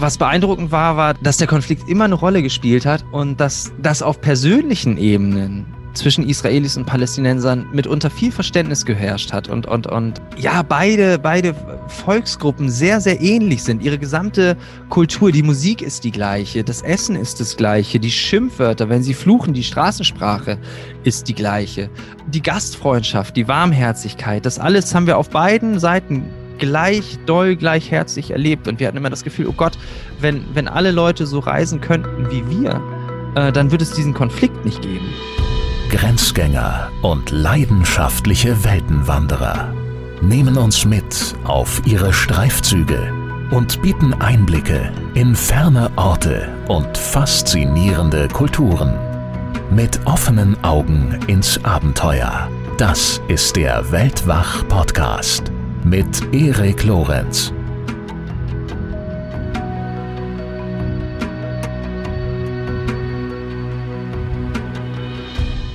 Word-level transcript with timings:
Was 0.00 0.16
beeindruckend 0.16 0.72
war, 0.72 0.96
war, 0.96 1.12
dass 1.12 1.36
der 1.36 1.46
Konflikt 1.46 1.86
immer 1.86 2.04
eine 2.04 2.14
Rolle 2.14 2.42
gespielt 2.42 2.86
hat 2.86 3.04
und 3.12 3.38
dass 3.38 3.70
das 3.82 4.00
auf 4.00 4.22
persönlichen 4.22 4.96
Ebenen 4.96 5.66
zwischen 5.92 6.26
Israelis 6.26 6.78
und 6.78 6.86
Palästinensern 6.86 7.66
mitunter 7.74 8.08
viel 8.08 8.32
Verständnis 8.32 8.86
geherrscht 8.86 9.30
hat 9.34 9.48
und, 9.50 9.66
und, 9.66 9.86
und 9.86 10.22
ja, 10.38 10.62
beide, 10.62 11.18
beide 11.18 11.54
Volksgruppen 11.88 12.70
sehr, 12.70 13.02
sehr 13.02 13.20
ähnlich 13.20 13.62
sind. 13.62 13.82
Ihre 13.82 13.98
gesamte 13.98 14.56
Kultur, 14.88 15.32
die 15.32 15.42
Musik 15.42 15.82
ist 15.82 16.02
die 16.04 16.12
gleiche, 16.12 16.64
das 16.64 16.80
Essen 16.80 17.14
ist 17.14 17.38
das 17.38 17.58
gleiche, 17.58 18.00
die 18.00 18.10
Schimpfwörter, 18.10 18.88
wenn 18.88 19.02
sie 19.02 19.12
fluchen, 19.12 19.52
die 19.52 19.64
Straßensprache 19.64 20.56
ist 21.04 21.28
die 21.28 21.34
gleiche. 21.34 21.90
Die 22.26 22.40
Gastfreundschaft, 22.40 23.36
die 23.36 23.48
Warmherzigkeit, 23.48 24.46
das 24.46 24.58
alles 24.58 24.94
haben 24.94 25.06
wir 25.06 25.18
auf 25.18 25.28
beiden 25.28 25.78
Seiten 25.78 26.24
gleich 26.60 27.18
doll, 27.26 27.56
gleich 27.56 27.90
herzlich 27.90 28.30
erlebt. 28.30 28.68
Und 28.68 28.78
wir 28.78 28.86
hatten 28.86 28.96
immer 28.96 29.10
das 29.10 29.24
Gefühl, 29.24 29.48
oh 29.48 29.54
Gott, 29.56 29.76
wenn, 30.20 30.44
wenn 30.54 30.68
alle 30.68 30.92
Leute 30.92 31.26
so 31.26 31.40
reisen 31.40 31.80
könnten 31.80 32.30
wie 32.30 32.48
wir, 32.48 32.80
äh, 33.34 33.50
dann 33.50 33.72
würde 33.72 33.82
es 33.82 33.92
diesen 33.92 34.14
Konflikt 34.14 34.64
nicht 34.64 34.80
geben. 34.82 35.12
Grenzgänger 35.90 36.88
und 37.02 37.30
leidenschaftliche 37.32 38.62
Weltenwanderer 38.62 39.74
nehmen 40.22 40.56
uns 40.56 40.84
mit 40.84 41.34
auf 41.44 41.82
ihre 41.84 42.12
Streifzüge 42.12 43.12
und 43.50 43.82
bieten 43.82 44.14
Einblicke 44.14 44.92
in 45.14 45.34
ferne 45.34 45.90
Orte 45.96 46.48
und 46.68 46.96
faszinierende 46.96 48.28
Kulturen. 48.28 48.96
Mit 49.74 49.98
offenen 50.04 50.62
Augen 50.62 51.18
ins 51.26 51.64
Abenteuer. 51.64 52.48
Das 52.76 53.20
ist 53.28 53.56
der 53.56 53.90
Weltwach-Podcast 53.90 55.50
mit 55.90 56.32
Erik 56.32 56.84
Lorenz. 56.84 57.52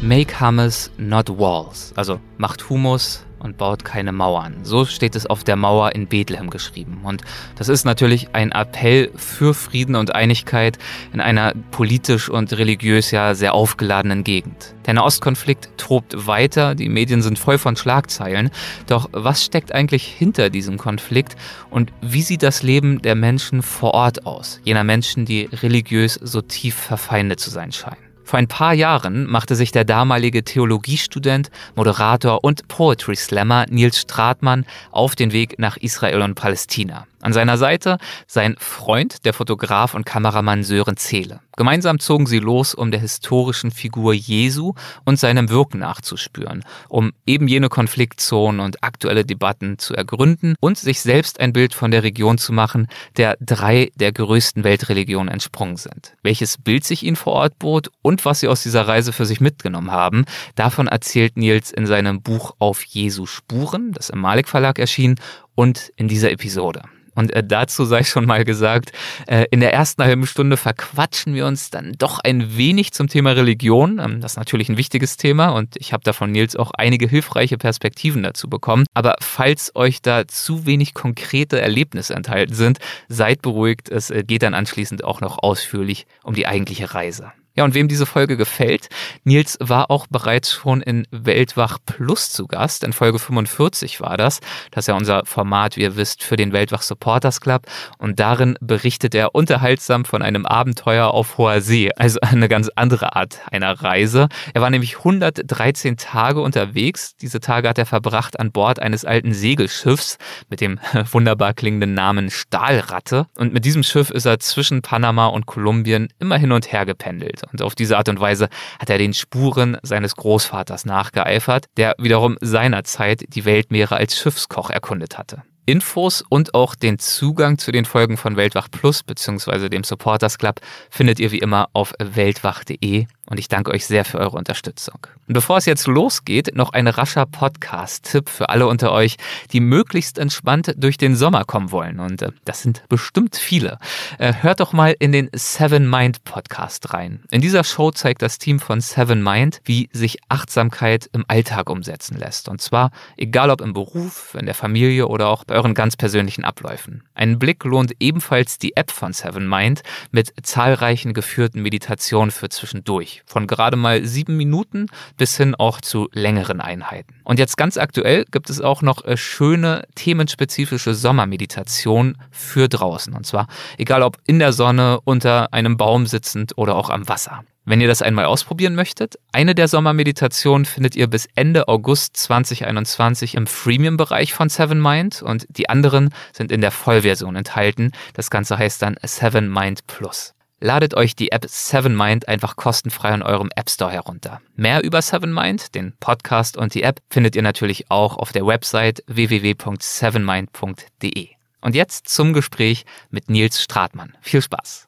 Make 0.02 0.40
Hummus, 0.40 0.90
not 0.98 1.28
walls. 1.28 1.92
Also 1.98 2.22
macht 2.38 2.70
Humus 2.70 3.26
und 3.46 3.58
baut 3.58 3.86
keine 3.86 4.12
Mauern. 4.12 4.56
So 4.64 4.84
steht 4.86 5.16
es 5.16 5.26
auf 5.26 5.44
der 5.44 5.56
Mauer 5.56 5.94
in 5.96 6.08
Bethlehem 6.08 6.50
geschrieben. 6.50 7.02
Und 7.04 7.22
das 7.56 7.70
ist 7.70 7.86
natürlich 7.86 8.30
ein 8.34 8.52
Appell 8.52 9.12
für 9.16 9.54
Frieden 9.54 9.96
und 9.96 10.14
Einigkeit 10.14 10.78
in 11.14 11.22
einer 11.22 11.54
politisch 11.72 12.28
und 12.28 12.52
religiös 12.58 13.12
ja 13.12 13.36
sehr 13.36 13.54
aufgeladenen 13.54 14.24
Gegend. 14.24 14.76
Der 14.86 14.96
Nahostkonflikt 14.96 15.70
tobt 15.78 16.28
weiter, 16.28 16.76
die 16.76 16.90
Medien 16.90 17.22
sind 17.22 17.40
voll 17.40 17.58
von 17.58 17.76
Schlagzeilen. 17.76 18.50
Doch 18.88 19.10
was 19.12 19.46
steckt 19.46 19.72
eigentlich 19.72 20.06
hinter 20.06 20.50
diesem 20.50 20.78
Konflikt 20.78 21.36
und 21.70 21.94
wie 22.02 22.22
sieht 22.24 22.44
das 22.44 22.64
Leben 22.64 23.02
der 23.02 23.16
Menschen 23.16 23.62
vor 23.62 23.94
Ort 23.94 24.26
aus? 24.26 24.60
Jener 24.64 24.84
Menschen, 24.84 25.26
die 25.26 25.50
religiös 25.52 26.20
so 26.22 26.42
tief 26.42 26.76
verfeindet 26.76 27.40
zu 27.40 27.50
sein 27.50 27.72
scheinen. 27.72 28.05
Vor 28.26 28.40
ein 28.40 28.48
paar 28.48 28.74
Jahren 28.74 29.28
machte 29.28 29.56
sich 29.56 29.72
der 29.72 29.86
damalige 29.86 30.44
Theologiestudent, 30.44 31.52
Moderator 31.76 32.44
und 32.44 32.68
Poetry 32.68 33.16
Slammer 33.16 33.68
Nils 33.70 34.00
Stratmann 34.00 34.66
auf 34.92 35.16
den 35.16 35.32
Weg 35.32 35.60
nach 35.60 35.78
Israel 35.78 36.24
und 36.24 36.34
Palästina. 36.34 37.06
An 37.26 37.34
seiner 37.34 37.58
Seite 37.58 37.98
sein 38.28 38.56
Freund, 38.60 39.26
der 39.26 39.34
Fotograf 39.34 39.96
und 39.96 40.06
Kameramann 40.06 40.62
Sören 40.62 40.96
Zehle. 40.96 41.40
Gemeinsam 41.58 41.98
zogen 41.98 42.28
sie 42.28 42.38
los, 42.38 42.76
um 42.76 42.92
der 42.92 43.00
historischen 43.00 43.72
Figur 43.72 44.14
Jesu 44.14 44.74
und 45.06 45.18
seinem 45.18 45.50
Wirken 45.50 45.80
nachzuspüren, 45.80 46.64
um 46.88 47.14
eben 47.26 47.48
jene 47.48 47.68
Konfliktzonen 47.68 48.62
und 48.62 48.84
aktuelle 48.84 49.26
Debatten 49.26 49.80
zu 49.80 49.96
ergründen 49.96 50.54
und 50.60 50.78
sich 50.78 51.02
selbst 51.02 51.40
ein 51.40 51.52
Bild 51.52 51.74
von 51.74 51.90
der 51.90 52.04
Region 52.04 52.38
zu 52.38 52.54
machen, 52.54 52.86
der 53.18 53.38
drei 53.40 53.92
der 53.96 54.12
größten 54.12 54.64
Weltreligionen 54.64 55.34
entsprungen 55.34 55.78
sind. 55.78 56.14
Welches 56.22 56.60
Bild 56.60 56.84
sich 56.84 57.02
ihnen 57.02 57.16
vor 57.16 57.34
Ort 57.34 57.58
bot 57.58 57.90
und 58.04 58.24
was 58.26 58.42
sie 58.42 58.48
aus 58.48 58.62
dieser 58.62 58.88
Reise 58.88 59.14
für 59.14 59.26
sich 59.26 59.42
mitgenommen 59.42 59.90
haben, 59.90 60.26
davon 60.54 60.86
erzählt 60.86 61.38
Nils 61.38 61.72
in 61.72 61.88
seinem 61.88 62.22
Buch 62.22 62.54
Auf 62.60 62.84
Jesu 62.84 63.26
Spuren, 63.26 63.94
das 63.94 64.12
im 64.12 64.20
Malik 64.20 64.48
Verlag 64.48 64.78
erschien, 64.78 65.16
und 65.56 65.92
in 65.96 66.08
dieser 66.08 66.32
Episode. 66.32 66.84
Und 67.16 67.34
äh, 67.34 67.44
dazu 67.44 67.86
sei 67.86 68.04
schon 68.04 68.26
mal 68.26 68.46
gesagt, 68.46 68.92
äh, 69.28 69.46
in 69.52 69.62
der 69.62 69.74
ersten 69.74 70.04
halben 70.04 70.28
Stunde 70.28 70.58
verquatschen 70.58 71.34
wir 71.34 71.46
uns 71.46 71.70
dann 71.70 71.94
doch 71.98 72.20
ein 72.20 72.58
wenig 72.58 72.92
zum 72.92 73.08
Thema 73.08 73.32
Religion. 73.32 74.00
Ähm, 74.00 74.22
das 74.22 74.34
ist 74.34 74.38
natürlich 74.38 74.70
ein 74.70 74.78
wichtiges 74.78 75.18
Thema 75.18 75.50
und 75.50 75.76
ich 75.78 75.94
habe 75.94 76.04
da 76.04 76.14
von 76.14 76.32
Nils 76.32 76.56
auch 76.56 76.72
einige 76.72 77.08
hilfreiche 77.08 77.58
Perspektiven 77.58 78.24
dazu 78.24 78.50
bekommen. 78.50 78.86
Aber 78.94 79.16
falls 79.22 79.76
euch 79.76 80.02
da 80.02 80.28
zu 80.28 80.66
wenig 80.66 80.94
konkrete 80.94 81.60
Erlebnisse 81.60 82.14
enthalten 82.14 82.54
sind, 82.54 82.80
seid 83.08 83.42
beruhigt. 83.42 83.90
Es 83.90 84.10
äh, 84.10 84.24
geht 84.24 84.44
dann 84.44 84.54
anschließend 84.54 85.04
auch 85.04 85.22
noch 85.22 85.42
ausführlich 85.42 86.06
um 86.24 86.34
die 86.34 86.48
eigentliche 86.48 86.94
Reise. 86.94 87.32
Ja, 87.58 87.64
und 87.64 87.74
wem 87.74 87.88
diese 87.88 88.06
Folge 88.06 88.36
gefällt, 88.36 88.90
Nils 89.24 89.58
war 89.62 89.90
auch 89.90 90.08
bereits 90.08 90.52
schon 90.52 90.82
in 90.82 91.08
Weltwach 91.12 91.78
Plus 91.86 92.30
zu 92.30 92.48
Gast. 92.48 92.84
In 92.84 92.92
Folge 92.92 93.18
45 93.18 94.02
war 94.02 94.18
das. 94.18 94.42
Das 94.72 94.84
ist 94.84 94.88
ja 94.88 94.96
unser 94.96 95.26
Format, 95.26 95.78
wie 95.78 95.84
ihr 95.84 95.96
wisst, 95.96 96.22
für 96.22 96.36
den 96.36 96.52
Weltwach 96.52 96.82
Supporters 96.82 97.40
Club. 97.40 97.62
Und 97.98 98.20
darin 98.20 98.58
berichtet 98.60 99.16
er 99.16 99.36
unterhaltsam 99.36 100.04
von 100.04 100.22
einem 100.22 100.46
Abenteuer 100.46 101.12
auf 101.12 101.38
hoher 101.38 101.62
See. 101.62 101.92
Also 101.96 102.20
eine 102.20 102.50
ganz 102.50 102.70
andere 102.76 103.16
Art 103.16 103.40
einer 103.50 103.72
Reise. 103.72 104.28
Er 104.54 104.62
war 104.62 104.70
nämlich 104.70 104.98
113 104.98 105.96
Tage 105.96 106.42
unterwegs. 106.42 107.16
Diese 107.16 107.40
Tage 107.40 107.70
hat 107.70 107.78
er 107.78 107.86
verbracht 107.86 108.38
an 108.38 108.52
Bord 108.52 108.82
eines 108.82 109.06
alten 109.06 109.34
Segelschiffs 109.34 110.18
mit 110.50 110.60
dem 110.60 110.78
wunderbar 111.12 111.54
klingenden 111.54 111.94
Namen 111.94 112.32
Stahlratte. 112.32 113.28
Und 113.38 113.54
mit 113.54 113.64
diesem 113.64 113.84
Schiff 113.84 114.10
ist 114.10 114.26
er 114.26 114.40
zwischen 114.40 114.82
Panama 114.82 115.28
und 115.28 115.46
Kolumbien 115.46 116.10
immer 116.20 116.38
hin 116.38 116.52
und 116.52 116.74
her 116.74 116.86
gependelt. 116.86 117.45
Und 117.52 117.62
auf 117.62 117.76
diese 117.76 117.98
Art 117.98 118.10
und 118.10 118.20
Weise 118.20 118.50
hat 118.80 118.90
er 118.90 118.98
den 118.98 119.14
Spuren 119.14 119.78
seines 119.84 120.16
Großvaters 120.16 120.86
nachgeeifert, 120.86 121.66
der 121.78 121.96
wiederum 121.98 122.38
seinerzeit 122.42 123.24
die 123.28 123.46
Weltmeere 123.46 123.96
als 123.96 124.18
Schiffskoch 124.18 124.70
erkundet 124.70 125.18
hatte. 125.18 125.44
Infos 125.66 126.24
und 126.30 126.54
auch 126.54 126.76
den 126.76 127.00
Zugang 127.00 127.58
zu 127.58 127.72
den 127.72 127.86
Folgen 127.86 128.18
von 128.18 128.38
Weltwach 128.38 128.70
Plus 128.70 129.02
bzw. 129.02 129.70
dem 129.70 129.84
Supporters 129.84 130.38
Club 130.38 130.60
findet 130.92 131.20
ihr 131.20 131.32
wie 131.32 131.40
immer 131.40 131.70
auf 131.74 131.94
weltwach.de 131.98 133.08
und 133.36 133.40
ich 133.40 133.50
danke 133.50 133.72
euch 133.72 133.86
sehr 133.86 134.06
für 134.06 134.18
eure 134.18 134.38
Unterstützung. 134.38 135.08
Und 135.28 135.34
bevor 135.34 135.58
es 135.58 135.66
jetzt 135.66 135.88
losgeht, 135.88 136.56
noch 136.56 136.72
ein 136.72 136.88
rascher 136.88 137.26
Podcast-Tipp 137.26 138.30
für 138.30 138.48
alle 138.48 138.66
unter 138.66 138.94
euch, 138.94 139.18
die 139.52 139.60
möglichst 139.60 140.18
entspannt 140.18 140.74
durch 140.78 140.96
den 140.96 141.18
Sommer 141.18 141.44
kommen 141.44 141.72
wollen. 141.72 142.00
Und 142.00 142.22
äh, 142.22 142.32
das 142.46 142.62
sind 142.62 142.84
bestimmt 142.88 143.36
viele. 143.36 143.78
Äh, 144.20 144.36
hört 144.40 144.62
doch 144.62 144.72
mal 144.72 144.96
in 145.00 145.12
den 145.12 145.30
Seven 145.34 145.90
Mind 145.90 146.24
Podcast 146.24 146.94
rein. 146.94 147.24
In 147.30 147.42
dieser 147.42 147.66
Show 147.66 147.92
zeigt 147.92 148.22
das 148.22 148.38
Team 148.38 148.62
von 148.62 148.80
Seven 148.80 149.22
Mind, 149.22 149.60
wie 149.66 149.90
sich 149.92 150.20
Achtsamkeit 150.30 151.10
im 151.12 151.26
Alltag 151.28 151.70
umsetzen 151.70 152.18
lässt. 152.18 152.48
Und 152.48 152.62
zwar 152.62 152.92
egal 153.18 153.50
ob 153.50 153.60
im 153.60 153.74
Beruf, 153.74 154.34
in 154.40 154.46
der 154.46 154.56
Familie 154.56 155.08
oder 155.08 155.28
auch 155.28 155.44
bei 155.44 155.56
euren 155.56 155.74
ganz 155.74 155.98
persönlichen 155.98 156.46
Abläufen. 156.46 157.04
Einen 157.16 157.38
Blick 157.38 157.66
lohnt 157.66 157.92
ebenfalls 158.00 158.60
die 158.60 158.78
App 158.78 158.92
von 158.92 159.12
Seven 159.12 159.50
Mind 159.50 159.84
mit 160.12 160.34
zahlreichen 160.44 161.14
geführten 161.14 161.62
Meditationen 161.62 162.32
für 162.32 162.48
zwischendurch 162.48 163.24
von 163.26 163.48
gerade 163.48 163.78
mal 163.78 164.06
sieben 164.06 164.38
Minuten 164.38 164.88
bis 165.18 165.38
hin 165.38 165.56
auch 165.56 165.82
zu 165.82 166.10
längeren 166.14 166.62
Einheiten. 166.62 167.16
Und 167.24 167.40
jetzt 167.40 167.58
ganz 167.58 167.78
aktuell 167.78 168.26
gibt 168.32 168.50
es 168.50 168.62
auch 168.62 168.82
noch 168.82 169.04
äh, 169.06 169.18
schöne 169.18 169.84
themenspezifische 169.96 170.94
Sommermeditation 170.94 172.18
für 172.32 172.68
draußen. 172.68 173.14
Und 173.14 173.26
zwar 173.26 173.48
egal 173.78 174.04
ob 174.04 174.18
in 174.26 174.40
der 174.40 174.54
Sonne, 174.54 175.00
unter 175.04 175.54
einem 175.54 175.78
Baum 175.78 176.06
sitzend 176.06 176.58
oder 176.58 176.76
auch 176.76 176.90
am 176.90 177.08
Wasser. 177.08 177.44
Wenn 177.68 177.82
ihr 177.82 177.88
das 177.88 178.04
einmal 178.04 178.26
ausprobieren 178.26 178.76
möchtet, 178.76 179.16
eine 179.32 179.56
der 179.56 179.68
Sommermeditationen 179.68 180.66
findet 180.66 180.96
ihr 180.96 181.08
bis 181.08 181.28
Ende 181.34 181.68
August 181.68 182.16
2021 182.16 183.34
im 183.34 183.48
Freemium-Bereich 183.48 184.36
von 184.36 184.50
Seven 184.50 184.80
Mind 184.80 185.24
und 185.24 185.48
die 185.50 185.68
anderen 185.68 186.14
sind 186.32 186.52
in 186.52 186.62
der 186.62 186.70
Vollversion 186.70 187.36
enthalten. 187.36 187.92
Das 188.14 188.30
Ganze 188.30 188.60
heißt 188.60 188.84
dann 188.84 188.98
Seven 189.04 189.52
Mind 189.52 189.88
Plus. 189.88 190.35
Ladet 190.66 190.96
euch 190.96 191.16
die 191.16 191.32
App 191.32 191.46
Seven 191.48 191.96
Mind 191.96 192.28
einfach 192.28 192.56
kostenfrei 192.56 193.14
in 193.14 193.22
eurem 193.22 193.52
App 193.56 193.70
Store 193.70 193.92
herunter. 193.92 194.42
Mehr 194.56 194.84
über 194.84 195.04
Seven 195.04 195.32
Mind, 195.32 195.76
den 195.76 195.94
Podcast 196.00 196.58
und 196.58 196.74
die 196.74 196.82
App 196.82 197.04
findet 197.08 197.36
ihr 197.36 197.44
natürlich 197.44 197.92
auch 197.92 198.18
auf 198.18 198.32
der 198.32 198.48
Website 198.48 199.04
www.sevenmind.de. 199.06 201.28
Und 201.62 201.76
jetzt 201.76 202.10
zum 202.10 202.34
Gespräch 202.34 202.84
mit 203.12 203.30
Nils 203.30 203.62
Stratmann. 203.62 204.18
Viel 204.22 204.42
Spaß. 204.42 204.88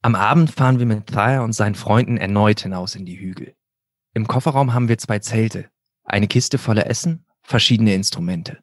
Am 0.00 0.14
Abend 0.14 0.50
fahren 0.50 0.78
wir 0.78 0.86
mit 0.86 1.08
Thaya 1.08 1.42
und 1.42 1.52
seinen 1.52 1.74
Freunden 1.74 2.16
erneut 2.16 2.60
hinaus 2.60 2.94
in 2.94 3.04
die 3.04 3.20
Hügel. 3.20 3.52
Im 4.14 4.26
Kofferraum 4.26 4.72
haben 4.72 4.88
wir 4.88 4.96
zwei 4.96 5.18
Zelte, 5.18 5.68
eine 6.04 6.26
Kiste 6.26 6.56
voller 6.56 6.86
Essen, 6.86 7.26
verschiedene 7.42 7.92
Instrumente. 7.92 8.60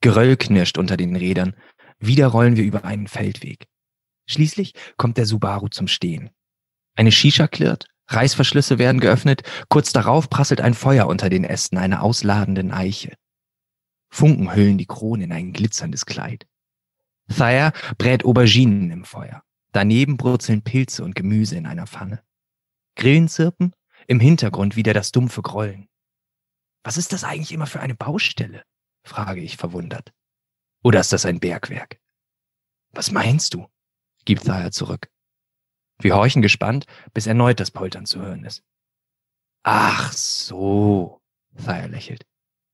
Geröll 0.00 0.36
knirscht 0.36 0.78
unter 0.78 0.96
den 0.96 1.14
Rädern, 1.14 1.54
wieder 2.00 2.26
rollen 2.26 2.56
wir 2.56 2.64
über 2.64 2.84
einen 2.84 3.06
Feldweg. 3.06 3.68
Schließlich 4.30 4.74
kommt 4.96 5.16
der 5.16 5.26
Subaru 5.26 5.66
zum 5.66 5.88
Stehen. 5.88 6.30
Eine 6.94 7.10
Shisha 7.10 7.48
klirrt, 7.48 7.88
Reißverschlüsse 8.06 8.78
werden 8.78 9.00
geöffnet, 9.00 9.42
kurz 9.68 9.92
darauf 9.92 10.30
prasselt 10.30 10.60
ein 10.60 10.74
Feuer 10.74 11.08
unter 11.08 11.28
den 11.30 11.42
Ästen 11.42 11.78
einer 11.78 12.00
ausladenden 12.00 12.70
Eiche. 12.70 13.16
Funken 14.08 14.54
hüllen 14.54 14.78
die 14.78 14.86
Krone 14.86 15.24
in 15.24 15.32
ein 15.32 15.52
glitzerndes 15.52 16.06
Kleid. 16.06 16.46
Thayer 17.28 17.72
brät 17.98 18.24
Auberginen 18.24 18.92
im 18.92 19.04
Feuer. 19.04 19.42
Daneben 19.72 20.16
brutzeln 20.16 20.62
Pilze 20.62 21.02
und 21.02 21.16
Gemüse 21.16 21.56
in 21.56 21.66
einer 21.66 21.88
Pfanne. 21.88 22.22
Grillen 22.94 23.26
zirpen, 23.26 23.72
im 24.06 24.20
Hintergrund 24.20 24.76
wieder 24.76 24.94
das 24.94 25.10
dumpfe 25.10 25.42
Grollen. 25.42 25.88
Was 26.84 26.96
ist 26.96 27.12
das 27.12 27.24
eigentlich 27.24 27.50
immer 27.50 27.66
für 27.66 27.80
eine 27.80 27.96
Baustelle? 27.96 28.62
frage 29.02 29.40
ich 29.40 29.56
verwundert. 29.56 30.12
Oder 30.84 31.00
ist 31.00 31.12
das 31.12 31.26
ein 31.26 31.40
Bergwerk? 31.40 31.98
Was 32.92 33.10
meinst 33.10 33.54
du? 33.54 33.66
Gibt 34.30 34.46
Thayer 34.46 34.70
zurück. 34.70 35.10
Wir 35.98 36.14
horchen 36.14 36.40
gespannt, 36.40 36.86
bis 37.12 37.26
erneut 37.26 37.58
das 37.58 37.72
Poltern 37.72 38.06
zu 38.06 38.20
hören 38.20 38.44
ist. 38.44 38.62
Ach 39.64 40.12
so, 40.12 41.20
Thayer 41.56 41.88
lächelt. 41.88 42.24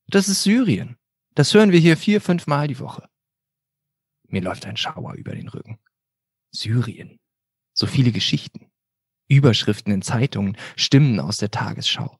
Das 0.06 0.28
ist 0.28 0.42
Syrien. 0.42 0.98
Das 1.34 1.54
hören 1.54 1.72
wir 1.72 1.78
hier 1.78 1.96
vier, 1.96 2.20
fünf 2.20 2.46
Mal 2.46 2.68
die 2.68 2.78
Woche. 2.78 3.08
Mir 4.28 4.42
läuft 4.42 4.66
ein 4.66 4.76
Schauer 4.76 5.14
über 5.14 5.34
den 5.34 5.48
Rücken. 5.48 5.78
Syrien. 6.50 7.18
So 7.72 7.86
viele 7.86 8.12
Geschichten. 8.12 8.70
Überschriften 9.26 9.94
in 9.94 10.02
Zeitungen, 10.02 10.58
Stimmen 10.76 11.20
aus 11.20 11.38
der 11.38 11.50
Tagesschau. 11.50 12.18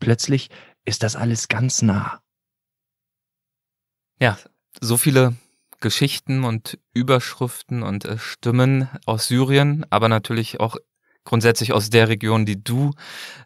Plötzlich 0.00 0.50
ist 0.84 1.04
das 1.04 1.14
alles 1.14 1.46
ganz 1.46 1.82
nah. 1.82 2.20
Ja, 4.18 4.36
so 4.80 4.96
viele 4.96 5.36
Geschichten 5.86 6.42
und 6.42 6.80
Überschriften 6.94 7.84
und 7.84 8.06
äh, 8.06 8.18
Stimmen 8.18 8.88
aus 9.04 9.28
Syrien, 9.28 9.86
aber 9.88 10.08
natürlich 10.08 10.58
auch 10.58 10.76
grundsätzlich 11.22 11.72
aus 11.72 11.90
der 11.90 12.08
Region, 12.08 12.44
die 12.44 12.60
du 12.60 12.90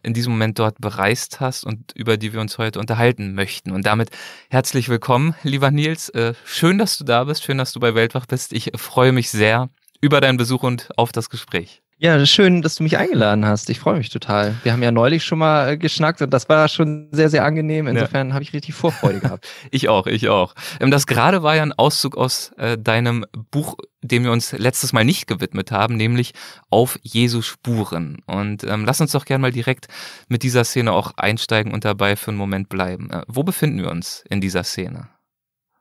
in 0.01 0.15
diesem 0.15 0.31
Moment 0.31 0.57
dort 0.57 0.81
bereist 0.81 1.39
hast 1.39 1.63
und 1.63 1.91
über 1.93 2.17
die 2.17 2.33
wir 2.33 2.41
uns 2.41 2.57
heute 2.57 2.79
unterhalten 2.79 3.35
möchten. 3.35 3.71
Und 3.71 3.85
damit 3.85 4.09
herzlich 4.49 4.89
willkommen, 4.89 5.35
lieber 5.43 5.69
Nils. 5.69 6.09
Äh, 6.09 6.33
schön, 6.43 6.79
dass 6.79 6.97
du 6.97 7.03
da 7.03 7.25
bist, 7.25 7.43
schön, 7.43 7.59
dass 7.59 7.73
du 7.73 7.79
bei 7.79 7.93
Weltwach 7.93 8.25
bist. 8.25 8.53
Ich 8.53 8.71
freue 8.75 9.11
mich 9.11 9.29
sehr 9.29 9.69
über 10.01 10.19
deinen 10.19 10.37
Besuch 10.37 10.63
und 10.63 10.89
auf 10.97 11.11
das 11.11 11.29
Gespräch. 11.29 11.80
Ja, 12.03 12.25
schön, 12.25 12.63
dass 12.63 12.77
du 12.77 12.83
mich 12.83 12.97
eingeladen 12.97 13.45
hast. 13.45 13.69
Ich 13.69 13.79
freue 13.79 13.97
mich 13.99 14.09
total. 14.09 14.55
Wir 14.63 14.73
haben 14.73 14.81
ja 14.81 14.91
neulich 14.91 15.23
schon 15.23 15.37
mal 15.37 15.69
äh, 15.69 15.77
geschnackt 15.77 16.19
und 16.23 16.31
das 16.31 16.49
war 16.49 16.67
schon 16.67 17.09
sehr, 17.11 17.29
sehr 17.29 17.45
angenehm. 17.45 17.85
Insofern 17.85 18.29
ja. 18.29 18.33
habe 18.33 18.41
ich 18.41 18.53
richtig 18.53 18.73
Vorfreude 18.73 19.19
gehabt. 19.19 19.47
ich 19.69 19.87
auch, 19.87 20.07
ich 20.07 20.27
auch. 20.27 20.55
Ähm, 20.79 20.89
das 20.89 21.05
gerade 21.05 21.43
war 21.43 21.55
ja 21.55 21.61
ein 21.61 21.73
Auszug 21.73 22.17
aus 22.17 22.53
äh, 22.57 22.75
deinem 22.75 23.23
Buch, 23.51 23.75
dem 24.01 24.23
wir 24.23 24.31
uns 24.31 24.51
letztes 24.51 24.93
Mal 24.93 25.05
nicht 25.05 25.27
gewidmet 25.27 25.71
haben, 25.71 25.95
nämlich 25.95 26.33
Auf 26.71 26.97
Jesu 27.03 27.43
Spuren. 27.43 28.23
Und 28.25 28.63
ähm, 28.63 28.83
lass 28.83 28.99
uns 28.99 29.11
doch 29.11 29.25
gerne 29.25 29.43
mal 29.43 29.51
direkt 29.51 29.87
mit 30.27 30.41
dieser 30.41 30.63
Szene 30.63 30.93
auch 30.93 31.11
einsteigen 31.17 31.71
und 31.71 31.85
dabei 31.85 32.15
für 32.15 32.31
einen 32.31 32.39
Moment 32.39 32.67
bleiben. 32.67 33.11
Äh, 33.11 33.21
wo 33.27 33.43
befinden 33.43 33.77
wir 33.77 33.91
uns 33.91 34.23
in 34.27 34.41
dieser 34.41 34.63
Szene? 34.63 35.09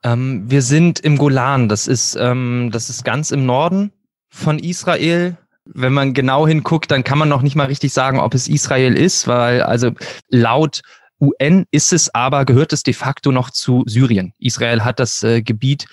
Ähm, 0.04 0.50
wir 0.50 0.60
sind 0.60 1.00
im 1.00 1.16
Golan. 1.16 1.70
Das 1.70 1.88
ist, 1.88 2.14
ähm, 2.20 2.68
das 2.70 2.90
ist 2.90 3.06
ganz 3.06 3.30
im 3.30 3.46
Norden 3.46 3.90
von 4.28 4.58
Israel 4.58 5.38
wenn 5.64 5.92
man 5.92 6.14
genau 6.14 6.46
hinguckt, 6.46 6.90
dann 6.90 7.04
kann 7.04 7.18
man 7.18 7.28
noch 7.28 7.42
nicht 7.42 7.56
mal 7.56 7.66
richtig 7.66 7.92
sagen, 7.92 8.18
ob 8.18 8.34
es 8.34 8.48
Israel 8.48 8.96
ist, 8.96 9.28
weil 9.28 9.62
also 9.62 9.92
laut 10.28 10.82
UN 11.20 11.66
ist 11.70 11.92
es 11.92 12.14
aber, 12.14 12.44
gehört 12.44 12.72
es 12.72 12.82
de 12.82 12.94
facto 12.94 13.30
noch 13.30 13.50
zu 13.50 13.84
Syrien. 13.86 14.32
Israel 14.38 14.84
hat 14.84 14.98
das 15.00 15.22
äh, 15.22 15.42
Gebiet 15.42 15.86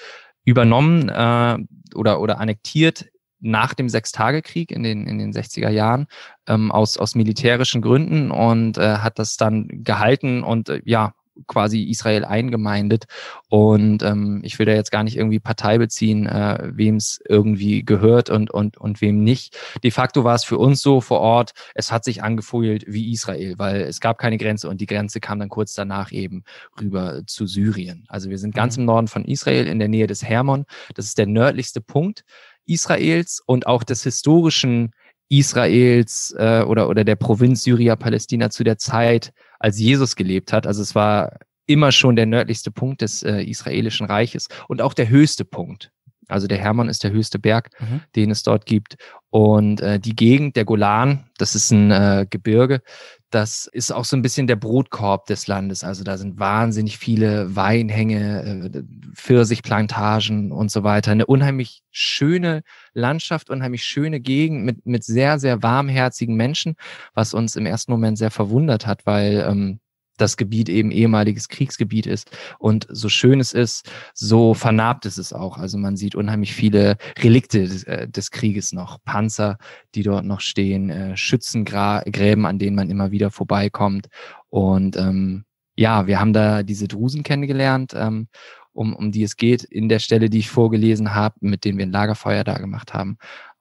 übernommen 0.45 1.09
äh, 1.09 1.57
oder, 1.93 2.21
oder 2.21 2.39
annektiert 2.39 3.05
nach 3.39 3.73
dem 3.73 3.89
Sechstagekrieg 3.89 4.71
in 4.71 4.83
den, 4.83 5.05
in 5.05 5.19
den 5.19 5.33
60er 5.33 5.69
Jahren 5.69 6.07
ähm, 6.47 6.71
aus, 6.71 6.97
aus 6.97 7.13
militärischen 7.13 7.81
Gründen 7.81 8.31
und 8.31 8.77
äh, 8.77 8.97
hat 8.97 9.19
das 9.19 9.37
dann 9.37 9.67
gehalten 9.83 10.43
und 10.43 10.69
äh, 10.69 10.81
ja, 10.85 11.13
quasi 11.45 11.83
Israel 11.83 12.25
eingemeindet. 12.25 13.05
Und 13.49 14.03
ähm, 14.03 14.41
ich 14.43 14.57
will 14.57 14.65
da 14.65 14.73
jetzt 14.73 14.91
gar 14.91 15.03
nicht 15.03 15.17
irgendwie 15.17 15.39
Partei 15.39 15.77
beziehen, 15.77 16.25
äh, 16.25 16.71
wem 16.73 16.95
es 16.95 17.19
irgendwie 17.27 17.83
gehört 17.83 18.29
und, 18.29 18.49
und, 18.51 18.77
und 18.77 19.01
wem 19.01 19.23
nicht. 19.23 19.57
De 19.83 19.91
facto 19.91 20.23
war 20.23 20.35
es 20.35 20.43
für 20.43 20.57
uns 20.57 20.81
so 20.81 21.01
vor 21.01 21.19
Ort, 21.19 21.51
es 21.75 21.91
hat 21.91 22.03
sich 22.03 22.23
angefühlt 22.23 22.85
wie 22.87 23.11
Israel, 23.11 23.55
weil 23.57 23.81
es 23.81 23.99
gab 23.99 24.17
keine 24.17 24.37
Grenze 24.37 24.69
und 24.69 24.81
die 24.81 24.87
Grenze 24.87 25.19
kam 25.19 25.39
dann 25.39 25.49
kurz 25.49 25.73
danach 25.73 26.11
eben 26.11 26.43
rüber 26.79 27.21
zu 27.27 27.45
Syrien. 27.45 28.05
Also 28.07 28.29
wir 28.29 28.37
sind 28.37 28.55
ganz 28.55 28.77
mhm. 28.77 28.81
im 28.81 28.85
Norden 28.87 29.07
von 29.07 29.25
Israel, 29.25 29.67
in 29.67 29.79
der 29.79 29.87
Nähe 29.87 30.07
des 30.07 30.23
Hermon. 30.23 30.65
Das 30.95 31.05
ist 31.05 31.17
der 31.17 31.27
nördlichste 31.27 31.81
Punkt 31.81 32.23
Israels 32.67 33.41
und 33.45 33.65
auch 33.65 33.83
des 33.83 34.03
historischen 34.03 34.91
Israels 35.29 36.33
äh, 36.37 36.61
oder, 36.61 36.87
oder 36.89 37.03
der 37.03 37.15
Provinz 37.15 37.63
Syria-Palästina 37.63 38.49
zu 38.49 38.63
der 38.63 38.77
Zeit, 38.77 39.33
als 39.59 39.79
Jesus 39.79 40.15
gelebt 40.15 40.53
hat. 40.53 40.67
Also 40.67 40.81
es 40.81 40.95
war 40.95 41.39
immer 41.65 41.91
schon 41.91 42.15
der 42.15 42.25
nördlichste 42.25 42.71
Punkt 42.71 43.01
des 43.01 43.23
äh, 43.23 43.41
israelischen 43.41 44.07
Reiches 44.07 44.47
und 44.67 44.81
auch 44.81 44.93
der 44.93 45.09
höchste 45.09 45.45
Punkt. 45.45 45.91
Also 46.29 46.47
der 46.47 46.57
Hermon 46.57 46.89
ist 46.89 47.03
der 47.03 47.11
höchste 47.11 47.39
Berg, 47.39 47.69
mhm. 47.79 48.01
den 48.15 48.31
es 48.31 48.43
dort 48.43 48.65
gibt. 48.65 48.95
Und 49.29 49.81
äh, 49.81 49.99
die 49.99 50.15
Gegend, 50.15 50.55
der 50.55 50.65
Golan, 50.65 51.29
das 51.37 51.55
ist 51.55 51.71
ein 51.71 51.91
äh, 51.91 52.25
Gebirge, 52.29 52.81
das 53.29 53.67
ist 53.71 53.91
auch 53.91 54.05
so 54.05 54.15
ein 54.15 54.21
bisschen 54.21 54.47
der 54.47 54.55
Brotkorb 54.55 55.25
des 55.25 55.47
Landes. 55.47 55.83
Also 55.83 56.03
da 56.03 56.17
sind 56.17 56.39
wahnsinnig 56.39 56.97
viele 56.97 57.55
Weinhänge, 57.55 58.71
äh, 58.73 58.83
Pfirsichplantagen 59.13 60.51
und 60.51 60.71
so 60.71 60.83
weiter. 60.83 61.11
Eine 61.11 61.25
unheimlich 61.25 61.83
schöne 61.91 62.63
Landschaft, 62.93 63.49
unheimlich 63.49 63.83
schöne 63.83 64.21
Gegend 64.21 64.63
mit, 64.63 64.85
mit 64.85 65.03
sehr, 65.03 65.39
sehr 65.39 65.61
warmherzigen 65.61 66.35
Menschen, 66.35 66.75
was 67.13 67.33
uns 67.33 67.55
im 67.55 67.65
ersten 67.65 67.91
Moment 67.91 68.17
sehr 68.17 68.31
verwundert 68.31 68.87
hat, 68.87 69.05
weil 69.05 69.45
ähm, 69.47 69.79
das 70.17 70.37
Gebiet 70.37 70.69
eben 70.69 70.91
ehemaliges 70.91 71.47
Kriegsgebiet 71.47 72.05
ist. 72.05 72.29
Und 72.59 72.87
so 72.89 73.09
schön 73.09 73.39
es 73.39 73.53
ist, 73.53 73.89
so 74.13 74.53
vernarbt 74.53 75.05
ist 75.05 75.17
es 75.17 75.33
auch. 75.33 75.57
Also 75.57 75.77
man 75.77 75.95
sieht 75.95 76.15
unheimlich 76.15 76.53
viele 76.53 76.97
Relikte 77.19 77.61
des, 77.61 77.83
äh, 77.83 78.07
des 78.07 78.31
Krieges 78.31 78.73
noch. 78.73 78.97
Panzer, 79.03 79.57
die 79.95 80.03
dort 80.03 80.25
noch 80.25 80.41
stehen, 80.41 80.89
äh, 80.89 81.15
Schützengräben, 81.15 82.45
an 82.45 82.59
denen 82.59 82.75
man 82.75 82.89
immer 82.89 83.11
wieder 83.11 83.31
vorbeikommt. 83.31 84.07
Und 84.49 84.97
ähm, 84.97 85.45
ja, 85.75 86.07
wir 86.07 86.19
haben 86.19 86.33
da 86.33 86.63
diese 86.63 86.87
Drusen 86.87 87.23
kennengelernt. 87.23 87.93
Ähm, 87.95 88.27
um, 88.73 88.95
um 88.95 89.11
die 89.11 89.23
es 89.23 89.37
geht, 89.37 89.63
in 89.63 89.89
der 89.89 89.97
Stelle, 89.97 90.29
die 90.29 90.37
ich 90.37 90.49
vorgelesen 90.51 91.15
habe, 91.15 91.35
mit 91.39 91.65
denen 91.65 91.79
wir 91.79 91.87
ein 91.87 91.91
Lagerfeuer 91.91 92.43
da 92.43 92.59
gemacht 92.59 92.93
haben 92.93 93.17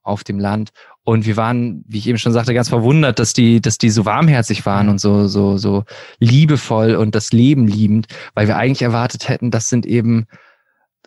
auf 0.06 0.25
dem 0.25 0.38
Land. 0.38 0.70
Und 1.05 1.26
wir 1.26 1.37
waren, 1.37 1.85
wie 1.87 1.99
ich 1.99 2.08
eben 2.08 2.19
schon 2.19 2.32
sagte, 2.32 2.55
ganz 2.55 2.69
verwundert, 2.69 3.19
dass 3.19 3.32
die, 3.32 3.61
dass 3.61 3.79
die 3.79 3.91
so 3.91 4.05
warmherzig 4.05 4.67
waren 4.67 4.88
und 4.88 5.00
so, 5.00 5.29
so, 5.29 5.56
so 5.56 5.85
liebevoll 6.19 6.97
und 6.97 7.14
das 7.14 7.32
Leben 7.32 7.67
liebend, 7.69 8.06
weil 8.35 8.49
wir 8.49 8.56
eigentlich 8.56 8.82
erwartet 8.82 9.29
hätten, 9.29 9.50
das 9.50 9.69
sind 9.69 9.87
eben, 9.87 10.26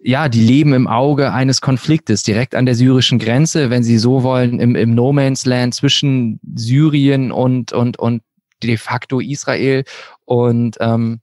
ja, 0.02 0.30
die 0.30 0.42
leben 0.42 0.74
im 0.74 0.88
Auge 0.88 1.34
eines 1.34 1.60
Konfliktes, 1.60 2.24
direkt 2.24 2.56
an 2.56 2.66
der 2.66 2.76
syrischen 2.76 3.20
Grenze, 3.20 3.70
wenn 3.70 3.84
sie 3.84 3.98
so 3.98 4.24
wollen, 4.24 4.60
im, 4.60 4.76
im 4.76 4.96
No 4.96 5.12
Man's 5.12 5.46
Land 5.46 5.76
zwischen 5.76 6.40
Syrien 6.56 7.32
und, 7.32 7.74
und, 7.74 8.00
und 8.00 8.22
de 8.64 8.78
facto 8.78 9.20
Israel. 9.20 9.84
Und 10.26 10.78
ähm, 10.80 11.20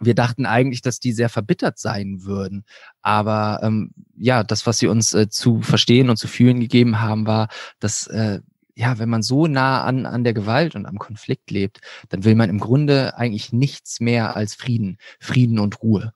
wir 0.00 0.14
dachten 0.14 0.46
eigentlich, 0.46 0.82
dass 0.82 1.00
die 1.00 1.12
sehr 1.12 1.28
verbittert 1.28 1.78
sein 1.78 2.24
würden. 2.24 2.64
Aber 3.02 3.60
ähm, 3.62 3.92
ja, 4.16 4.42
das, 4.44 4.66
was 4.66 4.78
sie 4.78 4.86
uns 4.86 5.14
äh, 5.14 5.28
zu 5.28 5.62
verstehen 5.62 6.10
und 6.10 6.16
zu 6.16 6.28
fühlen 6.28 6.60
gegeben 6.60 7.00
haben, 7.00 7.26
war, 7.26 7.48
dass 7.80 8.06
äh, 8.06 8.40
ja, 8.74 8.98
wenn 9.00 9.08
man 9.08 9.22
so 9.22 9.48
nah 9.48 9.82
an, 9.82 10.06
an 10.06 10.22
der 10.22 10.34
Gewalt 10.34 10.76
und 10.76 10.86
am 10.86 10.98
Konflikt 10.98 11.50
lebt, 11.50 11.80
dann 12.10 12.22
will 12.22 12.36
man 12.36 12.48
im 12.48 12.60
Grunde 12.60 13.18
eigentlich 13.18 13.52
nichts 13.52 13.98
mehr 13.98 14.36
als 14.36 14.54
Frieden, 14.54 14.98
Frieden 15.18 15.58
und 15.58 15.82
Ruhe. 15.82 16.12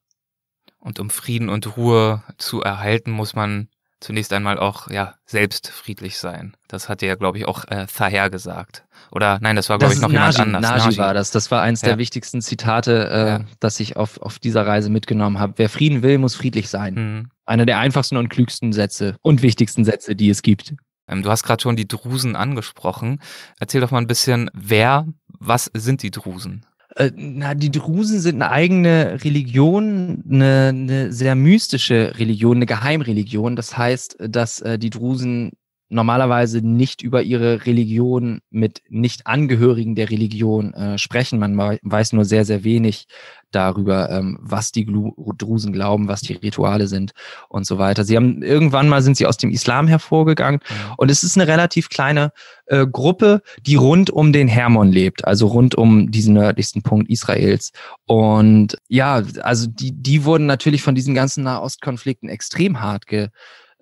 Und 0.79 1.01
um 1.01 1.11
Frieden 1.11 1.49
und 1.49 1.77
Ruhe 1.77 2.23
zu 2.39 2.63
erhalten, 2.63 3.11
muss 3.11 3.35
man 3.35 3.69
zunächst 3.99 4.33
einmal 4.33 4.59
auch 4.59 4.89
ja 4.91 5.15
selbst 5.27 5.69
friedlich 5.69 6.19
sein. 6.19 6.57
Das 6.69 6.89
hat 6.89 7.03
ja, 7.03 7.17
glaube 7.17 7.39
ich, 7.39 7.47
auch 7.47 7.65
äh, 7.67 7.87
Thaher 7.87 8.31
gesagt. 8.31 8.85
Oder 9.13 9.39
nein, 9.43 9.57
das 9.57 9.69
war, 9.69 9.79
glaube 9.79 9.93
ich, 9.93 10.01
noch 10.01 10.11
Naji, 10.11 10.33
jemand 10.33 10.57
anders. 10.57 10.71
Naji, 10.71 10.85
Naji 10.85 10.99
war 10.99 11.13
das. 11.13 11.31
Das 11.31 11.51
war 11.51 11.61
eins 11.61 11.83
ja. 11.83 11.89
der 11.89 11.99
wichtigsten 11.99 12.41
Zitate, 12.41 13.09
äh, 13.11 13.29
ja. 13.29 13.41
das 13.61 13.79
ich 13.79 13.97
auf, 13.97 14.21
auf 14.23 14.39
dieser 14.39 14.67
Reise 14.67 14.89
mitgenommen 14.89 15.39
habe. 15.39 15.55
Wer 15.57 15.69
Frieden 15.69 16.03
will, 16.03 16.17
muss 16.17 16.35
friedlich 16.35 16.69
sein. 16.69 16.95
Mhm. 16.95 17.31
Einer 17.45 17.67
der 17.67 17.79
einfachsten 17.79 18.17
und 18.17 18.31
klügsten 18.31 18.73
Sätze 18.73 19.17
und 19.21 19.43
wichtigsten 19.43 19.85
Sätze, 19.85 20.17
die 20.17 20.31
es 20.31 20.41
gibt. 20.41 20.75
Ähm, 21.09 21.23
du 21.23 21.31
hast 21.31 21.43
gerade 21.43 21.63
schon 21.63 21.77
die 21.77 21.87
Drusen 21.87 22.37
angesprochen. 22.37 23.21
Erzähl 23.61 23.83
doch 23.83 23.91
mal 23.91 24.01
ein 24.01 24.07
bisschen, 24.07 24.51
wer, 24.55 25.07
was 25.29 25.71
sind 25.75 26.03
die 26.03 26.11
Drusen? 26.11 26.65
Äh, 26.97 27.11
na, 27.15 27.55
die 27.55 27.71
Drusen 27.71 28.19
sind 28.19 28.41
eine 28.41 28.51
eigene 28.51 29.23
Religion, 29.25 30.25
eine, 30.31 30.69
eine 30.69 31.13
sehr 31.13 31.35
mystische 31.35 32.15
Religion, 32.17 32.57
eine 32.57 32.67
Geheimreligion. 32.67 33.57
Das 33.57 33.77
heißt, 33.77 34.17
dass 34.21 34.61
äh, 34.61 34.79
die 34.79 34.91
Drusen 34.91 35.53
normalerweise 35.93 36.67
nicht 36.67 37.03
über 37.03 37.23
ihre 37.23 37.67
Religion 37.67 38.41
mit 38.51 38.83
Nicht-Angehörigen 38.89 39.95
der 39.95 40.11
Religion 40.11 40.73
äh, 40.75 40.99
sprechen. 40.99 41.39
Man 41.39 41.57
weiß 41.57 42.15
nur 42.15 42.25
sehr, 42.25 42.45
sehr 42.45 42.65
wenig 42.65 43.07
darüber, 43.51 44.11
ähm, 44.11 44.39
was 44.41 44.73
die 44.73 44.87
Drusen 44.87 45.73
glauben, 45.73 46.09
was 46.09 46.23
die 46.23 46.33
Rituale 46.33 46.89
sind 46.89 47.13
und 47.49 47.67
so 47.67 47.79
weiter. 47.79 48.05
Sie 48.05 48.17
haben 48.17 48.43
irgendwann 48.43 48.89
mal 48.89 49.03
sind 49.03 49.17
sie 49.17 49.27
aus 49.27 49.37
dem 49.37 49.51
Islam 49.51 49.87
hervorgegangen 49.87 50.61
mhm. 50.69 50.95
und 50.97 51.11
es 51.11 51.23
ist 51.23 51.37
eine 51.37 51.47
relativ 51.47 51.91
kleine 51.91 52.33
äh, 52.67 52.87
Gruppe, 52.87 53.43
die 53.67 53.77
rund 53.77 54.09
um 54.11 54.33
den 54.33 54.49
Hermon 54.49 54.91
lebt, 54.91 55.27
also 55.27 55.47
rund 55.47 55.75
um 55.75 56.11
diesen 56.11 56.35
nördlichsten 56.35 56.83
Punkt 56.83 57.11
Israels. 57.11 57.73
Und 58.07 58.79
ja, 58.89 59.23
also 59.43 59.67
die, 59.69 59.93
die 59.93 60.25
wurden 60.25 60.47
natürlich 60.47 60.83
von 60.83 60.95
diesen 60.95 61.15
ganzen 61.15 61.45
Nahostkonflikten 61.45 62.31
extrem 62.31 62.81
hart 62.81 63.07
ge, 63.07 63.29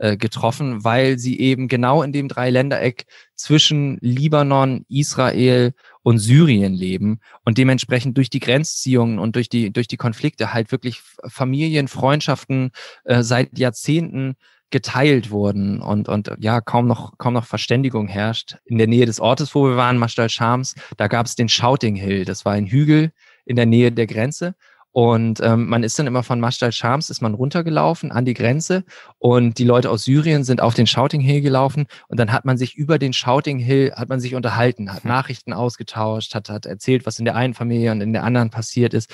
äh, 0.01 0.17
getroffen, 0.17 0.83
weil 0.83 1.19
sie 1.19 1.39
eben 1.39 1.69
genau 1.69 2.03
in 2.03 2.11
dem 2.11 2.27
Dreiländereck 2.27 3.05
zwischen 3.35 3.99
Libanon, 4.01 4.87
Israel 4.89 5.75
und 6.03 6.19
Syrien 6.19 6.73
leben 6.73 7.21
und 7.45 7.59
dementsprechend 7.59 8.17
durch 8.17 8.31
die 8.31 8.41
Grenzziehungen 8.41 9.19
und 9.19 9.37
durch 9.37 9.51
die, 9.51 9.71
durch 9.71 9.89
die 9.89 9.99
Konflikte 9.99 10.55
halt 10.55 10.73
wirklich 10.73 11.03
Familien, 11.29 11.87
Freundschaften 11.87 12.71
äh, 13.05 13.23
seit 13.23 13.59
Jahrzehnten 13.59 14.37
geteilt 14.71 15.31
wurden 15.31 15.83
und, 15.83 16.09
und 16.09 16.31
ja, 16.39 16.63
kaum 16.63 16.87
noch, 16.87 17.19
kaum 17.19 17.35
noch 17.35 17.45
Verständigung 17.45 18.09
herrscht. 18.09 18.57
In 18.65 18.79
der 18.79 18.87
Nähe 18.87 19.05
des 19.05 19.21
Ortes, 19.21 19.55
wo 19.55 19.69
wir 19.69 19.77
waren, 19.77 19.99
Mastal 19.99 20.31
Shams, 20.31 20.77
da 20.97 21.09
gab 21.09 21.27
es 21.27 21.35
den 21.35 21.51
Shouting 21.51 21.97
Hill. 21.97 22.25
Das 22.25 22.47
war 22.47 22.53
ein 22.53 22.67
Hügel 22.67 23.13
in 23.45 23.57
der 23.57 23.67
Nähe 23.67 23.93
der 23.93 24.07
Grenze. 24.07 24.55
Und 24.93 25.41
ähm, 25.41 25.69
man 25.69 25.85
ist 25.85 25.99
dann 25.99 26.09
immer 26.09 26.25
von 26.25 26.41
Mastal 26.41 26.73
Shams 26.73 27.11
ist 27.11 27.23
man 27.23 27.35
runtergelaufen 27.35 28.11
an 28.11 28.25
die 28.25 28.35
Grenze 28.35 28.85
und 29.19 29.59
die 29.59 29.65
Leute 29.65 29.89
aus 29.89 30.05
Syrien 30.05 30.43
sind 30.43 30.61
auf 30.61 30.75
den 30.75 30.89
Shouting 30.89 31.21
Hill 31.21 31.43
gelaufen 31.43 31.87
und 32.09 32.19
dann 32.19 32.33
hat 32.33 32.45
man 32.45 32.59
sich 32.59 32.75
über 32.75 32.99
den 32.99 33.13
Shouting 33.13 33.61
Hill 33.61 33.93
hat 33.95 34.09
man 34.09 34.19
sich 34.19 34.35
unterhalten, 34.35 34.93
hat 34.93 35.05
hm. 35.05 35.11
Nachrichten 35.11 35.53
ausgetauscht, 35.53 36.35
hat, 36.35 36.51
hat 36.51 36.67
erzählt, 36.67 37.07
was 37.07 37.21
in 37.21 37.25
der 37.25 37.37
einen 37.37 37.55
Familie 37.55 37.93
und 37.93 38.01
in 38.01 38.13
der 38.13 38.25
anderen 38.25 38.51
passiert 38.51 38.93
ist. 38.93 39.11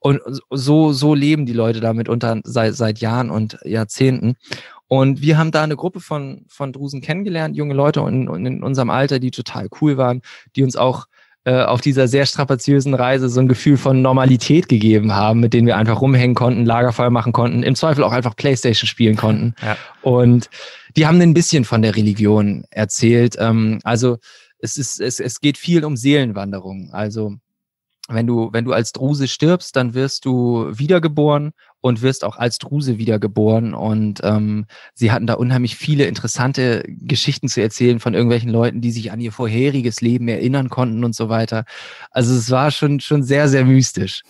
Und 0.00 0.20
so, 0.50 0.92
so 0.92 1.14
leben 1.14 1.46
die 1.46 1.52
Leute 1.52 1.80
damit 1.80 2.08
unter 2.08 2.40
seit, 2.42 2.74
seit 2.74 2.98
Jahren 2.98 3.30
und 3.30 3.58
Jahrzehnten. 3.64 4.36
Und 4.88 5.20
wir 5.20 5.38
haben 5.38 5.52
da 5.52 5.62
eine 5.62 5.76
Gruppe 5.76 6.00
von, 6.00 6.46
von 6.48 6.72
Drusen 6.72 7.00
kennengelernt, 7.00 7.54
junge 7.54 7.74
Leute 7.74 8.00
in, 8.00 8.26
in 8.44 8.64
unserem 8.64 8.90
Alter, 8.90 9.20
die 9.20 9.30
total 9.30 9.68
cool 9.80 9.96
waren, 9.96 10.22
die 10.56 10.64
uns 10.64 10.74
auch 10.74 11.06
äh, 11.44 11.62
auf 11.62 11.80
dieser 11.80 12.06
sehr 12.06 12.26
strapaziösen 12.26 12.92
Reise 12.94 13.28
so 13.28 13.40
ein 13.40 13.48
Gefühl 13.48 13.78
von 13.78 14.02
Normalität 14.02 14.68
gegeben 14.68 15.14
haben, 15.14 15.40
mit 15.40 15.54
denen 15.54 15.66
wir 15.66 15.76
einfach 15.76 16.02
rumhängen 16.02 16.34
konnten, 16.34 16.66
Lagerfeuer 16.66 17.10
machen 17.10 17.32
konnten, 17.32 17.62
im 17.62 17.74
Zweifel 17.74 18.04
auch 18.04 18.12
einfach 18.12 18.36
Playstation 18.36 18.86
spielen 18.86 19.16
konnten. 19.16 19.54
Ja. 19.62 19.76
Und 20.02 20.48
die 20.96 21.06
haben 21.06 21.20
ein 21.20 21.34
bisschen 21.34 21.64
von 21.64 21.82
der 21.82 21.94
Religion 21.94 22.64
erzählt. 22.70 23.36
Ähm, 23.38 23.78
also 23.84 24.18
es 24.58 24.76
ist, 24.76 25.00
es, 25.00 25.20
es 25.20 25.40
geht 25.40 25.58
viel 25.58 25.84
um 25.84 25.96
Seelenwanderung. 25.96 26.90
Also 26.92 27.36
wenn 28.08 28.26
du, 28.26 28.50
wenn 28.52 28.64
du 28.64 28.72
als 28.72 28.92
Druse 28.92 29.28
stirbst, 29.28 29.76
dann 29.76 29.94
wirst 29.94 30.24
du 30.24 30.66
wiedergeboren 30.72 31.52
und 31.80 32.02
wirst 32.02 32.24
auch 32.24 32.36
als 32.36 32.58
Druse 32.58 32.98
wiedergeboren. 32.98 33.74
Und 33.74 34.20
ähm, 34.22 34.66
sie 34.94 35.12
hatten 35.12 35.26
da 35.26 35.34
unheimlich 35.34 35.76
viele 35.76 36.04
interessante 36.04 36.84
Geschichten 36.86 37.48
zu 37.48 37.60
erzählen 37.60 38.00
von 38.00 38.14
irgendwelchen 38.14 38.50
Leuten, 38.50 38.80
die 38.80 38.92
sich 38.92 39.12
an 39.12 39.20
ihr 39.20 39.32
vorheriges 39.32 40.00
Leben 40.00 40.28
erinnern 40.28 40.68
konnten 40.68 41.04
und 41.04 41.14
so 41.14 41.28
weiter. 41.28 41.64
Also 42.10 42.34
es 42.34 42.50
war 42.50 42.70
schon, 42.70 43.00
schon 43.00 43.22
sehr, 43.22 43.48
sehr 43.48 43.64
mystisch. 43.64 44.22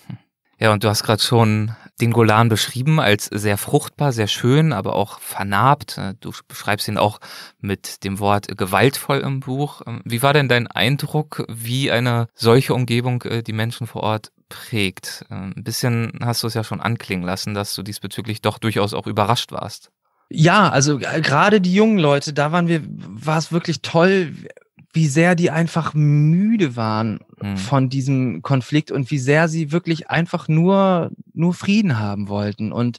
Ja, 0.60 0.74
und 0.74 0.84
du 0.84 0.88
hast 0.90 1.04
gerade 1.04 1.22
schon 1.22 1.74
den 2.02 2.12
Golan 2.12 2.50
beschrieben 2.50 3.00
als 3.00 3.24
sehr 3.26 3.56
fruchtbar, 3.56 4.12
sehr 4.12 4.26
schön, 4.26 4.74
aber 4.74 4.94
auch 4.94 5.18
vernarbt. 5.20 5.96
Äh, 5.96 6.14
du 6.20 6.32
beschreibst 6.48 6.86
ihn 6.86 6.98
auch 6.98 7.18
mit 7.60 8.04
dem 8.04 8.18
Wort 8.18 8.58
gewaltvoll 8.58 9.20
im 9.20 9.40
Buch. 9.40 9.80
Ähm, 9.86 10.02
wie 10.04 10.22
war 10.22 10.34
denn 10.34 10.48
dein 10.48 10.66
Eindruck, 10.66 11.44
wie 11.48 11.90
eine 11.90 12.28
solche 12.34 12.74
Umgebung 12.74 13.22
äh, 13.22 13.42
die 13.42 13.54
Menschen 13.54 13.86
vor 13.86 14.02
Ort 14.02 14.32
prägt? 14.50 15.24
Ähm, 15.30 15.54
ein 15.56 15.64
bisschen 15.64 16.12
hast 16.22 16.42
du 16.42 16.46
es 16.46 16.54
ja 16.54 16.62
schon 16.62 16.82
anklingen 16.82 17.24
lassen, 17.24 17.54
dass 17.54 17.74
du 17.74 17.82
diesbezüglich 17.82 18.42
doch 18.42 18.58
durchaus 18.58 18.92
auch 18.92 19.06
überrascht 19.06 19.52
warst. 19.52 19.90
Ja, 20.28 20.68
also 20.68 20.98
äh, 21.00 21.22
gerade 21.22 21.62
die 21.62 21.72
jungen 21.72 21.98
Leute, 21.98 22.34
da 22.34 22.52
waren 22.52 22.68
wir, 22.68 22.82
war 22.86 23.38
es 23.38 23.50
wirklich 23.50 23.80
toll, 23.80 24.34
wie 24.92 25.06
sehr 25.06 25.34
die 25.34 25.50
einfach 25.50 25.94
müde 25.94 26.76
waren 26.76 27.20
mhm. 27.40 27.56
von 27.56 27.88
diesem 27.88 28.42
Konflikt 28.42 28.90
und 28.90 29.10
wie 29.10 29.18
sehr 29.18 29.48
sie 29.48 29.72
wirklich 29.72 30.10
einfach 30.10 30.48
nur, 30.48 31.10
nur 31.32 31.54
Frieden 31.54 31.98
haben 31.98 32.28
wollten 32.28 32.72
und 32.72 32.98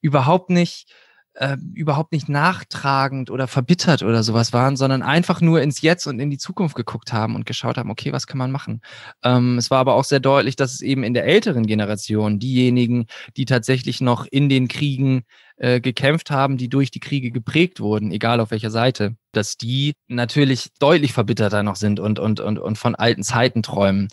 überhaupt 0.00 0.50
nicht, 0.50 0.92
äh, 1.38 1.56
überhaupt 1.72 2.12
nicht 2.12 2.28
nachtragend 2.28 3.30
oder 3.30 3.46
verbittert 3.46 4.02
oder 4.02 4.22
sowas 4.24 4.52
waren, 4.52 4.76
sondern 4.76 5.02
einfach 5.02 5.40
nur 5.40 5.62
ins 5.62 5.80
Jetzt 5.82 6.06
und 6.06 6.18
in 6.18 6.30
die 6.30 6.38
Zukunft 6.38 6.74
geguckt 6.74 7.12
haben 7.12 7.36
und 7.36 7.46
geschaut 7.46 7.76
haben, 7.76 7.90
okay, 7.90 8.12
was 8.12 8.26
kann 8.26 8.38
man 8.38 8.50
machen? 8.50 8.80
Ähm, 9.22 9.56
es 9.56 9.70
war 9.70 9.78
aber 9.78 9.94
auch 9.94 10.04
sehr 10.04 10.18
deutlich, 10.18 10.56
dass 10.56 10.72
es 10.72 10.80
eben 10.80 11.04
in 11.04 11.14
der 11.14 11.26
älteren 11.26 11.64
Generation 11.64 12.40
diejenigen, 12.40 13.06
die 13.36 13.44
tatsächlich 13.44 14.00
noch 14.00 14.26
in 14.28 14.48
den 14.48 14.66
Kriegen 14.66 15.22
äh, 15.58 15.80
gekämpft 15.80 16.30
haben, 16.30 16.56
die 16.56 16.68
durch 16.68 16.90
die 16.90 17.00
Kriege 17.00 17.30
geprägt 17.30 17.78
wurden, 17.78 18.10
egal 18.10 18.40
auf 18.40 18.50
welcher 18.50 18.70
Seite, 18.70 19.14
dass 19.32 19.56
die 19.56 19.92
natürlich 20.08 20.70
deutlich 20.80 21.12
verbitterter 21.12 21.62
noch 21.62 21.76
sind 21.76 22.00
und, 22.00 22.18
und, 22.18 22.40
und, 22.40 22.58
und 22.58 22.78
von 22.78 22.96
alten 22.96 23.22
Zeiten 23.22 23.62
träumen 23.62 24.08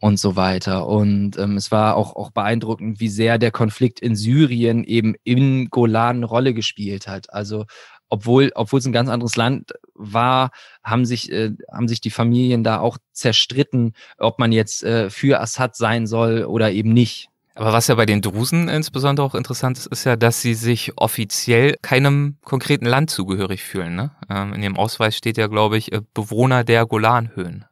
und 0.00 0.18
so 0.18 0.34
weiter. 0.34 0.86
Und 0.86 1.36
ähm, 1.38 1.56
es 1.56 1.70
war 1.70 1.96
auch, 1.96 2.16
auch 2.16 2.30
beeindruckend, 2.30 3.00
wie 3.00 3.08
sehr 3.08 3.38
der 3.38 3.50
Konflikt 3.50 4.00
in 4.00 4.16
Syrien 4.16 4.82
eben 4.84 5.14
in 5.24 5.68
Golan 5.68 6.16
eine 6.16 6.26
Rolle 6.26 6.54
gespielt 6.54 7.06
hat. 7.06 7.32
Also 7.32 7.66
obwohl, 8.08 8.50
obwohl 8.54 8.80
es 8.80 8.86
ein 8.86 8.92
ganz 8.92 9.08
anderes 9.08 9.36
Land 9.36 9.72
war, 9.94 10.50
haben 10.82 11.04
sich, 11.04 11.30
äh, 11.30 11.52
haben 11.72 11.86
sich 11.86 12.00
die 12.00 12.10
Familien 12.10 12.64
da 12.64 12.80
auch 12.80 12.98
zerstritten, 13.12 13.92
ob 14.18 14.38
man 14.38 14.52
jetzt 14.52 14.82
äh, 14.82 15.10
für 15.10 15.40
Assad 15.40 15.76
sein 15.76 16.06
soll 16.06 16.44
oder 16.44 16.72
eben 16.72 16.92
nicht. 16.92 17.28
Aber 17.54 17.72
was 17.72 17.88
ja 17.88 17.94
bei 17.94 18.06
den 18.06 18.22
Drusen 18.22 18.68
insbesondere 18.68 19.26
auch 19.26 19.34
interessant 19.34 19.76
ist, 19.76 19.86
ist 19.86 20.04
ja, 20.04 20.16
dass 20.16 20.40
sie 20.40 20.54
sich 20.54 20.92
offiziell 20.96 21.76
keinem 21.82 22.36
konkreten 22.42 22.86
Land 22.86 23.10
zugehörig 23.10 23.62
fühlen. 23.62 23.94
Ne? 23.96 24.12
Ähm, 24.30 24.54
in 24.54 24.62
ihrem 24.62 24.76
Ausweis 24.76 25.16
steht 25.16 25.36
ja, 25.36 25.46
glaube 25.46 25.76
ich, 25.76 25.92
äh, 25.92 26.00
Bewohner 26.14 26.64
der 26.64 26.86
Golanhöhen. 26.86 27.66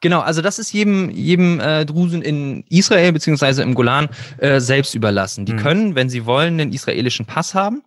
Genau, 0.00 0.20
also 0.20 0.42
das 0.42 0.58
ist 0.58 0.72
jedem, 0.72 1.10
jedem 1.10 1.60
äh, 1.60 1.84
Drusen 1.84 2.22
in 2.22 2.64
Israel 2.68 3.12
beziehungsweise 3.12 3.62
im 3.62 3.74
Golan 3.74 4.08
äh, 4.38 4.60
selbst 4.60 4.94
überlassen. 4.94 5.46
Die 5.46 5.54
mhm. 5.54 5.58
können, 5.58 5.94
wenn 5.94 6.08
sie 6.08 6.26
wollen, 6.26 6.58
den 6.58 6.72
israelischen 6.72 7.26
Pass 7.26 7.54
haben. 7.54 7.82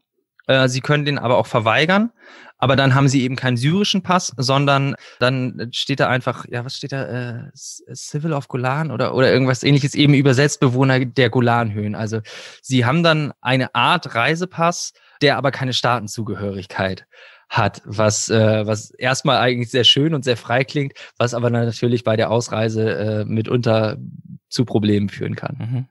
Äh, 0.48 0.67
sie 0.67 0.81
können 0.81 1.05
den 1.05 1.19
aber 1.19 1.38
auch 1.38 1.48
verweigern. 1.48 2.12
Aber 2.60 2.75
dann 2.75 2.96
haben 2.96 3.07
sie 3.07 3.22
eben 3.22 3.36
keinen 3.36 3.57
syrischen 3.57 4.01
Pass, 4.01 4.34
sondern 4.36 4.96
dann 5.19 5.69
steht 5.72 6.00
da 6.00 6.07
einfach, 6.10 6.46
ja, 6.50 6.65
was 6.65 6.75
steht 6.75 6.91
da, 6.91 7.03
äh, 7.05 7.51
Civil 7.53 8.34
of 8.34 8.48
Golan 8.48 8.89
oder, 8.89 9.13
oder 9.13 9.31
irgendwas 9.31 9.62
ähnliches, 9.62 9.93
eben 9.93 10.15
übersetzt 10.15 10.60
Bewohner 10.60 11.05
der 11.05 11.29
Golanhöhen. 11.29 11.93
Also 11.93 12.22
sie 12.63 12.84
haben 12.84 13.03
dann 13.03 13.31
eine 13.41 13.75
Art 13.75 14.15
Reisepass, 14.15 14.93
der 15.22 15.38
aber 15.38 15.51
keine 15.51 15.74
Staatenzugehörigkeit 15.74 17.05
hat, 17.50 17.82
was, 17.86 18.30
äh, 18.30 18.66
was 18.68 18.92
erstmal 18.92 19.38
eigentlich 19.38 19.72
sehr 19.72 19.84
schön 19.84 20.13
und 20.13 20.24
sehr 20.24 20.38
frei 20.38 20.63
klingt, 20.63 20.94
was 21.18 21.34
aber 21.34 21.50
natürlich 21.50 22.04
bei 22.04 22.16
der 22.16 22.30
Ausreise 22.30 22.98
äh, 22.98 23.25
mitunter 23.25 23.98
zu 24.50 24.66
Problemen 24.66 25.10
führen 25.10 25.36
kann. 25.36 25.58
Mhm. 25.60 25.86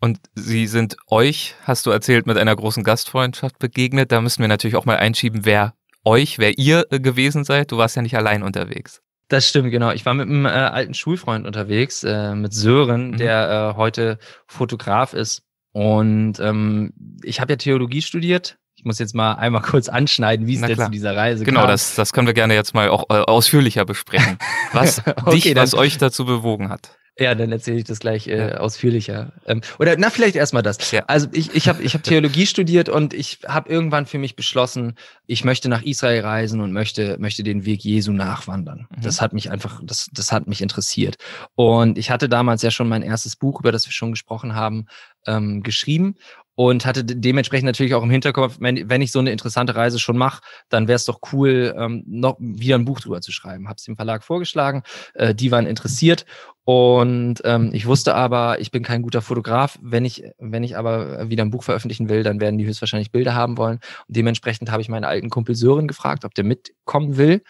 Und 0.00 0.18
Sie 0.34 0.66
sind 0.66 0.96
euch, 1.08 1.54
hast 1.64 1.86
du 1.86 1.90
erzählt, 1.90 2.26
mit 2.26 2.36
einer 2.36 2.54
großen 2.54 2.84
Gastfreundschaft 2.84 3.58
begegnet. 3.58 4.12
Da 4.12 4.20
müssen 4.20 4.42
wir 4.42 4.48
natürlich 4.48 4.76
auch 4.76 4.84
mal 4.84 4.96
einschieben, 4.96 5.44
wer 5.44 5.74
euch, 6.04 6.38
wer 6.38 6.58
ihr 6.58 6.86
äh, 6.90 7.00
gewesen 7.00 7.44
seid. 7.44 7.72
Du 7.72 7.78
warst 7.78 7.96
ja 7.96 8.02
nicht 8.02 8.16
allein 8.16 8.42
unterwegs. 8.42 9.00
Das 9.28 9.48
stimmt, 9.48 9.70
genau. 9.70 9.90
Ich 9.90 10.04
war 10.04 10.14
mit 10.14 10.28
einem 10.28 10.44
äh, 10.44 10.50
alten 10.50 10.94
Schulfreund 10.94 11.46
unterwegs, 11.46 12.04
äh, 12.04 12.34
mit 12.34 12.52
Sören, 12.52 13.12
mhm. 13.12 13.16
der 13.16 13.72
äh, 13.72 13.76
heute 13.76 14.18
Fotograf 14.46 15.14
ist. 15.14 15.42
Und 15.72 16.38
ähm, 16.40 16.92
ich 17.22 17.40
habe 17.40 17.54
ja 17.54 17.56
Theologie 17.56 18.02
studiert. 18.02 18.58
Ich 18.84 18.86
muss 18.86 18.98
jetzt 18.98 19.14
mal 19.14 19.32
einmal 19.32 19.62
kurz 19.62 19.88
anschneiden, 19.88 20.46
wie 20.46 20.56
es 20.56 20.60
denn 20.60 20.76
zu 20.76 20.90
dieser 20.90 21.16
Reise 21.16 21.42
genau, 21.42 21.60
kam. 21.60 21.68
Genau, 21.68 21.72
das, 21.72 21.94
das 21.94 22.12
können 22.12 22.26
wir 22.26 22.34
gerne 22.34 22.52
jetzt 22.52 22.74
mal 22.74 22.90
auch 22.90 23.04
äh, 23.08 23.14
ausführlicher 23.14 23.86
besprechen, 23.86 24.36
was 24.74 24.98
okay, 25.24 25.40
dich, 25.40 25.56
was 25.56 25.72
euch 25.72 25.96
dazu 25.96 26.26
bewogen 26.26 26.68
hat. 26.68 26.90
Ja, 27.18 27.34
dann 27.34 27.50
erzähle 27.50 27.78
ich 27.78 27.84
das 27.84 28.00
gleich 28.00 28.26
äh, 28.26 28.50
ja. 28.50 28.56
ausführlicher. 28.58 29.32
Ähm, 29.46 29.62
oder 29.78 29.94
na, 29.96 30.10
vielleicht 30.10 30.36
erstmal 30.36 30.62
das. 30.62 30.90
Ja. 30.90 31.04
Also 31.06 31.28
ich, 31.32 31.54
ich 31.54 31.66
habe 31.66 31.82
ich 31.82 31.94
hab 31.94 32.02
Theologie 32.02 32.44
studiert 32.44 32.90
und 32.90 33.14
ich 33.14 33.38
habe 33.46 33.70
irgendwann 33.70 34.04
für 34.04 34.18
mich 34.18 34.36
beschlossen, 34.36 34.96
ich 35.26 35.44
möchte 35.44 35.70
nach 35.70 35.82
Israel 35.82 36.20
reisen 36.20 36.60
und 36.60 36.72
möchte, 36.72 37.16
möchte 37.18 37.42
den 37.42 37.64
Weg 37.64 37.84
Jesu 37.84 38.12
nachwandern. 38.12 38.86
Mhm. 38.90 39.00
Das 39.00 39.22
hat 39.22 39.32
mich 39.32 39.50
einfach, 39.50 39.80
das, 39.82 40.10
das 40.12 40.30
hat 40.30 40.46
mich 40.46 40.60
interessiert. 40.60 41.16
Und 41.54 41.96
ich 41.96 42.10
hatte 42.10 42.28
damals 42.28 42.60
ja 42.60 42.70
schon 42.70 42.88
mein 42.88 43.02
erstes 43.02 43.36
Buch, 43.36 43.60
über 43.60 43.72
das 43.72 43.86
wir 43.86 43.92
schon 43.92 44.10
gesprochen 44.10 44.54
haben, 44.54 44.88
ähm, 45.26 45.62
geschrieben 45.62 46.16
und 46.54 46.86
hatte 46.86 47.04
dementsprechend 47.04 47.66
natürlich 47.66 47.94
auch 47.94 48.02
im 48.02 48.10
Hinterkopf, 48.10 48.56
wenn, 48.60 48.88
wenn 48.88 49.02
ich 49.02 49.12
so 49.12 49.18
eine 49.18 49.32
interessante 49.32 49.74
Reise 49.74 49.98
schon 49.98 50.16
mache, 50.16 50.42
dann 50.68 50.88
wäre 50.88 50.96
es 50.96 51.04
doch 51.04 51.20
cool, 51.32 51.74
ähm, 51.76 52.04
noch 52.06 52.36
wieder 52.38 52.76
ein 52.76 52.84
Buch 52.84 53.00
drüber 53.00 53.20
zu 53.20 53.32
schreiben. 53.32 53.68
Habe 53.68 53.76
es 53.76 53.84
dem 53.84 53.96
Verlag 53.96 54.24
vorgeschlagen, 54.24 54.82
äh, 55.14 55.34
die 55.34 55.50
waren 55.50 55.66
interessiert 55.66 56.24
und 56.64 57.42
ähm, 57.44 57.70
ich 57.74 57.86
wusste 57.86 58.14
aber, 58.14 58.58
ich 58.58 58.70
bin 58.70 58.82
kein 58.82 59.02
guter 59.02 59.20
Fotograf. 59.20 59.78
Wenn 59.82 60.04
ich, 60.04 60.24
wenn 60.38 60.64
ich 60.64 60.78
aber 60.78 61.28
wieder 61.28 61.44
ein 61.44 61.50
Buch 61.50 61.62
veröffentlichen 61.62 62.08
will, 62.08 62.22
dann 62.22 62.40
werden 62.40 62.56
die 62.56 62.64
höchstwahrscheinlich 62.64 63.12
Bilder 63.12 63.34
haben 63.34 63.58
wollen. 63.58 63.80
Und 64.08 64.16
dementsprechend 64.16 64.70
habe 64.70 64.80
ich 64.80 64.88
meinen 64.88 65.04
alten 65.04 65.28
Kumpel 65.28 65.54
Sören 65.54 65.88
gefragt, 65.88 66.24
ob 66.24 66.34
der 66.34 66.44
mitkommen 66.44 67.18
will 67.18 67.42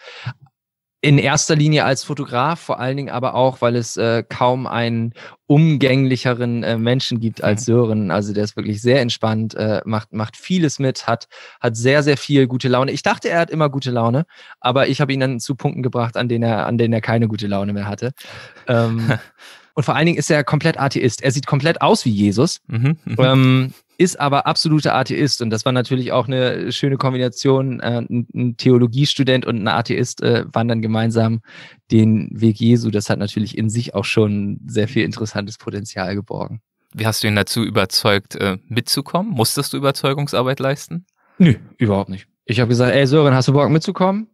in 1.05 1.19
erster 1.19 1.55
Linie 1.55 1.85
als 1.85 2.03
Fotograf, 2.03 2.59
vor 2.59 2.79
allen 2.79 2.97
Dingen 2.97 3.11
aber 3.11 3.35
auch, 3.35 3.61
weil 3.61 3.75
es 3.75 3.95
äh, 3.95 4.23
kaum 4.27 4.65
einen 4.65 5.13
umgänglicheren 5.45 6.63
äh, 6.63 6.79
Menschen 6.79 7.19
gibt 7.19 7.43
als 7.43 7.61
mhm. 7.61 7.65
Sören. 7.65 8.11
Also 8.11 8.33
der 8.33 8.43
ist 8.43 8.55
wirklich 8.55 8.81
sehr 8.81 9.01
entspannt, 9.01 9.53
äh, 9.53 9.81
macht, 9.85 10.13
macht 10.13 10.35
vieles 10.35 10.79
mit, 10.79 11.05
hat, 11.05 11.27
hat 11.61 11.77
sehr, 11.77 12.01
sehr 12.01 12.17
viel 12.17 12.47
gute 12.47 12.69
Laune. 12.69 12.91
Ich 12.91 13.03
dachte, 13.03 13.29
er 13.29 13.41
hat 13.41 13.51
immer 13.51 13.69
gute 13.69 13.91
Laune, 13.91 14.25
aber 14.59 14.87
ich 14.87 14.99
habe 14.99 15.13
ihn 15.13 15.19
dann 15.19 15.39
zu 15.39 15.53
Punkten 15.53 15.83
gebracht, 15.83 16.17
an 16.17 16.27
denen 16.27 16.43
er, 16.43 16.65
an 16.65 16.79
denen 16.79 16.91
er 16.91 17.01
keine 17.01 17.27
gute 17.27 17.45
Laune 17.45 17.73
mehr 17.73 17.87
hatte. 17.87 18.11
Ähm, 18.67 19.13
und 19.75 19.83
vor 19.83 19.95
allen 19.95 20.07
Dingen 20.07 20.17
ist 20.17 20.31
er 20.31 20.43
komplett 20.43 20.79
Atheist. 20.79 21.21
Er 21.21 21.29
sieht 21.29 21.45
komplett 21.45 21.83
aus 21.83 22.03
wie 22.05 22.09
Jesus. 22.09 22.61
Mhm, 22.65 22.97
mhm. 23.05 23.15
ähm, 23.19 23.73
ist 23.97 24.19
aber 24.19 24.45
absoluter 24.45 24.95
Atheist. 24.95 25.41
Und 25.41 25.49
das 25.49 25.65
war 25.65 25.71
natürlich 25.71 26.11
auch 26.11 26.27
eine 26.27 26.71
schöne 26.71 26.97
Kombination. 26.97 27.79
Äh, 27.79 28.01
ein 28.09 28.55
Theologiestudent 28.57 29.45
und 29.45 29.61
ein 29.61 29.67
Atheist 29.67 30.21
äh, 30.21 30.45
wandern 30.51 30.81
gemeinsam 30.81 31.41
den 31.91 32.29
Weg 32.31 32.59
Jesu. 32.59 32.91
Das 32.91 33.09
hat 33.09 33.19
natürlich 33.19 33.57
in 33.57 33.69
sich 33.69 33.93
auch 33.93 34.05
schon 34.05 34.59
sehr 34.67 34.87
viel 34.87 35.03
interessantes 35.03 35.57
Potenzial 35.57 36.15
geborgen. 36.15 36.61
Wie 36.93 37.05
hast 37.05 37.23
du 37.23 37.27
ihn 37.27 37.35
dazu 37.35 37.63
überzeugt, 37.63 38.35
äh, 38.35 38.57
mitzukommen? 38.67 39.31
Musstest 39.31 39.73
du 39.73 39.77
Überzeugungsarbeit 39.77 40.59
leisten? 40.59 41.05
Nö, 41.37 41.55
überhaupt 41.77 42.09
nicht. 42.09 42.27
Ich 42.45 42.59
habe 42.59 42.69
gesagt, 42.69 42.93
ey 42.93 43.05
Sören, 43.07 43.33
hast 43.33 43.47
du 43.47 43.53
Bock 43.53 43.69
mitzukommen? 43.69 44.29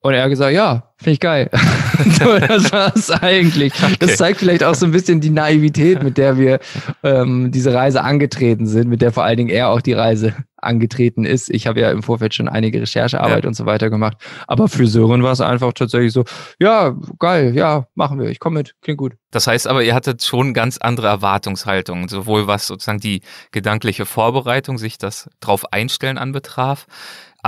Und 0.00 0.14
er 0.14 0.22
hat 0.22 0.30
gesagt, 0.30 0.54
ja, 0.54 0.84
finde 0.96 1.12
ich 1.12 1.20
geil. 1.20 1.50
so, 2.18 2.38
das 2.38 2.72
war's 2.72 3.10
eigentlich. 3.10 3.72
Okay. 3.82 3.96
Das 3.98 4.16
zeigt 4.16 4.38
vielleicht 4.38 4.62
auch 4.62 4.74
so 4.74 4.86
ein 4.86 4.92
bisschen 4.92 5.20
die 5.20 5.30
Naivität, 5.30 6.02
mit 6.02 6.18
der 6.18 6.38
wir 6.38 6.60
ähm, 7.02 7.50
diese 7.50 7.74
Reise 7.74 8.02
angetreten 8.02 8.66
sind, 8.66 8.88
mit 8.88 9.02
der 9.02 9.12
vor 9.12 9.24
allen 9.24 9.38
Dingen 9.38 9.50
er 9.50 9.70
auch 9.70 9.80
die 9.80 9.94
Reise 9.94 10.36
angetreten 10.56 11.24
ist. 11.24 11.50
Ich 11.50 11.66
habe 11.66 11.80
ja 11.80 11.90
im 11.90 12.02
Vorfeld 12.02 12.34
schon 12.34 12.48
einige 12.48 12.80
Recherchearbeit 12.80 13.44
ja. 13.44 13.48
und 13.48 13.54
so 13.54 13.66
weiter 13.66 13.90
gemacht. 13.90 14.16
Aber 14.46 14.68
für 14.68 14.86
Sören 14.86 15.22
war 15.22 15.32
es 15.32 15.40
einfach 15.40 15.72
tatsächlich 15.72 16.12
so, 16.12 16.24
ja, 16.58 16.96
geil, 17.18 17.54
ja, 17.54 17.86
machen 17.94 18.18
wir, 18.18 18.28
ich 18.28 18.38
komme 18.38 18.58
mit, 18.58 18.74
klingt 18.82 18.98
gut. 18.98 19.14
Das 19.30 19.46
heißt 19.46 19.66
aber, 19.66 19.82
ihr 19.82 19.94
hattet 19.94 20.22
schon 20.22 20.54
ganz 20.54 20.78
andere 20.78 21.08
Erwartungshaltungen, 21.08 22.08
sowohl 22.08 22.46
was 22.46 22.66
sozusagen 22.66 23.00
die 23.00 23.22
gedankliche 23.52 24.06
Vorbereitung, 24.06 24.78
sich 24.78 24.98
das 24.98 25.28
drauf 25.40 25.72
einstellen 25.72 26.18
anbetraf, 26.18 26.86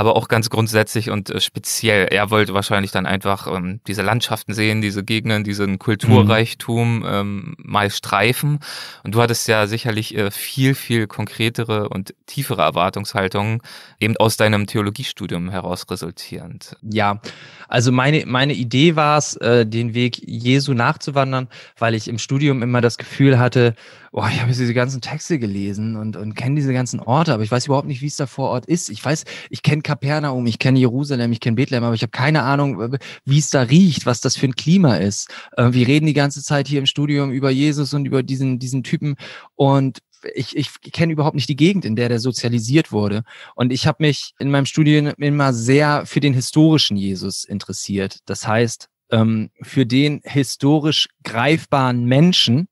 aber 0.00 0.16
auch 0.16 0.28
ganz 0.28 0.48
grundsätzlich 0.48 1.10
und 1.10 1.28
äh, 1.28 1.42
speziell. 1.42 2.06
Er 2.10 2.30
wollte 2.30 2.54
wahrscheinlich 2.54 2.90
dann 2.90 3.04
einfach 3.04 3.46
ähm, 3.54 3.80
diese 3.86 4.00
Landschaften 4.00 4.54
sehen, 4.54 4.80
diese 4.80 5.04
Gegenden, 5.04 5.44
diesen 5.44 5.78
Kulturreichtum 5.78 7.00
mhm. 7.00 7.06
ähm, 7.06 7.54
mal 7.58 7.90
streifen. 7.90 8.60
Und 9.04 9.14
du 9.14 9.20
hattest 9.20 9.46
ja 9.46 9.66
sicherlich 9.66 10.16
äh, 10.16 10.30
viel, 10.30 10.74
viel 10.74 11.06
konkretere 11.06 11.90
und 11.90 12.14
tiefere 12.24 12.62
Erwartungshaltungen, 12.62 13.60
eben 13.98 14.16
aus 14.16 14.38
deinem 14.38 14.66
Theologiestudium 14.66 15.50
heraus 15.50 15.84
resultierend. 15.90 16.76
Ja, 16.80 17.20
also 17.68 17.92
meine, 17.92 18.24
meine 18.24 18.54
Idee 18.54 18.96
war 18.96 19.18
es, 19.18 19.36
äh, 19.36 19.66
den 19.66 19.92
Weg 19.92 20.16
Jesu 20.26 20.72
nachzuwandern, 20.72 21.48
weil 21.78 21.94
ich 21.94 22.08
im 22.08 22.16
Studium 22.16 22.62
immer 22.62 22.80
das 22.80 22.96
Gefühl 22.96 23.38
hatte, 23.38 23.74
boah, 24.12 24.28
ich 24.28 24.40
habe 24.40 24.48
diese 24.48 24.74
ganzen 24.74 25.00
Texte 25.00 25.38
gelesen 25.38 25.96
und, 25.96 26.16
und 26.16 26.34
kenne 26.34 26.56
diese 26.56 26.72
ganzen 26.72 27.00
Orte, 27.00 27.32
aber 27.32 27.42
ich 27.42 27.50
weiß 27.50 27.66
überhaupt 27.66 27.86
nicht, 27.86 28.02
wie 28.02 28.06
es 28.06 28.16
da 28.16 28.26
vor 28.26 28.50
Ort 28.50 28.66
ist. 28.66 28.88
Ich 28.88 29.04
weiß, 29.04 29.24
ich 29.50 29.62
kenne 29.62 29.82
Kapernaum, 29.90 30.46
ich 30.46 30.60
kenne 30.60 30.78
Jerusalem, 30.78 31.32
ich 31.32 31.40
kenne 31.40 31.56
Bethlehem, 31.56 31.82
aber 31.82 31.96
ich 31.96 32.02
habe 32.02 32.12
keine 32.12 32.44
Ahnung, 32.44 32.96
wie 33.24 33.38
es 33.38 33.50
da 33.50 33.62
riecht, 33.62 34.06
was 34.06 34.20
das 34.20 34.36
für 34.36 34.46
ein 34.46 34.54
Klima 34.54 34.98
ist. 34.98 35.28
Äh, 35.56 35.72
wir 35.72 35.88
reden 35.88 36.06
die 36.06 36.12
ganze 36.12 36.44
Zeit 36.44 36.68
hier 36.68 36.78
im 36.78 36.86
Studium 36.86 37.32
über 37.32 37.50
Jesus 37.50 37.92
und 37.92 38.06
über 38.06 38.22
diesen, 38.22 38.60
diesen 38.60 38.84
Typen 38.84 39.16
und 39.56 39.98
ich, 40.34 40.56
ich 40.56 40.70
kenne 40.92 41.12
überhaupt 41.12 41.34
nicht 41.34 41.48
die 41.48 41.56
Gegend, 41.56 41.84
in 41.84 41.96
der 41.96 42.08
der 42.08 42.20
sozialisiert 42.20 42.92
wurde. 42.92 43.24
Und 43.56 43.72
ich 43.72 43.86
habe 43.86 44.04
mich 44.04 44.34
in 44.38 44.50
meinem 44.50 44.66
Studium 44.66 45.08
immer 45.16 45.52
sehr 45.52 46.04
für 46.06 46.20
den 46.20 46.34
historischen 46.34 46.96
Jesus 46.96 47.42
interessiert. 47.42 48.18
Das 48.26 48.46
heißt, 48.46 48.88
ähm, 49.10 49.50
für 49.62 49.86
den 49.86 50.20
historisch 50.22 51.08
greifbaren 51.24 52.04
Menschen, 52.04 52.68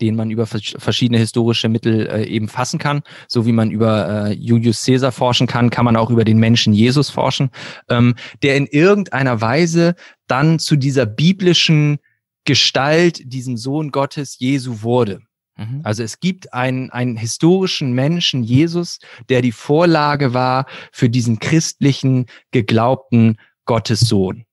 den 0.00 0.16
man 0.16 0.30
über 0.30 0.46
verschiedene 0.46 1.18
historische 1.18 1.68
Mittel 1.68 2.06
äh, 2.06 2.24
eben 2.24 2.48
fassen 2.48 2.78
kann. 2.78 3.02
So 3.28 3.46
wie 3.46 3.52
man 3.52 3.70
über 3.70 4.28
äh, 4.28 4.32
Julius 4.32 4.84
Caesar 4.84 5.12
forschen 5.12 5.46
kann, 5.46 5.70
kann 5.70 5.84
man 5.84 5.96
auch 5.96 6.10
über 6.10 6.24
den 6.24 6.38
Menschen 6.38 6.72
Jesus 6.72 7.10
forschen, 7.10 7.50
ähm, 7.88 8.14
der 8.42 8.56
in 8.56 8.66
irgendeiner 8.66 9.40
Weise 9.40 9.94
dann 10.26 10.58
zu 10.58 10.76
dieser 10.76 11.06
biblischen 11.06 11.98
Gestalt, 12.44 13.20
diesem 13.24 13.56
Sohn 13.56 13.90
Gottes 13.90 14.38
Jesu 14.38 14.82
wurde. 14.82 15.20
Mhm. 15.56 15.80
Also 15.82 16.02
es 16.02 16.20
gibt 16.20 16.52
einen, 16.54 16.90
einen 16.90 17.16
historischen 17.16 17.92
Menschen, 17.92 18.42
Jesus, 18.42 18.98
der 19.28 19.42
die 19.42 19.52
Vorlage 19.52 20.32
war 20.32 20.66
für 20.92 21.10
diesen 21.10 21.38
christlichen, 21.38 22.26
geglaubten 22.52 23.38
Gottessohn. 23.64 24.45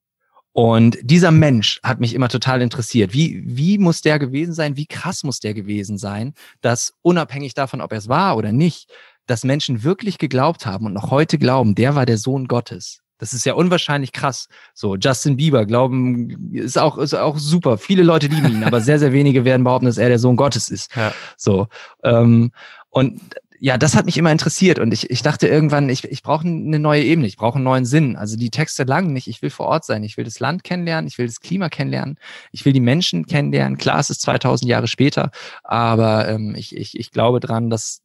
Und 0.53 0.97
dieser 1.01 1.31
Mensch 1.31 1.79
hat 1.83 1.99
mich 1.99 2.13
immer 2.13 2.29
total 2.29 2.61
interessiert. 2.61 3.11
Wie, 3.11 3.43
wie 3.45 3.79
muss 3.79 4.01
der 4.01 4.19
gewesen 4.19 4.53
sein? 4.53 4.77
Wie 4.77 4.85
krass 4.85 5.23
muss 5.23 5.39
der 5.39 5.55
gewesen 5.55 5.97
sein, 5.97 6.33
dass 6.61 6.93
unabhängig 7.01 7.55
davon, 7.55 7.81
ob 7.81 7.91
er 7.91 7.97
es 7.97 8.07
war 8.07 8.37
oder 8.37 8.51
nicht, 8.51 8.87
dass 9.25 9.43
Menschen 9.43 9.83
wirklich 9.83 10.19
geglaubt 10.19 10.65
haben 10.65 10.85
und 10.85 10.93
noch 10.93 11.09
heute 11.09 11.39
glauben, 11.39 11.75
der 11.75 11.95
war 11.95 12.05
der 12.05 12.19
Sohn 12.19 12.47
Gottes. 12.47 12.99
Das 13.17 13.33
ist 13.33 13.45
ja 13.45 13.53
unwahrscheinlich 13.53 14.11
krass. 14.11 14.47
So, 14.73 14.95
Justin 14.95 15.37
Bieber 15.37 15.65
glauben, 15.65 16.53
ist 16.53 16.77
auch, 16.77 16.97
ist 16.97 17.13
auch 17.13 17.37
super. 17.37 17.77
Viele 17.77 18.03
Leute 18.03 18.27
lieben 18.27 18.51
ihn, 18.51 18.63
aber 18.63 18.81
sehr, 18.81 18.99
sehr 18.99 19.13
wenige 19.13 19.45
werden 19.45 19.63
behaupten, 19.63 19.85
dass 19.85 19.97
er 19.97 20.09
der 20.09 20.19
Sohn 20.19 20.35
Gottes 20.35 20.69
ist. 20.69 20.93
Ja. 20.95 21.13
So. 21.37 21.67
Ähm, 22.03 22.51
und 22.89 23.21
ja, 23.63 23.77
das 23.77 23.95
hat 23.95 24.05
mich 24.05 24.17
immer 24.17 24.29
interessiert 24.29 24.77
und 24.77 24.93
ich, 24.93 25.09
ich 25.09 25.21
dachte 25.21 25.47
irgendwann, 25.47 25.87
ich, 25.87 26.03
ich 26.03 26.21
brauche 26.21 26.45
eine 26.45 26.79
neue 26.79 27.01
Ebene, 27.01 27.27
ich 27.27 27.37
brauche 27.37 27.55
einen 27.55 27.63
neuen 27.63 27.85
Sinn. 27.85 28.17
Also 28.17 28.35
die 28.35 28.49
Texte 28.49 28.83
langen 28.83 29.13
nicht, 29.13 29.27
ich 29.27 29.41
will 29.41 29.49
vor 29.49 29.67
Ort 29.67 29.85
sein, 29.85 30.03
ich 30.03 30.17
will 30.17 30.25
das 30.25 30.41
Land 30.41 30.65
kennenlernen, 30.65 31.07
ich 31.07 31.17
will 31.17 31.27
das 31.27 31.39
Klima 31.39 31.69
kennenlernen, 31.69 32.19
ich 32.51 32.65
will 32.65 32.73
die 32.73 32.81
Menschen 32.81 33.25
kennenlernen. 33.25 33.77
Klar, 33.77 34.01
es 34.01 34.09
ist 34.09 34.19
2000 34.19 34.69
Jahre 34.69 34.89
später, 34.89 35.31
aber 35.63 36.27
ähm, 36.27 36.55
ich, 36.57 36.75
ich, 36.75 36.99
ich 36.99 37.11
glaube 37.11 37.39
dran, 37.39 37.69
dass 37.69 38.01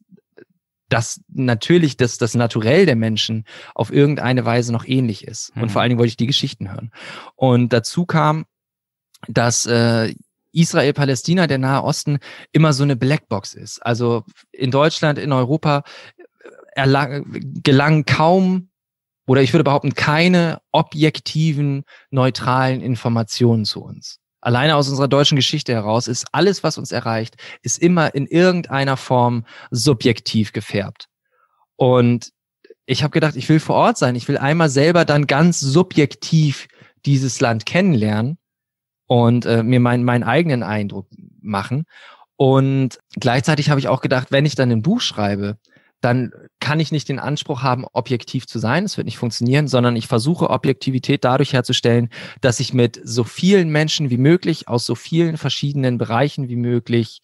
dass 0.87 1.19
natürlich 1.27 1.97
das, 1.97 2.17
das 2.17 2.35
Naturell 2.35 2.85
der 2.85 2.95
Menschen 2.95 3.43
auf 3.75 3.91
irgendeine 3.91 4.45
Weise 4.45 4.71
noch 4.71 4.85
ähnlich 4.87 5.27
ist. 5.27 5.53
Mhm. 5.57 5.63
Und 5.63 5.71
vor 5.73 5.81
allen 5.81 5.89
Dingen 5.89 5.99
wollte 5.99 6.11
ich 6.11 6.17
die 6.17 6.25
Geschichten 6.25 6.71
hören. 6.71 6.91
Und 7.35 7.73
dazu 7.73 8.05
kam, 8.05 8.45
dass 9.27 9.65
äh, 9.65 10.15
Israel, 10.51 10.93
Palästina, 10.93 11.47
der 11.47 11.57
Nahe 11.57 11.83
Osten 11.83 12.19
immer 12.51 12.73
so 12.73 12.83
eine 12.83 12.95
Blackbox 12.95 13.53
ist. 13.53 13.79
Also 13.85 14.23
in 14.51 14.71
Deutschland, 14.71 15.19
in 15.19 15.31
Europa 15.31 15.83
erlang, 16.73 17.25
gelangen 17.63 18.05
kaum 18.05 18.69
oder 19.27 19.41
ich 19.43 19.53
würde 19.53 19.63
behaupten 19.63 19.93
keine 19.93 20.59
objektiven, 20.71 21.83
neutralen 22.09 22.81
Informationen 22.81 23.63
zu 23.65 23.83
uns. 23.83 24.19
Alleine 24.41 24.75
aus 24.75 24.89
unserer 24.89 25.07
deutschen 25.07 25.35
Geschichte 25.35 25.73
heraus 25.73 26.07
ist 26.07 26.27
alles, 26.31 26.63
was 26.63 26.77
uns 26.77 26.91
erreicht, 26.91 27.35
ist 27.61 27.77
immer 27.77 28.15
in 28.15 28.25
irgendeiner 28.25 28.97
Form 28.97 29.45
subjektiv 29.69 30.53
gefärbt. 30.53 31.05
Und 31.75 32.31
ich 32.85 33.03
habe 33.03 33.11
gedacht, 33.11 33.35
ich 33.35 33.47
will 33.49 33.59
vor 33.59 33.75
Ort 33.75 33.97
sein. 33.97 34.15
Ich 34.15 34.27
will 34.27 34.37
einmal 34.37 34.69
selber 34.69 35.05
dann 35.05 35.27
ganz 35.27 35.59
subjektiv 35.59 36.67
dieses 37.05 37.39
Land 37.39 37.65
kennenlernen 37.67 38.39
und 39.09 39.47
äh, 39.47 39.63
mir 39.63 39.79
mein, 39.79 40.03
meinen 40.03 40.23
eigenen 40.23 40.61
Eindruck 40.61 41.07
machen. 41.41 41.85
Und 42.35 42.99
gleichzeitig 43.19 43.71
habe 43.71 43.79
ich 43.79 43.87
auch 43.87 44.01
gedacht, 44.01 44.27
wenn 44.31 44.45
ich 44.45 44.53
dann 44.53 44.71
ein 44.71 44.83
Buch 44.83 45.01
schreibe, 45.01 45.57
dann 45.99 46.31
kann 46.59 46.79
ich 46.79 46.91
nicht 46.91 47.09
den 47.09 47.17
Anspruch 47.17 47.63
haben, 47.63 47.85
objektiv 47.91 48.45
zu 48.45 48.59
sein. 48.59 48.85
Es 48.85 48.97
wird 48.97 49.05
nicht 49.05 49.17
funktionieren, 49.17 49.67
sondern 49.67 49.95
ich 49.95 50.05
versuche 50.05 50.51
Objektivität 50.51 51.25
dadurch 51.25 51.53
herzustellen, 51.53 52.09
dass 52.39 52.59
ich 52.59 52.71
mit 52.71 53.01
so 53.03 53.23
vielen 53.23 53.69
Menschen 53.69 54.11
wie 54.11 54.19
möglich 54.19 54.67
aus 54.67 54.85
so 54.85 54.93
vielen 54.93 55.37
verschiedenen 55.37 55.97
Bereichen 55.97 56.47
wie 56.47 56.55
möglich 56.55 57.21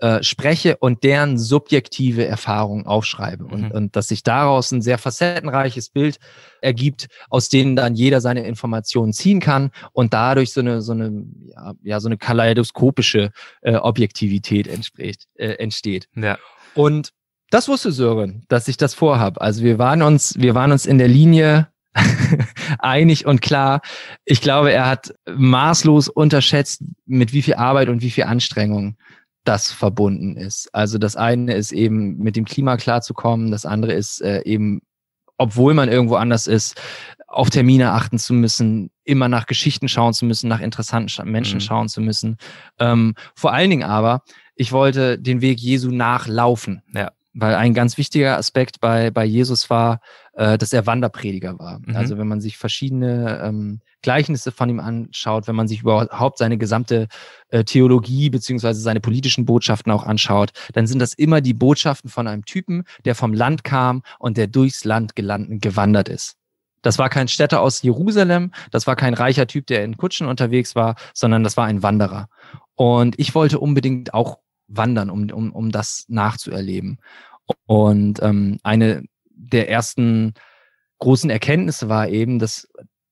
äh, 0.00 0.22
spreche 0.22 0.76
und 0.76 1.02
deren 1.02 1.38
subjektive 1.38 2.24
Erfahrung 2.24 2.86
aufschreibe 2.86 3.44
und, 3.44 3.62
mhm. 3.62 3.70
und 3.72 3.96
dass 3.96 4.06
sich 4.06 4.22
daraus 4.22 4.70
ein 4.70 4.80
sehr 4.80 4.96
facettenreiches 4.96 5.88
Bild 5.90 6.18
ergibt, 6.60 7.08
aus 7.30 7.48
denen 7.48 7.74
dann 7.74 7.96
jeder 7.96 8.20
seine 8.20 8.46
Informationen 8.46 9.12
ziehen 9.12 9.40
kann 9.40 9.72
und 9.92 10.14
dadurch 10.14 10.52
so 10.52 10.60
eine 10.60 10.82
so 10.82 10.92
eine 10.92 11.24
ja, 11.52 11.74
ja 11.82 12.00
so 12.00 12.08
eine 12.08 12.16
kaleidoskopische 12.16 13.32
äh, 13.62 13.74
Objektivität 13.74 14.68
entspricht, 14.68 15.26
äh, 15.34 15.54
entsteht. 15.54 16.08
Ja. 16.14 16.38
Und 16.74 17.10
das 17.50 17.66
wusste 17.66 17.90
Sören, 17.90 18.44
dass 18.48 18.68
ich 18.68 18.76
das 18.76 18.94
vorhab. 18.94 19.40
Also 19.40 19.64
wir 19.64 19.80
waren 19.80 20.02
uns 20.02 20.34
wir 20.38 20.54
waren 20.54 20.70
uns 20.70 20.86
in 20.86 20.98
der 20.98 21.08
Linie 21.08 21.68
einig 22.78 23.26
und 23.26 23.40
klar. 23.40 23.80
Ich 24.24 24.40
glaube, 24.40 24.72
er 24.72 24.86
hat 24.86 25.12
maßlos 25.26 26.08
unterschätzt, 26.08 26.84
mit 27.06 27.32
wie 27.32 27.42
viel 27.42 27.54
Arbeit 27.54 27.88
und 27.88 28.02
wie 28.02 28.10
viel 28.10 28.24
Anstrengung 28.24 28.96
das 29.48 29.72
verbunden 29.72 30.36
ist. 30.36 30.68
Also 30.74 30.98
das 30.98 31.16
eine 31.16 31.54
ist 31.54 31.72
eben 31.72 32.18
mit 32.18 32.36
dem 32.36 32.44
Klima 32.44 32.76
klarzukommen, 32.76 33.50
das 33.50 33.64
andere 33.64 33.94
ist 33.94 34.20
äh, 34.20 34.42
eben, 34.44 34.82
obwohl 35.38 35.72
man 35.72 35.88
irgendwo 35.88 36.16
anders 36.16 36.46
ist, 36.46 36.78
auf 37.26 37.48
Termine 37.48 37.92
achten 37.92 38.18
zu 38.18 38.34
müssen, 38.34 38.90
immer 39.04 39.28
nach 39.28 39.46
Geschichten 39.46 39.88
schauen 39.88 40.12
zu 40.12 40.26
müssen, 40.26 40.48
nach 40.48 40.60
interessanten 40.60 41.30
Menschen 41.30 41.56
mhm. 41.56 41.60
schauen 41.60 41.88
zu 41.88 42.02
müssen. 42.02 42.36
Ähm, 42.78 43.14
vor 43.34 43.54
allen 43.54 43.70
Dingen 43.70 43.88
aber, 43.88 44.22
ich 44.54 44.72
wollte 44.72 45.18
den 45.18 45.40
Weg 45.40 45.60
Jesu 45.60 45.90
nachlaufen. 45.90 46.82
Ja. 46.92 47.10
Weil 47.40 47.54
ein 47.54 47.72
ganz 47.72 47.98
wichtiger 47.98 48.36
Aspekt 48.36 48.80
bei, 48.80 49.12
bei 49.12 49.24
Jesus 49.24 49.70
war, 49.70 50.00
äh, 50.32 50.58
dass 50.58 50.72
er 50.72 50.86
Wanderprediger 50.86 51.56
war. 51.58 51.78
Mhm. 51.78 51.94
Also 51.94 52.18
wenn 52.18 52.26
man 52.26 52.40
sich 52.40 52.58
verschiedene 52.58 53.40
ähm, 53.44 53.80
Gleichnisse 54.02 54.50
von 54.50 54.68
ihm 54.68 54.80
anschaut, 54.80 55.46
wenn 55.46 55.54
man 55.54 55.68
sich 55.68 55.82
überhaupt 55.82 56.38
seine 56.38 56.58
gesamte 56.58 57.06
äh, 57.50 57.62
Theologie 57.62 58.28
beziehungsweise 58.30 58.80
seine 58.80 59.00
politischen 59.00 59.44
Botschaften 59.44 59.92
auch 59.92 60.04
anschaut, 60.04 60.50
dann 60.72 60.88
sind 60.88 60.98
das 60.98 61.14
immer 61.14 61.40
die 61.40 61.54
Botschaften 61.54 62.10
von 62.10 62.26
einem 62.26 62.44
Typen, 62.44 62.82
der 63.04 63.14
vom 63.14 63.32
Land 63.32 63.62
kam 63.62 64.02
und 64.18 64.36
der 64.36 64.48
durchs 64.48 64.84
Land 64.84 65.14
gelandet, 65.14 65.62
gewandert 65.62 66.08
ist. 66.08 66.34
Das 66.82 66.98
war 66.98 67.08
kein 67.08 67.28
Städter 67.28 67.60
aus 67.60 67.82
Jerusalem, 67.82 68.52
das 68.70 68.86
war 68.86 68.96
kein 68.96 69.14
reicher 69.14 69.46
Typ, 69.46 69.66
der 69.66 69.84
in 69.84 69.96
Kutschen 69.96 70.26
unterwegs 70.26 70.74
war, 70.74 70.96
sondern 71.14 71.44
das 71.44 71.56
war 71.56 71.66
ein 71.66 71.82
Wanderer. 71.82 72.28
Und 72.74 73.18
ich 73.18 73.34
wollte 73.34 73.58
unbedingt 73.58 74.14
auch 74.14 74.38
wandern, 74.68 75.10
um, 75.10 75.28
um, 75.30 75.52
um 75.52 75.70
das 75.70 76.04
nachzuerleben. 76.08 76.98
Und 77.66 78.22
ähm, 78.22 78.58
eine 78.62 79.04
der 79.30 79.70
ersten 79.70 80.34
großen 80.98 81.30
Erkenntnisse 81.30 81.88
war 81.88 82.08
eben, 82.08 82.38
dass 82.38 82.68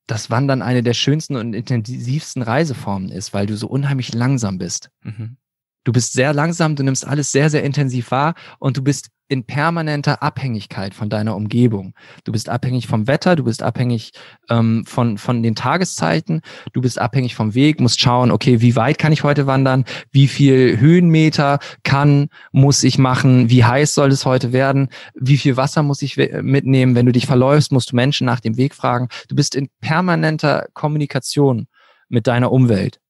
das 0.06 0.30
Wandern 0.30 0.62
eine 0.62 0.82
der 0.82 0.94
schönsten 0.94 1.36
und 1.36 1.54
intensivsten 1.54 2.42
Reiseformen 2.42 3.10
ist, 3.10 3.34
weil 3.34 3.46
du 3.46 3.56
so 3.56 3.66
unheimlich 3.66 4.14
langsam 4.14 4.58
bist. 4.58 4.90
Mhm. 5.02 5.36
Du 5.84 5.92
bist 5.92 6.12
sehr 6.12 6.32
langsam, 6.32 6.74
du 6.74 6.82
nimmst 6.82 7.06
alles 7.06 7.30
sehr, 7.32 7.50
sehr 7.50 7.62
intensiv 7.62 8.10
wahr 8.10 8.34
und 8.58 8.76
du 8.76 8.82
bist 8.82 9.10
in 9.28 9.44
permanenter 9.44 10.22
Abhängigkeit 10.22 10.94
von 10.94 11.10
deiner 11.10 11.34
Umgebung. 11.34 11.94
Du 12.24 12.32
bist 12.32 12.48
abhängig 12.48 12.86
vom 12.86 13.06
Wetter, 13.06 13.36
du 13.36 13.44
bist 13.44 13.62
abhängig 13.62 14.12
ähm, 14.48 14.84
von, 14.86 15.18
von 15.18 15.42
den 15.42 15.54
Tageszeiten, 15.54 16.42
du 16.72 16.80
bist 16.80 16.98
abhängig 16.98 17.34
vom 17.34 17.54
Weg, 17.54 17.80
musst 17.80 18.00
schauen, 18.00 18.30
okay, 18.30 18.60
wie 18.60 18.76
weit 18.76 18.98
kann 18.98 19.12
ich 19.12 19.24
heute 19.24 19.46
wandern, 19.46 19.84
wie 20.12 20.28
viel 20.28 20.78
Höhenmeter 20.78 21.58
kann, 21.82 22.28
muss 22.52 22.84
ich 22.84 22.98
machen, 22.98 23.50
wie 23.50 23.64
heiß 23.64 23.94
soll 23.94 24.10
es 24.10 24.24
heute 24.24 24.52
werden, 24.52 24.88
wie 25.14 25.38
viel 25.38 25.56
Wasser 25.56 25.82
muss 25.82 26.02
ich 26.02 26.16
mitnehmen, 26.16 26.94
wenn 26.94 27.06
du 27.06 27.12
dich 27.12 27.26
verläufst, 27.26 27.72
musst 27.72 27.92
du 27.92 27.96
Menschen 27.96 28.26
nach 28.26 28.40
dem 28.40 28.56
Weg 28.56 28.74
fragen. 28.74 29.08
Du 29.28 29.34
bist 29.34 29.54
in 29.54 29.68
permanenter 29.80 30.66
Kommunikation 30.72 31.66
mit 32.08 32.26
deiner 32.26 32.52
Umwelt. 32.52 33.00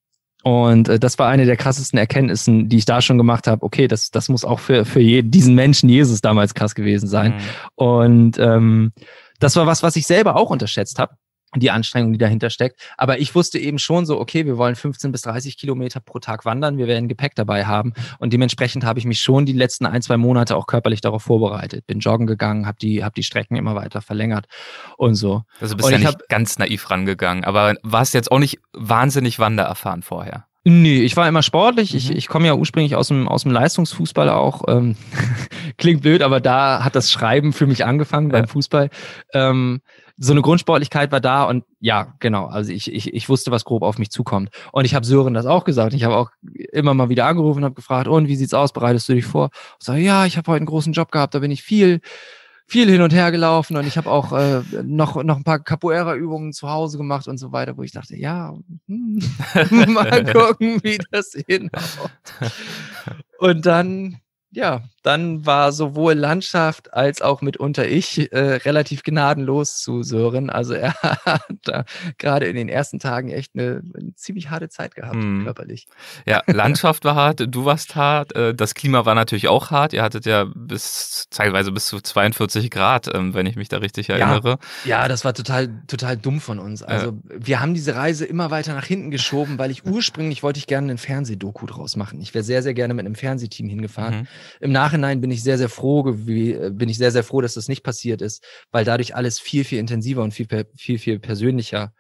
Und 0.47 0.89
äh, 0.89 1.01
das 1.01 1.19
war 1.19 1.29
eine 1.29 1.45
der 1.45 1.57
krassesten 1.57 1.99
Erkenntnissen, 1.99 2.69
die 2.69 2.77
ich 2.77 2.85
da 2.85 3.03
schon 3.03 3.19
gemacht 3.19 3.49
habe. 3.49 3.65
Okay, 3.65 3.89
das, 3.89 4.13
das 4.13 4.29
muss 4.29 4.45
auch 4.45 4.61
für, 4.61 4.85
für 4.85 5.01
je, 5.01 5.23
diesen 5.23 5.57
Menschen 5.57 5.89
Jesus 5.89 6.21
damals 6.21 6.55
krass 6.55 6.77
gewesen 6.77 7.09
sein. 7.09 7.33
Mhm. 7.33 7.41
Und 7.75 8.39
ähm, 8.39 8.93
das 9.41 9.57
war 9.57 9.67
was, 9.67 9.83
was 9.83 9.97
ich 9.97 10.07
selber 10.07 10.37
auch 10.37 10.51
unterschätzt 10.51 11.01
habe 11.01 11.17
die 11.61 11.71
Anstrengung, 11.71 12.13
die 12.13 12.19
dahinter 12.19 12.51
steckt. 12.51 12.81
Aber 12.97 13.19
ich 13.19 13.35
wusste 13.35 13.59
eben 13.59 13.79
schon 13.79 14.07
so, 14.07 14.19
okay, 14.21 14.47
wir 14.47 14.59
wollen 14.59 14.77
15 14.77 15.13
bis 15.13 15.23
30 15.23 15.59
Kilometer 15.59 16.01
pro 16.01 16.19
Tag 16.19 16.45
wandern, 16.45 16.79
wir 16.79 16.87
werden 16.87 17.09
Gepäck 17.09 17.35
dabei 17.35 17.67
haben. 17.67 17.93
Und 18.19 18.33
dementsprechend 18.33 18.85
habe 18.85 18.99
ich 18.99 19.05
mich 19.05 19.21
schon 19.21 19.47
die 19.47 19.53
letzten 19.53 19.87
ein, 19.87 20.03
zwei 20.03 20.17
Monate 20.17 20.57
auch 20.57 20.67
körperlich 20.67 21.01
darauf 21.01 21.23
vorbereitet. 21.23 21.87
Bin 21.87 22.01
joggen 22.01 22.27
gegangen, 22.27 22.67
habe 22.67 22.79
die, 22.81 23.05
hab 23.05 23.15
die 23.15 23.23
Strecken 23.23 23.57
immer 23.57 23.75
weiter 23.75 24.03
verlängert 24.03 24.47
und 24.97 25.15
so. 25.15 25.43
Also 25.61 25.77
bist 25.77 25.87
und 25.87 25.93
ja 25.93 25.99
nicht 25.99 26.09
hab, 26.09 26.29
ganz 26.29 26.59
naiv 26.59 26.91
rangegangen, 26.91 27.45
aber 27.45 27.75
warst 27.83 28.15
jetzt 28.15 28.31
auch 28.33 28.39
nicht 28.39 28.59
wahnsinnig 28.73 29.39
wandererfahren 29.39 30.03
vorher. 30.03 30.47
Nee, 30.69 31.03
ich 31.03 31.17
war 31.17 31.29
immer 31.29 31.45
sportlich. 31.45 31.93
Mhm. 31.93 31.99
Ich, 31.99 32.11
ich 32.11 32.27
komme 32.27 32.49
ja 32.49 32.55
ursprünglich 32.55 32.97
aus 32.97 33.07
dem, 33.07 33.29
aus 33.29 33.45
dem 33.45 33.53
Leistungsfußball 33.53 34.29
auch. 34.29 34.63
Ähm, 34.67 34.97
klingt 35.79 36.03
blöd, 36.03 36.23
aber 36.23 36.41
da 36.41 36.83
hat 36.83 36.97
das 36.97 37.13
Schreiben 37.13 37.53
für 37.53 37.69
mich 37.69 37.85
angefangen 37.85 38.31
ja. 38.31 38.33
beim 38.33 38.49
Fußball. 38.49 38.91
Ähm, 39.33 39.81
so 40.19 40.33
eine 40.33 40.43
Grundsportlichkeit 40.43 41.13
war 41.13 41.21
da 41.21 41.45
und 41.45 41.65
ja, 41.81 42.15
genau. 42.21 42.47
Also 42.47 42.73
ich, 42.73 42.93
ich, 42.93 43.13
ich 43.13 43.29
wusste, 43.29 43.51
was 43.51 43.65
grob 43.65 43.83
auf 43.83 43.99
mich 43.99 44.11
zukommt. 44.11 44.51
Und 44.73 44.85
ich 44.85 44.95
habe 44.95 45.05
Sören 45.05 45.35
das 45.35 45.47
auch 45.47 45.65
gesagt. 45.65 45.93
Ich 45.95 46.05
habe 46.05 46.17
auch 46.17 46.31
immer 46.73 46.95
mal 46.95 47.09
wieder 47.09 47.27
angerufen 47.27 47.59
und 47.59 47.65
habe 47.65 47.75
gefragt, 47.75 48.09
und 48.09 48.27
wie 48.29 48.37
sieht's 48.37 48.55
aus? 48.55 48.73
Bereitest 48.73 49.09
du 49.09 49.15
dich 49.15 49.27
vor? 49.27 49.51
Ich 49.79 49.87
sage, 49.87 50.01
ja, 50.01 50.25
ich 50.25 50.37
habe 50.39 50.51
heute 50.51 50.59
einen 50.59 50.67
großen 50.67 50.93
Job 50.93 51.13
gehabt, 51.13 51.35
da 51.35 51.41
bin 51.41 51.51
ich 51.51 51.63
viel 51.63 52.01
viel 52.69 52.91
hin 52.91 53.01
und 53.01 53.13
her 53.13 53.31
gelaufen 53.31 53.77
und 53.77 53.87
ich 53.87 53.97
habe 53.97 54.11
auch 54.11 54.33
äh, 54.33 54.63
noch, 54.83 55.23
noch 55.23 55.37
ein 55.37 55.45
paar 55.45 55.61
Capoeira-Übungen 55.61 56.53
zu 56.53 56.69
Hause 56.69 56.99
gemacht 56.99 57.29
und 57.29 57.39
so 57.39 57.53
weiter, 57.53 57.77
wo 57.77 57.83
ich 57.83 57.93
dachte, 57.93 58.17
ja, 58.17 58.55
hm, 58.89 59.23
mal 59.93 60.25
gucken, 60.33 60.81
wie 60.83 60.99
das 61.13 61.37
hinhaut. 61.47 62.11
Und 63.39 63.67
dann 63.67 64.17
ja, 64.57 64.81
dann 65.03 65.45
war 65.45 65.71
sowohl 65.71 66.15
Landschaft 66.15 66.95
als 66.95 67.21
auch 67.21 67.43
mitunter 67.43 67.87
ich 67.87 68.33
äh, 68.33 68.39
relativ 68.39 69.03
gnadenlos 69.03 69.83
zu 69.83 70.03
Sören. 70.03 70.49
Also 70.49 70.73
er 70.73 70.95
hat 71.03 71.43
da 71.65 71.85
gerade 72.17 72.47
in 72.47 72.57
den 72.57 72.71
ersten 72.71 72.99
Tagen 72.99 73.29
echt 73.29 73.53
eine, 73.55 73.83
eine 73.95 74.15
ziemlich 74.15 74.49
harte 74.49 74.71
Zeit 74.71 74.95
gehabt, 74.95 75.17
hm. 75.17 75.45
körperlich. 75.45 75.87
Ja, 76.25 76.43
Landschaft 76.47 77.05
war 77.05 77.15
hart, 77.15 77.45
du 77.47 77.67
warst 77.67 77.97
hart, 77.97 78.35
äh, 78.35 78.55
das 78.55 78.75
Klima 78.75 79.05
war 79.05 79.15
natürlich 79.15 79.49
auch 79.49 79.71
hart. 79.71 79.93
Ihr 79.93 80.03
hattet 80.03 80.25
ja 80.25 80.47
bis 80.55 81.27
teilweise 81.29 81.71
bis 81.71 81.87
zu 81.87 82.01
42 82.01 82.71
Grad, 82.71 83.15
ähm, 83.15 83.35
wenn 83.35 83.45
ich 83.45 83.57
mich 83.57 83.69
da 83.69 83.77
richtig 83.77 84.09
erinnere. 84.09 84.59
Ja, 84.87 85.03
ja 85.03 85.09
das 85.09 85.27
war 85.27 85.35
total, 85.35 85.83
total 85.87 86.17
dumm 86.17 86.41
von 86.41 86.59
uns. 86.59 86.83
Also 86.83 87.09
äh. 87.09 87.13
wir 87.29 87.61
haben 87.61 87.75
diese 87.75 87.95
Reise 87.95 88.25
immer 88.25 88.51
weiter 88.51 88.73
nach 88.73 88.87
hinten 88.87 89.11
geschoben, 89.11 89.59
weil 89.59 89.71
ich 89.71 89.85
ursprünglich 89.85 90.43
wollte 90.43 90.59
ich 90.59 90.67
gerne 90.67 90.93
ein 90.93 90.99
Fernsehdoku 90.99 91.67
draus 91.67 91.97
machen. 91.97 92.23
Ich 92.23 92.33
wäre 92.33 92.43
sehr, 92.43 92.63
sehr 92.63 92.73
gerne 92.73 92.95
mit 92.95 93.05
einem 93.05 93.17
Fernsehteam 93.17 93.69
hingefahren. 93.69 94.21
Mhm. 94.21 94.27
Im 94.61 94.73
Nachhinein 94.73 95.21
bin 95.21 95.31
ich 95.31 95.43
sehr, 95.43 95.59
sehr 95.59 95.69
froh, 95.69 96.03
bin 96.03 96.89
ich 96.89 96.99
sehr, 96.99 97.13
sehr 97.13 97.25
froh, 97.25 97.41
dass 97.41 97.55
das 97.55 97.69
nicht 97.69 97.83
passiert 97.83 98.23
ist, 98.23 98.45
weil 98.71 98.85
dadurch 98.85 99.15
alles 99.15 99.39
viel, 99.39 99.65
viel 99.65 99.79
intensiver 99.79 100.23
und 100.23 100.33
viel, 100.33 100.47
viel, 100.75 100.99
viel 100.99 101.19
persönlicher 101.19 101.93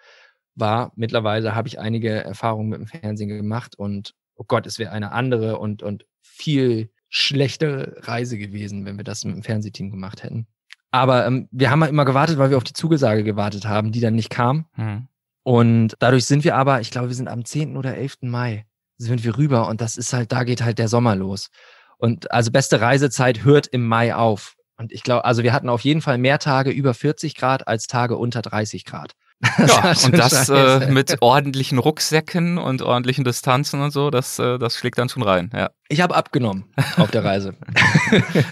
war. 0.54 0.92
Mittlerweile 0.96 1.54
habe 1.54 1.68
ich 1.68 1.78
einige 1.78 2.10
Erfahrungen 2.10 2.68
mit 2.68 2.80
dem 2.80 2.86
Fernsehen 2.86 3.28
gemacht 3.28 3.78
und 3.78 4.14
oh 4.34 4.44
Gott, 4.46 4.66
es 4.66 4.78
wäre 4.78 4.92
eine 4.92 5.12
andere 5.12 5.58
und, 5.58 5.82
und 5.82 6.06
viel 6.22 6.90
schlechtere 7.08 7.96
Reise 8.06 8.38
gewesen, 8.38 8.84
wenn 8.84 8.96
wir 8.96 9.04
das 9.04 9.24
mit 9.24 9.34
dem 9.34 9.42
Fernsehteam 9.42 9.90
gemacht 9.90 10.22
hätten. 10.22 10.46
Aber 10.90 11.26
ähm, 11.26 11.48
wir 11.50 11.70
haben 11.70 11.82
halt 11.82 11.92
immer 11.92 12.04
gewartet, 12.04 12.38
weil 12.38 12.50
wir 12.50 12.56
auf 12.56 12.64
die 12.64 12.72
Zugesage 12.72 13.24
gewartet 13.24 13.66
haben, 13.66 13.92
die 13.92 14.00
dann 14.00 14.14
nicht 14.14 14.30
kam. 14.30 14.66
Hm. 14.72 15.08
Und 15.42 15.94
dadurch 15.98 16.24
sind 16.24 16.44
wir 16.44 16.56
aber, 16.56 16.80
ich 16.80 16.90
glaube, 16.90 17.08
wir 17.08 17.14
sind 17.14 17.28
am 17.28 17.44
10. 17.44 17.76
oder 17.76 17.96
11. 17.96 18.18
Mai, 18.22 18.66
sind 18.98 19.22
wir 19.24 19.36
rüber 19.36 19.68
und 19.68 19.80
das 19.80 19.96
ist 19.96 20.12
halt, 20.12 20.32
da 20.32 20.44
geht 20.44 20.62
halt 20.62 20.78
der 20.78 20.88
Sommer 20.88 21.14
los. 21.14 21.50
Und 21.98 22.30
also 22.30 22.50
beste 22.50 22.80
Reisezeit 22.80 23.44
hört 23.44 23.66
im 23.66 23.86
Mai 23.86 24.14
auf. 24.14 24.54
Und 24.78 24.92
ich 24.92 25.02
glaube, 25.02 25.24
also 25.24 25.42
wir 25.42 25.52
hatten 25.52 25.68
auf 25.68 25.80
jeden 25.82 26.02
Fall 26.02 26.18
mehr 26.18 26.38
Tage 26.38 26.70
über 26.70 26.92
40 26.92 27.34
Grad 27.34 27.66
als 27.66 27.86
Tage 27.86 28.16
unter 28.16 28.42
30 28.42 28.84
Grad. 28.84 29.12
Ja, 29.58 29.92
und 30.04 30.16
das 30.16 30.48
äh, 30.48 30.90
mit 30.90 31.20
ordentlichen 31.20 31.78
Rucksäcken 31.78 32.56
und 32.56 32.80
ordentlichen 32.80 33.22
Distanzen 33.22 33.82
und 33.82 33.90
so, 33.90 34.08
das, 34.10 34.38
äh, 34.38 34.58
das 34.58 34.76
schlägt 34.76 34.96
dann 34.96 35.10
schon 35.10 35.22
rein, 35.22 35.50
ja. 35.54 35.70
Ich 35.88 36.00
habe 36.00 36.16
abgenommen 36.16 36.64
auf 36.96 37.12
der 37.12 37.24
Reise. 37.24 37.54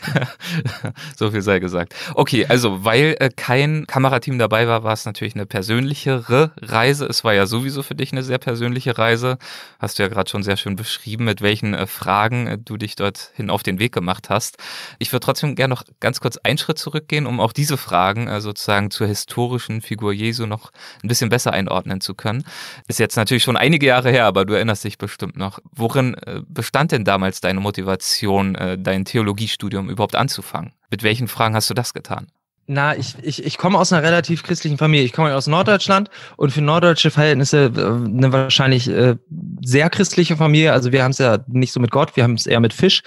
so 1.16 1.32
viel 1.32 1.42
sei 1.42 1.58
gesagt. 1.58 1.92
Okay, 2.14 2.46
also 2.46 2.84
weil 2.84 3.16
äh, 3.18 3.28
kein 3.28 3.86
Kamerateam 3.88 4.38
dabei 4.38 4.68
war, 4.68 4.84
war 4.84 4.92
es 4.92 5.04
natürlich 5.04 5.34
eine 5.34 5.44
persönlichere 5.44 6.52
Reise. 6.60 7.06
Es 7.06 7.24
war 7.24 7.34
ja 7.34 7.46
sowieso 7.46 7.82
für 7.82 7.96
dich 7.96 8.12
eine 8.12 8.22
sehr 8.22 8.38
persönliche 8.38 8.98
Reise. 8.98 9.38
Hast 9.80 9.98
du 9.98 10.04
ja 10.04 10.08
gerade 10.08 10.30
schon 10.30 10.44
sehr 10.44 10.56
schön 10.56 10.76
beschrieben, 10.76 11.24
mit 11.24 11.42
welchen 11.42 11.74
äh, 11.74 11.88
Fragen 11.88 12.46
äh, 12.46 12.56
du 12.56 12.76
dich 12.76 12.94
dorthin 12.94 13.50
auf 13.50 13.64
den 13.64 13.80
Weg 13.80 13.92
gemacht 13.92 14.30
hast. 14.30 14.58
Ich 15.00 15.12
würde 15.12 15.24
trotzdem 15.24 15.56
gerne 15.56 15.74
noch 15.74 15.82
ganz 15.98 16.20
kurz 16.20 16.36
einen 16.36 16.58
Schritt 16.58 16.78
zurückgehen, 16.78 17.26
um 17.26 17.40
auch 17.40 17.52
diese 17.52 17.76
Fragen 17.76 18.28
äh, 18.28 18.40
sozusagen 18.40 18.92
zur 18.92 19.08
historischen 19.08 19.80
Figur 19.80 20.12
Jesu 20.12 20.46
noch 20.46 20.70
ein 21.02 21.08
bisschen 21.08 21.30
besser 21.30 21.52
einordnen 21.52 22.00
zu 22.00 22.14
können. 22.14 22.44
Ist 22.86 23.00
jetzt 23.00 23.16
natürlich 23.16 23.42
schon 23.42 23.56
einige 23.56 23.86
Jahre 23.86 24.10
her, 24.12 24.26
aber 24.26 24.44
du 24.44 24.54
erinnerst 24.54 24.84
dich 24.84 24.98
bestimmt 24.98 25.36
noch. 25.36 25.58
Worin 25.72 26.14
äh, 26.14 26.42
bestand 26.46 26.92
denn 26.92 27.04
damals 27.04 27.23
damals 27.24 27.40
deine 27.40 27.60
Motivation, 27.60 28.54
äh, 28.54 28.76
dein 28.78 29.06
Theologiestudium 29.06 29.88
überhaupt 29.88 30.14
anzufangen? 30.14 30.72
Mit 30.90 31.02
welchen 31.02 31.26
Fragen 31.26 31.54
hast 31.54 31.70
du 31.70 31.74
das 31.74 31.94
getan? 31.94 32.26
Na, 32.66 32.94
ich, 32.96 33.14
ich, 33.22 33.44
ich 33.44 33.56
komme 33.56 33.78
aus 33.78 33.92
einer 33.92 34.02
relativ 34.02 34.42
christlichen 34.42 34.76
Familie. 34.76 35.06
Ich 35.06 35.12
komme 35.12 35.34
aus 35.34 35.46
Norddeutschland 35.46 36.10
und 36.36 36.50
für 36.50 36.60
norddeutsche 36.60 37.10
Verhältnisse 37.10 37.72
äh, 37.76 37.80
eine 37.80 38.32
wahrscheinlich 38.32 38.88
äh, 38.88 39.16
sehr 39.62 39.88
christliche 39.88 40.36
Familie. 40.36 40.72
Also 40.72 40.92
wir 40.92 41.02
haben 41.02 41.12
es 41.12 41.18
ja 41.18 41.38
nicht 41.46 41.72
so 41.72 41.80
mit 41.80 41.90
Gott, 41.90 42.14
wir 42.14 42.24
haben 42.24 42.34
es 42.34 42.46
eher 42.46 42.60
mit 42.60 42.74
Fisch. 42.74 43.02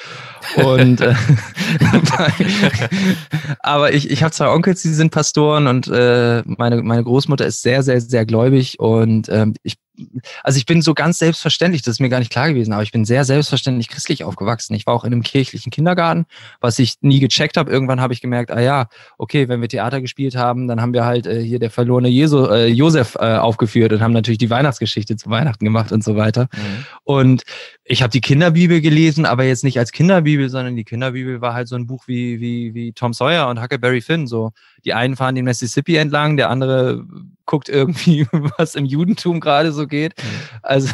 Und 0.56 1.02
aber 3.60 3.94
ich, 3.94 4.10
ich 4.10 4.24
habe 4.24 4.32
zwei 4.32 4.50
Onkels, 4.50 4.82
die 4.82 4.90
sind 4.90 5.12
Pastoren 5.12 5.68
und 5.68 5.88
meine, 5.88 6.82
meine 6.82 7.04
Großmutter 7.04 7.46
ist 7.46 7.62
sehr, 7.62 7.84
sehr, 7.84 8.02
sehr 8.02 8.26
gläubig 8.26 8.80
und 8.80 9.30
ähm, 9.30 9.54
ich 9.62 9.76
also 10.44 10.58
ich 10.58 10.66
bin 10.66 10.82
so 10.82 10.94
ganz 10.94 11.20
selbstverständlich, 11.20 11.82
das 11.82 11.94
ist 11.94 12.00
mir 12.00 12.10
gar 12.10 12.20
nicht 12.20 12.32
klar 12.32 12.50
gewesen, 12.50 12.74
aber 12.74 12.84
ich 12.84 12.92
bin 12.92 13.06
sehr 13.06 13.26
selbstverständlich 13.26 13.90
christlich 13.90 14.24
aufgewachsen. 14.24 14.74
Ich 14.74 14.86
war 14.86 14.94
auch 14.94 15.04
in 15.04 15.14
einem 15.14 15.24
kirchlichen 15.24 15.72
Kindergarten, 15.72 16.26
was 16.62 16.80
ich 16.80 16.96
nie 17.02 17.20
gecheckt 17.20 17.58
habe. 17.58 17.72
Irgendwann 17.72 18.02
habe 18.02 18.14
ich 18.14 18.22
gemerkt, 18.22 18.52
ah 18.52 18.60
ja, 18.60 18.88
okay, 19.18 19.48
wenn 19.50 19.62
wir 19.62 19.70
Theater 19.70 20.02
gespielt 20.02 20.36
haben, 20.36 20.68
dann 20.68 20.82
haben 20.82 20.94
wir 20.94 21.06
halt 21.06 21.28
äh, 21.28 21.42
hier 21.42 21.60
der 21.60 21.72
verlorene 21.72 22.10
Jesu, 22.10 22.46
äh, 22.46 22.68
Josef 22.68 23.16
äh, 23.16 23.38
aufgeführt 23.38 23.94
und 23.94 24.02
haben 24.02 24.14
natürlich 24.14 24.38
die 24.38 24.50
Weihnachtsgeschichte 24.50 25.16
zu 25.16 25.30
Weihnachten 25.30 25.66
gemacht 25.66 25.92
und 25.92 26.04
so 26.04 26.16
weiter. 26.16 26.50
Mhm. 26.54 26.86
Und 27.04 27.44
ich 27.90 28.02
habe 28.04 28.12
die 28.12 28.22
Kinderbibel 28.22 28.82
gelesen, 28.82 29.26
aber 29.26 29.46
jetzt 29.46 29.64
nicht 29.64 29.80
als 29.80 29.94
Kinderbibel, 29.94 30.50
sondern 30.50 30.76
die 30.76 30.84
Kinderbibel 30.84 31.40
war 31.40 31.54
halt 31.54 31.70
so 31.70 31.76
ein 31.76 31.88
Buch 31.88 32.04
wie, 32.08 32.42
wie, 32.42 32.74
wie 32.74 32.92
Tom 32.92 33.14
Sawyer 33.14 33.48
und 33.48 33.62
Huckleberry 33.62 34.02
Finn. 34.02 34.28
So, 34.28 34.52
die 34.84 34.94
einen 34.94 35.16
fahren 35.16 35.36
den 35.36 35.46
Mississippi 35.46 35.96
entlang, 35.96 36.36
der 36.36 36.50
andere 36.50 37.06
guckt 37.46 37.70
irgendwie, 37.70 38.28
was 38.58 38.76
im 38.76 38.86
Judentum 38.86 39.40
gerade 39.40 39.72
so 39.72 39.88
geht. 39.88 40.16
Mhm. 40.18 40.58
Also 40.64 40.94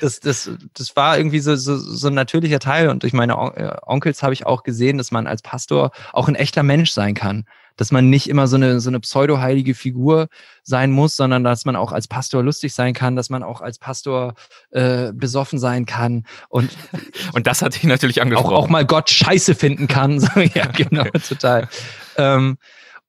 das, 0.00 0.18
das, 0.18 0.50
das 0.74 0.96
war 0.96 1.16
irgendwie 1.16 1.38
so, 1.38 1.54
so, 1.54 1.76
so 1.76 2.08
ein 2.08 2.14
natürlicher 2.14 2.58
Teil. 2.58 2.88
Und 2.88 3.04
durch 3.04 3.12
meine 3.12 3.34
äh, 3.34 3.76
Onkels 3.82 4.24
habe 4.24 4.34
ich 4.34 4.46
auch 4.46 4.64
gesehen, 4.64 4.98
dass 4.98 5.12
man 5.12 5.28
als 5.28 5.42
Pastor 5.42 5.92
auch 6.12 6.26
ein 6.26 6.34
echter 6.34 6.64
Mensch 6.64 6.90
sein 6.90 7.14
kann 7.14 7.44
dass 7.76 7.92
man 7.92 8.10
nicht 8.10 8.28
immer 8.28 8.46
so 8.46 8.56
eine, 8.56 8.80
so 8.80 8.90
eine 8.90 9.00
pseudo-heilige 9.00 9.74
Figur 9.74 10.28
sein 10.62 10.90
muss, 10.90 11.16
sondern 11.16 11.44
dass 11.44 11.64
man 11.64 11.76
auch 11.76 11.92
als 11.92 12.08
Pastor 12.08 12.42
lustig 12.42 12.74
sein 12.74 12.94
kann, 12.94 13.16
dass 13.16 13.30
man 13.30 13.42
auch 13.42 13.60
als 13.60 13.78
Pastor 13.78 14.34
äh, 14.70 15.12
besoffen 15.12 15.58
sein 15.58 15.86
kann 15.86 16.24
und 16.48 16.70
und 17.32 17.46
das 17.46 17.62
hat 17.62 17.74
dich 17.74 17.84
natürlich 17.84 18.22
angesprochen. 18.22 18.54
Auch, 18.54 18.64
auch 18.64 18.68
mal 18.68 18.84
Gott 18.84 19.10
scheiße 19.10 19.54
finden 19.54 19.88
kann. 19.88 20.20
ja, 20.54 20.66
genau, 20.72 21.04
total. 21.28 21.68
Ähm, 22.16 22.58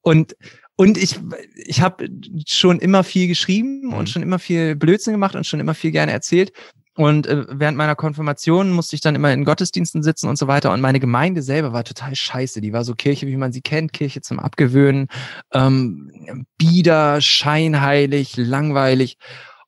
und 0.02 0.36
und 0.80 0.96
ich, 0.96 1.18
ich 1.56 1.80
habe 1.80 2.08
schon 2.46 2.78
immer 2.78 3.02
viel 3.02 3.26
geschrieben 3.26 3.86
mhm. 3.86 3.94
und 3.94 4.08
schon 4.08 4.22
immer 4.22 4.38
viel 4.38 4.76
Blödsinn 4.76 5.12
gemacht 5.12 5.34
und 5.34 5.44
schon 5.44 5.58
immer 5.58 5.74
viel 5.74 5.90
gerne 5.90 6.12
erzählt. 6.12 6.52
Und 6.98 7.28
äh, 7.28 7.46
während 7.48 7.78
meiner 7.78 7.94
Konfirmation 7.94 8.72
musste 8.72 8.96
ich 8.96 9.00
dann 9.00 9.14
immer 9.14 9.32
in 9.32 9.44
Gottesdiensten 9.44 10.02
sitzen 10.02 10.28
und 10.28 10.36
so 10.36 10.48
weiter. 10.48 10.72
Und 10.72 10.80
meine 10.80 10.98
Gemeinde 10.98 11.42
selber 11.42 11.72
war 11.72 11.84
total 11.84 12.16
scheiße. 12.16 12.60
Die 12.60 12.72
war 12.72 12.82
so 12.82 12.96
Kirche, 12.96 13.28
wie 13.28 13.36
man 13.36 13.52
sie 13.52 13.60
kennt, 13.60 13.92
Kirche 13.92 14.20
zum 14.20 14.40
Abgewöhnen, 14.40 15.06
ähm, 15.52 16.44
bieder, 16.58 17.20
scheinheilig, 17.20 18.36
langweilig. 18.36 19.16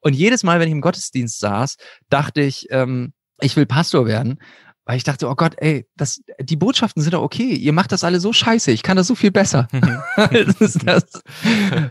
Und 0.00 0.14
jedes 0.14 0.42
Mal, 0.42 0.58
wenn 0.58 0.66
ich 0.66 0.72
im 0.72 0.80
Gottesdienst 0.80 1.38
saß, 1.38 1.76
dachte 2.08 2.40
ich, 2.40 2.66
ähm, 2.70 3.12
ich 3.40 3.54
will 3.54 3.64
Pastor 3.64 4.06
werden. 4.06 4.40
Weil 4.84 4.96
ich 4.96 5.04
dachte, 5.04 5.28
oh 5.28 5.36
Gott, 5.36 5.54
ey, 5.58 5.86
das, 5.96 6.20
die 6.40 6.56
Botschaften 6.56 7.00
sind 7.00 7.14
doch 7.14 7.22
okay. 7.22 7.54
Ihr 7.54 7.72
macht 7.72 7.92
das 7.92 8.02
alle 8.02 8.18
so 8.18 8.32
scheiße. 8.32 8.72
Ich 8.72 8.82
kann 8.82 8.96
das 8.96 9.06
so 9.06 9.14
viel 9.14 9.30
besser. 9.30 9.68
das 10.16 10.60
ist 10.60 10.80
das, 10.84 11.04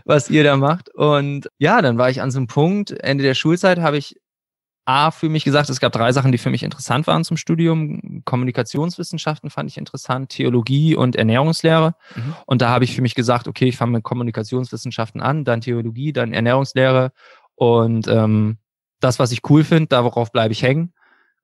was 0.04 0.28
ihr 0.28 0.44
da 0.44 0.58
macht. 0.58 0.94
Und 0.94 1.48
ja, 1.56 1.80
dann 1.80 1.96
war 1.96 2.10
ich 2.10 2.20
an 2.20 2.30
so 2.30 2.40
einem 2.40 2.46
Punkt, 2.46 2.90
Ende 2.90 3.24
der 3.24 3.34
Schulzeit 3.34 3.78
habe 3.78 3.96
ich 3.96 4.16
A, 4.84 5.10
für 5.10 5.28
mich 5.28 5.44
gesagt, 5.44 5.70
es 5.70 5.78
gab 5.78 5.92
drei 5.92 6.12
Sachen, 6.12 6.32
die 6.32 6.38
für 6.38 6.50
mich 6.50 6.62
interessant 6.62 7.06
waren 7.06 7.22
zum 7.22 7.36
Studium. 7.36 8.22
Kommunikationswissenschaften 8.24 9.50
fand 9.50 9.70
ich 9.70 9.76
interessant, 9.76 10.30
Theologie 10.30 10.96
und 10.96 11.16
Ernährungslehre. 11.16 11.94
Mhm. 12.16 12.34
Und 12.46 12.62
da 12.62 12.70
habe 12.70 12.84
ich 12.84 12.94
für 12.94 13.02
mich 13.02 13.14
gesagt, 13.14 13.46
okay, 13.46 13.66
ich 13.66 13.76
fange 13.76 13.92
mit 13.92 14.02
Kommunikationswissenschaften 14.02 15.20
an, 15.20 15.44
dann 15.44 15.60
Theologie, 15.60 16.12
dann 16.12 16.32
Ernährungslehre. 16.32 17.12
Und 17.54 18.08
ähm, 18.08 18.58
das, 19.00 19.18
was 19.18 19.32
ich 19.32 19.48
cool 19.48 19.64
finde, 19.64 19.88
darauf 19.88 20.32
bleibe 20.32 20.52
ich 20.52 20.62
hängen. 20.62 20.92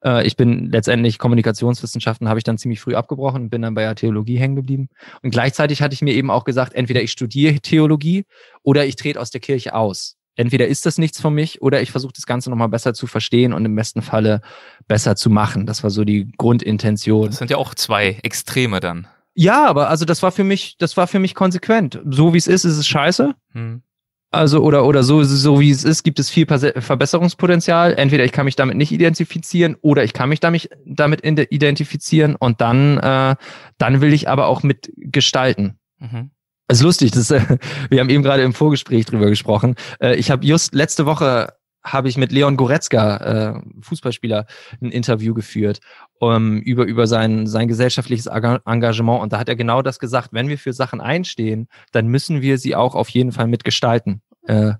Äh, 0.02 0.26
ich 0.26 0.36
bin 0.36 0.70
letztendlich 0.70 1.18
Kommunikationswissenschaften, 1.18 2.28
habe 2.28 2.38
ich 2.38 2.44
dann 2.44 2.58
ziemlich 2.58 2.80
früh 2.80 2.94
abgebrochen 2.94 3.42
und 3.42 3.50
bin 3.50 3.62
dann 3.62 3.74
bei 3.74 3.82
der 3.82 3.94
Theologie 3.94 4.38
hängen 4.38 4.56
geblieben. 4.56 4.88
Und 5.22 5.30
gleichzeitig 5.30 5.82
hatte 5.82 5.94
ich 5.94 6.02
mir 6.02 6.14
eben 6.14 6.30
auch 6.30 6.44
gesagt, 6.44 6.74
entweder 6.74 7.02
ich 7.02 7.12
studiere 7.12 7.60
Theologie 7.60 8.24
oder 8.62 8.86
ich 8.86 8.96
trete 8.96 9.20
aus 9.20 9.30
der 9.30 9.40
Kirche 9.40 9.74
aus 9.74 10.15
entweder 10.36 10.68
ist 10.68 10.86
das 10.86 10.98
nichts 10.98 11.20
für 11.20 11.30
mich 11.30 11.60
oder 11.62 11.82
ich 11.82 11.90
versuche 11.90 12.12
das 12.14 12.26
Ganze 12.26 12.50
nochmal 12.50 12.68
besser 12.68 12.94
zu 12.94 13.06
verstehen 13.06 13.52
und 13.52 13.64
im 13.64 13.74
besten 13.74 14.02
Falle 14.02 14.40
besser 14.86 15.16
zu 15.16 15.30
machen. 15.30 15.66
Das 15.66 15.82
war 15.82 15.90
so 15.90 16.04
die 16.04 16.30
Grundintention. 16.36 17.26
Das 17.26 17.38
sind 17.38 17.50
ja 17.50 17.56
auch 17.56 17.74
zwei 17.74 18.18
Extreme 18.22 18.80
dann. 18.80 19.08
Ja, 19.34 19.66
aber 19.66 19.90
also 19.90 20.04
das 20.04 20.22
war 20.22 20.32
für 20.32 20.44
mich, 20.44 20.76
das 20.78 20.96
war 20.96 21.06
für 21.06 21.18
mich 21.18 21.34
konsequent. 21.34 22.00
So 22.08 22.32
wie 22.32 22.38
es 22.38 22.46
ist, 22.46 22.64
ist 22.64 22.78
es 22.78 22.86
scheiße. 22.86 23.34
Hm. 23.52 23.82
Also 24.30 24.62
oder 24.62 24.84
oder 24.84 25.02
so 25.02 25.22
so 25.22 25.60
wie 25.60 25.70
es 25.70 25.84
ist, 25.84 26.02
gibt 26.02 26.18
es 26.18 26.30
viel 26.30 26.46
Verbesserungspotenzial. 26.46 27.94
Entweder 27.94 28.24
ich 28.24 28.32
kann 28.32 28.44
mich 28.44 28.56
damit 28.56 28.76
nicht 28.76 28.92
identifizieren 28.92 29.76
oder 29.80 30.04
ich 30.04 30.12
kann 30.12 30.28
mich 30.28 30.40
damit 30.40 30.70
damit 30.84 31.24
identifizieren 31.24 32.34
und 32.34 32.60
dann 32.60 32.98
äh, 32.98 33.36
dann 33.78 34.00
will 34.00 34.12
ich 34.12 34.28
aber 34.28 34.46
auch 34.46 34.62
mitgestalten. 34.62 35.78
Mhm. 35.98 36.30
Es 36.68 36.78
ist 36.78 36.84
lustig, 36.84 37.12
das, 37.12 37.30
äh, 37.30 37.40
wir 37.90 38.00
haben 38.00 38.10
eben 38.10 38.22
gerade 38.22 38.42
im 38.42 38.52
Vorgespräch 38.52 39.06
drüber 39.06 39.28
gesprochen. 39.28 39.76
Äh, 40.00 40.16
ich 40.16 40.30
habe 40.30 40.44
just 40.44 40.74
letzte 40.74 41.06
Woche 41.06 41.54
habe 41.84 42.08
ich 42.08 42.16
mit 42.16 42.32
Leon 42.32 42.56
Goretzka, 42.56 43.16
äh, 43.18 43.60
Fußballspieler, 43.80 44.46
ein 44.80 44.90
Interview 44.90 45.34
geführt 45.34 45.78
um, 46.18 46.58
über, 46.58 46.84
über 46.84 47.06
sein, 47.06 47.46
sein 47.46 47.68
gesellschaftliches 47.68 48.26
Engagement. 48.26 49.22
Und 49.22 49.32
da 49.32 49.38
hat 49.38 49.48
er 49.48 49.54
genau 49.54 49.82
das 49.82 50.00
gesagt, 50.00 50.30
wenn 50.32 50.48
wir 50.48 50.58
für 50.58 50.72
Sachen 50.72 51.00
einstehen, 51.00 51.68
dann 51.92 52.08
müssen 52.08 52.42
wir 52.42 52.58
sie 52.58 52.74
auch 52.74 52.96
auf 52.96 53.08
jeden 53.10 53.30
Fall 53.30 53.46
mitgestalten. 53.46 54.20
Äh, 54.48 54.72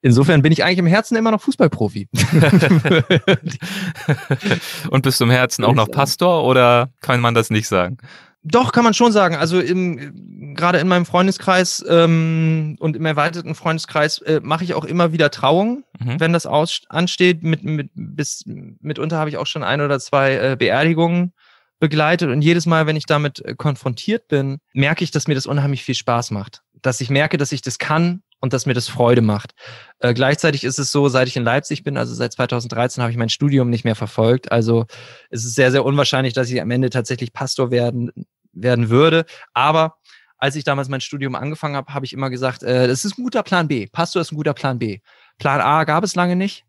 insofern 0.00 0.42
bin 0.42 0.52
ich 0.52 0.64
eigentlich 0.64 0.78
im 0.78 0.86
Herzen 0.86 1.16
immer 1.16 1.30
noch 1.30 1.42
Fußballprofi. 1.42 2.08
Und 4.90 5.02
bist 5.02 5.20
du 5.20 5.24
im 5.24 5.30
Herzen 5.30 5.64
auch 5.64 5.74
noch 5.74 5.92
Pastor 5.92 6.44
oder 6.44 6.90
kann 7.00 7.20
man 7.20 7.34
das 7.34 7.50
nicht 7.50 7.68
sagen? 7.68 7.98
Doch, 8.42 8.72
kann 8.72 8.82
man 8.82 8.94
schon 8.94 9.12
sagen. 9.12 9.36
Also 9.36 9.60
im, 9.60 10.31
gerade 10.54 10.78
in 10.78 10.88
meinem 10.88 11.06
Freundeskreis 11.06 11.84
ähm, 11.88 12.76
und 12.78 12.96
im 12.96 13.06
erweiterten 13.06 13.54
Freundeskreis 13.54 14.18
äh, 14.18 14.40
mache 14.42 14.64
ich 14.64 14.74
auch 14.74 14.84
immer 14.84 15.12
wieder 15.12 15.30
Trauungen, 15.30 15.84
mhm. 15.98 16.20
wenn 16.20 16.32
das 16.32 16.46
aus, 16.46 16.82
ansteht. 16.88 17.42
Mit, 17.42 17.64
mit, 17.64 17.90
bis, 17.94 18.44
mitunter 18.46 19.18
habe 19.18 19.30
ich 19.30 19.36
auch 19.36 19.46
schon 19.46 19.62
ein 19.62 19.80
oder 19.80 20.00
zwei 20.00 20.34
äh, 20.34 20.56
Beerdigungen 20.58 21.32
begleitet. 21.78 22.30
Und 22.30 22.42
jedes 22.42 22.66
Mal, 22.66 22.86
wenn 22.86 22.96
ich 22.96 23.06
damit 23.06 23.44
äh, 23.44 23.54
konfrontiert 23.54 24.28
bin, 24.28 24.58
merke 24.72 25.02
ich, 25.02 25.10
dass 25.10 25.26
mir 25.26 25.34
das 25.34 25.46
unheimlich 25.46 25.82
viel 25.82 25.96
Spaß 25.96 26.30
macht. 26.30 26.62
Dass 26.80 27.00
ich 27.00 27.10
merke, 27.10 27.38
dass 27.38 27.52
ich 27.52 27.62
das 27.62 27.78
kann 27.78 28.22
und 28.42 28.52
dass 28.52 28.66
mir 28.66 28.74
das 28.74 28.88
Freude 28.88 29.22
macht. 29.22 29.54
Äh, 30.00 30.14
gleichzeitig 30.14 30.64
ist 30.64 30.78
es 30.78 30.92
so, 30.92 31.08
seit 31.08 31.28
ich 31.28 31.36
in 31.36 31.44
Leipzig 31.44 31.84
bin, 31.84 31.96
also 31.96 32.14
seit 32.14 32.32
2013, 32.32 33.02
habe 33.02 33.10
ich 33.10 33.16
mein 33.16 33.28
Studium 33.28 33.70
nicht 33.70 33.84
mehr 33.84 33.94
verfolgt. 33.94 34.52
Also 34.52 34.86
es 35.30 35.44
ist 35.44 35.54
sehr, 35.54 35.70
sehr 35.70 35.84
unwahrscheinlich, 35.84 36.34
dass 36.34 36.50
ich 36.50 36.60
am 36.60 36.70
Ende 36.70 36.90
tatsächlich 36.90 37.32
Pastor 37.32 37.70
werden, 37.70 38.12
werden 38.52 38.90
würde. 38.90 39.24
Aber 39.54 39.96
als 40.42 40.56
ich 40.56 40.64
damals 40.64 40.88
mein 40.88 41.00
Studium 41.00 41.36
angefangen 41.36 41.76
habe, 41.76 41.94
habe 41.94 42.04
ich 42.04 42.12
immer 42.12 42.28
gesagt, 42.28 42.64
äh, 42.64 42.88
das 42.88 43.04
ist 43.04 43.16
ein 43.16 43.22
guter 43.22 43.44
Plan 43.44 43.68
B. 43.68 43.86
Pastor 43.86 44.20
ist 44.20 44.32
ein 44.32 44.36
guter 44.36 44.54
Plan 44.54 44.76
B. 44.80 44.98
Plan 45.38 45.60
A 45.60 45.84
gab 45.84 46.02
es 46.02 46.16
lange 46.16 46.34
nicht. 46.34 46.64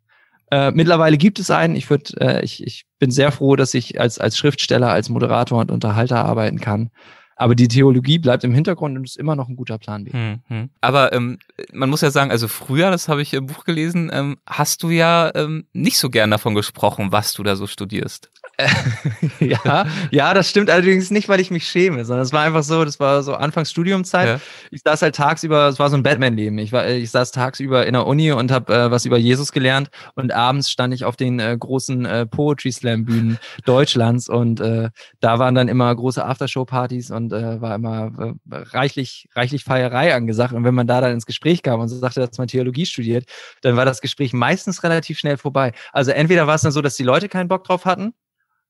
Äh, 0.51 0.69
mittlerweile 0.69 1.17
gibt 1.17 1.39
es 1.39 1.49
einen. 1.49 1.75
Ich, 1.75 1.89
würd, 1.89 2.15
äh, 2.21 2.43
ich, 2.43 2.63
ich 2.63 2.85
bin 2.99 3.09
sehr 3.09 3.31
froh, 3.31 3.55
dass 3.55 3.73
ich 3.73 3.99
als, 3.99 4.19
als 4.19 4.37
Schriftsteller, 4.37 4.89
als 4.89 5.09
Moderator 5.09 5.59
und 5.59 5.71
Unterhalter 5.71 6.23
arbeiten 6.23 6.59
kann. 6.59 6.91
Aber 7.35 7.55
die 7.55 7.67
Theologie 7.67 8.19
bleibt 8.19 8.43
im 8.43 8.53
Hintergrund 8.53 8.97
und 8.97 9.03
ist 9.03 9.17
immer 9.17 9.35
noch 9.35 9.49
ein 9.49 9.55
guter 9.55 9.77
Plan 9.77 10.03
B. 10.03 10.11
Hm, 10.11 10.41
hm. 10.47 10.69
Aber 10.81 11.13
ähm, 11.13 11.39
man 11.71 11.89
muss 11.89 12.01
ja 12.01 12.11
sagen, 12.11 12.31
also 12.31 12.47
früher, 12.47 12.91
das 12.91 13.07
habe 13.07 13.21
ich 13.21 13.33
im 13.33 13.47
Buch 13.47 13.63
gelesen, 13.63 14.09
ähm, 14.13 14.37
hast 14.45 14.83
du 14.83 14.89
ja 14.89 15.31
ähm, 15.35 15.65
nicht 15.73 15.97
so 15.97 16.09
gern 16.09 16.31
davon 16.31 16.55
gesprochen, 16.55 17.11
was 17.11 17.33
du 17.33 17.43
da 17.43 17.55
so 17.55 17.67
studierst. 17.67 18.29
ja, 19.39 19.85
ja, 20.11 20.33
das 20.33 20.49
stimmt 20.49 20.69
allerdings 20.69 21.09
nicht, 21.09 21.27
weil 21.27 21.39
ich 21.39 21.49
mich 21.49 21.67
schäme, 21.67 22.05
sondern 22.05 22.23
es 22.23 22.33
war 22.33 22.43
einfach 22.43 22.63
so, 22.63 22.85
das 22.85 22.99
war 22.99 23.23
so 23.23 23.33
Anfangs 23.33 23.71
Studiumzeit. 23.71 24.27
Ja. 24.27 24.39
Ich 24.69 24.81
saß 24.83 25.01
halt 25.01 25.15
tagsüber, 25.15 25.67
es 25.67 25.79
war 25.79 25.89
so 25.89 25.97
ein 25.97 26.03
Batman-Leben. 26.03 26.57
Ich 26.59 26.71
war, 26.71 26.87
ich 26.87 27.09
saß 27.09 27.31
tagsüber 27.31 27.87
in 27.87 27.93
der 27.93 28.05
Uni 28.05 28.31
und 28.31 28.51
habe 28.51 28.73
äh, 28.73 28.91
was 28.91 29.05
über 29.05 29.17
Jesus 29.17 29.51
gelernt 29.51 29.89
und 30.15 30.31
abends 30.33 30.69
stand 30.69 30.93
ich 30.93 31.03
auf 31.05 31.15
den 31.15 31.39
äh, 31.39 31.55
großen 31.57 32.05
äh, 32.05 32.25
Poetry 32.27 32.71
Slam 32.71 33.05
Bühnen 33.05 33.39
Deutschlands 33.65 34.29
und 34.29 34.59
äh, 34.59 34.89
da 35.19 35.39
waren 35.39 35.55
dann 35.55 35.67
immer 35.67 35.93
große 35.95 36.23
Aftershow-Partys 36.23 37.09
und 37.09 37.22
äh, 37.31 37.61
war 37.61 37.75
immer 37.75 38.35
äh, 38.51 38.55
reichlich, 38.55 39.29
reichlich 39.35 39.63
Feierei 39.63 40.13
angesagt. 40.13 40.53
Und 40.53 40.63
wenn 40.63 40.75
man 40.75 40.87
da 40.87 41.01
dann 41.01 41.11
ins 41.13 41.25
Gespräch 41.25 41.61
kam 41.61 41.79
und 41.79 41.87
so 41.87 41.97
sagte, 41.97 42.19
dass 42.19 42.37
man 42.37 42.47
Theologie 42.47 42.85
studiert, 42.85 43.25
dann 43.61 43.75
war 43.75 43.85
das 43.85 44.01
Gespräch 44.01 44.33
meistens 44.33 44.83
relativ 44.83 45.19
schnell 45.19 45.37
vorbei. 45.37 45.71
Also 45.91 46.11
entweder 46.11 46.47
war 46.47 46.55
es 46.55 46.61
dann 46.61 46.71
so, 46.71 46.81
dass 46.81 46.95
die 46.95 47.03
Leute 47.03 47.29
keinen 47.29 47.47
Bock 47.47 47.63
drauf 47.63 47.85
hatten 47.85 48.13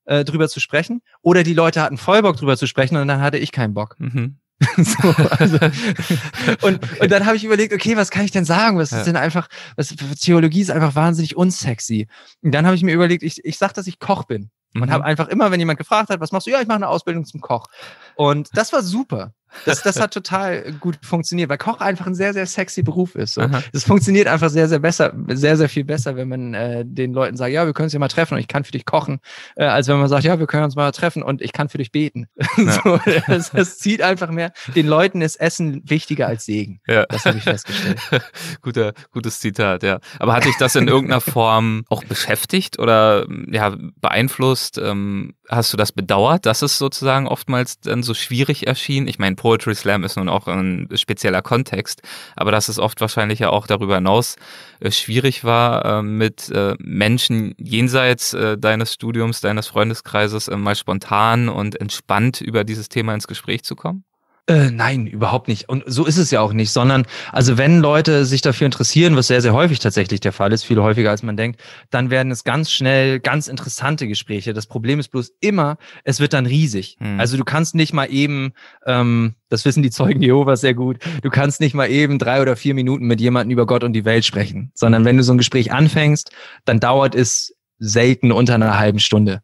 äh, 0.05 0.23
drüber 0.23 0.49
zu 0.49 0.59
sprechen. 0.59 1.01
Oder 1.21 1.43
die 1.43 1.53
Leute 1.53 1.81
hatten 1.81 1.97
voll 1.97 2.21
Bock 2.21 2.37
drüber 2.37 2.57
zu 2.57 2.67
sprechen 2.67 2.97
und 2.97 3.07
dann 3.07 3.21
hatte 3.21 3.37
ich 3.37 3.51
keinen 3.51 3.73
Bock. 3.73 3.95
Mhm. 3.99 4.37
so, 4.77 5.09
also, 5.31 5.57
und, 6.61 7.01
und 7.01 7.11
dann 7.11 7.25
habe 7.25 7.35
ich 7.35 7.43
überlegt, 7.43 7.73
okay, 7.73 7.97
was 7.97 8.11
kann 8.11 8.23
ich 8.23 8.31
denn 8.31 8.45
sagen? 8.45 8.77
Was 8.77 8.91
ja. 8.91 8.99
ist 8.99 9.07
denn 9.07 9.17
einfach, 9.17 9.47
was, 9.75 9.95
Theologie 10.19 10.61
ist 10.61 10.71
einfach 10.71 10.95
wahnsinnig 10.95 11.35
unsexy. 11.35 12.07
Und 12.41 12.53
dann 12.53 12.65
habe 12.65 12.75
ich 12.75 12.83
mir 12.83 12.93
überlegt, 12.93 13.23
ich, 13.23 13.43
ich 13.43 13.57
sag, 13.57 13.73
dass 13.73 13.87
ich 13.87 13.99
Koch 13.99 14.23
bin. 14.23 14.51
Und 14.73 14.85
mhm. 14.85 14.91
habe 14.91 15.05
einfach 15.05 15.27
immer, 15.27 15.51
wenn 15.51 15.59
jemand 15.59 15.77
gefragt 15.77 16.09
hat, 16.09 16.19
was 16.19 16.31
machst 16.31 16.47
du? 16.47 16.51
Ja, 16.51 16.61
ich 16.61 16.67
mache 16.67 16.77
eine 16.77 16.87
Ausbildung 16.87 17.25
zum 17.25 17.41
Koch. 17.41 17.67
Und 18.15 18.49
das 18.53 18.73
war 18.73 18.81
super. 18.81 19.33
Das, 19.65 19.83
das 19.83 19.99
hat 19.99 20.13
total 20.13 20.73
gut 20.79 20.99
funktioniert, 21.01 21.49
weil 21.49 21.57
Koch 21.57 21.79
einfach 21.79 22.07
ein 22.07 22.15
sehr, 22.15 22.33
sehr 22.33 22.45
sexy 22.45 22.83
Beruf 22.83 23.15
ist. 23.15 23.35
So. 23.35 23.45
Das 23.71 23.83
funktioniert 23.83 24.27
einfach 24.27 24.49
sehr, 24.49 24.67
sehr 24.67 24.79
besser, 24.79 25.13
sehr, 25.29 25.57
sehr 25.57 25.69
viel 25.69 25.83
besser, 25.83 26.15
wenn 26.15 26.29
man 26.29 26.53
äh, 26.53 26.83
den 26.85 27.13
Leuten 27.13 27.37
sagt, 27.37 27.51
ja, 27.51 27.65
wir 27.65 27.73
können 27.73 27.85
uns 27.85 27.93
ja 27.93 27.99
mal 27.99 28.07
treffen 28.07 28.35
und 28.35 28.39
ich 28.39 28.47
kann 28.47 28.63
für 28.63 28.71
dich 28.71 28.85
kochen, 28.85 29.19
äh, 29.55 29.65
als 29.65 29.87
wenn 29.87 29.97
man 29.97 30.07
sagt, 30.07 30.23
ja, 30.23 30.39
wir 30.39 30.47
können 30.47 30.63
uns 30.63 30.75
mal 30.75 30.91
treffen 30.91 31.23
und 31.23 31.41
ich 31.41 31.53
kann 31.53 31.69
für 31.69 31.77
dich 31.77 31.91
beten. 31.91 32.27
Ja. 32.63 32.71
so, 32.83 32.99
das, 33.27 33.51
das 33.51 33.77
zieht 33.79 34.01
einfach 34.01 34.29
mehr. 34.29 34.53
Den 34.75 34.87
Leuten 34.87 35.21
ist 35.21 35.37
Essen 35.37 35.81
wichtiger 35.89 36.27
als 36.27 36.45
Segen. 36.45 36.79
Ja. 36.87 37.05
Das 37.07 37.25
habe 37.25 37.37
ich 37.37 37.43
festgestellt. 37.43 37.99
Guter, 38.61 38.93
gutes 39.11 39.39
Zitat, 39.39 39.83
ja. 39.83 39.99
Aber 40.19 40.33
hat 40.33 40.45
dich 40.45 40.55
das 40.57 40.75
in 40.75 40.87
irgendeiner 40.87 41.19
Form 41.19 41.83
auch 41.89 42.03
beschäftigt 42.03 42.79
oder 42.79 43.27
ja, 43.49 43.75
beeinflusst? 43.99 44.62
Ähm, 44.77 45.35
hast 45.49 45.73
du 45.73 45.77
das 45.77 45.91
bedauert, 45.91 46.45
dass 46.45 46.61
es 46.61 46.77
sozusagen 46.77 47.27
oftmals 47.27 47.79
dann 47.79 48.03
so 48.03 48.13
schwierig 48.13 48.67
erschien? 48.67 49.07
Ich 49.07 49.19
meine, 49.19 49.35
Poetry 49.35 49.75
Slam 49.75 50.03
ist 50.03 50.17
nun 50.17 50.29
auch 50.29 50.47
ein 50.47 50.87
spezieller 50.95 51.41
Kontext, 51.41 52.01
aber 52.35 52.51
dass 52.51 52.69
es 52.69 52.79
oft 52.79 53.01
wahrscheinlich 53.01 53.39
ja 53.39 53.49
auch 53.49 53.67
darüber 53.67 53.95
hinaus 53.95 54.35
äh, 54.79 54.91
schwierig 54.91 55.43
war, 55.43 55.85
äh, 55.99 56.01
mit 56.01 56.49
äh, 56.51 56.75
Menschen 56.79 57.55
jenseits 57.57 58.33
äh, 58.33 58.57
deines 58.57 58.93
Studiums, 58.93 59.41
deines 59.41 59.67
Freundeskreises 59.67 60.47
äh, 60.47 60.57
mal 60.57 60.75
spontan 60.75 61.49
und 61.49 61.79
entspannt 61.79 62.41
über 62.41 62.63
dieses 62.63 62.89
Thema 62.89 63.13
ins 63.13 63.27
Gespräch 63.27 63.63
zu 63.63 63.75
kommen? 63.75 64.03
Äh, 64.45 64.71
nein, 64.71 65.07
überhaupt 65.07 65.47
nicht. 65.47 65.69
Und 65.69 65.83
so 65.87 66.05
ist 66.05 66.17
es 66.17 66.29
ja 66.29 66.41
auch 66.41 66.51
nicht, 66.51 66.71
sondern 66.71 67.05
also 67.31 67.57
wenn 67.57 67.79
Leute 67.79 68.25
sich 68.25 68.41
dafür 68.41 68.65
interessieren, 68.65 69.15
was 69.15 69.27
sehr, 69.27 69.41
sehr 69.41 69.53
häufig 69.53 69.79
tatsächlich 69.79 70.19
der 70.19 70.33
Fall 70.33 70.51
ist, 70.51 70.63
viel 70.63 70.81
häufiger 70.81 71.11
als 71.11 71.23
man 71.23 71.37
denkt, 71.37 71.61
dann 71.91 72.09
werden 72.09 72.29
es 72.29 72.43
ganz 72.43 72.69
schnell 72.69 73.21
ganz 73.21 73.47
interessante 73.47 74.05
Gespräche. 74.05 74.51
Das 74.51 74.67
Problem 74.67 74.99
ist 74.99 75.09
bloß 75.09 75.31
immer, 75.39 75.77
es 76.03 76.19
wird 76.19 76.33
dann 76.33 76.45
riesig. 76.45 76.97
Hm. 76.99 77.21
Also 77.21 77.37
du 77.37 77.45
kannst 77.45 77.73
nicht 77.73 77.93
mal 77.93 78.11
eben, 78.11 78.51
ähm, 78.85 79.35
das 79.47 79.63
wissen 79.63 79.81
die 79.81 79.91
Zeugen 79.91 80.21
Jehovas 80.21 80.59
sehr 80.59 80.73
gut, 80.73 80.97
du 81.21 81.29
kannst 81.29 81.61
nicht 81.61 81.73
mal 81.73 81.89
eben 81.89 82.19
drei 82.19 82.41
oder 82.41 82.57
vier 82.57 82.73
Minuten 82.73 83.05
mit 83.05 83.21
jemandem 83.21 83.53
über 83.53 83.65
Gott 83.65 83.85
und 83.85 83.93
die 83.93 84.03
Welt 84.03 84.25
sprechen, 84.25 84.71
sondern 84.73 85.05
wenn 85.05 85.15
du 85.15 85.23
so 85.23 85.33
ein 85.33 85.37
Gespräch 85.37 85.71
anfängst, 85.71 86.31
dann 86.65 86.81
dauert 86.81 87.15
es 87.15 87.55
selten 87.79 88.33
unter 88.33 88.55
einer 88.55 88.77
halben 88.77 88.99
Stunde. 88.99 89.41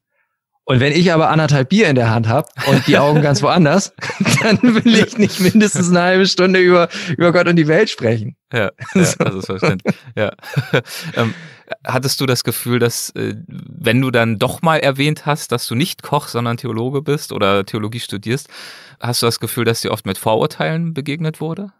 Und 0.69 0.79
wenn 0.81 0.93
ich 0.93 1.11
aber 1.11 1.31
anderthalb 1.31 1.69
Bier 1.69 1.89
in 1.89 1.95
der 1.95 2.11
Hand 2.11 2.27
habe 2.27 2.47
und 2.67 2.85
die 2.85 2.99
Augen 2.99 3.23
ganz 3.23 3.41
woanders, 3.41 3.91
dann 4.43 4.61
will 4.61 4.99
ich 4.99 5.17
nicht 5.17 5.39
mindestens 5.39 5.89
eine 5.89 6.01
halbe 6.01 6.27
Stunde 6.27 6.59
über, 6.59 6.89
über 7.17 7.31
Gott 7.31 7.47
und 7.47 7.55
die 7.55 7.67
Welt 7.67 7.89
sprechen. 7.89 8.35
Ja, 8.53 8.65
ja 8.93 9.15
das 9.17 9.33
ist 9.33 9.47
verständlich. 9.47 9.95
ja. 10.15 10.31
ähm, 11.15 11.33
hattest 11.87 12.21
du 12.21 12.27
das 12.27 12.43
Gefühl, 12.43 12.77
dass 12.77 13.09
äh, 13.15 13.33
wenn 13.47 13.99
du 13.99 14.11
dann 14.11 14.37
doch 14.37 14.61
mal 14.61 14.77
erwähnt 14.77 15.25
hast, 15.25 15.51
dass 15.51 15.65
du 15.65 15.73
nicht 15.73 16.03
Koch, 16.03 16.27
sondern 16.27 16.57
Theologe 16.57 17.01
bist 17.01 17.31
oder 17.31 17.65
Theologie 17.65 17.99
studierst, 17.99 18.47
hast 18.99 19.23
du 19.23 19.25
das 19.25 19.39
Gefühl, 19.39 19.65
dass 19.65 19.81
dir 19.81 19.89
oft 19.89 20.05
mit 20.05 20.19
Vorurteilen 20.19 20.93
begegnet 20.93 21.41
wurde? 21.41 21.71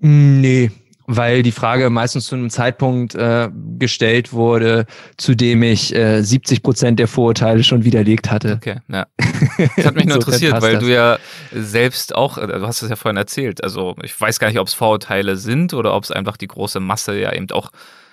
Nee, 0.00 0.70
weil 1.10 1.42
die 1.42 1.52
Frage 1.52 1.88
meistens 1.88 2.26
zu 2.26 2.36
einem 2.36 2.50
Zeitpunkt 2.50 3.14
äh, 3.14 3.48
gestellt 3.78 4.34
wurde, 4.34 4.84
zu 5.16 5.34
dem 5.34 5.62
ich 5.62 5.94
äh, 5.94 6.20
70 6.20 6.62
Prozent 6.62 7.00
der 7.00 7.08
Vorurteile 7.08 7.64
schon 7.64 7.82
widerlegt 7.82 8.30
hatte. 8.30 8.56
Okay, 8.56 8.76
ja. 8.88 9.06
Das 9.76 9.86
hat 9.86 9.94
mich 9.94 10.04
nur 10.04 10.16
interessiert, 10.16 10.60
weil 10.60 10.74
das. 10.74 10.84
du 10.84 10.92
ja 10.92 11.18
selbst 11.50 12.14
auch, 12.14 12.36
äh, 12.36 12.46
du 12.46 12.66
hast 12.66 12.82
es 12.82 12.90
ja 12.90 12.96
vorhin 12.96 13.16
erzählt, 13.16 13.64
also 13.64 13.96
ich 14.02 14.20
weiß 14.20 14.38
gar 14.38 14.48
nicht, 14.48 14.60
ob 14.60 14.68
es 14.68 14.74
Vorurteile 14.74 15.38
sind 15.38 15.72
oder 15.72 15.94
ob 15.94 16.04
es 16.04 16.10
einfach 16.10 16.36
die 16.36 16.46
große 16.46 16.78
Masse 16.78 17.18
ja 17.18 17.32
eben 17.32 17.50
auch 17.52 17.70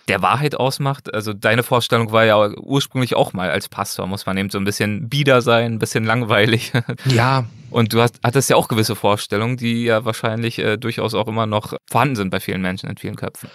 der 0.08 0.22
Wahrheit 0.22 0.56
ausmacht. 0.56 1.14
Also 1.14 1.34
deine 1.34 1.64
Vorstellung 1.64 2.12
war 2.12 2.26
ja 2.26 2.50
ursprünglich 2.58 3.16
auch 3.16 3.34
mal 3.34 3.50
als 3.50 3.70
Pastor, 3.70 4.08
muss 4.08 4.26
man 4.26 4.38
eben 4.38 4.50
so 4.50 4.58
ein 4.58 4.66
bisschen 4.66 5.10
bieder 5.10 5.42
sein, 5.42 5.74
ein 5.74 5.80
bisschen 5.80 6.04
langweilig. 6.04 6.72
Ja. 7.06 7.46
Und 7.72 7.94
du 7.94 8.02
hast, 8.02 8.20
hattest 8.24 8.50
ja 8.50 8.56
auch 8.56 8.68
gewisse 8.68 8.96
Vorstellungen, 8.96 9.58
die 9.58 9.84
ja 9.84 10.06
wahrscheinlich 10.06 10.60
äh, 10.60 10.78
durchaus 10.78 11.14
auch 11.14 11.28
immer 11.28 11.46
noch 11.46 11.74
vorhanden 11.86 12.16
sind 12.16 12.30
bei 12.30 12.40
vielen 12.40 12.62
Menschen 12.62 12.90
in 12.90 12.98
vielen 12.98 13.16
Köpfen. 13.16 13.50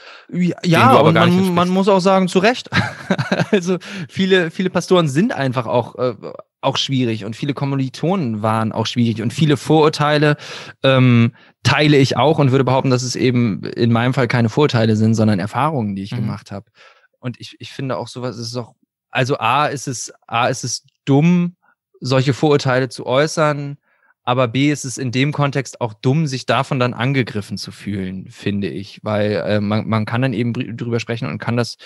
Ja, 0.62 0.96
und 0.96 1.14
man, 1.14 1.54
man, 1.54 1.68
muss 1.68 1.88
auch 1.88 2.00
sagen, 2.00 2.28
zu 2.28 2.38
Recht. 2.38 2.68
also 3.50 3.78
viele, 4.08 4.50
viele 4.50 4.68
Pastoren 4.68 5.08
sind 5.08 5.32
einfach 5.32 5.66
auch, 5.66 5.94
äh, 5.96 6.14
auch 6.60 6.76
schwierig 6.76 7.24
und 7.24 7.36
viele 7.36 7.54
Kommilitonen 7.54 8.42
waren 8.42 8.72
auch 8.72 8.86
schwierig 8.86 9.22
und 9.22 9.32
viele 9.32 9.56
Vorurteile 9.56 10.36
ähm, 10.82 11.34
teile 11.62 11.96
ich 11.96 12.16
auch 12.16 12.38
und 12.38 12.50
würde 12.50 12.64
behaupten, 12.64 12.90
dass 12.90 13.02
es 13.02 13.16
eben 13.16 13.64
in 13.64 13.92
meinem 13.92 14.14
Fall 14.14 14.28
keine 14.28 14.48
Vorurteile 14.48 14.96
sind, 14.96 15.14
sondern 15.14 15.38
Erfahrungen, 15.38 15.96
die 15.96 16.02
ich 16.02 16.12
mhm. 16.12 16.16
gemacht 16.16 16.52
habe. 16.52 16.70
Und 17.18 17.40
ich, 17.40 17.56
ich 17.58 17.72
finde 17.72 17.96
auch 17.96 18.08
sowas 18.08 18.38
ist 18.38 18.56
auch, 18.56 18.74
also 19.10 19.38
A 19.38 19.66
ist 19.66 19.88
es, 19.88 20.12
A 20.26 20.48
ist 20.48 20.64
es 20.64 20.84
dumm, 21.04 21.56
solche 22.00 22.34
Vorurteile 22.34 22.88
zu 22.88 23.06
äußern 23.06 23.78
aber 24.22 24.48
B 24.48 24.70
ist 24.70 24.84
es 24.84 24.98
in 24.98 25.10
dem 25.10 25.32
Kontext 25.32 25.80
auch 25.80 25.92
dumm, 25.92 26.26
sich 26.26 26.46
davon 26.46 26.78
dann 26.78 26.94
angegriffen 26.94 27.58
zu 27.58 27.72
fühlen, 27.72 28.28
finde 28.30 28.68
ich, 28.68 29.00
weil 29.02 29.32
äh, 29.32 29.60
man, 29.60 29.88
man 29.88 30.04
kann 30.04 30.22
dann 30.22 30.34
eben 30.34 30.52
drüber 30.52 31.00
sprechen 31.00 31.28
und 31.28 31.38
kann 31.38 31.56
das 31.56 31.78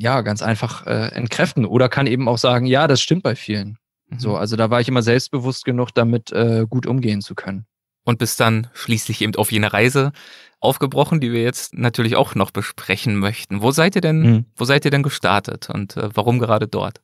ja 0.00 0.22
ganz 0.22 0.42
einfach 0.42 0.86
äh, 0.86 1.08
entkräften 1.12 1.64
oder 1.64 1.88
kann 1.88 2.06
eben 2.06 2.28
auch 2.28 2.38
sagen, 2.38 2.66
ja, 2.66 2.86
das 2.86 3.00
stimmt 3.00 3.22
bei 3.22 3.36
vielen. 3.36 3.78
Mhm. 4.08 4.18
So, 4.18 4.36
also 4.36 4.56
da 4.56 4.70
war 4.70 4.80
ich 4.80 4.88
immer 4.88 5.02
selbstbewusst 5.02 5.64
genug, 5.64 5.90
damit 5.94 6.32
äh, 6.32 6.66
gut 6.68 6.86
umgehen 6.86 7.20
zu 7.20 7.34
können. 7.34 7.66
Und 8.04 8.18
bis 8.18 8.36
dann 8.36 8.68
schließlich 8.72 9.20
eben 9.20 9.34
auf 9.36 9.52
jene 9.52 9.72
Reise 9.72 10.12
aufgebrochen, 10.58 11.20
die 11.20 11.32
wir 11.32 11.42
jetzt 11.42 11.74
natürlich 11.74 12.16
auch 12.16 12.34
noch 12.34 12.50
besprechen 12.50 13.16
möchten. 13.16 13.62
Wo 13.62 13.70
seid 13.72 13.94
ihr 13.94 14.00
denn, 14.00 14.22
mhm. 14.22 14.44
wo 14.56 14.64
seid 14.64 14.84
ihr 14.84 14.90
denn 14.90 15.02
gestartet 15.02 15.68
und 15.70 15.96
äh, 15.96 16.08
warum 16.14 16.38
gerade 16.38 16.66
dort? 16.66 17.00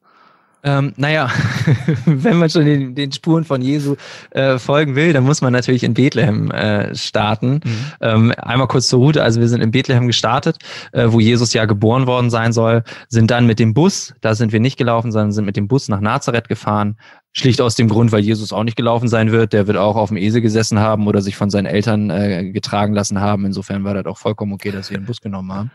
Ähm, 0.66 0.92
naja, 0.96 1.30
wenn 2.06 2.38
man 2.38 2.50
schon 2.50 2.64
den, 2.64 2.96
den 2.96 3.12
Spuren 3.12 3.44
von 3.44 3.62
Jesu 3.62 3.94
äh, 4.30 4.58
folgen 4.58 4.96
will, 4.96 5.12
dann 5.12 5.22
muss 5.22 5.40
man 5.40 5.52
natürlich 5.52 5.84
in 5.84 5.94
Bethlehem 5.94 6.50
äh, 6.50 6.92
starten. 6.96 7.60
Mhm. 7.64 7.78
Ähm, 8.00 8.32
einmal 8.36 8.66
kurz 8.66 8.88
zur 8.88 8.98
Route. 8.98 9.22
Also 9.22 9.40
wir 9.40 9.46
sind 9.46 9.60
in 9.60 9.70
Bethlehem 9.70 10.08
gestartet, 10.08 10.58
äh, 10.90 11.06
wo 11.06 11.20
Jesus 11.20 11.52
ja 11.52 11.66
geboren 11.66 12.08
worden 12.08 12.30
sein 12.30 12.52
soll, 12.52 12.82
sind 13.08 13.30
dann 13.30 13.46
mit 13.46 13.60
dem 13.60 13.74
Bus, 13.74 14.12
da 14.22 14.34
sind 14.34 14.52
wir 14.52 14.58
nicht 14.58 14.76
gelaufen, 14.76 15.12
sondern 15.12 15.30
sind 15.30 15.44
mit 15.44 15.56
dem 15.56 15.68
Bus 15.68 15.88
nach 15.88 16.00
Nazareth 16.00 16.48
gefahren. 16.48 16.96
Schlicht 17.32 17.60
aus 17.60 17.76
dem 17.76 17.88
Grund, 17.88 18.10
weil 18.10 18.24
Jesus 18.24 18.52
auch 18.52 18.64
nicht 18.64 18.76
gelaufen 18.76 19.06
sein 19.06 19.30
wird. 19.30 19.52
Der 19.52 19.68
wird 19.68 19.76
auch 19.76 19.94
auf 19.94 20.08
dem 20.08 20.16
Esel 20.16 20.40
gesessen 20.40 20.80
haben 20.80 21.06
oder 21.06 21.20
sich 21.20 21.36
von 21.36 21.50
seinen 21.50 21.66
Eltern 21.66 22.10
äh, 22.10 22.50
getragen 22.50 22.92
lassen 22.92 23.20
haben. 23.20 23.44
Insofern 23.44 23.84
war 23.84 23.94
das 23.94 24.06
auch 24.06 24.18
vollkommen 24.18 24.54
okay, 24.54 24.72
dass 24.72 24.90
wir 24.90 24.98
den 24.98 25.04
Bus 25.04 25.20
genommen 25.20 25.52
haben. 25.52 25.70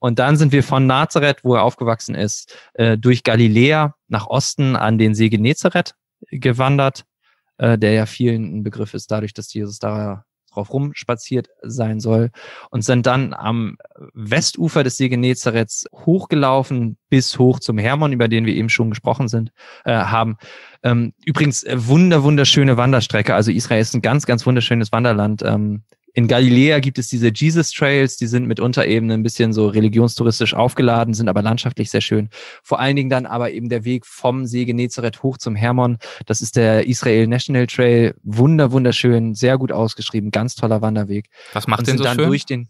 Und 0.00 0.18
dann 0.18 0.36
sind 0.36 0.52
wir 0.52 0.62
von 0.62 0.86
Nazareth, 0.86 1.44
wo 1.44 1.54
er 1.54 1.62
aufgewachsen 1.62 2.14
ist, 2.14 2.56
äh, 2.74 2.98
durch 2.98 3.22
Galiläa 3.22 3.94
nach 4.08 4.26
Osten 4.26 4.76
an 4.76 4.98
den 4.98 5.14
See 5.14 5.28
Genezareth 5.28 5.94
gewandert, 6.30 7.04
äh, 7.58 7.78
der 7.78 7.92
ja 7.92 8.06
vielen 8.06 8.58
ein 8.58 8.62
Begriff 8.62 8.94
ist, 8.94 9.10
dadurch, 9.10 9.34
dass 9.34 9.52
Jesus 9.52 9.78
da 9.78 10.24
drauf 10.56 10.72
rumspaziert 10.72 11.48
sein 11.62 12.00
soll 12.00 12.30
und 12.70 12.82
sind 12.82 13.06
dann 13.06 13.34
am 13.34 13.76
Westufer 14.14 14.82
des 14.82 14.96
See 14.96 15.08
Genezareths 15.08 15.86
hochgelaufen 15.92 16.96
bis 17.10 17.38
hoch 17.38 17.60
zum 17.60 17.78
Hermon, 17.78 18.12
über 18.12 18.28
den 18.28 18.46
wir 18.46 18.54
eben 18.54 18.70
schon 18.70 18.90
gesprochen 18.90 19.28
sind, 19.28 19.52
äh, 19.84 19.92
haben. 19.92 20.36
Ähm, 20.82 21.12
übrigens 21.24 21.64
wunder 21.68 22.22
wunderschöne 22.22 22.76
Wanderstrecke. 22.76 23.34
Also 23.34 23.50
Israel 23.50 23.82
ist 23.82 23.94
ein 23.94 24.02
ganz 24.02 24.26
ganz 24.26 24.46
wunderschönes 24.46 24.92
Wanderland. 24.92 25.42
Ähm, 25.42 25.82
in 26.16 26.28
Galiläa 26.28 26.80
gibt 26.80 26.98
es 26.98 27.08
diese 27.08 27.28
Jesus 27.28 27.72
Trails, 27.72 28.16
die 28.16 28.26
sind 28.26 28.46
mit 28.46 28.58
Unterebenen 28.58 29.20
ein 29.20 29.22
bisschen 29.22 29.52
so 29.52 29.68
religionstouristisch 29.68 30.54
aufgeladen, 30.54 31.12
sind 31.12 31.28
aber 31.28 31.42
landschaftlich 31.42 31.90
sehr 31.90 32.00
schön. 32.00 32.30
Vor 32.62 32.80
allen 32.80 32.96
Dingen 32.96 33.10
dann 33.10 33.26
aber 33.26 33.50
eben 33.50 33.68
der 33.68 33.84
Weg 33.84 34.06
vom 34.06 34.46
See 34.46 34.64
Genezareth 34.64 35.22
hoch 35.22 35.36
zum 35.36 35.54
Hermon. 35.54 35.98
Das 36.24 36.40
ist 36.40 36.56
der 36.56 36.86
Israel 36.86 37.26
National 37.26 37.66
Trail. 37.66 38.14
Wunder, 38.22 38.72
wunderschön, 38.72 39.34
sehr 39.34 39.58
gut 39.58 39.72
ausgeschrieben, 39.72 40.30
ganz 40.30 40.54
toller 40.54 40.80
Wanderweg. 40.80 41.28
Was 41.52 41.66
macht 41.66 41.86
den 41.86 41.98
so 41.98 42.04
dann 42.04 42.16
schön? 42.16 42.28
Durch 42.28 42.46
den, 42.46 42.68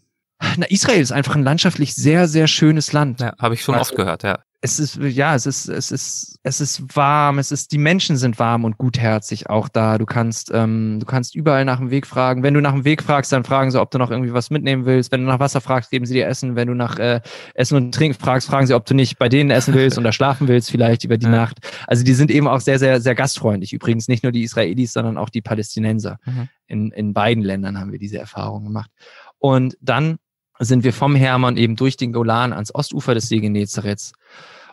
na, 0.57 0.65
Israel 0.65 0.99
ist 0.99 1.13
einfach 1.13 1.35
ein 1.35 1.43
landschaftlich 1.43 1.95
sehr, 1.95 2.27
sehr 2.27 2.47
schönes 2.47 2.91
Land. 2.91 3.21
Ja, 3.21 3.33
habe 3.39 3.53
ich 3.53 3.61
schon 3.61 3.75
also, 3.75 3.91
oft 3.91 3.95
gehört, 3.95 4.23
ja 4.23 4.39
es 4.59 4.79
ist, 4.79 4.95
ja, 4.95 5.35
es 5.35 5.45
ist, 5.45 5.67
es 5.69 5.91
ist, 5.91 6.39
es 6.41 6.61
ist 6.61 6.95
warm, 6.95 7.37
es 7.37 7.51
ist, 7.51 7.71
die 7.71 7.77
Menschen 7.77 8.17
sind 8.17 8.39
warm 8.39 8.65
und 8.65 8.79
gutherzig 8.79 9.49
auch 9.51 9.69
da. 9.69 9.99
Du 9.99 10.07
kannst, 10.07 10.49
ähm, 10.51 10.97
du 10.99 11.05
kannst 11.05 11.35
überall 11.35 11.63
nach 11.63 11.77
dem 11.77 11.91
Weg 11.91 12.07
fragen. 12.07 12.41
Wenn 12.41 12.55
du 12.55 12.61
nach 12.61 12.73
dem 12.73 12.83
Weg 12.83 13.03
fragst, 13.03 13.31
dann 13.31 13.43
fragen 13.43 13.69
sie, 13.69 13.79
ob 13.79 13.91
du 13.91 13.99
noch 13.99 14.09
irgendwie 14.09 14.33
was 14.33 14.49
mitnehmen 14.49 14.85
willst. 14.85 15.11
Wenn 15.11 15.21
du 15.21 15.27
nach 15.27 15.39
Wasser 15.39 15.61
fragst, 15.61 15.91
geben 15.91 16.07
sie 16.07 16.15
dir 16.15 16.27
Essen. 16.27 16.55
Wenn 16.55 16.69
du 16.69 16.73
nach 16.73 16.97
äh, 16.97 17.21
Essen 17.53 17.75
und 17.75 17.93
Trinken 17.93 18.19
fragst, 18.19 18.47
fragen 18.47 18.65
sie, 18.65 18.73
ob 18.73 18.85
du 18.87 18.95
nicht 18.95 19.19
bei 19.19 19.29
denen 19.29 19.51
essen 19.51 19.75
willst 19.75 19.99
oder 19.99 20.11
schlafen 20.11 20.47
willst, 20.47 20.71
vielleicht 20.71 21.03
über 21.03 21.17
die 21.17 21.25
ja. 21.25 21.31
Nacht. 21.31 21.59
Also 21.85 22.03
die 22.03 22.13
sind 22.13 22.31
eben 22.31 22.47
auch 22.47 22.61
sehr, 22.61 22.79
sehr, 22.79 22.99
sehr 22.99 23.13
gastfreundlich. 23.13 23.73
Übrigens 23.73 24.07
nicht 24.07 24.23
nur 24.23 24.31
die 24.31 24.43
Israelis, 24.43 24.91
sondern 24.91 25.19
auch 25.19 25.29
die 25.29 25.41
Palästinenser. 25.41 26.17
Mhm. 26.25 26.49
In, 26.65 26.91
in 26.91 27.13
beiden 27.13 27.43
Ländern 27.43 27.79
haben 27.79 27.91
wir 27.91 27.99
diese 27.99 28.17
Erfahrung 28.17 28.63
gemacht. 28.63 28.89
Und 29.37 29.77
dann 29.81 30.17
sind 30.59 30.83
wir 30.83 30.93
vom 30.93 31.15
Hermann 31.15 31.57
eben 31.57 31.75
durch 31.75 31.97
den 31.97 32.13
Golan 32.13 32.53
ans 32.53 32.73
Ostufer 32.73 33.13
des 33.13 33.29
See 33.29 33.39
Genezareths 33.39 34.13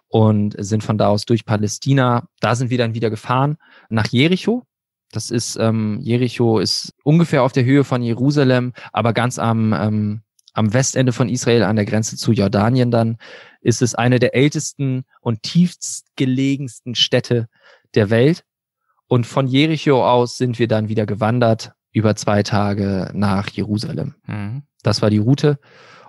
und 0.08 0.54
sind 0.58 0.82
von 0.82 0.98
da 0.98 1.08
aus 1.08 1.24
durch 1.24 1.44
Palästina. 1.44 2.28
Da 2.40 2.54
sind 2.54 2.70
wir 2.70 2.78
dann 2.78 2.94
wieder 2.94 3.10
gefahren 3.10 3.56
nach 3.88 4.06
Jericho. 4.06 4.64
Das 5.12 5.30
ist, 5.30 5.56
ähm, 5.56 5.98
Jericho 6.00 6.58
ist 6.58 6.92
ungefähr 7.04 7.42
auf 7.42 7.52
der 7.52 7.64
Höhe 7.64 7.84
von 7.84 8.02
Jerusalem, 8.02 8.72
aber 8.92 9.12
ganz 9.12 9.38
am, 9.38 9.72
ähm, 9.72 10.22
am 10.52 10.72
Westende 10.72 11.12
von 11.12 11.28
Israel 11.28 11.64
an 11.64 11.76
der 11.76 11.84
Grenze 11.84 12.16
zu 12.16 12.32
Jordanien 12.32 12.90
dann 12.90 13.18
ist 13.60 13.82
es 13.82 13.94
eine 13.94 14.18
der 14.18 14.34
ältesten 14.34 15.04
und 15.20 15.42
tiefstgelegensten 15.42 16.94
Städte 16.94 17.48
der 17.94 18.10
Welt. 18.10 18.44
Und 19.08 19.26
von 19.26 19.46
Jericho 19.46 20.06
aus 20.06 20.36
sind 20.36 20.58
wir 20.58 20.68
dann 20.68 20.88
wieder 20.88 21.06
gewandert 21.06 21.72
über 21.90 22.14
zwei 22.14 22.42
Tage 22.42 23.10
nach 23.14 23.48
Jerusalem. 23.48 24.14
Mhm. 24.26 24.62
Das 24.84 25.02
war 25.02 25.10
die 25.10 25.18
Route. 25.18 25.58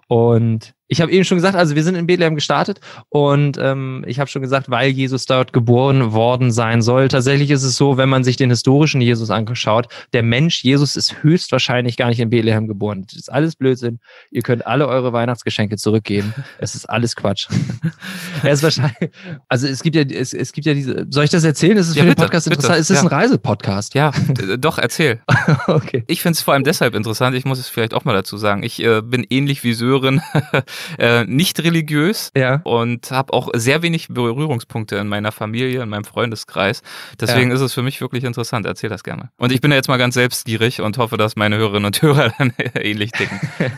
Und 0.08 0.75
ich 0.88 1.02
habe 1.02 1.12
eben 1.12 1.24
schon 1.24 1.38
gesagt, 1.38 1.56
also 1.56 1.76
wir 1.76 1.84
sind 1.84 1.96
in 1.96 2.06
Bethlehem 2.06 2.36
gestartet 2.36 2.80
und 3.10 3.58
ähm, 3.60 4.04
ich 4.08 4.20
habe 4.20 4.30
schon 4.30 4.44
gesagt, 4.44 4.70
weil 4.70 4.90
Jesus 4.90 5.26
dort 5.26 5.52
geboren 5.52 6.14
worden 6.14 6.52
sein 6.52 6.84
soll. 6.84 7.08
Tatsächlich 7.08 7.50
ist 7.50 7.64
es 7.64 7.76
so, 7.76 7.98
wenn 7.98 8.08
man 8.08 8.24
sich 8.24 8.38
den 8.38 8.52
historischen 8.52 9.02
Jesus 9.02 9.32
angeschaut, 9.32 9.88
der 10.14 10.22
Mensch 10.22 10.64
Jesus 10.64 10.96
ist 10.96 11.24
höchstwahrscheinlich 11.24 11.98
gar 11.98 12.10
nicht 12.10 12.20
in 12.20 12.30
Bethlehem 12.30 12.68
geboren. 12.68 13.06
Das 13.08 13.16
ist 13.16 13.32
alles 13.32 13.56
Blödsinn. 13.56 14.00
Ihr 14.30 14.44
könnt 14.44 14.68
alle 14.68 14.88
eure 14.88 15.12
Weihnachtsgeschenke 15.12 15.78
zurückgeben. 15.78 16.34
Es 16.60 16.76
ist 16.76 16.86
alles 16.86 17.16
Quatsch. 17.16 17.48
er 18.44 18.52
ist 18.52 18.62
wahrscheinlich, 18.62 19.10
also 19.50 19.68
es 19.68 19.82
gibt 19.82 19.96
ja, 19.96 20.04
es, 20.04 20.34
es 20.34 20.52
gibt 20.52 20.68
ja 20.68 20.76
diese, 20.76 21.08
soll 21.10 21.24
ich 21.24 21.32
das 21.32 21.44
erzählen? 21.44 21.78
Ist 21.78 21.90
es 21.90 21.96
ja, 21.96 22.04
für 22.04 22.10
bitte, 22.10 22.22
den 22.22 22.26
Podcast 22.26 22.46
bitte. 22.46 22.58
interessant? 22.58 22.80
Ist 22.80 22.92
es 22.92 22.98
ja. 22.98 23.02
ein 23.02 23.08
Reisepodcast? 23.08 23.96
Ja, 23.96 24.12
doch, 24.60 24.78
erzähl. 24.78 25.20
okay. 25.68 26.04
Ich 26.08 26.22
finde 26.22 26.36
es 26.36 26.44
vor 26.44 26.54
allem 26.54 26.64
deshalb 26.64 26.94
interessant, 26.94 27.36
ich 27.36 27.46
muss 27.46 27.58
es 27.58 27.70
vielleicht 27.70 27.96
auch 27.96 28.06
mal 28.06 28.14
dazu 28.14 28.38
sagen. 28.38 28.62
Ich 28.62 28.84
äh, 28.84 29.02
bin 29.02 29.26
ähnlich 29.30 29.64
wie 29.64 29.74
Sören 29.74 30.22
äh, 30.98 31.26
nicht 31.26 31.62
religiös 31.64 32.32
ja. 32.36 32.62
und 32.64 33.12
habe 33.12 33.34
auch 33.34 33.50
sehr 33.54 33.82
wenig 33.82 34.08
Berührungspunkte 34.10 34.96
in 34.98 35.08
meiner 35.08 35.32
Familie, 35.32 35.82
in 35.82 35.90
meinem 35.90 36.06
Freundeskreis. 36.06 36.82
Deswegen 37.20 37.50
ja. 37.50 37.56
ist 37.56 37.62
es 37.62 37.74
für 37.74 37.82
mich 37.82 38.02
wirklich 38.02 38.24
interessant. 38.24 38.66
Erzähl 38.66 38.90
das 38.90 39.04
gerne. 39.04 39.30
Und 39.38 39.52
ich 39.52 39.62
bin 39.62 39.72
ja 39.72 39.78
jetzt 39.78 39.88
mal 39.88 39.98
ganz 39.98 40.16
selbstgierig 40.16 40.82
und 40.82 40.98
hoffe, 40.98 41.18
dass 41.18 41.36
meine 41.36 41.58
Hörerinnen 41.58 41.86
und 41.86 42.02
Hörer 42.02 42.34
dann 42.38 42.54
ähnlich 42.76 43.12
ticken. 43.12 43.40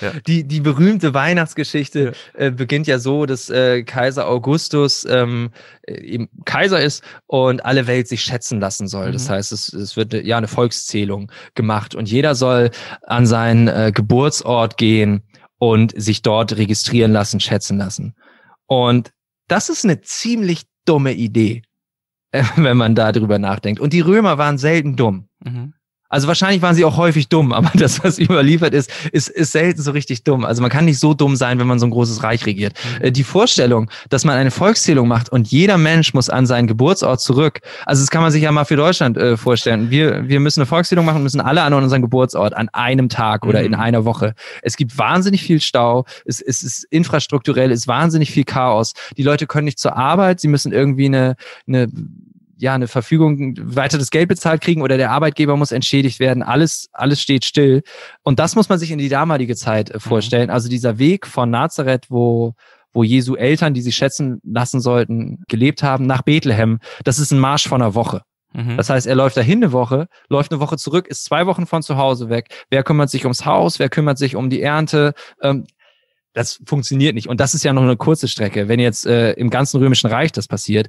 ja. 0.00 0.12
die, 0.26 0.44
die 0.44 0.60
berühmte 0.60 1.14
Weihnachtsgeschichte 1.14 2.12
äh, 2.34 2.50
beginnt 2.50 2.86
ja 2.86 2.98
so, 2.98 3.26
dass 3.26 3.50
äh, 3.50 3.82
Kaiser 3.82 4.28
Augustus 4.28 5.06
ähm, 5.08 5.50
äh, 5.82 6.00
eben 6.00 6.28
Kaiser 6.44 6.80
ist 6.80 7.02
und 7.26 7.64
alle 7.64 7.86
Welt 7.86 8.08
sich 8.08 8.22
schätzen 8.22 8.60
lassen 8.60 8.88
soll. 8.88 9.08
Mhm. 9.08 9.12
Das 9.12 9.30
heißt, 9.30 9.52
es, 9.52 9.72
es 9.72 9.96
wird 9.96 10.12
ja 10.12 10.36
eine 10.36 10.48
Volkszählung 10.48 11.30
gemacht 11.54 11.94
und 11.94 12.10
jeder 12.10 12.34
soll 12.34 12.70
an 13.02 13.26
seinen 13.26 13.68
äh, 13.68 13.92
Geburtsort 13.94 14.76
gehen 14.76 15.22
und 15.58 15.92
sich 16.00 16.22
dort 16.22 16.56
registrieren 16.56 17.12
lassen, 17.12 17.40
schätzen 17.40 17.78
lassen. 17.78 18.14
Und 18.66 19.12
das 19.48 19.68
ist 19.68 19.84
eine 19.84 20.00
ziemlich 20.00 20.62
dumme 20.84 21.12
Idee. 21.12 21.62
wenn 22.56 22.76
man 22.76 22.94
da 22.94 23.12
drüber 23.12 23.38
nachdenkt. 23.38 23.80
Und 23.80 23.92
die 23.92 24.00
Römer 24.00 24.38
waren 24.38 24.58
selten 24.58 24.96
dumm. 24.96 25.28
Mhm. 25.44 25.74
Also 26.08 26.26
wahrscheinlich 26.26 26.62
waren 26.62 26.74
sie 26.74 26.84
auch 26.84 26.96
häufig 26.96 27.28
dumm, 27.28 27.52
aber 27.52 27.70
das, 27.74 28.02
was 28.02 28.18
überliefert 28.18 28.74
ist, 28.74 28.90
ist, 29.12 29.28
ist 29.28 29.52
selten 29.52 29.82
so 29.82 29.90
richtig 29.90 30.24
dumm. 30.24 30.44
Also 30.44 30.62
man 30.62 30.70
kann 30.70 30.84
nicht 30.84 30.98
so 30.98 31.14
dumm 31.14 31.36
sein, 31.36 31.58
wenn 31.58 31.66
man 31.66 31.78
so 31.78 31.86
ein 31.86 31.90
großes 31.90 32.22
Reich 32.22 32.46
regiert. 32.46 32.74
Mhm. 32.98 33.04
Äh, 33.04 33.12
die 33.12 33.24
Vorstellung, 33.24 33.90
dass 34.08 34.24
man 34.24 34.36
eine 34.36 34.50
Volkszählung 34.50 35.08
macht 35.08 35.30
und 35.30 35.48
jeder 35.48 35.78
Mensch 35.78 36.14
muss 36.14 36.30
an 36.30 36.46
seinen 36.46 36.66
Geburtsort 36.66 37.20
zurück, 37.20 37.60
also 37.84 38.02
das 38.02 38.10
kann 38.10 38.22
man 38.22 38.32
sich 38.32 38.42
ja 38.42 38.52
mal 38.52 38.64
für 38.64 38.76
Deutschland 38.76 39.16
äh, 39.16 39.36
vorstellen. 39.36 39.90
Wir, 39.90 40.28
wir 40.28 40.40
müssen 40.40 40.60
eine 40.60 40.66
Volkszählung 40.66 41.04
machen, 41.04 41.22
müssen 41.22 41.40
alle 41.40 41.62
an 41.62 41.74
unseren 41.74 42.02
Geburtsort 42.02 42.54
an 42.54 42.68
einem 42.70 43.08
Tag 43.08 43.46
oder 43.46 43.60
mhm. 43.60 43.66
in 43.66 43.74
einer 43.74 44.04
Woche. 44.04 44.34
Es 44.62 44.76
gibt 44.76 44.96
wahnsinnig 44.96 45.42
viel 45.42 45.60
Stau, 45.60 46.04
es, 46.24 46.40
es 46.40 46.62
ist 46.62 46.84
infrastrukturell, 46.90 47.70
es 47.70 47.80
ist 47.80 47.88
wahnsinnig 47.88 48.30
viel 48.30 48.44
Chaos. 48.44 48.94
Die 49.16 49.22
Leute 49.22 49.46
können 49.46 49.66
nicht 49.66 49.78
zur 49.78 49.96
Arbeit, 49.96 50.40
sie 50.40 50.48
müssen 50.48 50.72
irgendwie 50.72 51.06
eine, 51.06 51.36
eine 51.66 51.88
ja, 52.58 52.74
eine 52.74 52.88
Verfügung, 52.88 53.54
weiter 53.60 53.98
das 53.98 54.10
Geld 54.10 54.28
bezahlt 54.28 54.60
kriegen 54.60 54.82
oder 54.82 54.96
der 54.96 55.12
Arbeitgeber 55.12 55.56
muss 55.56 55.72
entschädigt 55.72 56.18
werden. 56.18 56.42
Alles, 56.42 56.88
alles 56.92 57.22
steht 57.22 57.44
still. 57.44 57.82
Und 58.22 58.38
das 58.40 58.56
muss 58.56 58.68
man 58.68 58.78
sich 58.78 58.90
in 58.90 58.98
die 58.98 59.08
damalige 59.08 59.54
Zeit 59.54 59.90
äh, 59.90 59.94
mhm. 59.94 60.00
vorstellen. 60.00 60.50
Also 60.50 60.68
dieser 60.68 60.98
Weg 60.98 61.26
von 61.26 61.50
Nazareth, 61.50 62.06
wo, 62.08 62.54
wo 62.92 63.04
Jesu 63.04 63.36
Eltern, 63.36 63.74
die 63.74 63.80
sie 63.80 63.92
schätzen 63.92 64.40
lassen 64.42 64.80
sollten, 64.80 65.44
gelebt 65.48 65.82
haben, 65.82 66.06
nach 66.06 66.22
Bethlehem, 66.22 66.80
das 67.04 67.18
ist 67.18 67.30
ein 67.30 67.38
Marsch 67.38 67.68
von 67.68 67.80
einer 67.80 67.94
Woche. 67.94 68.22
Mhm. 68.52 68.76
Das 68.76 68.90
heißt, 68.90 69.06
er 69.06 69.14
läuft 69.14 69.36
dahin 69.36 69.62
eine 69.62 69.72
Woche, 69.72 70.08
läuft 70.28 70.50
eine 70.50 70.60
Woche 70.60 70.76
zurück, 70.76 71.06
ist 71.06 71.24
zwei 71.24 71.46
Wochen 71.46 71.66
von 71.66 71.82
zu 71.82 71.96
Hause 71.96 72.28
weg. 72.28 72.48
Wer 72.70 72.82
kümmert 72.82 73.10
sich 73.10 73.24
ums 73.24 73.46
Haus? 73.46 73.78
Wer 73.78 73.88
kümmert 73.88 74.18
sich 74.18 74.34
um 74.34 74.50
die 74.50 74.62
Ernte? 74.62 75.14
Ähm, 75.42 75.66
das 76.32 76.60
funktioniert 76.66 77.14
nicht. 77.14 77.28
Und 77.28 77.40
das 77.40 77.54
ist 77.54 77.64
ja 77.64 77.72
noch 77.72 77.82
eine 77.82 77.96
kurze 77.96 78.28
Strecke. 78.28 78.68
Wenn 78.68 78.80
jetzt 78.80 79.06
äh, 79.06 79.32
im 79.32 79.50
ganzen 79.50 79.78
Römischen 79.78 80.10
Reich 80.10 80.32
das 80.32 80.46
passiert, 80.46 80.88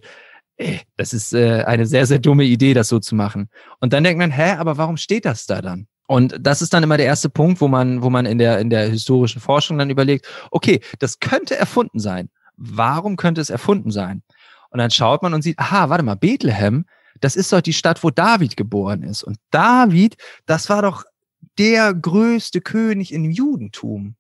ey, 0.60 0.82
das 0.98 1.14
ist 1.14 1.34
äh, 1.34 1.64
eine 1.64 1.86
sehr, 1.86 2.06
sehr 2.06 2.20
dumme 2.20 2.44
Idee, 2.44 2.74
das 2.74 2.90
so 2.90 3.00
zu 3.00 3.16
machen. 3.16 3.50
Und 3.80 3.94
dann 3.94 4.04
denkt 4.04 4.20
man, 4.20 4.32
hä, 4.32 4.52
aber 4.58 4.78
warum 4.78 4.98
steht 4.98 5.26
das 5.26 5.46
da 5.46 5.62
dann? 5.62 5.88
Und 6.08 6.36
das 6.40 6.62
ist 6.62 6.74
dann 6.74 6.84
immer 6.84 6.98
der 6.98 7.06
erste 7.06 7.30
Punkt, 7.30 7.62
wo 7.62 7.68
man, 7.68 8.02
wo 8.02 8.10
man 8.10 8.26
in 8.26 8.38
der, 8.38 8.60
in 8.60 8.70
der 8.70 8.90
historischen 8.90 9.42
Forschung 9.42 9.78
dann 9.78 9.90
überlegt, 9.90 10.28
okay, 10.52 10.82
das 11.00 11.20
könnte 11.20 11.56
erfunden 11.56 12.00
sein. 12.00 12.30
Warum 12.58 13.16
könnte 13.16 13.42
es 13.42 13.50
erfunden 13.50 13.92
sein? 13.92 14.24
Und 14.70 14.80
dann 14.80 14.92
schaut 14.92 15.24
man 15.24 15.34
und 15.34 15.44
sieht, 15.44 15.58
aha, 15.58 15.90
warte 15.90 16.04
mal, 16.04 16.16
Bethlehem, 16.16 16.86
das 17.22 17.36
ist 17.36 17.54
doch 17.54 17.62
die 17.62 17.74
Stadt, 17.74 18.04
wo 18.04 18.10
David 18.10 18.58
geboren 18.58 19.04
ist. 19.04 19.24
Und 19.24 19.38
David, 19.52 20.18
das 20.46 20.70
war 20.70 20.82
doch 20.82 21.06
der 21.58 21.94
größte 21.94 22.62
König 22.62 23.14
im 23.14 23.30
Judentum. 23.30 24.16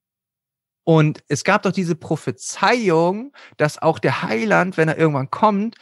Und 0.83 1.23
es 1.27 1.43
gab 1.43 1.63
doch 1.63 1.71
diese 1.71 1.95
Prophezeiung, 1.95 3.31
dass 3.57 3.79
auch 3.79 3.99
der 3.99 4.23
Heiland, 4.23 4.77
wenn 4.77 4.87
er 4.87 4.97
irgendwann 4.97 5.29
kommt, 5.29 5.75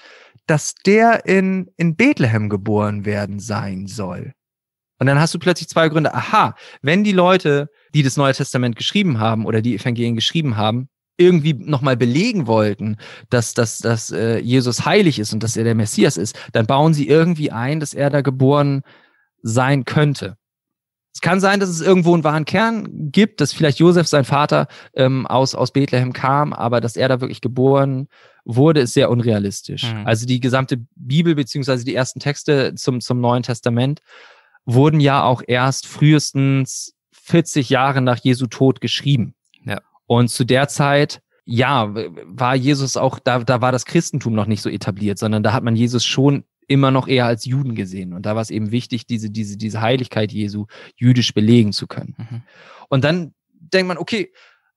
dass 0.48 0.74
der 0.76 1.26
in, 1.26 1.70
in 1.78 1.96
Bethlehem 1.96 2.50
geboren 2.50 3.06
werden 3.06 3.40
sein 3.40 3.88
soll. 3.88 4.34
Und 5.00 5.08
dann 5.08 5.20
hast 5.20 5.34
du 5.34 5.40
plötzlich 5.40 5.70
zwei 5.70 5.90
Gründe. 5.90 6.14
Aha, 6.14 6.56
wenn 6.82 7.04
die 7.04 7.12
Leute, 7.12 7.70
die 7.94 8.02
das 8.02 8.18
Neue 8.18 8.34
Testament 8.34 8.76
geschrieben 8.76 9.20
haben 9.20 9.46
oder 9.46 9.62
die 9.62 9.76
Evangelien 9.76 10.16
geschrieben 10.16 10.58
haben, 10.58 10.90
irgendwie 11.18 11.54
nochmal 11.54 11.98
belegen 11.98 12.48
wollten, 12.48 12.98
dass, 13.30 13.54
dass, 13.54 13.80
dass 13.80 14.12
äh, 14.12 14.38
Jesus 14.40 14.86
heilig 14.86 15.20
ist 15.20 15.34
und 15.34 15.44
dass 15.44 15.58
er 15.58 15.64
der 15.64 15.76
Messias 15.76 16.16
ist, 16.18 16.40
dann 16.54 16.68
bauen 16.68 16.94
sie 16.94 17.08
irgendwie 17.08 17.52
ein, 17.52 17.80
dass 17.80 17.94
er 17.94 18.10
da 18.10 18.22
geboren 18.22 18.84
sein 19.42 19.86
könnte. 19.86 20.38
Es 21.14 21.22
kann 21.22 21.40
sein, 21.40 21.60
dass 21.60 21.70
es 21.70 21.82
irgendwo 21.82 22.14
einen 22.14 22.24
wahren 22.24 22.46
Kern 22.46 23.10
gibt, 23.12 23.42
dass 23.42 23.52
vielleicht 23.52 23.80
Josef, 23.80 24.08
sein 24.08 24.24
Vater, 24.24 24.68
ähm, 24.94 25.26
aus, 25.26 25.56
aus 25.56 25.72
Bethlehem 25.72 26.14
kam, 26.14 26.54
aber 26.54 26.80
dass 26.80 26.96
er 26.96 27.10
da 27.10 27.22
wirklich 27.22 27.42
geboren 27.42 28.08
wurde, 28.48 28.80
ist 28.82 28.94
sehr 28.94 29.10
unrealistisch. 29.12 29.94
Mhm. 29.94 30.08
Also 30.08 30.26
die 30.26 30.40
gesamte 30.40 30.78
Bibel 30.96 31.36
beziehungsweise 31.36 31.86
die 31.86 31.96
ersten 31.96 32.20
Texte 32.20 32.74
zum, 32.76 33.02
zum 33.02 33.20
Neuen 33.20 33.44
Testament 33.44 34.02
wurden 34.66 35.00
ja 35.00 35.24
auch 35.24 35.44
erst 35.46 35.86
frühestens 35.86 36.96
40 37.12 37.70
Jahre 37.70 38.02
nach 38.02 38.18
Jesu 38.18 38.48
Tod 38.48 38.82
geschrieben. 38.82 39.36
Ja. 39.66 39.82
Und 40.06 40.30
zu 40.30 40.46
der 40.46 40.68
Zeit 40.68 41.22
ja, 41.44 41.94
war 42.26 42.56
Jesus 42.56 42.98
auch, 42.98 43.20
da, 43.20 43.40
da 43.40 43.62
war 43.62 43.72
das 43.72 43.86
Christentum 43.86 44.34
noch 44.34 44.48
nicht 44.48 44.62
so 44.62 44.70
etabliert, 44.70 45.18
sondern 45.18 45.44
da 45.44 45.54
hat 45.54 45.64
man 45.64 45.76
Jesus 45.78 46.04
schon 46.06 46.44
immer 46.68 46.92
noch 46.92 47.08
eher 47.08 47.26
als 47.26 47.46
Juden 47.46 47.76
gesehen. 47.76 48.14
Und 48.14 48.26
da 48.26 48.36
war 48.36 48.42
es 48.42 48.50
eben 48.50 48.72
wichtig, 48.72 49.08
diese, 49.08 49.30
diese, 49.30 49.58
diese 49.58 49.82
Heiligkeit 49.82 50.34
Jesu 50.34 50.66
jüdisch 50.98 51.34
belegen 51.34 51.72
zu 51.72 51.88
können. 51.88 52.16
Mhm. 52.18 52.42
Und 52.90 53.04
dann 53.06 53.34
denkt 53.54 53.88
man, 53.88 53.98
okay, 53.98 54.34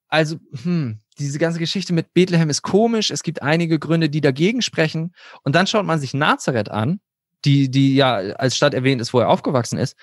also, 0.08 0.36
hm, 0.62 1.00
diese 1.20 1.38
ganze 1.38 1.58
Geschichte 1.58 1.92
mit 1.92 2.14
Bethlehem 2.14 2.50
ist 2.50 2.62
komisch. 2.62 3.10
Es 3.10 3.22
gibt 3.22 3.42
einige 3.42 3.78
Gründe, 3.78 4.08
die 4.08 4.20
dagegen 4.20 4.62
sprechen. 4.62 5.14
Und 5.42 5.54
dann 5.54 5.66
schaut 5.66 5.86
man 5.86 6.00
sich 6.00 6.14
Nazareth 6.14 6.70
an, 6.70 7.00
die, 7.44 7.70
die 7.70 7.94
ja 7.94 8.16
als 8.16 8.56
Stadt 8.56 8.74
erwähnt 8.74 9.00
ist, 9.00 9.12
wo 9.12 9.20
er 9.20 9.28
aufgewachsen 9.28 9.78
ist. 9.78 9.96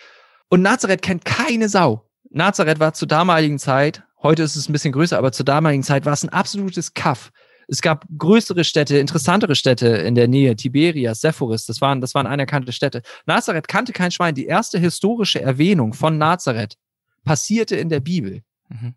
Und 0.49 0.61
Nazareth 0.61 1.01
kennt 1.01 1.25
keine 1.25 1.69
Sau. 1.69 2.09
Nazareth 2.29 2.79
war 2.79 2.93
zur 2.93 3.07
damaligen 3.07 3.59
Zeit, 3.59 4.03
heute 4.21 4.43
ist 4.43 4.55
es 4.55 4.69
ein 4.69 4.73
bisschen 4.73 4.91
größer, 4.91 5.17
aber 5.17 5.31
zur 5.31 5.45
damaligen 5.45 5.83
Zeit 5.83 6.05
war 6.05 6.13
es 6.13 6.23
ein 6.23 6.29
absolutes 6.29 6.93
Kaff. 6.93 7.31
Es 7.67 7.81
gab 7.81 8.05
größere 8.17 8.63
Städte, 8.63 8.97
interessantere 8.97 9.55
Städte 9.55 9.87
in 9.87 10.15
der 10.15 10.27
Nähe, 10.27 10.55
Tiberias, 10.55 11.19
Sepphoris, 11.19 11.65
das 11.65 11.81
waren, 11.81 11.99
das 11.99 12.15
waren 12.15 12.25
anerkannte 12.25 12.71
Städte. 12.71 13.01
Nazareth 13.25 13.67
kannte 13.67 13.91
kein 13.91 14.11
Schwein. 14.11 14.35
Die 14.35 14.45
erste 14.45 14.79
historische 14.79 15.41
Erwähnung 15.41 15.93
von 15.93 16.17
Nazareth 16.17 16.77
passierte 17.25 17.75
in 17.75 17.89
der 17.89 17.99
Bibel. 17.99 18.41
Mhm. 18.69 18.95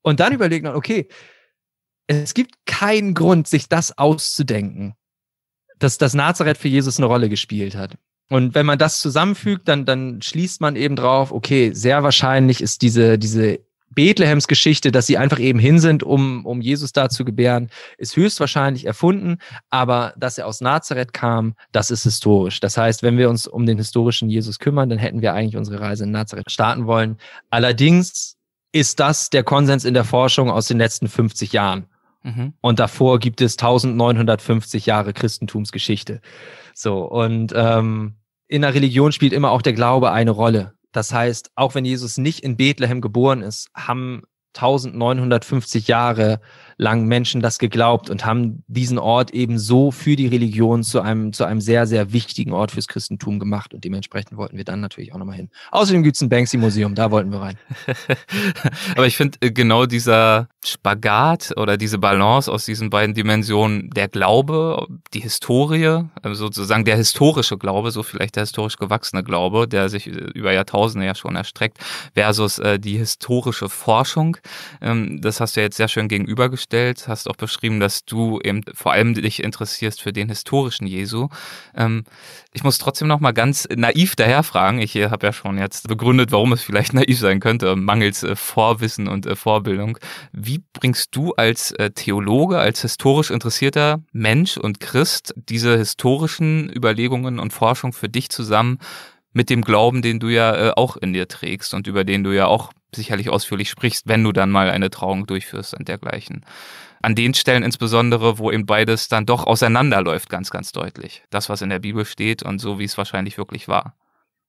Und 0.00 0.20
dann 0.20 0.32
überlegt 0.32 0.64
man, 0.64 0.74
okay, 0.74 1.08
es 2.06 2.34
gibt 2.34 2.54
keinen 2.66 3.14
Grund, 3.14 3.48
sich 3.48 3.68
das 3.68 3.96
auszudenken, 3.96 4.94
dass 5.78 5.98
das 5.98 6.14
Nazareth 6.14 6.58
für 6.58 6.68
Jesus 6.68 6.98
eine 6.98 7.06
Rolle 7.06 7.28
gespielt 7.28 7.74
hat. 7.74 7.96
Und 8.28 8.54
wenn 8.54 8.66
man 8.66 8.78
das 8.78 8.98
zusammenfügt, 9.00 9.68
dann, 9.68 9.84
dann 9.84 10.20
schließt 10.20 10.60
man 10.60 10.76
eben 10.76 10.96
drauf, 10.96 11.30
okay, 11.30 11.72
sehr 11.72 12.02
wahrscheinlich 12.02 12.60
ist 12.60 12.82
diese, 12.82 13.18
diese 13.18 13.60
Bethlehems 13.90 14.48
Geschichte, 14.48 14.90
dass 14.90 15.06
sie 15.06 15.16
einfach 15.16 15.38
eben 15.38 15.58
hin 15.58 15.78
sind, 15.78 16.02
um, 16.02 16.44
um 16.44 16.60
Jesus 16.60 16.92
da 16.92 17.08
zu 17.08 17.24
gebären, 17.24 17.70
ist 17.98 18.16
höchstwahrscheinlich 18.16 18.84
erfunden. 18.84 19.38
Aber 19.70 20.12
dass 20.16 20.38
er 20.38 20.46
aus 20.46 20.60
Nazareth 20.60 21.12
kam, 21.12 21.54
das 21.72 21.90
ist 21.90 22.02
historisch. 22.02 22.58
Das 22.60 22.76
heißt, 22.76 23.02
wenn 23.02 23.16
wir 23.16 23.30
uns 23.30 23.46
um 23.46 23.64
den 23.64 23.78
historischen 23.78 24.28
Jesus 24.28 24.58
kümmern, 24.58 24.90
dann 24.90 24.98
hätten 24.98 25.22
wir 25.22 25.32
eigentlich 25.32 25.56
unsere 25.56 25.80
Reise 25.80 26.04
in 26.04 26.10
Nazareth 26.10 26.50
starten 26.50 26.86
wollen. 26.86 27.16
Allerdings 27.50 28.36
ist 28.72 28.98
das 29.00 29.30
der 29.30 29.44
Konsens 29.44 29.84
in 29.84 29.94
der 29.94 30.04
Forschung 30.04 30.50
aus 30.50 30.66
den 30.68 30.78
letzten 30.78 31.08
50 31.08 31.52
Jahren. 31.52 31.86
Mhm. 32.26 32.54
Und 32.60 32.80
davor 32.80 33.20
gibt 33.20 33.40
es 33.40 33.52
1950 33.56 34.84
Jahre 34.86 35.12
Christentumsgeschichte. 35.12 36.20
So, 36.74 37.04
und 37.04 37.52
ähm, 37.54 38.16
in 38.48 38.62
der 38.62 38.74
Religion 38.74 39.12
spielt 39.12 39.32
immer 39.32 39.52
auch 39.52 39.62
der 39.62 39.74
Glaube 39.74 40.10
eine 40.10 40.32
Rolle. 40.32 40.74
Das 40.90 41.14
heißt, 41.14 41.52
auch 41.54 41.76
wenn 41.76 41.84
Jesus 41.84 42.18
nicht 42.18 42.40
in 42.40 42.56
Bethlehem 42.56 43.00
geboren 43.00 43.42
ist, 43.42 43.70
haben 43.74 44.22
1950 44.54 45.86
Jahre 45.86 46.40
lang 46.78 47.06
Menschen 47.06 47.40
das 47.40 47.58
geglaubt 47.58 48.10
und 48.10 48.26
haben 48.26 48.62
diesen 48.66 48.98
Ort 48.98 49.30
eben 49.30 49.58
so 49.58 49.90
für 49.90 50.14
die 50.14 50.26
Religion 50.26 50.82
zu 50.82 51.00
einem, 51.00 51.32
zu 51.32 51.44
einem 51.44 51.60
sehr, 51.60 51.86
sehr 51.86 52.12
wichtigen 52.12 52.52
Ort 52.52 52.72
fürs 52.72 52.86
Christentum 52.86 53.38
gemacht 53.38 53.72
und 53.72 53.84
dementsprechend 53.84 54.36
wollten 54.36 54.58
wir 54.58 54.64
dann 54.64 54.80
natürlich 54.80 55.14
auch 55.14 55.18
nochmal 55.18 55.36
hin. 55.36 55.48
Außerdem 55.70 56.02
gibt 56.02 56.16
es 56.16 56.22
ein 56.22 56.28
Banksy-Museum, 56.28 56.94
da 56.94 57.10
wollten 57.10 57.32
wir 57.32 57.40
rein. 57.40 57.58
Aber 58.94 59.06
ich 59.06 59.16
finde 59.16 59.38
äh, 59.40 59.50
genau 59.50 59.86
dieser 59.86 60.48
Spagat 60.64 61.54
oder 61.56 61.78
diese 61.78 61.98
Balance 61.98 62.52
aus 62.52 62.66
diesen 62.66 62.90
beiden 62.90 63.14
Dimensionen, 63.14 63.88
der 63.90 64.08
Glaube, 64.08 64.86
die 65.14 65.20
Historie, 65.20 66.04
also 66.22 66.46
sozusagen 66.46 66.84
der 66.84 66.96
historische 66.96 67.56
Glaube, 67.56 67.90
so 67.90 68.02
vielleicht 68.02 68.36
der 68.36 68.42
historisch 68.42 68.76
gewachsene 68.76 69.24
Glaube, 69.24 69.66
der 69.66 69.88
sich 69.88 70.08
äh, 70.08 70.10
über 70.10 70.52
Jahrtausende 70.52 71.06
ja 71.06 71.14
schon 71.14 71.36
erstreckt, 71.36 71.78
versus 72.12 72.58
äh, 72.58 72.78
die 72.78 72.98
historische 72.98 73.70
Forschung. 73.70 74.36
Ähm, 74.82 75.22
das 75.22 75.40
hast 75.40 75.56
du 75.56 75.62
jetzt 75.62 75.78
sehr 75.78 75.88
schön 75.88 76.08
gegenübergestellt 76.08 76.65
gestellt, 76.66 77.06
hast 77.06 77.28
auch 77.30 77.36
beschrieben, 77.36 77.78
dass 77.78 78.04
du 78.04 78.40
eben 78.42 78.62
vor 78.74 78.92
allem 78.92 79.14
dich 79.14 79.42
interessierst 79.42 80.02
für 80.02 80.12
den 80.12 80.28
historischen 80.28 80.86
Jesu. 80.86 81.28
Ähm, 81.76 82.04
ich 82.52 82.64
muss 82.64 82.78
trotzdem 82.78 83.06
noch 83.06 83.20
mal 83.20 83.32
ganz 83.32 83.68
naiv 83.74 84.16
daher 84.16 84.42
fragen. 84.42 84.80
Ich 84.80 84.96
äh, 84.96 85.10
habe 85.10 85.26
ja 85.26 85.32
schon 85.32 85.58
jetzt 85.58 85.86
begründet, 85.86 86.32
warum 86.32 86.52
es 86.52 86.62
vielleicht 86.62 86.92
naiv 86.92 87.18
sein 87.18 87.38
könnte, 87.38 87.76
mangels 87.76 88.24
äh, 88.24 88.34
Vorwissen 88.34 89.06
und 89.06 89.26
äh, 89.26 89.36
Vorbildung. 89.36 89.98
Wie 90.32 90.60
bringst 90.72 91.14
du 91.14 91.32
als 91.34 91.70
äh, 91.72 91.90
Theologe, 91.90 92.58
als 92.58 92.82
historisch 92.82 93.30
interessierter 93.30 94.02
Mensch 94.12 94.56
und 94.56 94.80
Christ 94.80 95.34
diese 95.36 95.78
historischen 95.78 96.68
Überlegungen 96.74 97.38
und 97.38 97.52
Forschung 97.52 97.92
für 97.92 98.08
dich 98.08 98.28
zusammen 98.28 98.78
mit 99.36 99.50
dem 99.50 99.60
Glauben, 99.60 100.00
den 100.00 100.18
du 100.18 100.28
ja 100.28 100.56
äh, 100.56 100.72
auch 100.74 100.96
in 100.96 101.12
dir 101.12 101.28
trägst 101.28 101.74
und 101.74 101.86
über 101.86 102.04
den 102.04 102.24
du 102.24 102.34
ja 102.34 102.46
auch 102.46 102.72
sicherlich 102.94 103.28
ausführlich 103.28 103.68
sprichst, 103.68 104.08
wenn 104.08 104.24
du 104.24 104.32
dann 104.32 104.50
mal 104.50 104.70
eine 104.70 104.88
Trauung 104.88 105.26
durchführst 105.26 105.74
und 105.74 105.88
dergleichen. 105.88 106.42
An 107.02 107.14
den 107.14 107.34
Stellen 107.34 107.62
insbesondere, 107.62 108.38
wo 108.38 108.50
eben 108.50 108.64
beides 108.64 109.08
dann 109.08 109.26
doch 109.26 109.46
auseinanderläuft, 109.46 110.30
ganz, 110.30 110.48
ganz 110.48 110.72
deutlich. 110.72 111.22
Das, 111.28 111.50
was 111.50 111.60
in 111.60 111.68
der 111.68 111.80
Bibel 111.80 112.06
steht 112.06 112.42
und 112.42 112.60
so, 112.60 112.78
wie 112.78 112.84
es 112.84 112.96
wahrscheinlich 112.96 113.36
wirklich 113.36 113.68
war. 113.68 113.94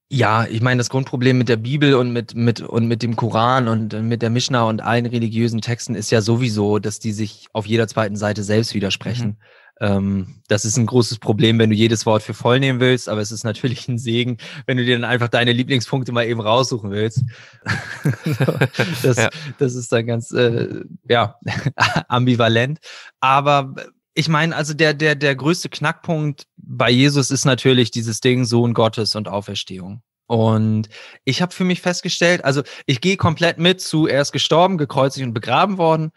Ja, 0.09 0.45
ich 0.45 0.61
meine, 0.61 0.77
das 0.77 0.89
Grundproblem 0.89 1.37
mit 1.37 1.49
der 1.49 1.57
Bibel 1.57 1.95
und 1.95 2.13
mit, 2.13 2.33
mit, 2.33 2.61
und 2.61 2.87
mit 2.87 3.03
dem 3.03 3.17
Koran 3.17 3.67
und 3.67 3.91
mit 4.03 4.21
der 4.21 4.29
Mishnah 4.29 4.63
und 4.63 4.79
allen 4.79 5.05
religiösen 5.05 5.59
Texten 5.59 5.95
ist 5.95 6.11
ja 6.11 6.21
sowieso, 6.21 6.79
dass 6.79 6.99
die 6.99 7.11
sich 7.11 7.47
auf 7.51 7.65
jeder 7.65 7.89
zweiten 7.89 8.15
Seite 8.15 8.41
selbst 8.41 8.73
widersprechen. 8.73 9.27
Mhm. 9.27 9.37
Ähm, 9.79 10.41
das 10.47 10.65
ist 10.65 10.77
ein 10.77 10.85
großes 10.85 11.19
Problem, 11.19 11.59
wenn 11.59 11.69
du 11.69 11.75
jedes 11.75 12.05
Wort 12.05 12.23
für 12.23 12.33
voll 12.33 12.59
nehmen 12.59 12.79
willst, 12.79 13.09
aber 13.09 13.21
es 13.21 13.31
ist 13.31 13.43
natürlich 13.43 13.87
ein 13.87 13.97
Segen, 13.97 14.37
wenn 14.65 14.77
du 14.77 14.85
dir 14.85 14.97
dann 14.97 15.09
einfach 15.09 15.27
deine 15.27 15.51
Lieblingspunkte 15.51 16.11
mal 16.11 16.25
eben 16.25 16.41
raussuchen 16.41 16.91
willst. 16.91 17.23
das, 19.03 19.17
ja. 19.17 19.29
das 19.59 19.75
ist 19.75 19.91
dann 19.91 20.07
ganz, 20.07 20.31
äh, 20.31 20.83
ja, 21.07 21.35
ambivalent. 22.07 22.79
Aber 23.19 23.75
ich 24.13 24.29
meine, 24.29 24.55
also 24.55 24.73
der, 24.73 24.95
der, 24.95 25.15
der 25.15 25.35
größte 25.35 25.69
Knackpunkt 25.69 26.47
bei 26.57 26.89
Jesus 26.89 27.29
ist 27.29 27.45
natürlich 27.45 27.91
dieses 27.91 28.19
Ding 28.19 28.45
Sohn 28.45 28.73
Gottes 28.73 29.15
und 29.15 29.27
Auferstehung. 29.27 30.01
Und 30.25 30.89
ich 31.23 31.41
habe 31.41 31.53
für 31.53 31.63
mich 31.63 31.81
festgestellt, 31.81 32.43
also 32.43 32.63
ich 32.85 32.99
gehe 32.99 33.15
komplett 33.15 33.59
mit 33.59 33.79
zu, 33.79 34.07
er 34.07 34.21
ist 34.21 34.31
gestorben, 34.31 34.77
gekreuzigt 34.77 35.25
und 35.25 35.33
begraben 35.33 35.77
worden, 35.77 36.11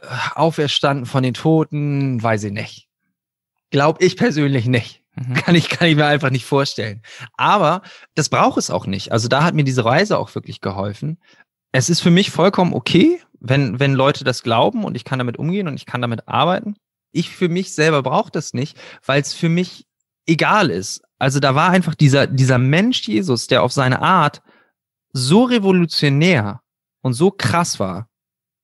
äh, 0.00 0.06
auferstanden 0.34 1.06
von 1.06 1.22
den 1.22 1.34
Toten, 1.34 2.22
weiß 2.22 2.44
ich 2.44 2.52
nicht. 2.52 2.88
Glaub 3.72 4.00
ich 4.02 4.16
persönlich 4.16 4.66
nicht. 4.66 5.02
Mhm. 5.16 5.34
Kann, 5.34 5.54
ich, 5.54 5.68
kann 5.68 5.88
ich 5.88 5.96
mir 5.96 6.06
einfach 6.06 6.30
nicht 6.30 6.44
vorstellen. 6.44 7.02
Aber 7.36 7.82
das 8.14 8.28
braucht 8.28 8.58
es 8.58 8.70
auch 8.70 8.86
nicht. 8.86 9.12
Also 9.12 9.28
da 9.28 9.42
hat 9.42 9.54
mir 9.54 9.64
diese 9.64 9.84
Reise 9.84 10.18
auch 10.18 10.34
wirklich 10.34 10.60
geholfen. 10.60 11.18
Es 11.72 11.90
ist 11.90 12.00
für 12.00 12.10
mich 12.10 12.30
vollkommen 12.30 12.74
okay, 12.74 13.20
wenn, 13.40 13.80
wenn 13.80 13.94
Leute 13.94 14.24
das 14.24 14.42
glauben 14.42 14.84
und 14.84 14.94
ich 14.94 15.04
kann 15.04 15.18
damit 15.18 15.38
umgehen 15.38 15.68
und 15.68 15.74
ich 15.74 15.86
kann 15.86 16.02
damit 16.02 16.28
arbeiten. 16.28 16.76
Ich 17.12 17.30
für 17.30 17.48
mich 17.48 17.74
selber 17.74 18.02
brauche 18.02 18.30
das 18.30 18.54
nicht, 18.54 18.78
weil 19.04 19.20
es 19.20 19.32
für 19.34 19.48
mich 19.48 19.86
egal 20.26 20.70
ist. 20.70 21.02
Also 21.18 21.40
da 21.40 21.54
war 21.54 21.70
einfach 21.70 21.94
dieser, 21.94 22.26
dieser 22.26 22.58
Mensch 22.58 23.06
Jesus, 23.08 23.46
der 23.46 23.62
auf 23.62 23.72
seine 23.72 24.02
Art 24.02 24.42
so 25.12 25.44
revolutionär 25.44 26.60
und 27.02 27.14
so 27.14 27.30
krass 27.30 27.80
war. 27.80 28.08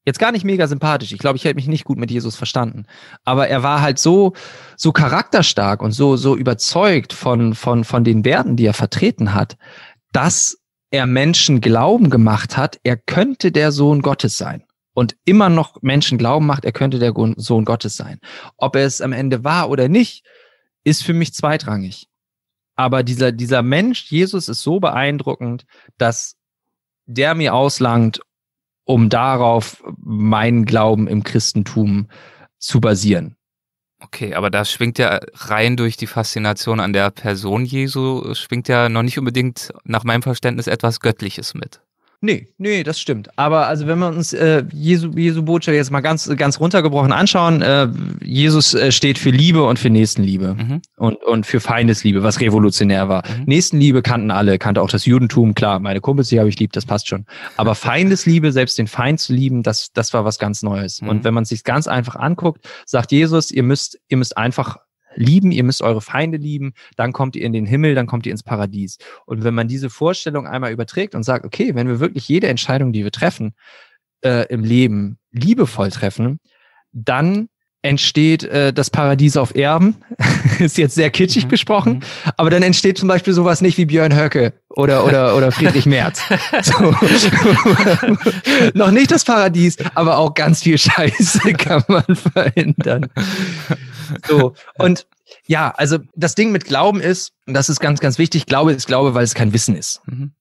Jetzt 0.09 0.19
gar 0.19 0.33
nicht 0.33 0.43
mega 0.43 0.67
sympathisch. 0.67 1.13
Ich 1.13 1.19
glaube, 1.19 1.37
ich 1.37 1.45
hätte 1.45 1.57
mich 1.57 1.69
nicht 1.69 1.85
gut 1.85 1.99
mit 1.99 2.11
Jesus 2.11 2.35
verstanden. 2.35 2.87
Aber 3.27 3.49
er 3.49 3.63
war 3.63 3.83
halt 3.83 3.99
so, 3.99 4.33
so 4.75 4.91
charakterstark 4.91 5.83
und 5.83 5.93
so, 5.93 6.17
so 6.17 6.35
überzeugt 6.35 7.13
von, 7.13 7.55
von, 7.55 7.85
von 7.85 8.05
den 8.05 8.25
Werten, 8.25 8.57
die 8.57 8.65
er 8.65 8.73
vertreten 8.73 9.35
hat, 9.35 9.59
dass 10.13 10.57
er 10.91 11.05
Menschen 11.05 11.61
Glauben 11.61 12.09
gemacht 12.09 12.57
hat, 12.57 12.81
er 12.85 12.97
könnte 12.97 13.53
der 13.53 13.71
Sohn 13.71 14.01
Gottes 14.01 14.39
sein 14.39 14.65
und 14.95 15.15
immer 15.27 15.51
noch 15.51 15.83
Menschen 15.83 16.17
glauben 16.17 16.47
macht, 16.47 16.65
er 16.65 16.73
könnte 16.73 16.99
der 16.99 17.13
Sohn 17.37 17.67
Gottes 17.67 17.95
sein. 17.95 18.19
Ob 18.57 18.77
er 18.77 18.87
es 18.87 19.03
am 19.03 19.13
Ende 19.13 19.45
war 19.45 19.69
oder 19.69 19.89
nicht, 19.89 20.25
ist 20.85 21.03
für 21.03 21.13
mich 21.13 21.35
zweitrangig. 21.35 22.09
Aber 22.77 23.03
dieser, 23.03 23.31
dieser 23.31 23.63
Mensch, 23.63 24.11
Jesus, 24.11 24.49
ist 24.49 24.63
so 24.63 24.81
beeindruckend, 24.81 25.67
dass 25.99 26.39
der 27.05 27.35
mir 27.35 27.53
auslangt, 27.53 28.23
um 28.89 29.11
darauf 29.11 29.85
meinen 29.99 30.65
Glauben 30.65 31.09
im 31.09 31.23
Christentum 31.23 32.09
zu 32.59 32.81
basieren. 32.81 33.37
Okay, 34.01 34.33
aber 34.33 34.49
da 34.49 34.65
schwingt 34.65 34.99
ja 34.99 35.21
rein 35.35 35.77
durch 35.77 35.99
die 35.99 36.07
Faszination 36.07 36.81
an 36.81 36.95
der 36.95 37.11
Person 37.11 37.67
Jesu, 37.67 38.33
schwingt 38.35 38.67
ja 38.67 38.89
noch 38.89 39.03
nicht 39.03 39.19
unbedingt 39.19 39.75
nach 39.85 40.05
meinem 40.05 40.23
Verständnis 40.23 40.69
etwas 40.69 41.01
Göttliches 41.01 41.53
mit. 41.53 41.83
Nee, 42.21 42.49
nee, 42.59 42.83
das 42.83 42.99
stimmt. 42.99 43.31
Aber 43.39 43.69
also 43.69 43.87
wenn 43.87 44.01
wir 44.01 44.09
uns 44.09 44.33
äh, 44.33 44.65
Jesu, 44.73 45.11
Jesu 45.15 45.45
Botschaft 45.45 45.77
jetzt 45.77 45.93
mal 45.93 46.01
ganz, 46.01 46.29
ganz 46.37 46.59
runtergebrochen 46.59 47.13
anschauen, 47.13 47.63
äh, 47.63 47.89
Jesus 48.21 48.75
äh, 48.75 48.91
steht 48.91 49.19
für 49.19 49.31
Liebe 49.31 49.63
und 49.63 49.79
für 49.79 49.89
Nächstenliebe 49.89 50.55
mhm. 50.55 50.83
und, 50.97 51.23
und 51.23 51.47
für 51.47 51.61
Feindesliebe, 51.61 52.25
was 52.25 52.41
revolutionär 52.41 53.09
war. 53.09 53.23
Mhm. 53.25 53.45
Nächstenliebe 53.45 54.03
kannten 54.03 54.33
alle, 54.33 54.59
kannte 54.59 54.83
auch 54.83 54.91
das 54.91 55.07
Judentum, 55.07 55.55
klar, 55.55 55.79
meine 55.79 56.01
Kumpels, 56.01 56.29
die 56.29 56.41
habe 56.41 56.49
ich 56.49 56.59
lieb, 56.59 56.73
das 56.73 56.87
passt 56.87 57.07
schon. 57.07 57.25
Aber 57.57 57.77
Feindesliebe, 57.77 58.51
selbst 58.51 58.79
den 58.79 58.89
Feind 58.89 59.21
zu 59.21 59.33
lieben, 59.33 59.63
das, 59.63 59.93
das 59.93 60.13
war 60.13 60.25
was 60.25 60.41
ganz 60.41 60.65
Neues. 60.65 61.01
Mhm. 61.01 61.09
Und 61.09 61.25
wenn 61.25 61.35
man 61.35 61.45
es 61.45 61.51
sich 61.51 61.63
ganz 61.63 61.87
einfach 61.87 62.17
anguckt, 62.17 62.69
sagt 62.85 63.13
Jesus, 63.13 63.53
ihr 63.53 63.63
müsst, 63.63 63.97
ihr 64.09 64.17
müsst 64.17 64.37
einfach 64.37 64.79
lieben, 65.15 65.53
ihr 65.53 65.65
müsst 65.65 65.83
eure 65.83 66.01
Feinde 66.01 66.39
lieben, 66.39 66.73
dann 66.97 67.13
kommt 67.13 67.37
ihr 67.37 67.45
in 67.45 67.53
den 67.53 67.67
Himmel, 67.67 67.95
dann 67.95 68.07
kommt 68.07 68.27
ihr 68.27 68.33
ins 68.33 68.43
Paradies. 68.43 68.99
Und 69.27 69.45
wenn 69.45 69.55
man 69.55 69.69
diese 69.69 69.91
Vorstellung 69.91 70.47
einmal 70.47 70.73
überträgt 70.73 71.15
und 71.15 71.23
sagt, 71.23 71.45
okay, 71.45 71.75
wenn 71.75 71.89
wir 71.89 72.01
wirklich 72.01 72.29
jede 72.29 72.49
Entscheidung, 72.49 72.93
die 72.93 73.05
wir 73.05 73.13
treffen, 73.13 73.55
äh, 74.23 74.47
im 74.49 74.65
Leben 74.65 75.19
liebevoll 75.33 75.91
treffen, 75.91 76.41
dann 76.93 77.49
entsteht 77.89 78.45
äh, 78.45 78.73
das 78.73 78.91
Paradies 78.91 79.37
auf 79.37 79.57
Erden. 79.57 79.97
ist 80.59 80.77
jetzt 80.77 80.95
sehr 80.95 81.11
kitschig 81.11 81.47
mhm. 81.47 81.49
gesprochen, 81.49 81.93
mhm. 81.95 82.33
aber 82.37 82.51
dann 82.51 82.63
entsteht 82.63 82.99
zum 82.99 83.09
Beispiel 83.09 83.33
sowas 83.33 83.61
nicht 83.61 83.79
wie 83.79 83.87
Björn 83.87 84.15
Höcke 84.15 84.53
oder, 84.69 85.05
oder, 85.05 85.37
oder 85.37 85.51
Friedrich 85.51 85.87
Merz. 85.87 86.23
So. 86.63 86.95
Noch 88.75 88.91
nicht 88.91 89.11
das 89.11 89.25
Paradies, 89.25 89.77
aber 89.95 90.19
auch 90.19 90.35
ganz 90.35 90.63
viel 90.63 90.77
Scheiße 90.77 91.53
kann 91.55 91.85
man 91.89 92.05
verhindern. 92.17 93.07
So. 94.27 94.55
Und 94.77 95.07
ja, 95.47 95.73
also 95.77 95.99
das 96.15 96.35
Ding 96.35 96.53
mit 96.53 96.65
Glauben 96.65 97.01
ist, 97.01 97.33
und 97.47 97.55
das 97.55 97.69
ist 97.69 97.81
ganz, 97.81 98.01
ganz 98.01 98.19
wichtig, 98.19 98.47
Glaube 98.47 98.73
ist 98.73 98.87
Glaube, 98.87 99.15
weil 99.15 99.25
es 99.25 99.35
kein 99.35 99.53
Wissen 99.53 99.77
ist. 99.77 100.01
Mhm. 100.07 100.33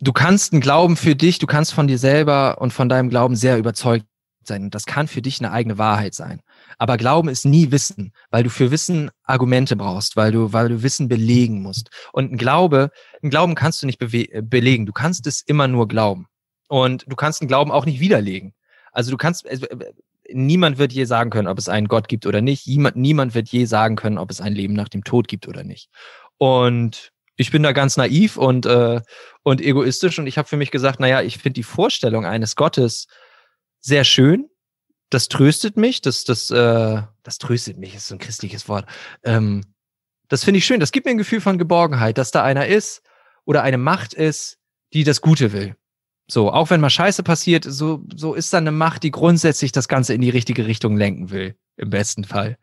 Du 0.00 0.12
kannst 0.12 0.52
einen 0.52 0.60
Glauben 0.60 0.96
für 0.96 1.16
dich, 1.16 1.38
du 1.38 1.46
kannst 1.46 1.74
von 1.74 1.86
dir 1.86 1.98
selber 1.98 2.58
und 2.60 2.72
von 2.72 2.88
deinem 2.88 3.08
Glauben 3.08 3.34
sehr 3.34 3.58
überzeugt 3.58 4.06
sein. 4.46 4.64
Und 4.64 4.74
das 4.74 4.86
kann 4.86 5.08
für 5.08 5.22
dich 5.22 5.40
eine 5.40 5.52
eigene 5.52 5.78
Wahrheit 5.78 6.14
sein. 6.14 6.40
Aber 6.78 6.96
Glauben 6.96 7.28
ist 7.28 7.44
nie 7.44 7.70
Wissen, 7.70 8.12
weil 8.30 8.42
du 8.42 8.50
für 8.50 8.70
Wissen 8.70 9.10
Argumente 9.24 9.76
brauchst, 9.76 10.16
weil 10.16 10.32
du, 10.32 10.52
weil 10.52 10.68
du 10.68 10.82
Wissen 10.82 11.08
belegen 11.08 11.62
musst. 11.62 11.90
Und 12.12 12.32
ein 12.32 12.36
Glaube, 12.36 12.90
ein 13.22 13.30
Glauben 13.30 13.54
kannst 13.54 13.82
du 13.82 13.86
nicht 13.86 13.98
belegen. 13.98 14.86
Du 14.86 14.92
kannst 14.92 15.26
es 15.26 15.40
immer 15.40 15.68
nur 15.68 15.88
glauben. 15.88 16.26
Und 16.68 17.04
du 17.08 17.16
kannst 17.16 17.40
einen 17.40 17.48
Glauben 17.48 17.70
auch 17.70 17.86
nicht 17.86 18.00
widerlegen. 18.00 18.52
Also 18.92 19.10
du 19.10 19.16
kannst, 19.16 19.48
also, 19.48 19.66
niemand 20.30 20.78
wird 20.78 20.92
je 20.92 21.04
sagen 21.04 21.30
können, 21.30 21.48
ob 21.48 21.58
es 21.58 21.68
einen 21.68 21.88
Gott 21.88 22.08
gibt 22.08 22.26
oder 22.26 22.40
nicht. 22.40 22.66
Niemand, 22.66 22.96
niemand 22.96 23.34
wird 23.34 23.48
je 23.48 23.64
sagen 23.64 23.96
können, 23.96 24.18
ob 24.18 24.30
es 24.30 24.40
ein 24.40 24.54
Leben 24.54 24.74
nach 24.74 24.88
dem 24.88 25.04
Tod 25.04 25.28
gibt 25.28 25.48
oder 25.48 25.64
nicht. 25.64 25.88
Und 26.38 27.12
ich 27.36 27.50
bin 27.50 27.62
da 27.62 27.72
ganz 27.72 27.96
naiv 27.96 28.36
und, 28.36 28.66
äh, 28.66 29.00
und 29.42 29.60
egoistisch 29.60 30.18
und 30.18 30.26
ich 30.26 30.38
habe 30.38 30.48
für 30.48 30.56
mich 30.56 30.70
gesagt, 30.70 31.00
naja, 31.00 31.22
ich 31.22 31.38
finde 31.38 31.54
die 31.54 31.62
Vorstellung 31.62 32.24
eines 32.24 32.56
Gottes 32.56 33.06
sehr 33.80 34.04
schön. 34.04 34.48
Das 35.10 35.28
tröstet 35.28 35.76
mich, 35.76 36.00
das, 36.00 36.24
das, 36.24 36.50
äh, 36.50 37.02
das 37.22 37.38
tröstet 37.38 37.78
mich, 37.78 37.94
ist 37.94 38.08
so 38.08 38.14
ein 38.14 38.18
christliches 38.18 38.68
Wort. 38.68 38.86
Ähm, 39.22 39.62
das 40.28 40.44
finde 40.44 40.58
ich 40.58 40.66
schön. 40.66 40.80
Das 40.80 40.92
gibt 40.92 41.06
mir 41.06 41.12
ein 41.12 41.18
Gefühl 41.18 41.40
von 41.40 41.58
Geborgenheit, 41.58 42.18
dass 42.18 42.32
da 42.32 42.42
einer 42.42 42.66
ist 42.66 43.02
oder 43.44 43.62
eine 43.62 43.78
Macht 43.78 44.14
ist, 44.14 44.58
die 44.92 45.04
das 45.04 45.20
Gute 45.20 45.52
will. 45.52 45.76
So, 46.28 46.50
auch 46.50 46.70
wenn 46.70 46.80
mal 46.80 46.90
Scheiße 46.90 47.22
passiert, 47.22 47.64
so, 47.64 48.02
so 48.14 48.34
ist 48.34 48.52
da 48.52 48.58
eine 48.58 48.72
Macht, 48.72 49.04
die 49.04 49.12
grundsätzlich 49.12 49.70
das 49.70 49.86
Ganze 49.86 50.12
in 50.12 50.20
die 50.20 50.30
richtige 50.30 50.66
Richtung 50.66 50.96
lenken 50.96 51.30
will, 51.30 51.54
im 51.76 51.90
besten 51.90 52.24
Fall. 52.24 52.58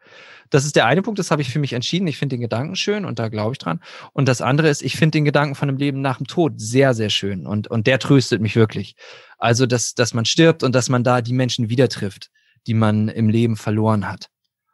Das 0.50 0.66
ist 0.66 0.76
der 0.76 0.86
eine 0.86 1.02
Punkt, 1.02 1.18
das 1.18 1.32
habe 1.32 1.42
ich 1.42 1.50
für 1.50 1.60
mich 1.60 1.72
entschieden. 1.72 2.06
Ich 2.08 2.18
finde 2.18 2.36
den 2.36 2.42
Gedanken 2.42 2.76
schön 2.76 3.06
und 3.06 3.20
da 3.20 3.30
glaube 3.30 3.54
ich 3.54 3.58
dran. 3.58 3.80
Und 4.12 4.28
das 4.28 4.42
andere 4.42 4.68
ist, 4.68 4.84
ich 4.84 4.98
finde 4.98 5.18
den 5.18 5.26
Gedanken 5.26 5.56
von 5.56 5.70
einem 5.70 5.78
Leben 5.78 6.02
nach 6.02 6.18
dem 6.18 6.28
Tod 6.28 6.54
sehr, 6.58 6.94
sehr 6.94 7.10
schön 7.10 7.48
und, 7.48 7.70
und 7.70 7.88
der 7.88 8.00
tröstet 8.00 8.42
mich 8.42 8.58
wirklich. 8.58 8.96
Also, 9.44 9.66
dass, 9.66 9.94
dass 9.94 10.14
man 10.14 10.24
stirbt 10.24 10.64
und 10.64 10.74
dass 10.74 10.88
man 10.88 11.04
da 11.04 11.22
die 11.22 11.34
Menschen 11.34 11.70
wieder 11.70 11.90
trifft, 11.90 12.30
die 12.66 12.74
man 12.74 13.10
im 13.10 13.28
Leben 13.28 13.58
verloren 13.58 14.10
hat. 14.10 14.30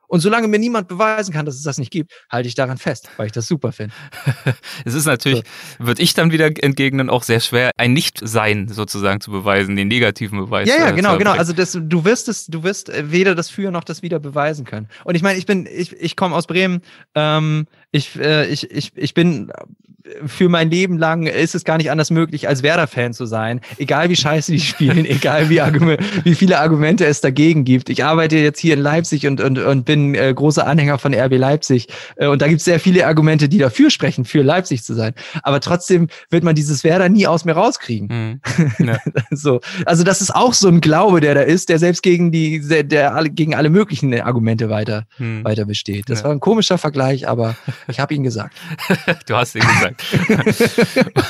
Und 0.07 0.19
solange 0.19 0.47
mir 0.47 0.59
niemand 0.59 0.87
beweisen 0.87 1.33
kann, 1.33 1.47
dass 1.47 1.55
es 1.55 1.63
das 1.63 1.79
nicht 1.79 1.91
gibt, 1.91 2.11
halte 2.31 2.47
ich 2.47 2.53
daran 2.53 2.77
fest, 2.77 3.09
weil 3.17 3.25
ich 3.25 3.31
das 3.31 3.47
super 3.47 3.71
finde. 3.71 3.95
es 4.85 4.93
ist 4.93 5.05
natürlich, 5.05 5.43
so. 5.79 5.85
würde 5.85 6.03
ich 6.03 6.13
dann 6.13 6.31
wieder 6.31 6.45
entgegnen, 6.63 7.09
auch 7.09 7.23
sehr 7.23 7.39
schwer, 7.39 7.71
ein 7.77 7.93
Nicht-Sein 7.93 8.67
sozusagen 8.67 9.21
zu 9.21 9.31
beweisen, 9.31 9.75
den 9.75 9.87
negativen 9.87 10.37
Beweis. 10.37 10.69
Ja, 10.69 10.77
ja, 10.77 10.91
genau, 10.91 11.17
genau. 11.17 11.31
Also 11.31 11.53
das, 11.53 11.77
du 11.79 12.05
wirst 12.05 12.27
es, 12.27 12.45
du 12.45 12.61
wirst 12.61 12.91
weder 12.93 13.33
das 13.33 13.49
Für 13.49 13.71
noch 13.71 13.83
das 13.83 14.03
Wider 14.03 14.19
beweisen 14.19 14.65
können. 14.65 14.87
Und 15.03 15.15
ich 15.15 15.23
meine, 15.23 15.39
ich 15.39 15.47
bin, 15.47 15.67
ich, 15.71 15.93
ich 15.93 16.15
komme 16.15 16.35
aus 16.35 16.45
Bremen, 16.45 16.81
ähm, 17.15 17.65
ich, 17.91 18.19
äh, 18.19 18.47
ich, 18.47 18.69
ich, 18.71 18.91
ich 18.95 19.13
bin 19.13 19.51
für 20.25 20.49
mein 20.49 20.69
Leben 20.69 20.97
lang 20.97 21.27
ist 21.27 21.55
es 21.55 21.63
gar 21.63 21.77
nicht 21.77 21.91
anders 21.91 22.11
möglich, 22.11 22.47
als 22.47 22.63
Werder-Fan 22.63 23.13
zu 23.13 23.25
sein. 23.25 23.61
Egal 23.77 24.09
wie 24.09 24.15
scheiße 24.15 24.51
die 24.51 24.59
spielen, 24.59 25.05
egal 25.05 25.49
wie, 25.49 25.59
wie 26.23 26.35
viele 26.35 26.59
Argumente 26.59 27.05
es 27.05 27.21
dagegen 27.21 27.65
gibt. 27.65 27.89
Ich 27.89 28.03
arbeite 28.03 28.37
jetzt 28.37 28.59
hier 28.59 28.75
in 28.75 28.81
Leipzig 28.81 29.27
und, 29.27 29.41
und, 29.41 29.59
und 29.59 29.85
bin 29.85 30.15
äh, 30.15 30.33
großer 30.33 30.65
Anhänger 30.65 30.99
von 30.99 31.13
RB 31.13 31.37
Leipzig. 31.37 31.87
Äh, 32.15 32.27
und 32.27 32.41
da 32.41 32.47
gibt 32.47 32.59
es 32.59 32.65
sehr 32.65 32.79
viele 32.79 33.05
Argumente, 33.07 33.49
die 33.49 33.57
dafür 33.57 33.89
sprechen, 33.89 34.25
für 34.25 34.41
Leipzig 34.41 34.83
zu 34.83 34.93
sein. 34.93 35.13
Aber 35.43 35.59
trotzdem 35.59 36.07
wird 36.29 36.43
man 36.43 36.55
dieses 36.55 36.83
Werder 36.83 37.09
nie 37.09 37.27
aus 37.27 37.45
mir 37.45 37.53
rauskriegen. 37.53 38.07
Mhm. 38.07 38.41
Ja. 38.79 38.97
so. 39.31 39.59
Also 39.85 40.03
das 40.03 40.21
ist 40.21 40.33
auch 40.33 40.53
so 40.53 40.67
ein 40.67 40.79
Glaube, 40.79 41.19
der 41.19 41.35
da 41.35 41.41
ist, 41.41 41.69
der 41.69 41.79
selbst 41.79 42.01
gegen 42.01 42.31
die, 42.31 42.61
der, 42.61 42.83
der 42.83 43.23
gegen 43.29 43.53
alle 43.53 43.69
möglichen 43.69 44.19
Argumente 44.21 44.69
weiter, 44.69 45.05
mhm. 45.17 45.43
weiter 45.43 45.65
besteht. 45.65 46.09
Das 46.09 46.19
ja. 46.19 46.25
war 46.25 46.31
ein 46.31 46.39
komischer 46.39 46.77
Vergleich, 46.77 47.27
aber 47.27 47.55
ich 47.87 47.99
habe 47.99 48.13
ihn 48.13 48.23
gesagt. 48.23 48.55
du 49.27 49.35
hast 49.35 49.55
ihn 49.55 49.61
gesagt. 49.61 50.03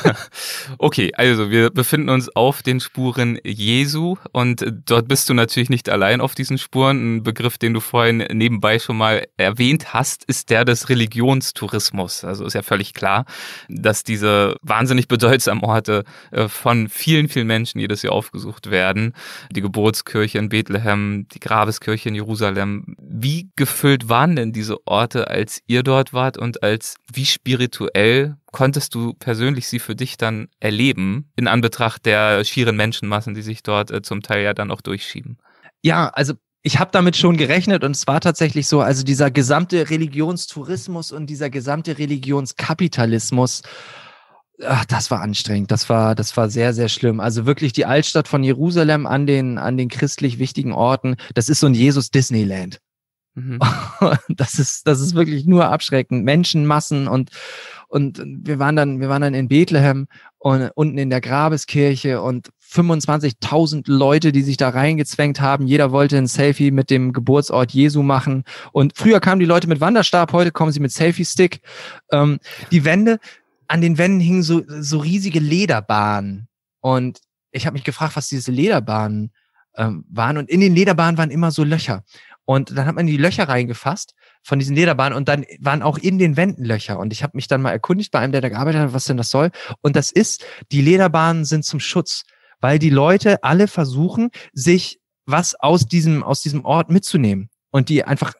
okay, 0.78 1.12
also 1.16 1.50
wir 1.52 1.70
befinden 1.70 2.10
uns 2.10 2.34
auf 2.36 2.62
den 2.62 2.80
Spuren 2.80 3.40
Jesu 3.44 4.16
und 4.32 4.66
dort 4.86 5.08
bist 5.08 5.30
du 5.30 5.34
natürlich 5.34 5.70
nicht 5.70 5.90
allein 5.90 6.22
auf 6.22 6.36
diesen 6.36 6.58
Spuren. 6.58 7.18
Ein 7.18 7.24
Begriff, 7.24 7.58
den 7.58 7.74
du 7.74 7.80
vorhin 7.80 8.18
nebenbei 8.32 8.80
schon 8.80 8.98
mal 8.98 9.28
erwähnt 9.38 9.94
hast, 9.94 10.24
ist 10.26 10.50
der 10.50 10.66
des 10.66 10.90
Religionstourismus. 10.90 12.24
Also 12.24 12.46
ist 12.46 12.54
ja 12.54 12.62
völlig 12.62 12.94
klar, 12.94 13.26
dass 13.68 14.04
diese 14.04 14.56
wahnsinnig 14.62 15.08
bedeutsamen 15.08 15.64
Orte 15.64 16.04
äh, 16.32 16.48
von 16.48 16.90
vielen, 16.90 17.30
vielen 17.30 17.48
Menschen 17.48 17.80
jedes 17.80 18.02
Jahr 18.02 18.14
aufgesucht 18.14 18.70
werden. 18.72 19.14
Die 19.52 19.62
Geburtskirche 19.62 20.38
in 20.38 20.50
Bethlehem, 20.50 21.28
die 21.34 21.40
Grabeskirche 21.40 22.10
in 22.10 22.16
Jerusalem, 22.16 22.96
Wie 22.98 23.50
gefüllt 23.56 24.10
waren 24.10 24.36
denn 24.36 24.54
diese 24.54 24.88
Orte, 24.88 25.28
als 25.28 25.62
ihr 25.68 25.84
dort 25.84 26.14
wart 26.14 26.38
und 26.40 26.64
als 26.64 26.96
wie 27.12 27.26
spirituell 27.26 28.38
konntest 28.52 28.96
du 28.96 29.14
persönlich 29.14 29.68
sie 29.68 29.80
für 29.80 29.96
dich 29.96 30.18
dann 30.18 30.48
erleben, 30.60 31.32
in 31.36 31.48
Anbetracht 31.48 32.06
der 32.06 32.44
schieren 32.44 32.76
Menschenmassen, 32.76 33.34
die 33.34 33.42
sich 33.42 33.64
dort 33.64 33.92
äh, 33.92 34.02
zum 34.02 34.22
Teil 34.22 34.44
ja 34.44 34.54
dann 34.54 34.72
auch 34.72 34.82
durchschieben? 34.82 35.38
Ja, 35.82 36.10
also 36.10 36.34
ich 36.62 36.80
habe 36.80 36.92
damit 36.92 37.16
schon 37.16 37.38
gerechnet 37.38 37.84
und 37.84 37.92
es 37.92 38.06
war 38.08 38.20
tatsächlich 38.20 38.68
so, 38.68 38.82
also 38.82 39.04
dieser 39.04 39.32
gesamte 39.32 39.90
Religionstourismus 39.90 41.12
und 41.12 41.28
dieser 41.28 41.50
gesamte 41.50 41.98
Religionskapitalismus, 41.98 43.62
ach, 44.66 44.86
das 44.86 45.10
war 45.10 45.22
anstrengend, 45.22 45.72
das 45.72 45.90
war, 45.90 46.16
das 46.16 46.36
war 46.36 46.50
sehr, 46.50 46.74
sehr 46.74 46.90
schlimm. 46.90 47.20
Also 47.20 47.46
wirklich 47.46 47.72
die 47.72 47.86
Altstadt 47.86 48.28
von 48.28 48.44
Jerusalem 48.44 49.08
an 49.08 49.26
den, 49.26 49.58
an 49.58 49.78
den 49.78 49.88
christlich 49.88 50.38
wichtigen 50.38 50.74
Orten, 50.74 51.16
das 51.34 51.48
ist 51.48 51.62
so 51.62 51.68
ein 51.68 51.74
Jesus-Disneyland. 51.74 52.80
Mhm. 53.40 53.60
Das 54.30 54.60
ist, 54.60 54.88
das 54.88 55.00
ist 55.00 55.16
wirklich 55.16 55.46
nur 55.46 55.70
abschreckend. 55.70 56.24
Menschenmassen 56.24 57.08
und, 57.08 57.32
und 57.88 58.22
wir 58.24 58.60
waren 58.60 58.76
dann, 58.76 59.00
wir 59.00 59.10
waren 59.10 59.22
dann 59.22 59.34
in 59.34 59.48
Bethlehem 59.48 60.08
und 60.38 60.70
unten 60.76 60.98
in 60.98 61.10
der 61.10 61.22
Grabeskirche 61.22 62.22
und 62.22 62.50
25.000 62.72 63.84
Leute, 63.88 64.32
die 64.32 64.44
sich 64.44 64.58
da 64.58 64.70
reingezwängt 64.70 65.42
haben. 65.42 65.68
Jeder 65.68 65.92
wollte 65.92 66.18
ein 66.18 66.28
Selfie 66.28 66.72
mit 66.72 66.90
dem 66.90 67.14
Geburtsort 67.14 67.72
Jesu 67.72 68.04
machen. 68.04 68.44
Und 68.72 68.94
früher 68.96 69.20
kamen 69.20 69.40
die 69.40 69.46
Leute 69.46 69.68
mit 69.68 69.82
Wanderstab, 69.82 70.32
heute 70.34 70.52
kommen 70.52 70.72
sie 70.72 70.80
mit 70.80 70.92
Selfie-Stick. 70.92 71.62
Ähm, 72.12 72.40
die 72.72 72.86
Wände, 72.86 73.20
an 73.68 73.82
den 73.82 73.98
Wänden 73.98 74.20
hingen 74.20 74.44
so, 74.44 74.62
so 74.68 75.00
riesige 75.00 75.40
Lederbahnen. 75.40 76.48
Und 76.80 77.20
ich 77.52 77.66
habe 77.66 77.74
mich 77.74 77.84
gefragt, 77.84 78.16
was 78.16 78.28
diese 78.28 78.52
Lederbahnen 78.52 79.32
ähm, 79.76 80.06
waren. 80.10 80.38
Und 80.38 80.50
in 80.50 80.60
den 80.60 80.76
Lederbahnen 80.76 81.18
waren 81.18 81.32
immer 81.32 81.52
so 81.52 81.64
Löcher. 81.64 82.04
Und 82.50 82.76
dann 82.76 82.88
hat 82.88 82.96
man 82.96 83.06
die 83.06 83.18
Löcher 83.18 83.48
reingefasst 83.48 84.16
von 84.42 84.58
diesen 84.58 84.76
Lederbahnen 84.76 85.16
und 85.16 85.30
dann 85.30 85.46
waren 85.60 85.84
auch 85.84 86.00
in 86.00 86.18
den 86.18 86.36
Wänden 86.36 86.66
Löcher. 86.66 86.98
Und 86.98 87.14
ich 87.14 87.22
habe 87.22 87.38
mich 87.38 87.48
dann 87.48 87.62
mal 87.62 87.70
erkundigt 87.70 88.10
bei 88.10 88.18
einem, 88.18 88.32
der 88.32 88.42
da 88.42 88.50
gearbeitet 88.50 88.82
hat, 88.82 88.94
was 88.94 89.06
denn 89.06 89.18
das 89.18 89.30
soll. 89.30 89.52
Und 89.82 89.96
das 89.96 90.10
ist, 90.10 90.44
die 90.72 90.82
Lederbahnen 90.82 91.46
sind 91.46 91.64
zum 91.64 91.80
Schutz, 91.80 92.24
weil 92.60 92.80
die 92.80 92.90
Leute 92.90 93.44
alle 93.44 93.68
versuchen, 93.68 94.32
sich 94.52 95.00
was 95.28 95.54
aus 95.54 95.86
diesem, 95.86 96.24
aus 96.24 96.42
diesem 96.42 96.66
Ort 96.66 96.90
mitzunehmen 96.90 97.52
und 97.70 97.88
die 97.88 98.04
einfach 98.04 98.34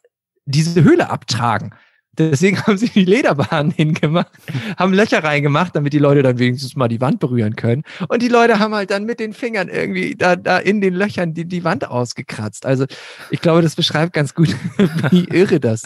diese 0.44 0.82
Höhle 0.82 1.08
abtragen. 1.08 1.72
Deswegen 2.20 2.60
haben 2.62 2.76
sie 2.76 2.90
die 2.90 3.04
Lederbahnen 3.04 3.70
hingemacht, 3.76 4.30
haben 4.76 4.92
Löcher 4.92 5.24
reingemacht, 5.24 5.74
damit 5.74 5.92
die 5.92 5.98
Leute 5.98 6.22
dann 6.22 6.38
wenigstens 6.38 6.76
mal 6.76 6.88
die 6.88 7.00
Wand 7.00 7.18
berühren 7.18 7.56
können. 7.56 7.82
Und 8.08 8.20
die 8.20 8.28
Leute 8.28 8.58
haben 8.58 8.74
halt 8.74 8.90
dann 8.90 9.04
mit 9.04 9.20
den 9.20 9.32
Fingern 9.32 9.68
irgendwie 9.68 10.14
da, 10.14 10.36
da 10.36 10.58
in 10.58 10.80
den 10.80 10.94
Löchern 10.94 11.32
die, 11.32 11.46
die 11.46 11.64
Wand 11.64 11.88
ausgekratzt. 11.88 12.66
Also 12.66 12.84
ich 13.30 13.40
glaube, 13.40 13.62
das 13.62 13.74
beschreibt 13.74 14.12
ganz 14.12 14.34
gut, 14.34 14.54
wie 15.10 15.24
irre 15.24 15.60
das 15.60 15.84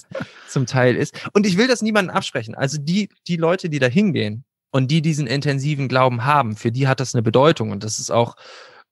zum 0.49 0.67
Teil 0.67 0.97
ist. 0.97 1.15
Und 1.33 1.47
ich 1.47 1.57
will 1.57 1.69
das 1.69 1.83
niemandem 1.83 2.17
absprechen. 2.17 2.55
Also 2.55 2.79
die, 2.81 3.09
die 3.29 3.37
Leute, 3.37 3.71
die 3.71 3.79
da 3.79 3.87
hingehen 3.87 4.45
und 4.73 4.91
die 4.91 5.03
diesen 5.03 5.29
intensiven 5.29 5.87
Glauben 5.87 6.25
haben, 6.25 6.57
für 6.57 6.73
die 6.73 6.89
hat 6.89 6.99
das 6.99 7.15
eine 7.15 7.23
Bedeutung. 7.23 7.71
Und 7.71 7.85
das 7.85 8.01
ist 8.01 8.11
auch 8.11 8.35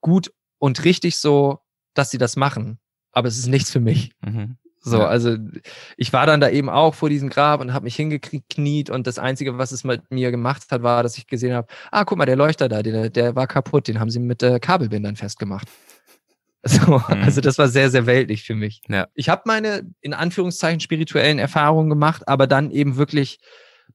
gut 0.00 0.32
und 0.58 0.84
richtig 0.84 1.16
so, 1.16 1.58
dass 1.94 2.10
sie 2.10 2.18
das 2.18 2.36
machen. 2.36 2.78
Aber 3.10 3.26
es 3.26 3.36
ist 3.36 3.48
nichts 3.48 3.70
für 3.70 3.80
mich. 3.80 4.12
Mhm. 4.24 4.56
So, 4.84 4.98
ja. 4.98 5.06
also 5.06 5.36
ich 5.96 6.12
war 6.12 6.26
dann 6.26 6.40
da 6.40 6.50
eben 6.50 6.68
auch 6.68 6.94
vor 6.94 7.08
diesem 7.08 7.28
Grab 7.28 7.60
und 7.60 7.72
habe 7.72 7.84
mich 7.84 7.94
hingekniet 7.94 8.90
und 8.90 9.06
das 9.06 9.18
Einzige, 9.18 9.56
was 9.56 9.70
es 9.70 9.84
mit 9.84 10.10
mir 10.10 10.32
gemacht 10.32 10.64
hat, 10.70 10.82
war, 10.82 11.04
dass 11.04 11.16
ich 11.16 11.28
gesehen 11.28 11.54
habe, 11.54 11.68
ah, 11.92 12.04
guck 12.04 12.18
mal, 12.18 12.26
der 12.26 12.36
Leuchter 12.36 12.68
da, 12.68 12.82
der, 12.82 13.08
der 13.08 13.36
war 13.36 13.46
kaputt, 13.46 13.86
den 13.86 14.00
haben 14.00 14.10
sie 14.10 14.18
mit 14.18 14.42
äh, 14.42 14.58
Kabelbindern 14.58 15.16
festgemacht. 15.16 15.68
So, 16.64 16.98
mhm. 16.98 17.22
Also 17.24 17.40
das 17.40 17.58
war 17.58 17.66
sehr, 17.66 17.90
sehr 17.90 18.06
weltlich 18.06 18.44
für 18.44 18.54
mich. 18.54 18.82
Ja. 18.88 19.08
Ich 19.14 19.28
habe 19.28 19.42
meine, 19.46 19.82
in 20.00 20.14
Anführungszeichen, 20.14 20.78
spirituellen 20.78 21.40
Erfahrungen 21.40 21.90
gemacht, 21.90 22.28
aber 22.28 22.46
dann 22.46 22.70
eben 22.70 22.96
wirklich 22.96 23.40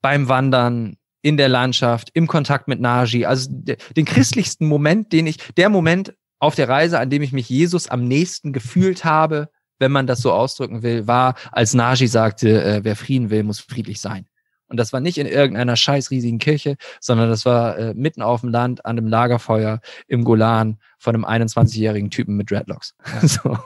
beim 0.01 0.27
Wandern, 0.27 0.97
in 1.21 1.37
der 1.37 1.49
Landschaft, 1.49 2.09
im 2.13 2.27
Kontakt 2.27 2.67
mit 2.67 2.79
Naji. 2.79 3.25
Also 3.25 3.49
den 3.51 4.05
christlichsten 4.05 4.67
Moment, 4.67 5.11
den 5.11 5.27
ich, 5.27 5.37
der 5.55 5.69
Moment 5.69 6.13
auf 6.39 6.55
der 6.55 6.69
Reise, 6.69 6.99
an 6.99 7.09
dem 7.09 7.21
ich 7.21 7.33
mich 7.33 7.49
Jesus 7.49 7.89
am 7.89 8.07
nächsten 8.07 8.53
gefühlt 8.53 9.03
habe, 9.03 9.49
wenn 9.79 9.91
man 9.91 10.07
das 10.07 10.21
so 10.21 10.31
ausdrücken 10.31 10.83
will, 10.83 11.07
war, 11.07 11.35
als 11.51 11.73
Naji 11.73 12.07
sagte, 12.07 12.63
äh, 12.63 12.83
wer 12.83 12.95
Frieden 12.95 13.29
will, 13.29 13.43
muss 13.43 13.59
friedlich 13.59 14.01
sein. 14.01 14.27
Und 14.69 14.77
das 14.77 14.91
war 14.91 14.99
nicht 14.99 15.17
in 15.17 15.27
irgendeiner 15.27 15.75
scheiß 15.75 16.11
riesigen 16.11 16.39
Kirche, 16.39 16.75
sondern 16.99 17.29
das 17.29 17.45
war 17.45 17.77
äh, 17.77 17.93
mitten 17.93 18.21
auf 18.21 18.41
dem 18.41 18.49
Land 18.49 18.85
an 18.85 18.97
einem 18.97 19.07
Lagerfeuer 19.07 19.79
im 20.07 20.25
Golan 20.25 20.77
von 20.97 21.15
einem 21.15 21.25
21-jährigen 21.25 22.09
Typen 22.09 22.35
mit 22.35 22.51
Dreadlocks. 22.51 22.95
so. 23.21 23.57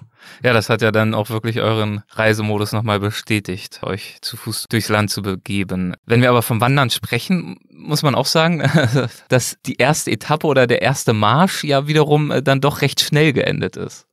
Ja, 0.43 0.53
das 0.53 0.69
hat 0.69 0.81
ja 0.83 0.91
dann 0.91 1.15
auch 1.15 1.29
wirklich 1.29 1.59
euren 1.59 2.03
Reisemodus 2.09 2.71
nochmal 2.71 2.99
bestätigt, 2.99 3.81
euch 3.81 4.17
zu 4.21 4.37
Fuß 4.37 4.67
durchs 4.69 4.89
Land 4.89 5.09
zu 5.09 5.23
begeben. 5.23 5.95
Wenn 6.05 6.21
wir 6.21 6.29
aber 6.29 6.43
vom 6.43 6.61
Wandern 6.61 6.91
sprechen, 6.91 7.57
muss 7.71 8.03
man 8.03 8.13
auch 8.13 8.27
sagen, 8.27 8.61
dass 9.29 9.57
die 9.65 9.77
erste 9.77 10.11
Etappe 10.11 10.45
oder 10.45 10.67
der 10.67 10.83
erste 10.83 11.13
Marsch 11.13 11.63
ja 11.63 11.87
wiederum 11.87 12.29
äh, 12.29 12.43
dann 12.43 12.61
doch 12.61 12.81
recht 12.81 13.01
schnell 13.01 13.33
geendet 13.33 13.75
ist. 13.75 14.05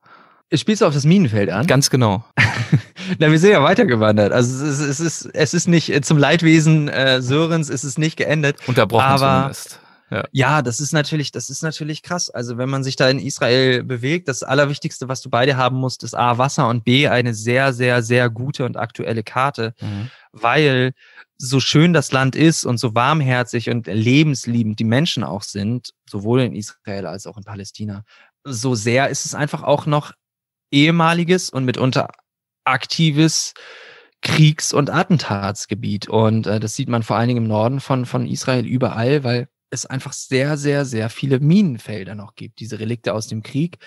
Spielst 0.54 0.80
du 0.80 0.86
auf 0.86 0.94
das 0.94 1.04
Minenfeld 1.04 1.50
an? 1.50 1.66
Ganz 1.66 1.90
genau. 1.90 2.24
Na, 3.18 3.30
wir 3.30 3.38
sind 3.38 3.50
ja 3.50 3.62
weitergewandert. 3.62 4.32
Also 4.32 4.64
es 4.64 4.78
ist, 4.78 4.88
es 4.88 5.00
ist, 5.00 5.34
es 5.34 5.54
ist 5.54 5.68
nicht 5.68 5.90
äh, 5.90 6.00
zum 6.00 6.16
Leidwesen 6.16 6.88
äh, 6.88 7.20
Sörens 7.20 7.68
ist 7.68 7.84
es 7.84 7.98
nicht 7.98 8.16
geendet. 8.16 8.56
Unterbrochen 8.66 9.04
aber, 9.04 9.52
zumindest. 9.52 9.80
Ja. 10.10 10.24
ja, 10.32 10.62
das 10.62 10.80
ist 10.80 10.92
natürlich, 10.92 11.32
das 11.32 11.50
ist 11.50 11.62
natürlich 11.62 12.02
krass. 12.02 12.30
Also 12.30 12.56
wenn 12.56 12.70
man 12.70 12.82
sich 12.82 12.96
da 12.96 13.10
in 13.10 13.18
Israel 13.18 13.84
bewegt, 13.84 14.28
das 14.28 14.42
Allerwichtigste, 14.42 15.06
was 15.06 15.20
du 15.20 15.28
beide 15.28 15.58
haben 15.58 15.76
musst, 15.76 16.02
ist 16.02 16.14
A, 16.14 16.38
Wasser 16.38 16.66
und 16.68 16.84
B, 16.84 17.08
eine 17.08 17.34
sehr, 17.34 17.74
sehr, 17.74 18.02
sehr 18.02 18.30
gute 18.30 18.64
und 18.64 18.78
aktuelle 18.78 19.22
Karte, 19.22 19.74
mhm. 19.80 20.10
weil 20.32 20.92
so 21.36 21.60
schön 21.60 21.92
das 21.92 22.10
Land 22.10 22.36
ist 22.36 22.64
und 22.64 22.78
so 22.78 22.94
warmherzig 22.94 23.68
und 23.68 23.86
lebensliebend 23.86 24.78
die 24.78 24.84
Menschen 24.84 25.24
auch 25.24 25.42
sind, 25.42 25.90
sowohl 26.08 26.40
in 26.40 26.54
Israel 26.54 27.06
als 27.06 27.26
auch 27.26 27.36
in 27.36 27.44
Palästina, 27.44 28.04
so 28.44 28.74
sehr 28.74 29.08
ist 29.08 29.26
es 29.26 29.34
einfach 29.34 29.62
auch 29.62 29.84
noch 29.86 30.12
ehemaliges 30.70 31.50
und 31.50 31.64
mitunter 31.64 32.08
aktives 32.64 33.54
Kriegs- 34.22 34.72
und 34.72 34.90
Attentatsgebiet. 34.90 36.08
Und 36.08 36.46
äh, 36.46 36.60
das 36.60 36.74
sieht 36.74 36.88
man 36.88 37.02
vor 37.02 37.16
allen 37.16 37.28
Dingen 37.28 37.44
im 37.44 37.48
Norden 37.48 37.80
von, 37.80 38.04
von 38.04 38.26
Israel 38.26 38.66
überall, 38.66 39.24
weil 39.24 39.48
es 39.70 39.86
einfach 39.86 40.12
sehr, 40.12 40.56
sehr, 40.56 40.84
sehr 40.84 41.10
viele 41.10 41.40
Minenfelder 41.40 42.14
noch 42.14 42.34
gibt. 42.34 42.60
Diese 42.60 42.80
Relikte 42.80 43.14
aus 43.14 43.28
dem 43.28 43.42
Krieg, 43.42 43.78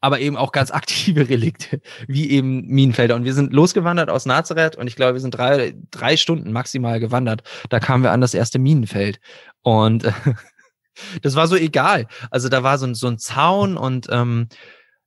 aber 0.00 0.20
eben 0.20 0.36
auch 0.36 0.52
ganz 0.52 0.70
aktive 0.72 1.28
Relikte, 1.28 1.80
wie 2.06 2.30
eben 2.30 2.66
Minenfelder. 2.66 3.16
Und 3.16 3.24
wir 3.24 3.34
sind 3.34 3.52
losgewandert 3.52 4.10
aus 4.10 4.26
Nazareth 4.26 4.76
und 4.76 4.86
ich 4.86 4.96
glaube, 4.96 5.14
wir 5.14 5.20
sind 5.20 5.32
drei, 5.32 5.74
drei 5.90 6.16
Stunden 6.16 6.52
maximal 6.52 7.00
gewandert. 7.00 7.42
Da 7.70 7.80
kamen 7.80 8.04
wir 8.04 8.12
an 8.12 8.20
das 8.20 8.34
erste 8.34 8.58
Minenfeld. 8.58 9.20
Und 9.62 10.04
äh, 10.04 10.12
das 11.22 11.34
war 11.34 11.48
so 11.48 11.56
egal. 11.56 12.06
Also 12.30 12.48
da 12.48 12.62
war 12.62 12.78
so, 12.78 12.92
so 12.94 13.08
ein 13.08 13.18
Zaun 13.18 13.76
und 13.76 14.08
ähm, 14.10 14.48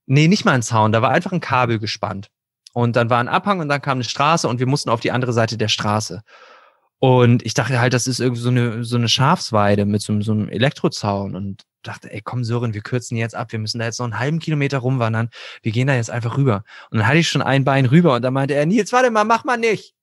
Nee, 0.08 0.28
nicht 0.28 0.46
mal 0.46 0.54
ein 0.54 0.62
Zaun, 0.62 0.92
da 0.92 1.02
war 1.02 1.12
einfach 1.12 1.32
ein 1.32 1.40
Kabel 1.40 1.80
gespannt. 1.80 2.30
Und 2.74 2.96
dann 2.96 3.10
war 3.10 3.20
ein 3.20 3.30
Abhang 3.30 3.60
und 3.60 3.70
dann 3.70 3.82
kam 3.82 3.98
eine 3.98 4.04
Straße 4.04 4.48
und 4.48 4.60
wir 4.60 4.68
mussten 4.68 4.90
auf 4.90 5.00
die 5.00 5.12
andere 5.12 5.34
Seite 5.34 5.58
der 5.58 5.70
Straße. 5.70 6.24
Und 7.00 7.46
ich 7.46 7.54
dachte 7.54 7.80
halt, 7.80 7.94
das 7.94 8.08
ist 8.08 8.20
irgendwie 8.20 8.42
so 8.42 8.50
eine, 8.50 8.84
so 8.84 8.98
eine 8.98 9.10
Schafsweide 9.10 9.86
mit 9.86 10.02
so, 10.02 10.20
so 10.22 10.32
einem 10.32 10.50
Elektrozaun 10.50 11.36
und 11.36 11.64
dachte, 11.84 12.12
ey, 12.12 12.22
komm 12.22 12.44
Sören, 12.44 12.74
wir 12.74 12.82
kürzen 12.82 13.18
jetzt 13.18 13.36
ab, 13.36 13.52
wir 13.52 13.60
müssen 13.60 13.80
da 13.80 13.86
jetzt 13.86 14.00
noch 14.00 14.06
einen 14.06 14.20
halben 14.20 14.40
Kilometer 14.40 14.80
rumwandern, 14.80 15.30
wir 15.62 15.72
gehen 15.72 15.88
da 15.88 15.96
jetzt 15.96 16.10
einfach 16.10 16.38
rüber. 16.38 16.64
Und 16.90 17.00
dann 17.00 17.08
hatte 17.08 17.20
ich 17.20 17.28
schon 17.28 17.42
ein 17.42 17.64
Bein 17.64 17.86
rüber 17.86 18.16
und 18.16 18.22
dann 18.22 18.34
meinte 18.34 18.56
er, 18.56 18.66
Nils, 18.66 18.92
warte 18.92 19.12
mal, 19.12 19.24
mach 19.24 19.44
mal 19.44 19.58
nicht. 19.58 19.94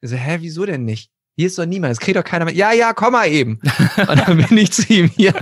Ich 0.00 0.10
so, 0.10 0.16
hä, 0.16 0.38
wieso 0.40 0.66
denn 0.66 0.84
nicht? 0.84 1.10
Hier 1.38 1.48
ist 1.48 1.58
doch 1.58 1.66
niemand, 1.66 1.92
es 1.92 2.00
kriegt 2.00 2.16
doch 2.16 2.24
keiner 2.24 2.46
mehr. 2.46 2.54
Ja, 2.54 2.72
ja, 2.72 2.94
komm 2.94 3.12
mal 3.12 3.28
eben. 3.28 3.60
Und 4.08 4.26
dann 4.26 4.38
bin 4.38 4.56
ich 4.56 4.72
zu 4.72 4.90
ihm 4.90 5.10
hier. 5.14 5.34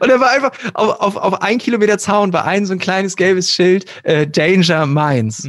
Und 0.00 0.10
er 0.10 0.18
war 0.18 0.30
einfach 0.30 0.50
auf, 0.74 1.00
auf, 1.00 1.16
auf 1.16 1.40
ein 1.40 1.58
Kilometer 1.58 1.98
Zaun 1.98 2.32
war 2.32 2.44
ein 2.44 2.66
so 2.66 2.72
ein 2.72 2.80
kleines 2.80 3.14
gelbes 3.14 3.54
Schild, 3.54 3.84
äh, 4.02 4.26
Danger 4.26 4.86
Mines. 4.86 5.48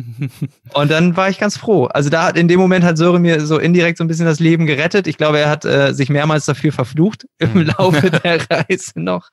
Und 0.74 0.91
dann 0.91 1.18
war 1.18 1.30
ich 1.30 1.39
ganz 1.39 1.58
froh. 1.58 1.86
Also 1.86 2.12
da 2.12 2.26
hat 2.26 2.38
in 2.38 2.47
dem 2.47 2.60
Moment 2.60 2.86
hat 2.86 3.00
Sören 3.00 3.24
mir 3.24 3.43
so 3.43 3.58
indirekt 3.58 3.97
so 3.97 4.04
ein 4.04 4.08
bisschen 4.08 4.28
das 4.28 4.39
Leben 4.39 4.68
gerettet. 4.68 5.08
Ich 5.08 5.18
glaube, 5.18 5.39
er 5.39 5.50
hat 5.50 5.66
äh, 5.66 5.93
sich 5.95 6.10
mehrmals 6.10 6.45
dafür 6.45 6.72
verflucht 6.72 7.26
im 7.39 7.54
mhm. 7.54 7.72
Laufe 7.76 8.12
der 8.12 8.47
Reise 8.52 9.00
noch. 9.00 9.30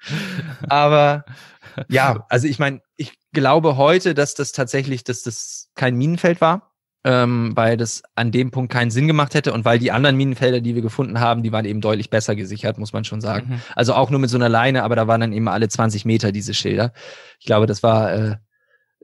Aber 0.67 1.27
ja, 1.89 2.25
also 2.31 2.47
ich 2.47 2.59
meine, 2.59 2.81
ich 2.97 3.13
glaube 3.35 3.77
heute, 3.77 4.15
dass 4.15 4.35
das 4.35 4.53
tatsächlich, 4.53 5.05
dass 5.05 5.21
das 5.21 5.69
kein 5.75 5.95
Minenfeld 5.95 6.41
war 6.41 6.73
ähm, 7.07 7.53
weil 7.55 7.77
das 7.77 8.03
an 8.17 8.33
dem 8.33 8.51
Punkt 8.51 8.73
keinen 8.73 8.91
Sinn 8.91 9.07
gemacht 9.07 9.35
hätte 9.35 9.53
und 9.53 9.65
weil 9.65 9.79
die 9.79 9.93
anderen 9.93 10.17
Minenfelder, 10.17 10.61
die 10.61 10.75
wir 10.75 10.83
gefunden 10.83 11.21
haben, 11.21 11.45
die 11.45 11.53
waren 11.53 11.65
eben 11.65 11.81
deutlich 11.81 12.11
besser 12.11 12.35
gesichert, 12.35 12.79
muss 12.79 12.93
man 12.93 13.05
schon 13.05 13.21
sagen. 13.21 13.49
Mhm. 13.49 13.61
Also 13.77 13.95
auch 13.95 14.11
nur 14.11 14.19
mit 14.19 14.29
so 14.29 14.37
einer 14.37 14.49
Leine, 14.49 14.83
aber 14.83 14.97
da 14.97 15.07
waren 15.07 15.21
dann 15.21 15.33
eben 15.33 15.47
alle 15.47 15.69
20 15.69 16.05
Meter 16.05 16.33
diese 16.33 16.53
Schilder. 16.53 16.93
Ich 17.39 17.47
glaube, 17.47 17.67
das 17.67 17.85
war 17.85 18.13
äh, 18.13 18.37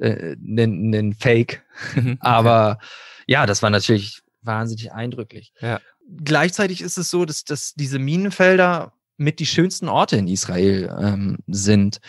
äh, 0.00 0.32
ein, 0.34 0.92
ein 0.92 1.14
Fake. 1.14 1.62
Mhm, 1.94 2.18
aber 2.20 2.78
ja, 3.26 3.46
das 3.46 3.62
war 3.62 3.70
natürlich 3.70 4.20
wahnsinnig 4.42 4.92
eindrücklich. 4.92 5.53
Ja. 5.61 5.80
Gleichzeitig 6.22 6.82
ist 6.82 6.98
es 6.98 7.11
so, 7.11 7.24
dass, 7.24 7.44
dass 7.44 7.72
diese 7.74 7.98
Minenfelder 7.98 8.92
mit 9.16 9.40
die 9.40 9.46
schönsten 9.46 9.88
Orte 9.88 10.16
in 10.16 10.28
Israel 10.28 10.94
ähm, 11.00 11.38
sind, 11.46 12.00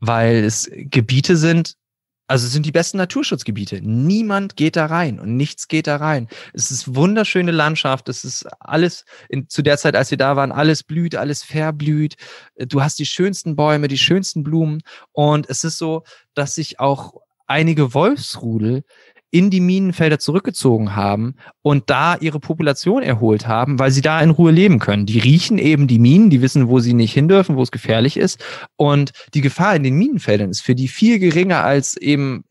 weil 0.00 0.44
es 0.44 0.68
Gebiete 0.72 1.36
sind, 1.36 1.76
Also 2.28 2.46
es 2.46 2.52
sind 2.52 2.64
die 2.64 2.72
besten 2.72 2.98
Naturschutzgebiete. 2.98 3.80
Niemand 3.82 4.56
geht 4.56 4.76
da 4.76 4.86
rein 4.86 5.20
und 5.20 5.36
nichts 5.36 5.68
geht 5.68 5.86
da 5.86 5.96
rein. 5.96 6.28
Es 6.54 6.70
ist 6.70 6.94
wunderschöne 6.94 7.50
Landschaft. 7.50 8.08
Es 8.08 8.24
ist 8.24 8.46
alles, 8.60 9.04
in, 9.28 9.48
zu 9.48 9.62
der 9.62 9.76
Zeit, 9.76 9.96
als 9.96 10.10
wir 10.10 10.18
da 10.18 10.36
waren, 10.36 10.52
alles 10.52 10.82
blüht, 10.82 11.14
alles 11.14 11.42
verblüht. 11.42 12.16
Du 12.56 12.82
hast 12.82 12.98
die 12.98 13.06
schönsten 13.06 13.56
Bäume, 13.56 13.88
die 13.88 13.98
schönsten 13.98 14.44
Blumen. 14.44 14.82
Und 15.12 15.50
es 15.50 15.64
ist 15.64 15.78
so, 15.78 16.04
dass 16.34 16.54
sich 16.54 16.80
auch 16.80 17.14
einige 17.46 17.92
Wolfsrudel 17.92 18.84
in 19.32 19.48
die 19.48 19.60
Minenfelder 19.60 20.18
zurückgezogen 20.18 20.94
haben 20.94 21.34
und 21.62 21.88
da 21.88 22.16
ihre 22.16 22.38
Population 22.38 23.02
erholt 23.02 23.48
haben, 23.48 23.78
weil 23.78 23.90
sie 23.90 24.02
da 24.02 24.20
in 24.20 24.30
Ruhe 24.30 24.52
leben 24.52 24.78
können. 24.78 25.06
Die 25.06 25.18
riechen 25.18 25.58
eben 25.58 25.88
die 25.88 25.98
Minen, 25.98 26.28
die 26.28 26.42
wissen, 26.42 26.68
wo 26.68 26.80
sie 26.80 26.92
nicht 26.92 27.14
hin 27.14 27.28
dürfen, 27.28 27.56
wo 27.56 27.62
es 27.62 27.70
gefährlich 27.70 28.18
ist. 28.18 28.44
Und 28.76 29.12
die 29.32 29.40
Gefahr 29.40 29.74
in 29.74 29.84
den 29.84 29.94
Minenfeldern 29.94 30.50
ist 30.50 30.60
für 30.60 30.74
die 30.74 30.86
viel 30.86 31.18
geringer 31.18 31.64
als 31.64 31.96
eben 31.96 32.44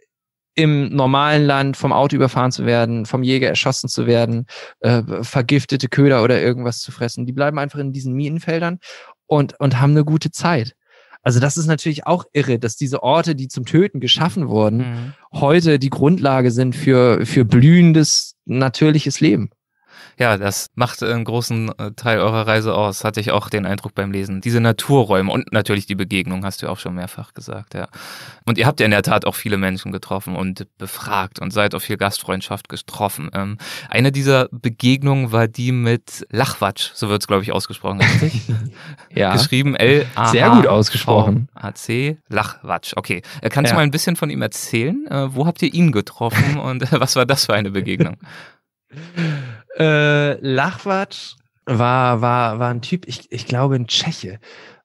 im 0.56 0.90
normalen 0.90 1.46
Land 1.46 1.78
vom 1.78 1.94
Auto 1.94 2.16
überfahren 2.16 2.52
zu 2.52 2.66
werden, 2.66 3.06
vom 3.06 3.22
Jäger 3.22 3.48
erschossen 3.48 3.88
zu 3.88 4.08
werden, 4.08 4.48
äh, 4.80 5.04
vergiftete 5.22 5.88
Köder 5.88 6.24
oder 6.24 6.42
irgendwas 6.42 6.80
zu 6.80 6.92
fressen. 6.92 7.28
Die 7.28 7.32
bleiben 7.32 7.60
einfach 7.60 7.80
in 7.80 7.94
diesen 7.94 8.14
Minenfeldern 8.14 8.80
und, 9.28 9.58
und 9.60 9.80
haben 9.80 9.92
eine 9.92 10.04
gute 10.04 10.32
Zeit. 10.32 10.76
Also 11.24 11.40
das 11.40 11.58
ist 11.58 11.68
natürlich 11.68 12.08
auch 12.08 12.26
irre, 12.34 12.58
dass 12.58 12.76
diese 12.76 13.04
Orte, 13.04 13.36
die 13.36 13.48
zum 13.48 13.66
Töten 13.66 14.00
geschaffen 14.00 14.50
wurden, 14.50 14.78
mhm. 14.78 15.14
heute 15.34 15.78
die 15.78 15.90
Grundlage 15.90 16.52
sind 16.52 16.76
für, 16.76 17.26
für 17.26 17.46
blühendes, 17.46 18.36
natürliches 18.46 19.20
Leben. 19.20 19.52
Ja, 20.18 20.38
das 20.38 20.68
macht 20.76 21.02
einen 21.04 21.24
großen 21.24 21.72
äh, 21.78 21.92
Teil 21.92 22.20
eurer 22.20 22.48
Reise 22.48 22.76
aus, 22.76 23.04
hatte 23.04 23.20
ich 23.20 23.32
auch 23.32 23.50
den 23.50 23.66
Eindruck 23.66 23.96
beim 23.96 24.12
Lesen. 24.12 24.42
Diese 24.42 24.60
Naturräume 24.60 25.32
und 25.32 25.52
natürlich 25.52 25.86
die 25.86 25.96
Begegnung, 25.96 26.46
hast 26.46 26.62
du 26.62 26.68
auch 26.68 26.80
schon 26.80 26.96
mehrfach 26.96 27.34
gesagt, 27.34 27.74
ja. 27.74 27.88
Und 28.46 28.58
ihr 28.58 28.66
habt 28.66 28.80
ja 28.80 28.86
in 28.86 28.92
der 28.92 29.04
Tat 29.04 29.26
auch 29.26 29.36
viele 29.36 29.58
Menschen 29.58 29.92
getroffen 29.92 30.36
und 30.36 30.68
befragt 30.78 31.40
und 31.40 31.52
seid 31.52 31.76
auf 31.76 31.84
viel 31.84 31.98
Gastfreundschaft 31.98 32.70
getroffen. 32.70 33.30
Ähm, 33.34 33.58
eine 33.90 34.12
dieser 34.12 34.48
Begegnungen 34.52 35.32
war 35.32 35.48
die 35.48 35.72
mit 35.72 36.26
Lachwatsch, 36.30 36.92
so 36.94 37.10
wird 37.10 37.22
es, 37.22 37.28
glaube 37.28 37.44
ich, 37.44 37.52
ausgesprochen, 37.52 38.02
richtig? 38.02 38.42
ja. 39.14 39.34
Geschrieben 39.34 39.76
L 39.76 40.06
A 40.16 40.28
Sehr 40.28 40.50
gut 40.50 40.68
ausgesprochen. 40.68 41.48
A 41.54 41.74
C 41.74 42.18
Lachwatsch. 42.30 42.94
Okay. 42.96 43.22
Äh, 43.42 43.50
kannst 43.50 43.70
ja. 43.70 43.76
du 43.76 43.80
mal 43.80 43.84
ein 43.84 43.92
bisschen 43.92 44.16
von 44.16 44.30
ihm 44.30 44.42
erzählen? 44.42 45.08
Äh, 45.08 45.34
wo 45.36 45.46
habt 45.46 45.62
ihr 45.62 45.74
ihn 45.74 45.92
getroffen 45.92 46.60
und 46.60 46.92
was 46.92 47.16
war 47.16 47.26
das 47.26 47.46
für 47.46 47.54
eine 47.54 47.72
Begegnung? 47.72 48.18
Äh, 49.78 50.34
Lachwatsch 50.46 51.36
war, 51.66 52.22
war, 52.22 52.60
war 52.60 52.70
ein 52.70 52.82
Typ, 52.82 53.08
ich, 53.08 53.32
ich 53.32 53.46
glaube 53.46 53.76
in 53.76 53.88
Tscheche 53.88 54.40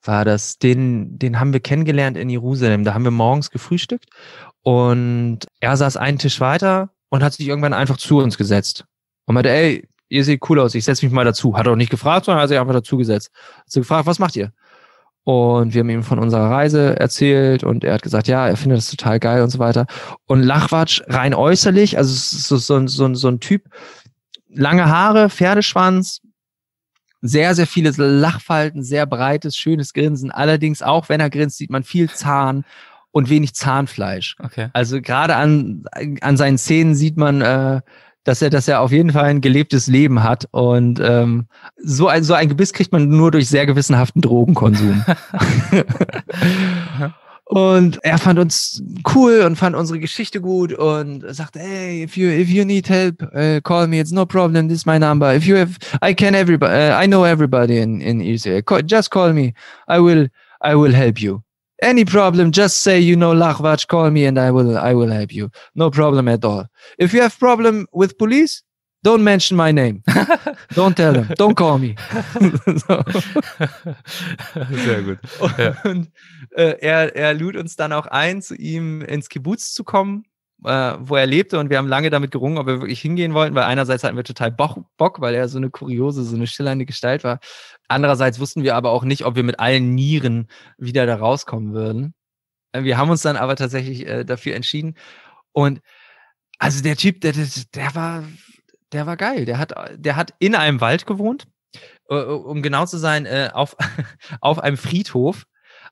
war 0.06 0.24
das. 0.24 0.58
Den, 0.58 1.18
den 1.18 1.40
haben 1.40 1.52
wir 1.52 1.60
kennengelernt 1.60 2.16
in 2.16 2.28
Jerusalem. 2.28 2.84
Da 2.84 2.94
haben 2.94 3.04
wir 3.04 3.10
morgens 3.10 3.50
gefrühstückt 3.50 4.06
und 4.62 5.40
er 5.60 5.76
saß 5.76 5.96
einen 5.96 6.18
Tisch 6.18 6.40
weiter 6.40 6.90
und 7.08 7.22
hat 7.22 7.34
sich 7.34 7.48
irgendwann 7.48 7.72
einfach 7.72 7.96
zu 7.96 8.18
uns 8.18 8.38
gesetzt 8.38 8.84
und 9.26 9.34
meinte, 9.34 9.50
ey, 9.50 9.88
ihr 10.08 10.24
seht 10.24 10.48
cool 10.48 10.60
aus, 10.60 10.74
ich 10.74 10.84
setze 10.84 11.04
mich 11.04 11.12
mal 11.12 11.24
dazu. 11.24 11.56
Hat 11.56 11.68
auch 11.68 11.76
nicht 11.76 11.90
gefragt, 11.90 12.26
sondern 12.26 12.42
hat 12.42 12.48
sich 12.48 12.58
einfach 12.58 12.72
dazu 12.72 12.96
gesetzt. 12.96 13.30
Hat 13.58 13.70
sie 13.70 13.80
gefragt, 13.80 14.06
was 14.06 14.18
macht 14.18 14.36
ihr? 14.36 14.52
Und 15.24 15.74
wir 15.74 15.80
haben 15.80 15.90
ihm 15.90 16.04
von 16.04 16.20
unserer 16.20 16.48
Reise 16.50 17.00
erzählt 17.00 17.64
und 17.64 17.82
er 17.82 17.94
hat 17.94 18.02
gesagt, 18.02 18.28
ja, 18.28 18.46
er 18.46 18.56
findet 18.56 18.78
das 18.78 18.90
total 18.90 19.18
geil 19.18 19.42
und 19.42 19.50
so 19.50 19.58
weiter. 19.58 19.86
Und 20.26 20.42
Lachwatsch 20.42 21.02
rein 21.08 21.34
äußerlich, 21.34 21.98
also 21.98 22.14
so, 22.14 22.56
so, 22.56 22.86
so, 22.86 23.14
so 23.14 23.28
ein 23.28 23.40
Typ, 23.40 23.64
lange 24.56 24.88
Haare, 24.88 25.30
Pferdeschwanz, 25.30 26.20
sehr, 27.22 27.54
sehr 27.54 27.66
viele 27.66 27.90
Lachfalten, 27.96 28.82
sehr 28.82 29.06
breites, 29.06 29.56
schönes 29.56 29.92
Grinsen. 29.92 30.30
Allerdings 30.30 30.82
auch, 30.82 31.08
wenn 31.08 31.20
er 31.20 31.30
grinst, 31.30 31.58
sieht 31.58 31.70
man 31.70 31.82
viel 31.82 32.10
Zahn 32.10 32.64
und 33.10 33.30
wenig 33.30 33.54
Zahnfleisch. 33.54 34.36
Okay. 34.42 34.68
Also 34.72 35.00
gerade 35.00 35.36
an, 35.36 35.84
an 36.20 36.36
seinen 36.36 36.58
Zähnen 36.58 36.94
sieht 36.94 37.16
man, 37.16 37.40
äh, 37.40 37.80
dass 38.24 38.42
er, 38.42 38.50
dass 38.50 38.68
er 38.68 38.80
auf 38.80 38.92
jeden 38.92 39.12
Fall 39.12 39.24
ein 39.24 39.40
gelebtes 39.40 39.86
Leben 39.86 40.22
hat. 40.22 40.48
Und 40.50 41.00
ähm, 41.00 41.46
so, 41.76 42.08
ein, 42.08 42.24
so 42.24 42.34
ein 42.34 42.48
Gebiss 42.48 42.72
kriegt 42.72 42.92
man 42.92 43.08
nur 43.08 43.30
durch 43.30 43.48
sehr 43.48 43.66
gewissenhaften 43.66 44.20
Drogenkonsum. 44.20 45.04
Und 47.48 48.00
er 48.02 48.18
fand 48.18 48.40
uns 48.40 48.82
cool 49.14 49.42
und 49.42 49.54
fand 49.54 49.76
unsere 49.76 50.00
Geschichte 50.00 50.40
gut 50.40 50.72
und 50.72 51.22
sagte, 51.32 51.60
hey, 51.60 52.02
if 52.02 52.16
you 52.16 52.28
if 52.28 52.48
you 52.48 52.64
need 52.64 52.88
help, 52.88 53.22
uh, 53.34 53.60
call 53.62 53.86
me. 53.86 54.00
It's 54.00 54.10
no 54.10 54.26
problem. 54.26 54.68
This 54.68 54.78
is 54.78 54.86
my 54.86 54.98
number. 54.98 55.32
If 55.32 55.46
you 55.46 55.56
have, 55.56 55.78
I 56.02 56.12
can 56.12 56.34
everybody. 56.34 56.74
Uh, 56.74 57.00
I 57.00 57.06
know 57.06 57.24
everybody 57.24 57.78
in 57.78 58.00
in 58.00 58.20
Israel. 58.20 58.62
Just 58.84 59.10
call 59.10 59.32
me. 59.32 59.54
I 59.86 60.00
will 60.00 60.26
I 60.60 60.74
will 60.74 60.92
help 60.92 61.22
you. 61.22 61.44
Any 61.82 62.04
problem, 62.04 62.50
just 62.50 62.82
say 62.82 62.98
you 62.98 63.14
know 63.14 63.32
Lachvach. 63.32 63.86
Call 63.86 64.10
me 64.10 64.26
and 64.26 64.40
I 64.40 64.50
will 64.50 64.76
I 64.76 64.92
will 64.94 65.12
help 65.12 65.32
you. 65.32 65.50
No 65.76 65.88
problem 65.88 66.26
at 66.26 66.44
all. 66.44 66.66
If 66.98 67.14
you 67.14 67.22
have 67.22 67.38
problem 67.38 67.86
with 67.92 68.18
police, 68.18 68.64
Don't 69.06 69.22
mention 69.22 69.56
my 69.56 69.72
name. 69.72 70.02
Don't 70.74 70.96
tell 70.96 71.14
him. 71.14 71.28
Don't 71.38 71.54
call 71.54 71.78
me. 71.78 71.94
Sehr 74.84 75.02
gut. 75.02 75.18
Ja. 75.56 75.76
Und 75.84 76.10
äh, 76.50 76.74
er, 76.80 77.14
er 77.14 77.34
lud 77.34 77.54
uns 77.54 77.76
dann 77.76 77.92
auch 77.92 78.06
ein, 78.06 78.42
zu 78.42 78.56
ihm 78.56 79.02
ins 79.02 79.28
Kibbutz 79.28 79.74
zu 79.74 79.84
kommen, 79.84 80.24
äh, 80.64 80.94
wo 80.98 81.14
er 81.14 81.26
lebte. 81.26 81.60
Und 81.60 81.70
wir 81.70 81.78
haben 81.78 81.86
lange 81.86 82.10
damit 82.10 82.32
gerungen, 82.32 82.58
ob 82.58 82.66
wir 82.66 82.80
wirklich 82.80 83.00
hingehen 83.00 83.32
wollten, 83.32 83.54
weil 83.54 83.62
einerseits 83.62 84.02
hatten 84.02 84.16
wir 84.16 84.24
total 84.24 84.50
Bock, 84.50 84.76
Bock 84.96 85.20
weil 85.20 85.36
er 85.36 85.48
so 85.48 85.58
eine 85.58 85.70
kuriose, 85.70 86.24
so 86.24 86.34
eine 86.34 86.48
schillernde 86.48 86.84
Gestalt 86.84 87.22
war. 87.22 87.38
Andererseits 87.86 88.40
wussten 88.40 88.64
wir 88.64 88.74
aber 88.74 88.90
auch 88.90 89.04
nicht, 89.04 89.24
ob 89.24 89.36
wir 89.36 89.44
mit 89.44 89.60
allen 89.60 89.94
Nieren 89.94 90.48
wieder 90.78 91.06
da 91.06 91.14
rauskommen 91.14 91.74
würden. 91.74 92.14
Äh, 92.72 92.82
wir 92.82 92.98
haben 92.98 93.10
uns 93.10 93.22
dann 93.22 93.36
aber 93.36 93.54
tatsächlich 93.54 94.04
äh, 94.04 94.24
dafür 94.24 94.56
entschieden. 94.56 94.96
Und 95.52 95.80
also 96.58 96.82
der 96.82 96.96
Typ, 96.96 97.20
der, 97.20 97.34
der, 97.34 97.46
der 97.72 97.94
war 97.94 98.24
der 98.92 99.06
war 99.06 99.16
geil. 99.16 99.44
Der 99.44 99.58
hat, 99.58 99.74
der 99.96 100.16
hat 100.16 100.34
in 100.38 100.54
einem 100.54 100.80
Wald 100.80 101.06
gewohnt, 101.06 101.46
äh, 102.08 102.14
um 102.14 102.62
genau 102.62 102.86
zu 102.86 102.98
sein, 102.98 103.26
äh, 103.26 103.50
auf, 103.52 103.76
auf 104.40 104.58
einem 104.58 104.76
Friedhof. 104.76 105.44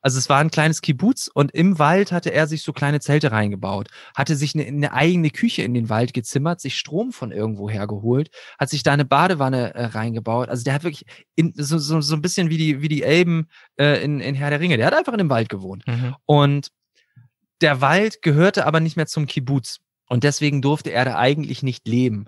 Also 0.04 0.18
es 0.18 0.28
war 0.28 0.38
ein 0.38 0.50
kleines 0.50 0.82
Kibbutz 0.82 1.30
und 1.32 1.52
im 1.52 1.78
Wald 1.78 2.12
hatte 2.12 2.30
er 2.30 2.46
sich 2.46 2.62
so 2.62 2.74
kleine 2.74 3.00
Zelte 3.00 3.32
reingebaut, 3.32 3.88
hatte 4.14 4.36
sich 4.36 4.54
eine, 4.54 4.66
eine 4.66 4.92
eigene 4.92 5.30
Küche 5.30 5.62
in 5.62 5.72
den 5.72 5.88
Wald 5.88 6.12
gezimmert, 6.12 6.60
sich 6.60 6.76
Strom 6.76 7.10
von 7.10 7.32
irgendwo 7.32 7.70
hergeholt, 7.70 8.28
hat 8.58 8.68
sich 8.68 8.82
da 8.82 8.92
eine 8.92 9.06
Badewanne 9.06 9.74
äh, 9.74 9.86
reingebaut. 9.86 10.50
Also 10.50 10.62
der 10.62 10.74
hat 10.74 10.84
wirklich 10.84 11.06
in, 11.36 11.54
so, 11.56 11.78
so, 11.78 12.02
so 12.02 12.14
ein 12.14 12.20
bisschen 12.20 12.50
wie 12.50 12.58
die, 12.58 12.82
wie 12.82 12.88
die 12.88 13.02
Elben 13.02 13.48
äh, 13.78 14.04
in, 14.04 14.20
in 14.20 14.34
Herr 14.34 14.50
der 14.50 14.60
Ringe. 14.60 14.76
Der 14.76 14.86
hat 14.86 14.94
einfach 14.94 15.14
in 15.14 15.18
dem 15.18 15.30
Wald 15.30 15.48
gewohnt. 15.48 15.86
Mhm. 15.86 16.14
Und 16.26 16.68
der 17.62 17.80
Wald 17.80 18.20
gehörte 18.20 18.66
aber 18.66 18.80
nicht 18.80 18.96
mehr 18.96 19.06
zum 19.06 19.24
Kibbutz. 19.24 19.80
Und 20.06 20.22
deswegen 20.22 20.60
durfte 20.60 20.92
er 20.92 21.06
da 21.06 21.16
eigentlich 21.16 21.62
nicht 21.62 21.88
leben. 21.88 22.26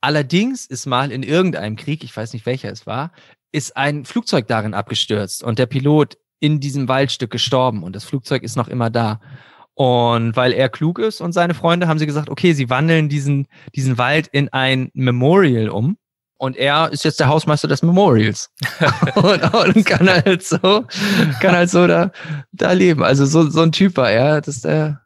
Allerdings 0.00 0.66
ist 0.66 0.86
mal 0.86 1.10
in 1.10 1.22
irgendeinem 1.22 1.76
Krieg, 1.76 2.04
ich 2.04 2.16
weiß 2.16 2.32
nicht 2.32 2.46
welcher 2.46 2.70
es 2.70 2.86
war, 2.86 3.12
ist 3.52 3.76
ein 3.76 4.04
Flugzeug 4.04 4.46
darin 4.46 4.74
abgestürzt 4.74 5.42
und 5.42 5.58
der 5.58 5.66
Pilot 5.66 6.18
in 6.40 6.60
diesem 6.60 6.88
Waldstück 6.88 7.30
gestorben 7.30 7.82
und 7.82 7.96
das 7.96 8.04
Flugzeug 8.04 8.42
ist 8.42 8.56
noch 8.56 8.68
immer 8.68 8.90
da. 8.90 9.20
Und 9.74 10.36
weil 10.36 10.52
er 10.52 10.70
klug 10.70 10.98
ist 10.98 11.20
und 11.20 11.32
seine 11.32 11.52
Freunde, 11.52 11.86
haben 11.86 11.98
sie 11.98 12.06
gesagt, 12.06 12.30
okay, 12.30 12.54
sie 12.54 12.70
wandeln 12.70 13.10
diesen, 13.10 13.46
diesen 13.74 13.98
Wald 13.98 14.26
in 14.28 14.48
ein 14.48 14.90
Memorial 14.94 15.68
um. 15.68 15.98
Und 16.38 16.56
er 16.56 16.92
ist 16.92 17.04
jetzt 17.04 17.20
der 17.20 17.28
Hausmeister 17.28 17.68
des 17.68 17.82
Memorials. 17.82 18.50
und, 19.14 19.54
und, 19.54 19.86
kann 19.86 20.08
halt 20.08 20.42
so, 20.42 20.84
kann 21.40 21.54
halt 21.54 21.70
so 21.70 21.86
da, 21.86 22.10
da 22.52 22.72
leben. 22.72 23.02
Also 23.02 23.26
so, 23.26 23.48
so 23.48 23.62
ein 23.62 23.72
Typ 23.72 23.96
war 23.96 24.10
er. 24.10 24.40
Das 24.40 24.56
ist 24.56 24.64
der, 24.64 25.02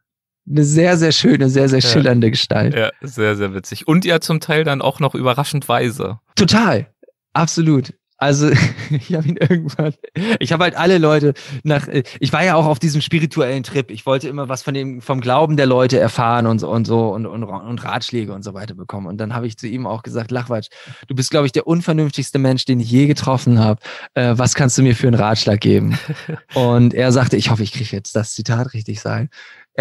eine 0.49 0.65
sehr, 0.65 0.97
sehr 0.97 1.13
schöne, 1.13 1.49
sehr, 1.49 1.69
sehr 1.69 1.81
schillernde 1.81 2.29
ja. 2.29 2.31
Gestalt. 2.31 2.75
Ja, 2.75 2.91
sehr, 3.01 3.37
sehr 3.37 3.55
witzig. 3.55 3.87
Und 3.87 4.05
ja 4.05 4.21
zum 4.21 4.41
Teil 4.41 4.65
dann 4.65 4.83
auch 4.83 5.01
noch 5.01 5.15
überraschend 5.15 5.69
weise. 5.69 6.19
Total. 6.35 6.87
Absolut. 7.33 7.93
Also 8.21 8.51
ich 8.91 9.15
habe 9.15 9.27
ihn 9.27 9.39
irgendwann, 9.39 9.95
ich 10.39 10.53
habe 10.53 10.65
halt 10.65 10.77
alle 10.77 10.99
Leute 10.99 11.33
nach, 11.63 11.89
ich 11.89 12.33
war 12.35 12.45
ja 12.45 12.55
auch 12.55 12.67
auf 12.67 12.79
diesem 12.79 13.01
spirituellen 13.01 13.63
Trip. 13.63 13.91
Ich 13.91 14.05
wollte 14.05 14.29
immer 14.29 14.51
was 14.51 14.63
von 14.63 14.75
dem, 14.75 15.01
vom 15.01 15.23
Glauben 15.23 15.57
der 15.57 15.65
Leute 15.65 15.99
erfahren 15.99 16.47
und 16.47 16.59
so 16.59 16.71
und 16.71 16.87
so 16.87 17.15
und, 17.15 17.25
und, 17.25 17.43
und 17.45 17.85
Ratschläge 17.85 18.35
und 18.35 18.43
so 18.43 18.53
weiter 18.53 18.75
bekommen. 18.75 19.07
Und 19.07 19.17
dann 19.17 19.35
habe 19.35 19.47
ich 19.47 19.57
zu 19.57 19.67
ihm 19.67 19.87
auch 19.87 20.03
gesagt, 20.03 20.31
Lachwatsch, 20.31 20.69
du 21.09 21.15
bist, 21.15 21.31
glaube 21.31 21.47
ich, 21.47 21.53
der 21.53 21.67
unvernünftigste 21.67 22.39
Mensch, 22.39 22.67
den 22.67 22.79
ich 22.79 22.91
je 22.91 23.07
getroffen 23.07 23.59
habe. 23.59 23.81
Äh, 24.13 24.35
was 24.37 24.55
kannst 24.55 24.77
du 24.77 24.83
mir 24.83 24.95
für 24.95 25.07
einen 25.07 25.17
Ratschlag 25.17 25.61
geben? 25.61 25.99
und 26.55 26.93
er 26.93 27.13
sagte, 27.13 27.39
ich 27.39 27.51
hoffe, 27.51 27.63
ich 27.63 27.73
kriege 27.73 27.97
jetzt 27.97 28.15
das 28.15 28.35
Zitat 28.35 28.75
richtig 28.75 29.01
sein. 29.01 29.31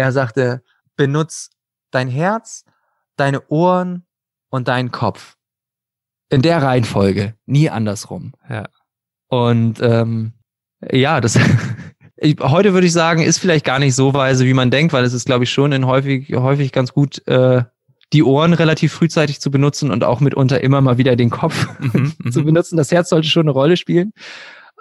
Er 0.00 0.12
sagte, 0.12 0.62
benutz 0.96 1.50
dein 1.90 2.08
Herz, 2.08 2.64
deine 3.16 3.46
Ohren 3.48 4.06
und 4.48 4.68
deinen 4.68 4.90
Kopf. 4.90 5.36
In 6.30 6.42
der 6.42 6.62
Reihenfolge, 6.62 7.34
nie 7.44 7.68
andersrum. 7.68 8.32
Ja. 8.48 8.68
Und 9.28 9.80
ähm, 9.82 10.32
ja, 10.90 11.20
das 11.20 11.38
ich, 12.16 12.38
heute 12.40 12.72
würde 12.72 12.86
ich 12.86 12.92
sagen, 12.94 13.22
ist 13.22 13.38
vielleicht 13.38 13.66
gar 13.66 13.78
nicht 13.78 13.94
so 13.94 14.14
weise, 14.14 14.46
wie 14.46 14.54
man 14.54 14.70
denkt, 14.70 14.92
weil 14.92 15.04
es 15.04 15.12
ist, 15.12 15.26
glaube 15.26 15.44
ich, 15.44 15.50
schon 15.50 15.72
in 15.72 15.86
häufig, 15.86 16.30
häufig 16.34 16.72
ganz 16.72 16.92
gut, 16.92 17.26
äh, 17.28 17.64
die 18.12 18.22
Ohren 18.22 18.54
relativ 18.54 18.92
frühzeitig 18.94 19.40
zu 19.40 19.50
benutzen 19.50 19.90
und 19.90 20.02
auch 20.02 20.20
mitunter 20.20 20.62
immer 20.62 20.80
mal 20.80 20.98
wieder 20.98 21.14
den 21.14 21.30
Kopf 21.30 21.68
mhm, 21.78 22.14
zu 22.32 22.40
mhm. 22.40 22.46
benutzen. 22.46 22.76
Das 22.76 22.90
Herz 22.90 23.10
sollte 23.10 23.28
schon 23.28 23.42
eine 23.42 23.52
Rolle 23.52 23.76
spielen. 23.76 24.12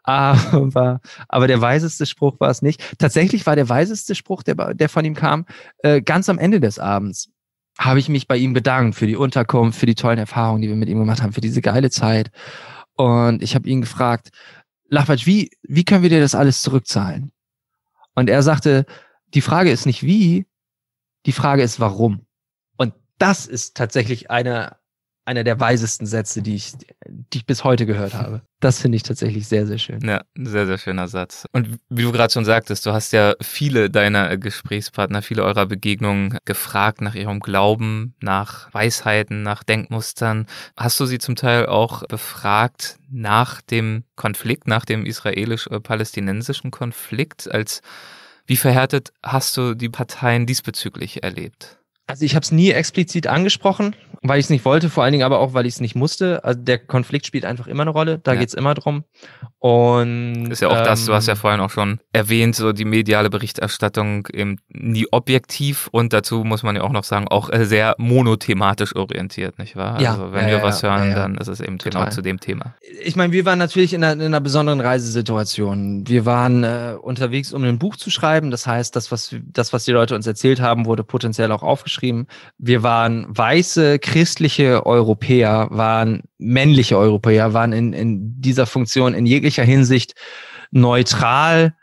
Aber, 0.03 1.01
aber 1.27 1.47
der 1.47 1.61
weiseste 1.61 2.05
Spruch 2.05 2.39
war 2.39 2.49
es 2.49 2.61
nicht. 2.61 2.97
Tatsächlich 2.97 3.45
war 3.45 3.55
der 3.55 3.69
weiseste 3.69 4.15
Spruch, 4.15 4.43
der, 4.43 4.73
der 4.73 4.89
von 4.89 5.05
ihm 5.05 5.15
kam, 5.15 5.45
äh, 5.79 6.01
ganz 6.01 6.29
am 6.29 6.39
Ende 6.39 6.59
des 6.59 6.79
Abends. 6.79 7.29
Habe 7.77 7.99
ich 7.99 8.09
mich 8.09 8.27
bei 8.27 8.37
ihm 8.37 8.53
bedankt 8.53 8.95
für 8.95 9.07
die 9.07 9.15
Unterkunft, 9.15 9.79
für 9.79 9.85
die 9.85 9.95
tollen 9.95 10.17
Erfahrungen, 10.17 10.61
die 10.61 10.67
wir 10.67 10.75
mit 10.75 10.89
ihm 10.89 10.99
gemacht 10.99 11.21
haben, 11.21 11.33
für 11.33 11.41
diese 11.41 11.61
geile 11.61 11.89
Zeit. 11.89 12.31
Und 12.95 13.41
ich 13.43 13.55
habe 13.55 13.69
ihn 13.69 13.81
gefragt, 13.81 14.29
Lachwatsch, 14.89 15.25
wie, 15.25 15.51
wie 15.61 15.85
können 15.85 16.03
wir 16.03 16.09
dir 16.09 16.19
das 16.19 16.35
alles 16.35 16.61
zurückzahlen? 16.61 17.31
Und 18.15 18.29
er 18.29 18.43
sagte, 18.43 18.85
die 19.33 19.41
Frage 19.41 19.71
ist 19.71 19.85
nicht 19.85 20.03
wie, 20.03 20.47
die 21.25 21.31
Frage 21.31 21.61
ist 21.61 21.79
warum. 21.79 22.25
Und 22.75 22.93
das 23.17 23.45
ist 23.45 23.77
tatsächlich 23.77 24.31
eine, 24.31 24.78
einer 25.29 25.43
der 25.43 25.59
weisesten 25.59 26.07
Sätze, 26.07 26.41
die 26.41 26.55
ich, 26.55 26.73
die 27.07 27.37
ich 27.37 27.45
bis 27.45 27.63
heute 27.63 27.85
gehört 27.85 28.15
habe. 28.15 28.41
Das 28.59 28.81
finde 28.81 28.95
ich 28.95 29.03
tatsächlich 29.03 29.47
sehr, 29.47 29.67
sehr 29.67 29.77
schön. 29.77 30.01
Ja, 30.01 30.23
sehr, 30.35 30.65
sehr 30.65 30.79
schöner 30.79 31.07
Satz. 31.07 31.45
Und 31.51 31.77
wie 31.87 32.01
du 32.01 32.11
gerade 32.11 32.33
schon 32.33 32.45
sagtest, 32.45 32.83
du 32.87 32.93
hast 32.93 33.13
ja 33.13 33.35
viele 33.39 33.91
deiner 33.91 34.37
Gesprächspartner, 34.37 35.21
viele 35.21 35.43
eurer 35.43 35.67
Begegnungen 35.67 36.39
gefragt 36.45 37.01
nach 37.01 37.13
ihrem 37.13 37.41
Glauben, 37.41 38.15
nach 38.21 38.73
Weisheiten, 38.73 39.43
nach 39.43 39.63
Denkmustern. 39.63 40.47
Hast 40.75 40.99
du 40.99 41.05
sie 41.05 41.19
zum 41.19 41.35
Teil 41.35 41.67
auch 41.67 42.07
befragt 42.07 42.97
nach 43.11 43.61
dem 43.61 44.05
Konflikt, 44.15 44.67
nach 44.67 44.83
dem 44.83 45.05
israelisch-palästinensischen 45.05 46.71
Konflikt? 46.71 47.49
Als 47.49 47.81
wie 48.47 48.57
verhärtet 48.57 49.13
hast 49.21 49.55
du 49.57 49.75
die 49.75 49.89
Parteien 49.89 50.47
diesbezüglich 50.47 51.21
erlebt? 51.21 51.78
Also 52.09 52.25
ich 52.25 52.33
habe 52.33 52.43
es 52.43 52.51
nie 52.51 52.71
explizit 52.71 53.27
angesprochen, 53.27 53.95
weil 54.23 54.39
ich 54.39 54.47
es 54.47 54.49
nicht 54.49 54.65
wollte, 54.65 54.89
vor 54.89 55.03
allen 55.03 55.11
Dingen 55.11 55.23
aber 55.23 55.39
auch, 55.39 55.53
weil 55.53 55.67
ich 55.67 55.75
es 55.75 55.79
nicht 55.79 55.95
musste. 55.95 56.43
Also 56.43 56.59
der 56.59 56.79
Konflikt 56.79 57.27
spielt 57.27 57.45
einfach 57.45 57.67
immer 57.67 57.83
eine 57.83 57.91
Rolle, 57.91 58.17
da 58.17 58.33
ja. 58.33 58.39
geht's 58.39 58.55
immer 58.55 58.73
drum. 58.73 59.03
Und 59.59 60.49
ist 60.51 60.61
ja 60.61 60.69
auch 60.69 60.77
ähm, 60.77 60.85
das, 60.85 61.05
du 61.05 61.13
hast 61.13 61.27
ja 61.27 61.33
ähm, 61.33 61.39
vorhin 61.39 61.59
auch 61.59 61.69
schon 61.69 61.99
erwähnt, 62.11 62.55
so 62.55 62.71
die 62.73 62.85
mediale 62.85 63.29
Berichterstattung 63.29 64.27
eben 64.33 64.57
nie 64.69 65.05
objektiv 65.11 65.87
und 65.91 66.11
dazu 66.11 66.43
muss 66.43 66.63
man 66.63 66.75
ja 66.75 66.81
auch 66.81 66.91
noch 66.91 67.03
sagen, 67.03 67.27
auch 67.27 67.51
äh, 67.51 67.65
sehr 67.65 67.93
monothematisch 67.99 68.95
orientiert, 68.95 69.59
nicht 69.59 69.75
wahr? 69.75 70.01
Ja, 70.01 70.13
also 70.13 70.33
wenn 70.33 70.47
ja, 70.47 70.57
wir 70.57 70.63
was 70.63 70.81
hören, 70.81 71.13
dann 71.13 71.35
ist 71.35 71.47
es 71.47 71.59
eben 71.59 71.77
genau 71.77 71.91
Total. 71.91 72.05
genau 72.05 72.15
zu 72.15 72.21
dem 72.23 72.39
Thema. 72.39 72.73
Ich 73.03 73.15
meine, 73.15 73.33
wir 73.33 73.45
waren 73.45 73.59
natürlich 73.59 73.93
in 73.93 74.03
einer, 74.03 74.13
in 74.13 74.21
einer 74.21 74.41
besonderen 74.41 74.81
Reisesituation. 74.81 76.07
Wir 76.07 76.25
waren 76.25 76.63
äh, 76.63 76.95
unterwegs, 76.99 77.53
um 77.53 77.63
ein 77.63 77.77
Buch 77.77 77.97
zu 77.97 78.09
schreiben. 78.09 78.49
Das 78.49 78.65
heißt, 78.65 78.95
das 78.95 79.11
was, 79.11 79.35
das, 79.43 79.73
was 79.73 79.85
die 79.85 79.91
Leute 79.91 80.15
uns 80.15 80.25
erzählt 80.25 80.59
haben, 80.59 80.87
wurde 80.87 81.03
potenziell 81.03 81.51
auch 81.51 81.61
aufgeschrieben 81.61 81.98
geschrieben. 81.99 82.27
Wir 82.57 82.83
waren 82.83 83.25
weiße 83.29 83.99
christliche 83.99 84.85
Europäer, 84.85 85.67
waren 85.71 86.23
männliche 86.37 86.97
Europäer, 86.97 87.53
waren 87.53 87.73
in, 87.73 87.93
in 87.93 88.41
dieser 88.41 88.65
Funktion 88.65 89.13
in 89.13 89.25
jeglicher 89.25 89.63
Hinsicht 89.63 90.13
neutral 90.71 91.75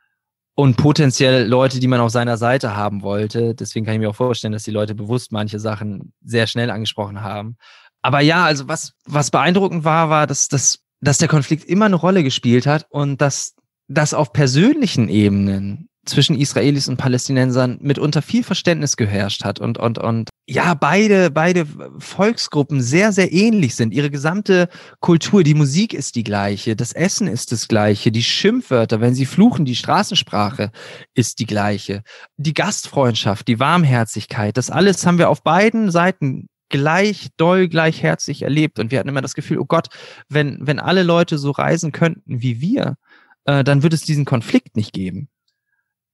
und 0.54 0.76
potenziell 0.76 1.46
Leute, 1.46 1.80
die 1.80 1.88
man 1.88 2.00
auf 2.00 2.10
seiner 2.10 2.38
Seite 2.38 2.74
haben 2.74 3.02
wollte. 3.02 3.54
Deswegen 3.54 3.84
kann 3.84 3.94
ich 3.94 4.00
mir 4.00 4.10
auch 4.10 4.16
vorstellen, 4.16 4.52
dass 4.52 4.62
die 4.62 4.70
Leute 4.70 4.94
bewusst 4.94 5.32
manche 5.32 5.58
Sachen 5.58 6.12
sehr 6.24 6.46
schnell 6.46 6.70
angesprochen 6.70 7.22
haben. 7.22 7.56
Aber 8.00 8.20
ja, 8.20 8.44
also 8.44 8.68
was, 8.68 8.92
was 9.04 9.30
beeindruckend 9.30 9.84
war, 9.84 10.08
war, 10.08 10.26
dass, 10.26 10.48
dass, 10.48 10.78
dass 11.00 11.18
der 11.18 11.28
Konflikt 11.28 11.64
immer 11.64 11.86
eine 11.86 11.96
Rolle 11.96 12.22
gespielt 12.22 12.66
hat 12.66 12.86
und 12.88 13.20
dass 13.20 13.54
das 13.88 14.14
auf 14.14 14.32
persönlichen 14.32 15.08
Ebenen 15.08 15.88
zwischen 16.06 16.38
Israelis 16.38 16.88
und 16.88 16.96
Palästinensern 16.96 17.78
mitunter 17.82 18.22
viel 18.22 18.42
Verständnis 18.42 18.96
geherrscht 18.96 19.44
hat 19.44 19.60
und, 19.60 19.78
und, 19.78 19.98
und 19.98 20.30
ja, 20.48 20.74
beide, 20.74 21.30
beide 21.30 21.66
Volksgruppen 21.98 22.80
sehr, 22.80 23.12
sehr 23.12 23.32
ähnlich 23.32 23.74
sind. 23.74 23.92
Ihre 23.92 24.10
gesamte 24.10 24.68
Kultur, 25.00 25.42
die 25.42 25.54
Musik 25.54 25.92
ist 25.92 26.14
die 26.14 26.22
gleiche, 26.22 26.76
das 26.76 26.92
Essen 26.92 27.26
ist 27.26 27.50
das 27.50 27.66
gleiche, 27.66 28.12
die 28.12 28.22
Schimpfwörter, 28.22 29.00
wenn 29.00 29.14
sie 29.14 29.26
fluchen, 29.26 29.64
die 29.64 29.74
Straßensprache 29.74 30.70
ist 31.14 31.40
die 31.40 31.46
gleiche. 31.46 32.02
Die 32.36 32.54
Gastfreundschaft, 32.54 33.48
die 33.48 33.58
Warmherzigkeit, 33.58 34.56
das 34.56 34.70
alles 34.70 35.04
haben 35.04 35.18
wir 35.18 35.30
auf 35.30 35.42
beiden 35.42 35.90
Seiten 35.90 36.48
gleich 36.68 37.28
doll, 37.36 37.68
gleich 37.68 38.02
herzlich 38.02 38.42
erlebt. 38.42 38.78
Und 38.78 38.90
wir 38.90 38.98
hatten 38.98 39.08
immer 39.08 39.22
das 39.22 39.34
Gefühl, 39.34 39.58
oh 39.58 39.66
Gott, 39.66 39.88
wenn, 40.28 40.58
wenn 40.60 40.78
alle 40.78 41.02
Leute 41.02 41.38
so 41.38 41.50
reisen 41.50 41.92
könnten 41.92 42.40
wie 42.40 42.60
wir, 42.60 42.96
äh, 43.44 43.64
dann 43.64 43.82
würde 43.82 43.96
es 43.96 44.02
diesen 44.02 44.24
Konflikt 44.24 44.76
nicht 44.76 44.92
geben 44.92 45.28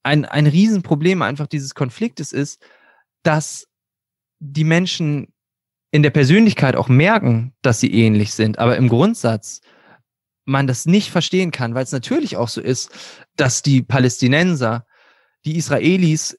ein, 0.03 0.25
ein 0.25 0.47
Riesenproblem 0.47 1.23
einfach 1.23 1.47
dieses 1.47 1.75
Konfliktes 1.75 2.33
ist, 2.33 2.61
dass 3.23 3.69
die 4.41 4.65
Menschen 4.65 5.33
in 5.91 6.03
der 6.03 6.11
Persönlichkeit 6.11 6.75
auch 6.75 6.89
merken, 6.89 7.53
dass 7.63 7.81
sie 7.81 7.93
ähnlich 7.93 8.35
sind, 8.35 8.59
aber 8.59 8.77
im 8.77 8.89
Grundsatz 8.89 9.61
man 10.45 10.67
das 10.67 10.87
nicht 10.87 11.11
verstehen 11.11 11.53
kann, 11.53 11.75
weil 11.75 11.85
es 11.85 11.93
natürlich 11.93 12.37
auch 12.37 12.49
so 12.49 12.61
ist, 12.61 12.91
dass 13.37 13.63
die 13.63 13.83
Palästinenser 13.83 14.87
die 15.45 15.57
Israelis 15.57 16.39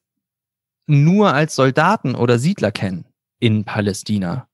nur 0.88 1.34
als 1.34 1.55
Soldaten 1.55 2.16
oder 2.16 2.39
Siedler 2.39 2.72
kennen 2.72 3.05
in 3.39 3.64
Palästina. 3.64 4.47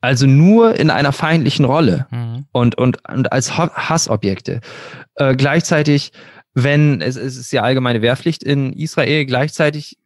Also 0.00 0.26
nur 0.26 0.74
in 0.78 0.90
einer 0.90 1.12
feindlichen 1.12 1.64
Rolle 1.64 2.06
mhm. 2.10 2.46
und, 2.52 2.76
und, 2.76 3.08
und 3.08 3.32
als 3.32 3.56
Hassobjekte. 3.56 4.60
Äh, 5.14 5.34
gleichzeitig 5.34 6.12
wenn 6.54 7.00
es, 7.00 7.16
es 7.16 7.36
ist 7.36 7.52
ja 7.52 7.62
allgemeine 7.62 8.00
Wehrpflicht 8.00 8.42
in 8.42 8.72
Israel, 8.72 9.26
gleichzeitig 9.26 9.98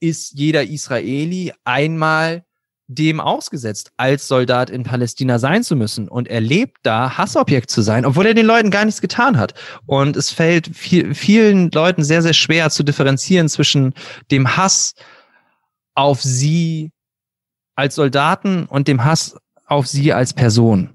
ist 0.00 0.32
jeder 0.34 0.64
Israeli 0.64 1.52
einmal 1.64 2.44
dem 2.86 3.20
ausgesetzt, 3.20 3.92
als 3.96 4.28
Soldat 4.28 4.68
in 4.68 4.82
Palästina 4.82 5.38
sein 5.38 5.62
zu 5.62 5.74
müssen 5.74 6.08
und 6.08 6.28
er 6.28 6.40
lebt 6.40 6.78
da, 6.82 7.16
Hassobjekt 7.16 7.70
zu 7.70 7.80
sein, 7.80 8.04
obwohl 8.04 8.26
er 8.26 8.34
den 8.34 8.44
Leuten 8.44 8.70
gar 8.70 8.84
nichts 8.84 9.00
getan 9.00 9.38
hat. 9.38 9.54
Und 9.86 10.16
es 10.16 10.30
fällt 10.30 10.76
viel, 10.76 11.14
vielen 11.14 11.70
Leuten 11.70 12.04
sehr, 12.04 12.20
sehr 12.20 12.34
schwer 12.34 12.68
zu 12.68 12.82
differenzieren 12.82 13.48
zwischen 13.48 13.94
dem 14.30 14.56
Hass 14.56 14.94
auf 15.94 16.20
sie 16.20 16.90
als 17.74 17.94
Soldaten 17.94 18.66
und 18.66 18.86
dem 18.86 19.04
Hass 19.04 19.36
auf 19.66 19.86
sie 19.86 20.12
als 20.12 20.34
Person. 20.34 20.90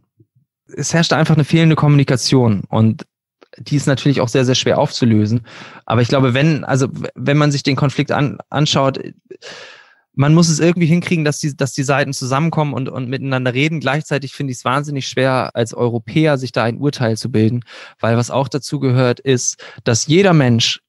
Es 0.68 0.94
herrscht 0.94 1.14
einfach 1.14 1.36
eine 1.36 1.46
fehlende 1.46 1.76
Kommunikation 1.76 2.64
und 2.70 3.06
die 3.60 3.76
ist 3.76 3.88
natürlich 3.88 4.22
auch 4.22 4.28
sehr, 4.28 4.46
sehr 4.46 4.56
schwer 4.56 4.78
aufzulösen. 4.78 5.42
Aber 5.86 6.02
ich 6.02 6.08
glaube, 6.08 6.34
wenn, 6.34 6.64
also 6.64 6.88
wenn 7.16 7.38
man 7.38 7.52
sich 7.52 7.64
den 7.64 7.76
Konflikt 7.76 8.12
an, 8.12 8.38
anschaut, 8.50 9.00
man 10.14 10.34
muss 10.34 10.50
es 10.50 10.60
irgendwie 10.60 10.88
hinkriegen, 10.88 11.24
dass 11.24 11.40
die, 11.40 11.56
dass 11.56 11.72
die 11.72 11.84
Seiten 11.84 12.14
zusammenkommen 12.14 12.74
und, 12.74 12.90
und 12.90 13.10
miteinander 13.10 13.54
reden. 13.54 13.80
Gleichzeitig 13.80 14.34
finde 14.34 14.52
ich 14.52 14.58
es 14.58 14.66
wahnsinnig 14.66 15.08
schwer, 15.08 15.52
als 15.54 15.74
Europäer 15.74 16.38
sich 16.38 16.52
da 16.52 16.64
ein 16.64 16.78
Urteil 16.78 17.16
zu 17.16 17.32
bilden, 17.32 17.62
weil 18.00 18.18
was 18.18 18.32
auch 18.32 18.50
dazu 18.50 18.80
gehört, 18.80 19.20
ist, 19.20 19.64
dass 19.84 20.08
jeder 20.08 20.34
Mensch 20.34 20.82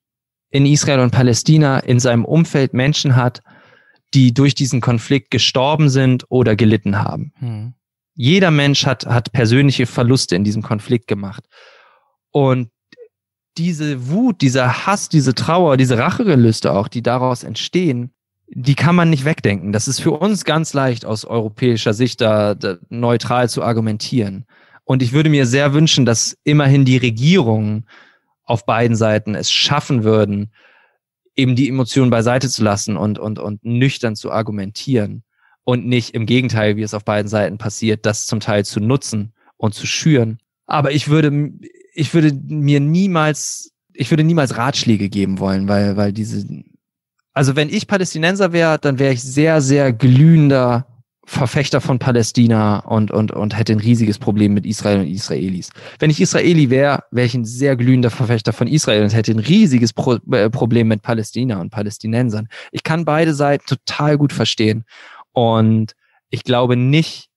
in 0.50 0.66
Israel 0.66 1.00
und 1.00 1.12
Palästina 1.12 1.78
in 1.78 2.00
seinem 2.00 2.24
Umfeld 2.24 2.74
Menschen 2.74 3.14
hat, 3.14 3.40
die 4.14 4.34
durch 4.34 4.56
diesen 4.56 4.80
Konflikt 4.80 5.30
gestorben 5.30 5.88
sind 5.88 6.24
oder 6.28 6.56
gelitten 6.56 6.98
haben. 6.98 7.32
Hm. 7.38 7.74
Jeder 8.14 8.50
Mensch 8.50 8.84
hat, 8.84 9.06
hat 9.06 9.32
persönliche 9.32 9.86
Verluste 9.86 10.34
in 10.34 10.42
diesem 10.42 10.62
Konflikt 10.62 11.06
gemacht. 11.06 11.44
Und 12.30 12.70
diese 13.56 14.08
Wut, 14.08 14.40
dieser 14.40 14.86
Hass, 14.86 15.08
diese 15.08 15.34
Trauer, 15.34 15.76
diese 15.76 15.98
Rachegelüste 15.98 16.72
auch, 16.72 16.88
die 16.88 17.02
daraus 17.02 17.44
entstehen, 17.44 18.12
die 18.48 18.74
kann 18.74 18.96
man 18.96 19.10
nicht 19.10 19.24
wegdenken. 19.24 19.72
Das 19.72 19.86
ist 19.86 20.00
für 20.00 20.12
uns 20.12 20.44
ganz 20.44 20.72
leicht 20.72 21.04
aus 21.04 21.24
europäischer 21.24 21.94
Sicht 21.94 22.20
da, 22.20 22.54
da 22.54 22.78
neutral 22.88 23.48
zu 23.48 23.62
argumentieren. 23.62 24.44
Und 24.84 25.02
ich 25.02 25.12
würde 25.12 25.30
mir 25.30 25.46
sehr 25.46 25.72
wünschen, 25.72 26.04
dass 26.04 26.36
immerhin 26.42 26.84
die 26.84 26.96
Regierungen 26.96 27.86
auf 28.44 28.66
beiden 28.66 28.96
Seiten 28.96 29.36
es 29.36 29.52
schaffen 29.52 30.02
würden, 30.02 30.50
eben 31.36 31.54
die 31.54 31.68
Emotionen 31.68 32.10
beiseite 32.10 32.48
zu 32.48 32.64
lassen 32.64 32.96
und, 32.96 33.18
und, 33.18 33.38
und 33.38 33.64
nüchtern 33.64 34.16
zu 34.16 34.32
argumentieren 34.32 35.22
und 35.62 35.86
nicht 35.86 36.14
im 36.14 36.26
Gegenteil, 36.26 36.76
wie 36.76 36.82
es 36.82 36.94
auf 36.94 37.04
beiden 37.04 37.28
Seiten 37.28 37.58
passiert, 37.58 38.04
das 38.04 38.26
zum 38.26 38.40
Teil 38.40 38.64
zu 38.64 38.80
nutzen 38.80 39.32
und 39.56 39.74
zu 39.74 39.86
schüren. 39.86 40.38
Aber 40.66 40.90
ich 40.90 41.08
würde, 41.08 41.52
ich 41.92 42.14
würde 42.14 42.32
mir 42.32 42.80
niemals, 42.80 43.72
ich 43.92 44.10
würde 44.10 44.24
niemals 44.24 44.56
Ratschläge 44.56 45.08
geben 45.08 45.38
wollen, 45.38 45.68
weil, 45.68 45.96
weil 45.96 46.12
diese, 46.12 46.46
also 47.32 47.56
wenn 47.56 47.68
ich 47.68 47.86
Palästinenser 47.86 48.52
wäre, 48.52 48.78
dann 48.78 48.98
wäre 48.98 49.12
ich 49.12 49.22
sehr, 49.22 49.60
sehr 49.60 49.92
glühender 49.92 50.86
Verfechter 51.30 51.80
von 51.80 52.00
Palästina 52.00 52.80
und, 52.80 53.12
und, 53.12 53.30
und 53.30 53.56
hätte 53.56 53.72
ein 53.72 53.78
riesiges 53.78 54.18
Problem 54.18 54.52
mit 54.52 54.66
Israel 54.66 55.00
und 55.00 55.06
Israelis. 55.06 55.70
Wenn 56.00 56.10
ich 56.10 56.20
Israeli 56.20 56.70
wäre, 56.70 57.04
wäre 57.12 57.26
ich 57.26 57.34
ein 57.34 57.44
sehr 57.44 57.76
glühender 57.76 58.10
Verfechter 58.10 58.52
von 58.52 58.66
Israel 58.66 59.04
und 59.04 59.14
hätte 59.14 59.30
ein 59.30 59.38
riesiges 59.38 59.92
Pro 59.92 60.14
äh, 60.32 60.50
Problem 60.50 60.88
mit 60.88 61.02
Palästina 61.02 61.60
und 61.60 61.70
Palästinensern. 61.70 62.48
Ich 62.72 62.82
kann 62.82 63.04
beide 63.04 63.32
Seiten 63.32 63.64
total 63.66 64.18
gut 64.18 64.32
verstehen. 64.32 64.84
Und 65.30 65.92
ich 66.30 66.42
glaube 66.42 66.74
nicht, 66.74 67.28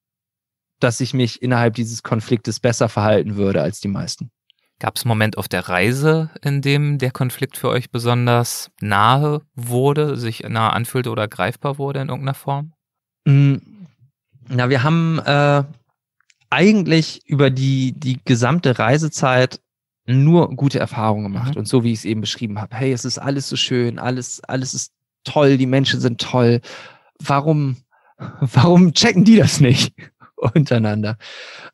dass 0.80 1.00
ich 1.00 1.14
mich 1.14 1.42
innerhalb 1.44 1.76
dieses 1.76 2.02
Konfliktes 2.02 2.60
besser 2.60 2.90
verhalten 2.90 3.36
würde 3.36 3.62
als 3.62 3.80
die 3.80 3.90
meisten. 3.90 4.32
Gab 4.80 4.98
es 4.98 5.04
einen 5.04 5.10
Moment 5.10 5.38
auf 5.38 5.48
der 5.48 5.70
Reise, 5.70 6.30
in 6.42 6.62
dem 6.62 6.98
der 6.98 7.12
Konflikt 7.12 7.58
für 7.58 7.70
euch 7.70 7.90
besonders 7.90 8.70
nahe 8.82 9.42
wurde, 9.56 10.18
sich 10.18 10.44
nahe 10.48 10.74
anfühlte 10.74 11.10
oder 11.10 11.28
greifbar 11.28 11.78
wurde 11.78 12.02
in 12.02 12.10
irgendeiner 12.10 12.34
Form? 12.34 12.74
Mm, 13.26 13.56
na, 14.50 14.70
wir 14.70 14.84
haben 14.84 15.20
äh, 15.20 15.64
eigentlich 16.50 17.22
über 17.26 17.50
die, 17.50 17.94
die 17.98 18.20
gesamte 18.24 18.78
Reisezeit 18.78 19.60
nur 20.06 20.50
gute 20.56 20.80
Erfahrungen 20.80 21.24
gemacht. 21.24 21.56
Mhm. 21.56 21.60
Und 21.60 21.68
so 21.68 21.84
wie 21.84 21.94
ich 21.94 22.00
es 22.00 22.06
eben 22.06 22.22
beschrieben 22.22 22.60
habe, 22.60 22.76
hey, 22.76 22.92
es 22.92 23.06
ist 23.06 23.20
alles 23.20 23.50
so 23.50 23.56
schön, 23.56 24.00
alles, 24.00 24.44
alles 24.44 24.74
ist 24.74 24.92
toll, 25.24 25.58
die 25.58 25.66
Menschen 25.66 26.00
sind 26.00 26.20
toll. 26.20 26.62
Warum, 27.20 27.78
warum 28.40 28.94
checken 28.94 29.24
die 29.24 29.38
das 29.38 29.60
nicht 29.60 29.94
untereinander? 30.36 31.18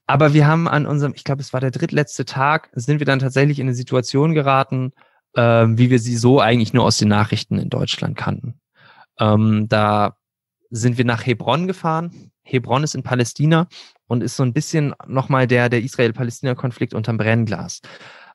Aber 0.10 0.34
wir 0.34 0.48
haben 0.48 0.68
an 0.68 0.88
unserem, 0.88 1.14
ich 1.16 1.24
glaube, 1.24 1.44
es 1.44 1.54
war 1.54 1.60
der 1.60 1.70
drittletzte 1.70 2.26
Tag, 2.26 2.72
sind 2.74 2.98
wir 2.98 3.06
dann 3.06 3.20
tatsächlich 3.20 3.60
in 3.60 3.68
eine 3.68 3.76
Situation 3.76 4.34
geraten, 4.34 4.92
äh, 5.36 5.68
wie 5.68 5.92
wir 5.92 6.00
sie 6.00 6.18
so 6.18 6.40
eigentlich 6.40 6.74
nur 6.74 6.84
aus 6.84 6.98
den 6.98 7.10
Nachrichten 7.10 7.60
in 7.60 7.70
Deutschland 7.70 8.18
kannten. 8.18 8.60
Ähm, 9.20 9.68
da 9.70 10.18
sind 10.72 10.98
wir 10.98 11.06
nach 11.06 11.28
Hebron 11.28 11.68
gefahren. 11.68 12.32
Hebron 12.42 12.84
ist 12.84 12.96
in 12.96 13.04
Palästina 13.04 13.68
und 14.08 14.24
ist 14.24 14.36
so 14.36 14.42
ein 14.42 14.52
bisschen 14.52 14.96
nochmal 15.06 15.46
der, 15.46 15.70
der 15.70 15.84
Israel-Palästina-Konflikt 15.84 16.96
unterm 16.96 17.18
Brennglas. 17.18 17.82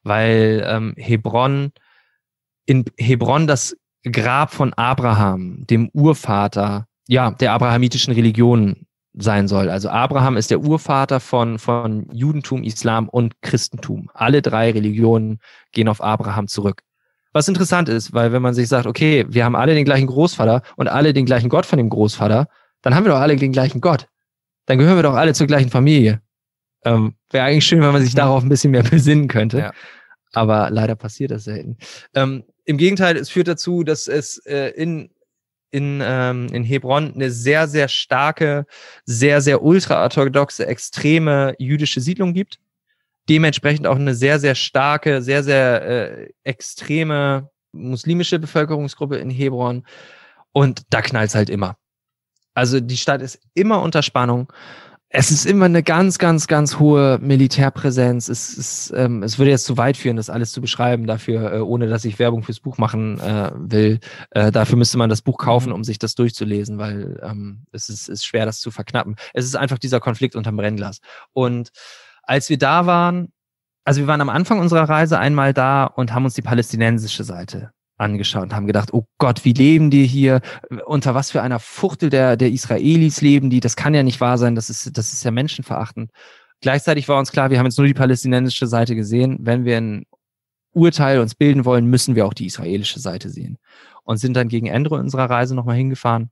Weil 0.05 0.65
ähm, 0.65 0.95
Hebron, 0.97 1.73
in 2.67 2.85
Hebron 2.97 3.49
das 3.49 3.77
Grab 4.05 4.55
von 4.55 4.75
Abraham, 4.75 5.67
dem 5.67 5.89
Urvater, 5.93 6.87
ja, 7.09 7.33
der 7.33 7.53
abrahamitischen 7.53 8.15
Religion 8.15 8.87
sein 9.15 9.49
soll. 9.49 9.71
Also 9.71 9.89
Abraham 9.89 10.37
ist 10.37 10.51
der 10.51 10.61
Urvater 10.61 11.21
von, 11.21 11.59
von 11.59 12.09
Judentum, 12.13 12.63
Islam 12.63 13.09
und 13.09 13.41
Christentum. 13.43 14.11
Alle 14.13 14.43
drei 14.43 14.71
Religionen 14.73 15.39
gehen 15.73 15.89
auf 15.89 16.03
Abraham 16.03 16.49
zurück. 16.49 16.83
Was 17.33 17.49
interessant 17.49 17.89
ist, 17.89 18.13
weil 18.13 18.33
wenn 18.33 18.43
man 18.43 18.55
sich 18.55 18.69
sagt, 18.69 18.87
okay, 18.87 19.27
wir 19.29 19.45
haben 19.45 19.57
alle 19.57 19.75
den 19.75 19.85
gleichen 19.85 20.07
Großvater 20.07 20.63
und 20.77 20.89
alle 20.89 21.13
den 21.13 21.27
gleichen 21.27 21.49
Gott 21.49 21.67
von 21.67 21.79
dem 21.79 21.89
Großvater, 21.89 22.49
dann 22.83 22.95
haben 22.95 23.05
wir 23.05 23.13
doch 23.13 23.21
alle 23.21 23.37
den 23.37 23.53
gleichen 23.53 23.81
Gott. 23.81 24.09
Dann 24.67 24.79
gehören 24.79 24.97
wir 24.97 25.03
doch 25.03 25.15
alle 25.15 25.35
zur 25.35 25.47
gleichen 25.47 25.71
Familie. 25.71 26.21
Ähm, 26.85 27.15
Wäre 27.31 27.47
eigentlich 27.47 27.67
schön, 27.67 27.81
wenn 27.81 27.93
man 27.93 28.03
sich 28.03 28.15
darauf 28.15 28.43
ein 28.43 28.49
bisschen 28.49 28.71
mehr 28.71 28.83
besinnen 28.83 29.29
könnte. 29.29 29.59
Ja. 29.59 29.73
Aber 30.33 30.71
leider 30.71 30.97
passiert 30.97 31.31
das 31.31 31.45
selten. 31.45 31.77
Ähm, 32.15 32.45
Im 32.65 32.77
Gegenteil, 32.77 33.17
es 33.17 33.31
führt 33.31 33.49
dazu, 33.49 33.85
dass 33.85 34.09
es 34.09 34.39
äh, 34.47 34.71
in, 34.71 35.11
in, 35.75 36.01
ähm, 36.05 36.47
in 36.53 36.63
Hebron 36.63 37.13
eine 37.15 37.33
sehr, 37.33 37.67
sehr 37.67 37.89
starke, 37.89 38.65
sehr, 39.05 39.41
sehr 39.41 39.63
ultraorthodoxe, 39.63 40.67
extreme 40.67 41.55
jüdische 41.59 42.01
Siedlung 42.01 42.33
gibt. 42.33 42.61
Dementsprechend 43.29 43.89
auch 43.89 43.97
eine 43.97 44.15
sehr, 44.15 44.39
sehr 44.39 44.55
starke, 44.55 45.21
sehr, 45.21 45.43
sehr 45.43 45.83
äh, 45.83 46.29
extreme 46.45 47.51
muslimische 47.73 48.39
Bevölkerungsgruppe 48.39 49.17
in 49.17 49.31
Hebron. 49.31 49.85
Und 50.53 50.83
da 50.91 51.03
knallt's 51.03 51.35
halt 51.35 51.51
immer. 51.51 51.77
Also 52.55 52.79
die 52.79 52.97
Stadt 52.97 53.21
ist 53.21 53.41
immer 53.55 53.83
unter 53.83 54.03
Spannung. 54.05 54.53
Es 55.17 55.31
ist 55.31 55.47
immer 55.47 55.67
eine 55.67 55.85
ganz, 55.85 56.19
ganz, 56.19 56.49
ganz 56.49 56.81
hohe 56.81 57.21
Militärpräsenz. 57.23 58.29
Es, 58.29 58.53
ist, 58.55 58.93
ähm, 58.97 59.23
es 59.23 59.39
würde 59.39 59.53
jetzt 59.53 59.65
zu 59.65 59.77
weit 59.77 59.97
führen, 59.97 60.17
das 60.17 60.29
alles 60.29 60.51
zu 60.51 60.61
beschreiben, 60.61 61.07
dafür, 61.07 61.53
äh, 61.53 61.59
ohne 61.61 61.87
dass 61.87 62.05
ich 62.05 62.19
Werbung 62.19 62.43
fürs 62.43 62.59
Buch 62.59 62.79
machen 62.79 63.21
äh, 63.21 63.53
will. 63.55 64.01
Äh, 64.31 64.51
dafür 64.51 64.77
müsste 64.77 64.99
man 64.99 65.09
das 65.09 65.23
Buch 65.23 65.39
kaufen, 65.39 65.71
um 65.71 65.85
sich 65.85 66.01
das 66.01 66.17
durchzulesen, 66.17 66.79
weil 66.79 67.21
ähm, 67.23 67.65
es 67.71 67.89
ist, 67.91 68.09
ist 68.09 68.27
schwer, 68.27 68.45
das 68.45 68.59
zu 68.59 68.73
verknappen. 68.73 69.15
Es 69.35 69.45
ist 69.45 69.55
einfach 69.55 69.79
dieser 69.79 70.01
Konflikt 70.01 70.35
unterm 70.35 70.57
Brennglas. 70.57 70.99
Und 71.33 71.71
als 72.25 72.51
wir 72.51 72.59
da 72.59 72.87
waren, 72.87 73.29
also 73.85 74.01
wir 74.01 74.09
waren 74.09 74.21
am 74.21 74.31
Anfang 74.31 74.59
unserer 74.59 74.89
Reise 74.89 75.21
einmal 75.21 75.55
da 75.55 75.85
und 75.85 76.13
haben 76.13 76.25
uns 76.25 76.35
die 76.35 76.43
palästinensische 76.43 77.23
Seite 77.23 77.71
angeschaut 77.97 78.45
und 78.45 78.55
haben 78.55 78.67
gedacht, 78.67 78.93
oh 78.93 79.07
Gott, 79.19 79.45
wie 79.45 79.53
leben 79.53 79.91
die 79.91 80.07
hier? 80.07 80.41
Unter 80.87 81.15
was 81.15 81.31
für 81.31 81.43
einer 81.43 81.59
Fuchtel 81.61 82.11
der, 82.11 82.37
der 82.37 82.51
Israelis 82.51 83.21
leben 83.21 83.51
die? 83.51 83.61
Das 83.61 83.77
kann 83.77 83.95
ja 83.95 84.03
nicht 84.03 84.21
wahr 84.21 84.39
sein, 84.39 84.55
das 84.55 84.71
ist, 84.71 84.97
das 84.97 85.13
ist 85.13 85.25
ja 85.25 85.31
menschenverachtend. 85.31 86.11
Gleichzeitig 86.61 87.09
war 87.09 87.19
uns 87.19 87.31
klar, 87.31 87.51
wir 87.51 87.59
haben 87.59 87.67
jetzt 87.67 87.79
nur 87.79 87.87
die 87.87 87.95
palästinensische 87.95 88.67
Seite 88.67 88.97
gesehen. 88.97 89.39
Wenn 89.41 89.65
wir 89.65 89.77
ein 89.77 90.07
Urteil 90.73 91.21
uns 91.21 91.35
bilden 91.35 91.65
wollen, 91.65 91.87
müssen 91.87 92.17
wir 92.17 92.27
auch 92.27 92.35
die 92.35 92.47
israelische 92.47 92.99
Seite 92.99 93.31
sehen. 93.31 93.59
Und 94.03 94.17
sind 94.19 94.35
dann 94.35 94.49
gegen 94.49 94.67
Ende 94.67 94.91
unserer 94.91 95.31
Reise 95.31 95.55
nochmal 95.55 95.77
hingefahren 95.77 96.31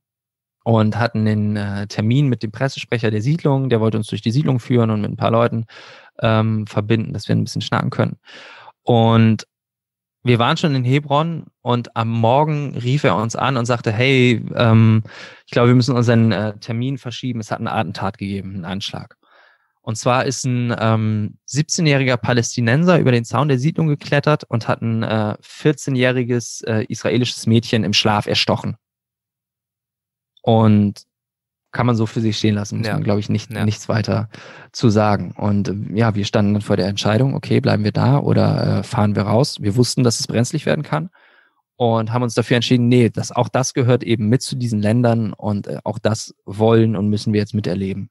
und 0.65 0.99
hatten 0.99 1.25
den 1.25 1.57
äh, 1.57 1.87
Termin 1.87 2.29
mit 2.29 2.43
dem 2.43 2.53
Pressesprecher 2.53 3.11
der 3.11 3.23
Siedlung. 3.23 3.69
Der 3.69 3.81
wollte 3.81 3.99
uns 3.99 4.09
durch 4.09 4.23
die 4.23 4.31
Siedlung 4.31 4.59
führen 4.61 4.91
und 4.91 5.01
mit 5.01 5.11
ein 5.11 5.17
paar 5.17 5.31
Leuten 5.31 5.65
ähm, 6.21 6.67
verbinden, 6.67 7.13
dass 7.13 7.29
wir 7.29 7.37
ein 7.37 7.45
bisschen 7.45 7.63
schnacken 7.63 7.91
können. 7.91 8.17
Und 8.83 9.47
wir 10.23 10.39
waren 10.39 10.57
schon 10.57 10.75
in 10.75 10.85
Hebron 10.85 11.47
und 11.63 11.97
am 11.97 12.09
Morgen 12.11 12.77
rief 12.77 13.05
er 13.05 13.15
uns 13.17 13.37
an 13.37 13.57
und 13.57 13.67
sagte, 13.67 13.93
hey, 13.93 14.45
ähm, 14.57 15.05
ich 15.47 15.53
glaube, 15.53 15.69
wir 15.69 15.77
müssen 15.77 15.97
unseren 15.97 16.33
äh, 16.33 16.59
Termin 16.59 16.99
verschieben. 16.99 17.39
Es 17.39 17.53
hat 17.53 17.59
einen 17.59 17.69
Attentat 17.69 18.19
gegeben, 18.19 18.55
einen 18.55 18.65
Anschlag. 18.65 19.17
Und 19.81 19.97
zwar 19.97 20.25
ist 20.27 20.45
ein 20.45 20.75
ähm, 20.79 21.39
17-jähriger 21.49 22.17
Palästinenser 22.17 22.99
über 22.99 23.13
den 23.13 23.25
Zaun 23.25 23.49
der 23.49 23.59
Siedlung 23.59 23.87
geklettert 23.89 24.45
und 24.45 24.67
hat 24.69 24.83
ein 24.83 25.03
äh, 25.05 25.37
14-jähriges 25.41 26.65
äh, 26.67 26.85
israelisches 26.89 27.47
Mädchen 27.47 27.85
im 27.85 27.93
Schlaf 27.93 28.27
erstochen. 28.27 28.77
Und 30.43 31.03
kann 31.71 31.87
man 31.87 31.97
so 31.97 32.07
für 32.07 32.21
sich 32.21 32.37
stehen 32.39 32.57
lassen, 32.57 32.79
muss 32.79 32.87
Ja. 32.89 32.95
man, 32.95 33.05
glaube 33.05 33.21
ich, 33.21 33.29
nicht, 33.29 33.51
Ja. 33.53 33.65
nichts 33.65 33.89
weiter 33.89 34.29
zu 34.73 34.89
sagen. 34.91 35.33
Und 35.37 35.69
äh, 35.69 35.75
ja, 35.95 36.15
wir 36.17 36.25
standen 36.25 36.55
dann 36.55 36.63
vor 36.63 36.77
der 36.77 36.89
Entscheidung, 36.89 37.35
okay, 37.35 37.61
bleiben 37.61 37.85
wir 37.85 37.93
da 37.93 38.19
oder 38.19 38.81
äh, 38.81 38.83
fahren 38.83 39.15
wir 39.17 39.23
raus? 39.23 39.59
Wir 39.61 39.77
wussten, 39.77 40.03
dass 40.03 40.19
es 40.21 40.27
brenzlig 40.27 40.67
werden 40.67 40.83
kann 40.83 41.11
und 41.77 42.13
haben 42.13 42.23
uns 42.23 42.35
dafür 42.35 42.57
entschieden, 42.57 42.89
nee, 42.89 43.11
das, 43.11 43.33
auch 43.33 43.49
das 43.49 43.75
gehört 43.75 44.05
eben 44.05 44.29
mit 44.29 44.43
zu 44.43 44.57
diesen 44.57 44.81
Ländern 44.81 45.33
und 45.33 45.67
äh, 45.67 45.79
auch 45.85 45.99
das 45.99 46.35
wollen 46.45 46.97
und 46.97 47.09
müssen 47.09 47.33
wir 47.33 47.41
jetzt 47.41 47.55
miterleben. 47.55 48.11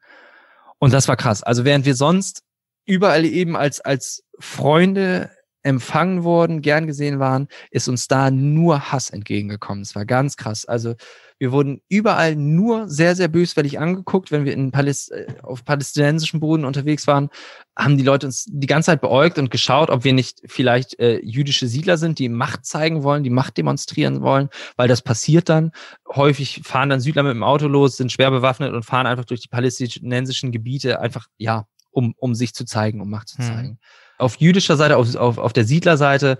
Und 0.80 0.93
das 0.93 1.07
war 1.07 1.16
krass. 1.16 1.43
Also 1.43 1.64
während 1.64 1.86
wir 1.86 1.95
sonst 1.95 2.43
überall 2.86 3.26
eben 3.26 3.55
als, 3.55 3.80
als 3.80 4.24
Freunde 4.39 5.30
empfangen 5.64 6.24
wurden, 6.24 6.62
gern 6.62 6.88
gesehen 6.88 7.20
waren, 7.20 7.47
ist 7.70 7.88
uns 7.88 8.07
da 8.07 8.32
nur 8.32 8.91
Hass 8.91 9.09
entgegengekommen. 9.12 9.84
Es 9.84 9.95
war 9.95 10.05
ganz 10.05 10.38
krass. 10.38 10.66
Also 10.66 10.95
wir 11.42 11.52
wurden 11.52 11.82
überall 11.89 12.36
nur 12.36 12.88
sehr, 12.88 13.16
sehr 13.16 13.28
böswillig 13.28 13.80
angeguckt. 13.80 14.32
Wenn 14.32 14.46
wir 14.46 14.54
in 14.54 14.70
Paläst 14.70 15.12
äh, 15.12 15.26
auf 15.42 15.66
palästinensischem 15.66 16.39
Boden 16.39 16.66
unterwegs 16.66 17.08
waren, 17.08 17.32
haben 17.76 17.98
die 17.98 18.04
Leute 18.04 18.28
uns 18.28 18.46
die 18.48 18.68
ganze 18.68 18.92
Zeit 18.92 19.02
beäugt 19.02 19.39
und 19.39 19.50
geschaut, 19.50 19.89
ob 19.89 20.04
wir 20.04 20.14
nicht 20.14 20.44
vielleicht 20.46 21.00
äh, 21.00 21.20
jüdische 21.24 21.66
Siedler 21.66 21.98
sind, 21.98 22.20
die 22.20 22.30
Macht 22.30 22.64
zeigen 22.68 23.02
wollen, 23.02 23.24
die 23.24 23.32
Macht 23.32 23.58
demonstrieren 23.58 24.22
wollen, 24.22 24.50
weil 24.76 24.88
das 24.88 25.02
passiert 25.02 25.50
dann. 25.50 25.72
Häufig 26.08 26.62
fahren 26.64 26.89
dann 26.89 27.00
Südler 27.02 27.24
mit 27.24 27.34
dem 27.34 27.44
Auto 27.44 27.68
los, 27.68 27.98
sind 27.98 28.12
schwer 28.12 28.30
bewaffnet 28.30 28.72
und 28.72 28.86
fahren 28.86 29.08
einfach 29.08 29.26
durch 29.26 29.42
die 29.42 29.50
palästinensischen 29.50 30.52
Gebiete 30.52 31.00
einfach, 31.02 31.26
ja, 31.39 31.66
um, 31.89 32.14
um 32.18 32.36
sich 32.36 32.54
zu 32.54 32.66
zeigen, 32.66 33.02
um 33.02 33.10
Macht 33.10 33.30
zu 33.30 33.39
Hm. 33.39 33.46
zeigen. 33.46 33.80
Auf 34.20 34.36
jüdischer 34.36 34.78
Seite, 34.78 34.96
auf, 34.96 35.16
auf, 35.16 35.39
auf 35.39 35.54
der 35.54 35.66
Siedlerseite 35.66 36.38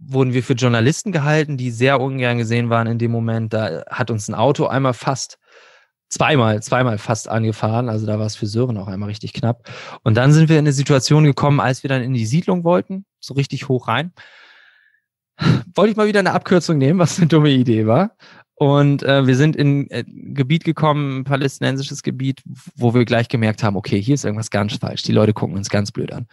wurden 0.00 0.32
wir 0.32 0.42
für 0.42 0.54
Journalisten 0.54 1.12
gehalten, 1.12 1.56
die 1.56 1.70
sehr 1.70 2.00
ungern 2.00 2.38
gesehen 2.38 2.70
waren 2.70 2.86
in 2.86 2.98
dem 2.98 3.10
Moment. 3.10 3.52
Da 3.52 3.84
hat 3.88 4.10
uns 4.10 4.28
ein 4.28 4.34
Auto 4.34 4.66
einmal 4.66 4.94
fast 4.94 5.38
zweimal, 6.08 6.62
zweimal 6.62 6.98
fast 6.98 7.28
angefahren. 7.28 7.88
Also 7.88 8.06
da 8.06 8.18
war 8.18 8.26
es 8.26 8.36
für 8.36 8.46
Sören 8.46 8.76
auch 8.78 8.88
einmal 8.88 9.08
richtig 9.08 9.32
knapp. 9.32 9.68
Und 10.02 10.16
dann 10.16 10.32
sind 10.32 10.48
wir 10.48 10.56
in 10.56 10.64
eine 10.64 10.72
Situation 10.72 11.24
gekommen, 11.24 11.60
als 11.60 11.82
wir 11.82 11.88
dann 11.88 12.02
in 12.02 12.14
die 12.14 12.26
Siedlung 12.26 12.64
wollten, 12.64 13.04
so 13.20 13.34
richtig 13.34 13.68
hoch 13.68 13.88
rein. 13.88 14.12
Wollte 15.74 15.92
ich 15.92 15.96
mal 15.96 16.06
wieder 16.06 16.20
eine 16.20 16.32
Abkürzung 16.32 16.78
nehmen, 16.78 16.98
was 16.98 17.18
eine 17.18 17.28
dumme 17.28 17.50
Idee 17.50 17.86
war. 17.86 18.16
Und 18.62 19.02
äh, 19.04 19.26
wir 19.26 19.36
sind 19.36 19.56
in 19.56 19.90
äh, 19.90 20.04
ein 20.06 20.34
Gebiet 20.34 20.64
gekommen, 20.64 21.20
ein 21.20 21.24
palästinensisches 21.24 22.02
Gebiet, 22.02 22.42
wo 22.76 22.92
wir 22.92 23.06
gleich 23.06 23.28
gemerkt 23.28 23.62
haben, 23.62 23.74
okay, 23.74 23.98
hier 24.02 24.14
ist 24.14 24.26
irgendwas 24.26 24.50
ganz 24.50 24.74
falsch. 24.74 25.02
Die 25.02 25.12
Leute 25.12 25.32
gucken 25.32 25.56
uns 25.56 25.70
ganz 25.70 25.90
blöd 25.90 26.12
an. 26.12 26.26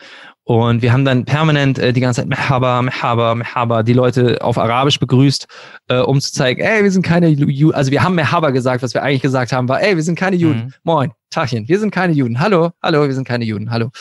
Und 0.44 0.82
wir 0.82 0.92
haben 0.92 1.06
dann 1.06 1.24
permanent 1.24 1.80
äh, 1.80 1.94
die 1.94 2.02
ganze 2.02 2.20
Zeit 2.20 2.28
Mehaba, 2.28 2.82
Mehaba, 2.82 3.34
Mehaba, 3.34 3.82
die 3.82 3.94
Leute 3.94 4.42
auf 4.42 4.58
Arabisch 4.58 5.00
begrüßt, 5.00 5.48
äh, 5.88 6.00
um 6.00 6.20
zu 6.20 6.34
zeigen, 6.34 6.60
ey, 6.60 6.84
wir 6.84 6.92
sind 6.92 7.04
keine 7.04 7.30
Juden. 7.30 7.74
Also 7.74 7.92
wir 7.92 8.04
haben 8.04 8.16
Mehaba 8.16 8.50
gesagt, 8.50 8.84
was 8.84 8.94
wir 8.94 9.04
eigentlich 9.04 9.22
gesagt 9.22 9.54
haben, 9.54 9.70
war, 9.70 9.82
ey, 9.82 9.96
wir 9.96 10.04
sind 10.04 10.20
keine 10.20 10.36
Juden. 10.36 10.66
Mhm. 10.66 10.74
Moin, 10.84 11.12
Tachchen, 11.30 11.70
wir 11.70 11.80
sind 11.80 11.92
keine 11.92 12.12
Juden. 12.12 12.42
Hallo, 12.42 12.72
hallo, 12.84 13.08
wir 13.08 13.14
sind 13.14 13.26
keine 13.26 13.46
Juden. 13.46 13.72
Hallo. 13.72 13.92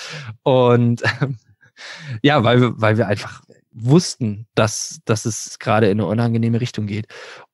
Und 0.42 1.00
ähm, 1.20 1.36
ja, 2.22 2.42
weil 2.42 2.60
wir, 2.60 2.72
weil 2.74 2.98
wir 2.98 3.06
einfach 3.06 3.40
wussten, 3.76 4.46
dass, 4.54 5.00
dass 5.04 5.26
es 5.26 5.58
gerade 5.58 5.86
in 5.86 6.00
eine 6.00 6.06
unangenehme 6.06 6.60
Richtung 6.60 6.86
geht. 6.86 7.06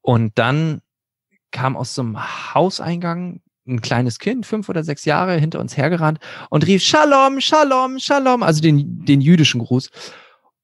Und 0.02 0.38
dann 0.38 0.82
kam 1.52 1.76
aus 1.76 1.94
so 1.94 2.02
einem 2.02 2.18
Hauseingang 2.54 3.40
ein 3.66 3.80
kleines 3.80 4.18
Kind, 4.18 4.44
fünf 4.44 4.68
oder 4.68 4.82
sechs 4.82 5.04
Jahre, 5.04 5.36
hinter 5.38 5.60
uns 5.60 5.76
hergerannt 5.76 6.18
und 6.50 6.66
rief 6.66 6.82
Shalom, 6.82 7.40
Shalom, 7.40 7.98
Shalom, 7.98 8.42
also 8.42 8.60
den, 8.60 9.04
den 9.04 9.20
jüdischen 9.20 9.60
Gruß. 9.60 9.90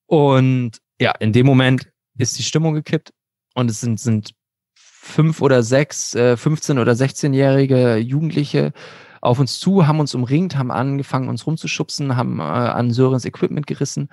Und 0.07 0.73
ja, 1.01 1.13
in 1.13 1.33
dem 1.33 1.47
Moment 1.47 1.89
ist 2.17 2.39
die 2.39 2.43
Stimmung 2.43 2.75
gekippt 2.75 3.13
und 3.55 3.71
es 3.71 3.81
sind, 3.81 4.01
sind 4.01 4.33
fünf 4.75 5.41
oder 5.41 5.63
sechs, 5.63 6.15
äh, 6.15 6.37
15 6.37 6.79
oder 6.79 6.93
16-jährige 6.93 7.97
Jugendliche 7.97 8.73
auf 9.21 9.39
uns 9.39 9.59
zu, 9.59 9.87
haben 9.87 10.01
uns 10.01 10.15
umringt, 10.15 10.57
haben 10.57 10.71
angefangen, 10.71 11.29
uns 11.29 11.47
rumzuschubsen, 11.47 12.17
haben 12.17 12.41
äh, 12.41 12.43
an 12.43 12.91
Sörens 12.91 13.25
Equipment 13.25 13.67
gerissen 13.67 14.09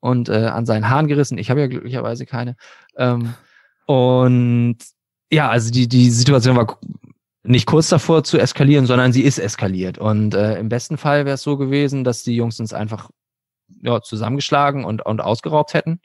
und 0.00 0.28
äh, 0.28 0.46
an 0.46 0.66
seinen 0.66 0.88
Haaren 0.88 1.08
gerissen. 1.08 1.38
Ich 1.38 1.50
habe 1.50 1.60
ja 1.60 1.66
glücklicherweise 1.66 2.26
keine. 2.26 2.56
Ähm, 2.96 3.34
und 3.88 4.76
ja, 5.32 5.48
also 5.48 5.70
die, 5.70 5.88
die 5.88 6.10
Situation 6.10 6.56
war 6.56 6.78
nicht 7.42 7.64
kurz 7.64 7.88
davor 7.88 8.22
zu 8.22 8.38
eskalieren, 8.38 8.84
sondern 8.84 9.14
sie 9.14 9.22
ist 9.22 9.38
eskaliert. 9.38 9.96
Und 9.96 10.34
äh, 10.34 10.58
im 10.58 10.68
besten 10.68 10.98
Fall 10.98 11.24
wäre 11.24 11.36
es 11.36 11.42
so 11.42 11.56
gewesen, 11.56 12.04
dass 12.04 12.22
die 12.22 12.36
Jungs 12.36 12.60
uns 12.60 12.74
einfach 12.74 13.08
ja, 13.80 14.02
zusammengeschlagen 14.02 14.84
und, 14.84 15.06
und 15.06 15.22
ausgeraubt 15.22 15.72
hätten. 15.72 16.00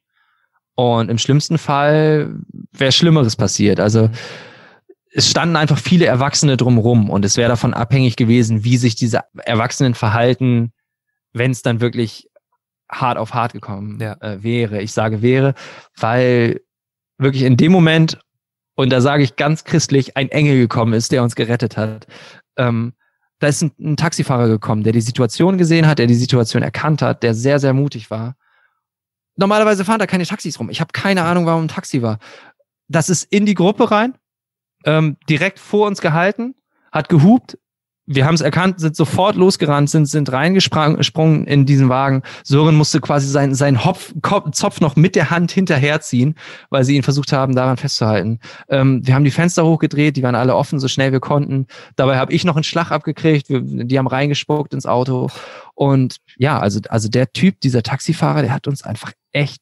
Und 0.76 1.10
im 1.12 1.18
schlimmsten 1.18 1.58
Fall 1.58 2.40
wäre 2.72 2.94
Schlimmeres 2.94 3.36
passiert. 3.36 3.82
Also 3.82 4.10
es 5.12 5.30
standen 5.30 5.58
einfach 5.58 5.78
viele 5.78 6.06
Erwachsene 6.06 6.56
drumrum 6.56 7.10
und 7.10 7.26
es 7.26 7.36
wäre 7.36 7.50
davon 7.50 7.74
abhängig 7.74 8.16
gewesen, 8.16 8.64
wie 8.64 8.78
sich 8.78 8.96
diese 8.96 9.22
Erwachsenen 9.44 9.94
verhalten, 9.94 10.72
wenn 11.34 11.52
es 11.52 11.62
dann 11.62 11.82
wirklich 11.82 12.30
hart 12.90 13.18
auf 13.18 13.34
hart 13.34 13.52
gekommen 13.52 14.00
ja. 14.00 14.16
äh, 14.22 14.42
wäre. 14.42 14.82
Ich 14.82 14.94
sage 14.94 15.22
wäre, 15.22 15.54
weil 15.98 16.62
wirklich 17.18 17.44
in 17.44 17.58
dem 17.58 17.72
Moment, 17.72 18.20
und 18.76 18.92
da 18.92 19.02
sage 19.02 19.24
ich 19.24 19.36
ganz 19.36 19.64
christlich, 19.64 20.18
ein 20.18 20.30
Engel 20.30 20.58
gekommen 20.58 20.94
ist, 20.94 21.12
der 21.12 21.24
uns 21.24 21.36
gerettet 21.36 21.78
hat. 21.78 22.08
Ähm, 22.58 22.94
da 23.40 23.48
ist 23.48 23.62
ein, 23.62 23.72
ein 23.80 23.98
Taxifahrer 23.98 24.48
gekommen, 24.48 24.84
der 24.84 24.94
die 24.94 25.02
Situation 25.02 25.58
gesehen 25.58 25.88
hat, 25.88 26.00
der 26.00 26.08
die 26.08 26.16
Situation 26.16 26.64
erkannt 26.64 27.02
hat, 27.02 27.24
der 27.24 27.34
sehr, 27.34 27.60
sehr 27.60 27.74
mutig 27.74 28.10
war. 28.10 28.36
Normalerweise 29.36 29.84
fahren 29.84 30.00
da 30.00 30.08
keine 30.08 30.26
Taxis 30.26 30.60
rum. 30.60 30.70
Ich 30.70 30.80
habe 30.80 30.92
keine 30.94 31.24
Ahnung, 31.24 31.46
warum 31.46 31.66
ein 31.66 31.68
Taxi 31.68 32.02
war. 32.02 32.20
Das 32.88 33.10
ist 33.10 33.24
in 33.24 33.46
die 33.46 33.56
Gruppe 33.56 33.92
rein, 33.92 34.16
ähm, 34.86 35.18
direkt 35.30 35.60
vor 35.60 35.88
uns 35.88 36.02
gehalten, 36.02 36.56
hat 36.92 37.10
gehupt, 37.10 37.58
wir 38.06 38.26
haben 38.26 38.36
es 38.36 38.42
erkannt, 38.42 38.80
sind 38.80 38.96
sofort 38.96 39.36
losgerannt, 39.36 39.90
sind, 39.90 40.08
sind 40.08 40.32
reingesprungen 40.32 41.48
in 41.48 41.66
diesen 41.66 41.90
Wagen. 41.90 42.24
Sören 42.44 42.76
musste 42.76 43.00
quasi 43.00 43.28
seinen, 43.28 43.56
seinen 43.56 43.86
Hopf, 43.86 44.14
Zopf 44.52 44.82
noch 44.82 44.96
mit 44.96 45.16
der 45.16 45.30
Hand 45.30 45.52
hinterherziehen, 45.52 46.36
weil 46.70 46.84
sie 46.84 46.96
ihn 46.96 47.04
versucht 47.04 47.32
haben, 47.32 47.56
daran 47.56 47.78
festzuhalten. 47.78 48.40
Ähm, 48.68 49.06
wir 49.06 49.16
haben 49.16 49.24
die 49.24 49.32
Fenster 49.32 49.66
hochgedreht, 49.66 50.18
die 50.18 50.24
waren 50.24 50.36
alle 50.36 50.56
offen, 50.56 50.80
so 50.80 50.88
schnell 50.88 51.14
wir 51.14 51.22
konnten. 51.22 51.68
Dabei 51.96 52.18
habe 52.18 52.34
ich 52.34 52.44
noch 52.44 52.56
einen 52.56 52.64
Schlag 52.64 52.92
abgekriegt, 52.92 53.50
wir, 53.50 53.62
die 53.62 53.98
haben 53.98 54.08
reingespuckt 54.08 54.74
ins 54.74 54.86
Auto. 54.86 55.30
Und 55.74 56.18
ja, 56.38 56.60
also, 56.60 56.82
also 56.90 57.08
der 57.08 57.32
Typ, 57.32 57.62
dieser 57.62 57.84
Taxifahrer, 57.84 58.42
der 58.42 58.54
hat 58.54 58.68
uns 58.68 58.84
einfach 58.84 59.14
echt, 59.32 59.62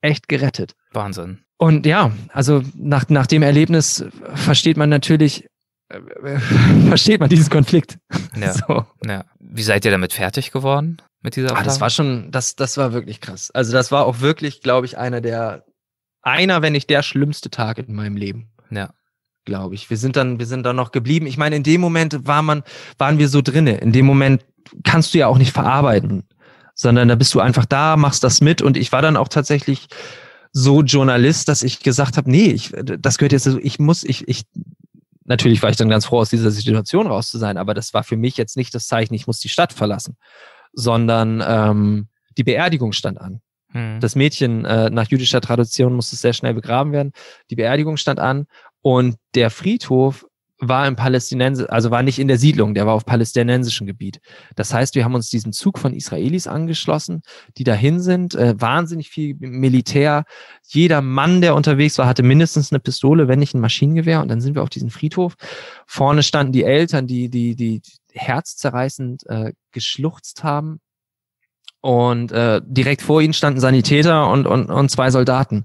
echt 0.00 0.28
gerettet. 0.28 0.74
Wahnsinn. 0.92 1.40
Und 1.60 1.84
ja, 1.84 2.12
also 2.32 2.62
nach, 2.74 3.10
nach 3.10 3.26
dem 3.26 3.42
Erlebnis 3.42 4.04
versteht 4.34 4.78
man 4.78 4.88
natürlich, 4.88 5.49
versteht 6.88 7.20
man 7.20 7.28
diesen 7.28 7.50
Konflikt. 7.50 7.98
Ja. 8.36 8.54
So. 8.68 8.84
ja. 9.06 9.24
Wie 9.38 9.62
seid 9.62 9.84
ihr 9.84 9.90
damit 9.90 10.12
fertig 10.12 10.52
geworden 10.52 10.98
mit 11.22 11.36
dieser 11.36 11.48
Erfahrung? 11.48 11.64
Ah, 11.64 11.68
das 11.68 11.80
war 11.80 11.90
schon, 11.90 12.30
das, 12.30 12.56
das 12.56 12.76
war 12.76 12.92
wirklich 12.92 13.20
krass. 13.20 13.50
Also 13.52 13.72
das 13.72 13.90
war 13.90 14.06
auch 14.06 14.20
wirklich, 14.20 14.60
glaube 14.60 14.86
ich, 14.86 14.98
einer 14.98 15.20
der, 15.20 15.64
einer, 16.22 16.62
wenn 16.62 16.72
nicht 16.72 16.90
der 16.90 17.02
schlimmste 17.02 17.50
Tag 17.50 17.78
in 17.78 17.94
meinem 17.94 18.16
Leben. 18.16 18.50
Ja. 18.70 18.90
Glaube 19.44 19.74
ich. 19.74 19.90
Wir 19.90 19.96
sind 19.96 20.16
dann, 20.16 20.38
wir 20.38 20.46
sind 20.46 20.64
dann 20.64 20.76
noch 20.76 20.92
geblieben. 20.92 21.26
Ich 21.26 21.38
meine, 21.38 21.56
in 21.56 21.62
dem 21.62 21.80
Moment 21.80 22.26
war 22.26 22.42
man, 22.42 22.62
waren 22.98 23.18
wir 23.18 23.28
so 23.28 23.40
drinne. 23.40 23.78
In 23.78 23.92
dem 23.92 24.06
Moment 24.06 24.44
kannst 24.84 25.14
du 25.14 25.18
ja 25.18 25.26
auch 25.26 25.38
nicht 25.38 25.52
verarbeiten, 25.52 26.24
sondern 26.74 27.08
da 27.08 27.14
bist 27.14 27.34
du 27.34 27.40
einfach 27.40 27.64
da, 27.64 27.96
machst 27.96 28.22
das 28.22 28.40
mit 28.40 28.62
und 28.62 28.76
ich 28.76 28.92
war 28.92 29.02
dann 29.02 29.16
auch 29.16 29.28
tatsächlich 29.28 29.88
so 30.52 30.82
Journalist, 30.82 31.48
dass 31.48 31.62
ich 31.62 31.80
gesagt 31.80 32.16
habe, 32.16 32.30
nee, 32.30 32.50
ich, 32.50 32.72
das 32.72 33.18
gehört 33.18 33.32
jetzt, 33.32 33.46
ich 33.46 33.78
muss, 33.78 34.02
ich, 34.02 34.26
ich 34.28 34.44
Natürlich 35.30 35.62
war 35.62 35.70
ich 35.70 35.76
dann 35.76 35.88
ganz 35.88 36.06
froh, 36.06 36.18
aus 36.18 36.30
dieser 36.30 36.50
Situation 36.50 37.06
raus 37.06 37.30
zu 37.30 37.38
sein, 37.38 37.56
aber 37.56 37.72
das 37.72 37.94
war 37.94 38.02
für 38.02 38.16
mich 38.16 38.36
jetzt 38.36 38.56
nicht 38.56 38.74
das 38.74 38.88
Zeichen, 38.88 39.14
ich 39.14 39.28
muss 39.28 39.38
die 39.38 39.48
Stadt 39.48 39.72
verlassen, 39.72 40.16
sondern 40.72 41.40
ähm, 41.46 42.08
die 42.36 42.42
Beerdigung 42.42 42.92
stand 42.92 43.20
an. 43.20 43.40
Hm. 43.70 44.00
Das 44.00 44.16
Mädchen 44.16 44.64
äh, 44.64 44.90
nach 44.90 45.08
jüdischer 45.08 45.40
Tradition 45.40 45.94
musste 45.94 46.16
sehr 46.16 46.32
schnell 46.32 46.54
begraben 46.54 46.90
werden. 46.90 47.12
Die 47.48 47.54
Beerdigung 47.54 47.96
stand 47.96 48.18
an 48.18 48.46
und 48.82 49.18
der 49.36 49.50
Friedhof 49.50 50.26
war 50.60 50.86
im 50.86 50.94
Palästinensisch, 50.94 51.68
also 51.70 51.90
war 51.90 52.02
nicht 52.02 52.18
in 52.18 52.28
der 52.28 52.38
Siedlung, 52.38 52.74
der 52.74 52.86
war 52.86 52.94
auf 52.94 53.06
palästinensischem 53.06 53.86
Gebiet. 53.86 54.20
Das 54.56 54.72
heißt, 54.74 54.94
wir 54.94 55.04
haben 55.04 55.14
uns 55.14 55.30
diesem 55.30 55.52
Zug 55.52 55.78
von 55.78 55.94
Israelis 55.94 56.46
angeschlossen, 56.46 57.22
die 57.56 57.64
dahin 57.64 58.00
sind, 58.00 58.34
äh, 58.34 58.54
wahnsinnig 58.60 59.08
viel 59.08 59.36
Militär. 59.38 60.24
Jeder 60.66 61.00
Mann, 61.00 61.40
der 61.40 61.54
unterwegs 61.54 61.96
war, 61.98 62.06
hatte 62.06 62.22
mindestens 62.22 62.70
eine 62.70 62.80
Pistole, 62.80 63.26
wenn 63.26 63.38
nicht 63.38 63.54
ein 63.54 63.60
Maschinengewehr. 63.60 64.20
Und 64.20 64.28
dann 64.28 64.40
sind 64.40 64.54
wir 64.54 64.62
auf 64.62 64.70
diesen 64.70 64.90
Friedhof. 64.90 65.34
Vorne 65.86 66.22
standen 66.22 66.52
die 66.52 66.64
Eltern, 66.64 67.06
die, 67.06 67.30
die, 67.30 67.56
die 67.56 67.80
herzzerreißend 68.12 69.26
äh, 69.26 69.52
geschluchzt 69.72 70.44
haben. 70.44 70.80
Und 71.80 72.32
äh, 72.32 72.60
direkt 72.62 73.00
vor 73.00 73.22
ihnen 73.22 73.32
standen 73.32 73.60
Sanitäter 73.60 74.30
und, 74.30 74.46
und, 74.46 74.66
und 74.66 74.90
zwei 74.90 75.10
Soldaten. 75.10 75.64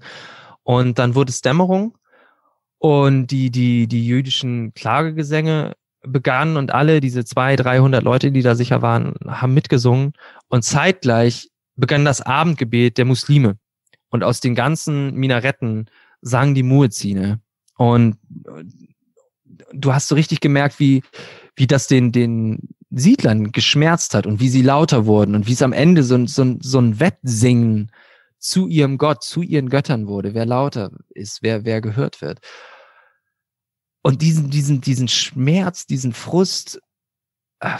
Und 0.63 0.97
dann 0.97 1.13
wurde 1.15 1.31
es 1.31 1.41
Dämmerung 1.41 1.97
und 2.79 3.27
die, 3.27 3.51
die, 3.51 3.87
die 3.87 4.05
jüdischen 4.05 4.73
Klagegesänge 4.73 5.73
begannen 6.01 6.57
und 6.57 6.71
alle, 6.71 7.01
diese 7.01 7.25
zwei, 7.25 7.55
dreihundert 7.55 8.03
Leute, 8.03 8.31
die 8.31 8.41
da 8.41 8.55
sicher 8.55 8.81
waren, 8.81 9.15
haben 9.25 9.53
mitgesungen. 9.53 10.13
Und 10.49 10.63
zeitgleich 10.63 11.49
begann 11.75 12.05
das 12.05 12.21
Abendgebet 12.21 12.97
der 12.97 13.05
Muslime. 13.05 13.57
Und 14.09 14.23
aus 14.23 14.39
den 14.39 14.55
ganzen 14.55 15.15
Minaretten 15.15 15.89
sangen 16.21 16.55
die 16.55 16.63
Muezzine. 16.63 17.39
Und 17.77 18.17
du 19.73 19.93
hast 19.93 20.07
so 20.07 20.15
richtig 20.15 20.39
gemerkt, 20.39 20.79
wie, 20.79 21.03
wie 21.55 21.67
das 21.67 21.87
den, 21.87 22.11
den 22.11 22.69
Siedlern 22.91 23.51
geschmerzt 23.51 24.13
hat 24.13 24.25
und 24.25 24.39
wie 24.39 24.49
sie 24.49 24.61
lauter 24.61 25.05
wurden 25.05 25.35
und 25.35 25.47
wie 25.47 25.53
es 25.53 25.61
am 25.61 25.73
Ende 25.73 26.03
so, 26.03 26.25
so, 26.27 26.55
so 26.61 26.79
ein 26.79 26.99
Wettsingen 26.99 27.91
zu 28.45 28.67
ihrem 28.67 28.97
Gott, 28.97 29.23
zu 29.23 29.41
ihren 29.41 29.69
Göttern 29.69 30.07
wurde, 30.07 30.33
wer 30.35 30.45
lauter 30.45 30.91
ist, 31.09 31.41
wer, 31.41 31.65
wer 31.65 31.81
gehört 31.81 32.21
wird. 32.21 32.39
Und 34.03 34.21
diesen, 34.21 34.51
diesen, 34.51 34.81
diesen 34.81 35.07
Schmerz, 35.07 35.87
diesen 35.87 36.13
Frust, 36.13 36.79
äh, 37.59 37.77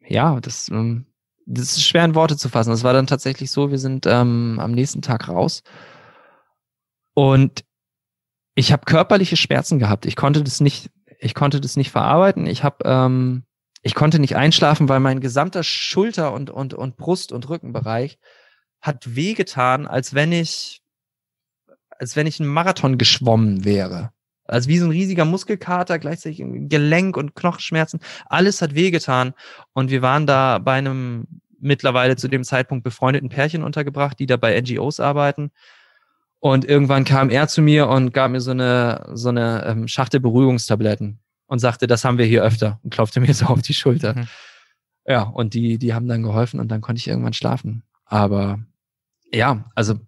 ja, 0.00 0.40
das, 0.40 0.68
ähm, 0.68 1.06
das 1.46 1.76
ist 1.76 1.84
schwer 1.84 2.04
in 2.04 2.16
Worte 2.16 2.36
zu 2.36 2.48
fassen. 2.48 2.70
Das 2.70 2.82
war 2.82 2.92
dann 2.92 3.06
tatsächlich 3.06 3.52
so, 3.52 3.70
wir 3.70 3.78
sind 3.78 4.04
ähm, 4.06 4.58
am 4.60 4.72
nächsten 4.72 5.00
Tag 5.00 5.28
raus 5.28 5.62
und 7.14 7.64
ich 8.56 8.72
habe 8.72 8.84
körperliche 8.84 9.36
Schmerzen 9.36 9.78
gehabt. 9.78 10.06
Ich 10.06 10.16
konnte 10.16 10.42
das 10.42 10.60
nicht, 10.60 10.90
ich 11.20 11.34
konnte 11.34 11.60
das 11.60 11.76
nicht 11.76 11.92
verarbeiten. 11.92 12.46
Ich 12.46 12.64
habe, 12.64 12.78
ähm, 12.84 13.44
ich 13.82 13.94
konnte 13.94 14.18
nicht 14.18 14.34
einschlafen, 14.34 14.88
weil 14.88 15.00
mein 15.00 15.20
gesamter 15.20 15.62
Schulter 15.62 16.32
und 16.32 16.50
und 16.50 16.74
und 16.74 16.96
Brust 16.96 17.30
und 17.30 17.48
Rückenbereich 17.48 18.18
hat 18.82 19.14
wehgetan, 19.14 19.86
als 19.86 20.12
wenn 20.12 20.32
ich, 20.32 20.82
als 21.98 22.16
wenn 22.16 22.26
ich 22.26 22.40
einen 22.40 22.50
Marathon 22.50 22.98
geschwommen 22.98 23.64
wäre. 23.64 24.10
Also 24.44 24.68
wie 24.68 24.78
so 24.78 24.86
ein 24.86 24.90
riesiger 24.90 25.24
Muskelkater, 25.24 25.98
gleichzeitig 25.98 26.40
Gelenk- 26.40 27.16
und 27.16 27.34
Knochenschmerzen. 27.34 28.00
Alles 28.26 28.60
hat 28.60 28.74
wehgetan. 28.74 29.34
Und 29.72 29.90
wir 29.90 30.02
waren 30.02 30.26
da 30.26 30.58
bei 30.58 30.74
einem 30.74 31.26
mittlerweile 31.60 32.16
zu 32.16 32.28
dem 32.28 32.42
Zeitpunkt 32.42 32.82
befreundeten 32.82 33.28
Pärchen 33.28 33.62
untergebracht, 33.62 34.18
die 34.18 34.26
da 34.26 34.36
bei 34.36 34.60
NGOs 34.60 34.98
arbeiten. 34.98 35.52
Und 36.40 36.64
irgendwann 36.64 37.04
kam 37.04 37.30
er 37.30 37.46
zu 37.46 37.62
mir 37.62 37.88
und 37.88 38.12
gab 38.12 38.32
mir 38.32 38.40
so 38.40 38.50
eine, 38.50 39.08
so 39.14 39.28
eine 39.28 39.64
ähm, 39.64 39.86
Schachtel 39.86 40.18
Beruhigungstabletten 40.18 41.20
und 41.46 41.58
sagte, 41.60 41.86
das 41.86 42.04
haben 42.04 42.18
wir 42.18 42.26
hier 42.26 42.42
öfter 42.42 42.80
und 42.82 42.92
klopfte 42.92 43.20
mir 43.20 43.32
so 43.32 43.46
auf 43.46 43.62
die 43.62 43.74
Schulter. 43.74 44.16
Mhm. 44.16 44.28
Ja, 45.06 45.22
und 45.22 45.54
die, 45.54 45.78
die 45.78 45.94
haben 45.94 46.08
dann 46.08 46.24
geholfen 46.24 46.58
und 46.58 46.68
dann 46.68 46.80
konnte 46.80 46.98
ich 46.98 47.06
irgendwann 47.06 47.32
schlafen. 47.32 47.84
Aber 48.04 48.58
ja, 49.32 49.70
also 49.74 49.98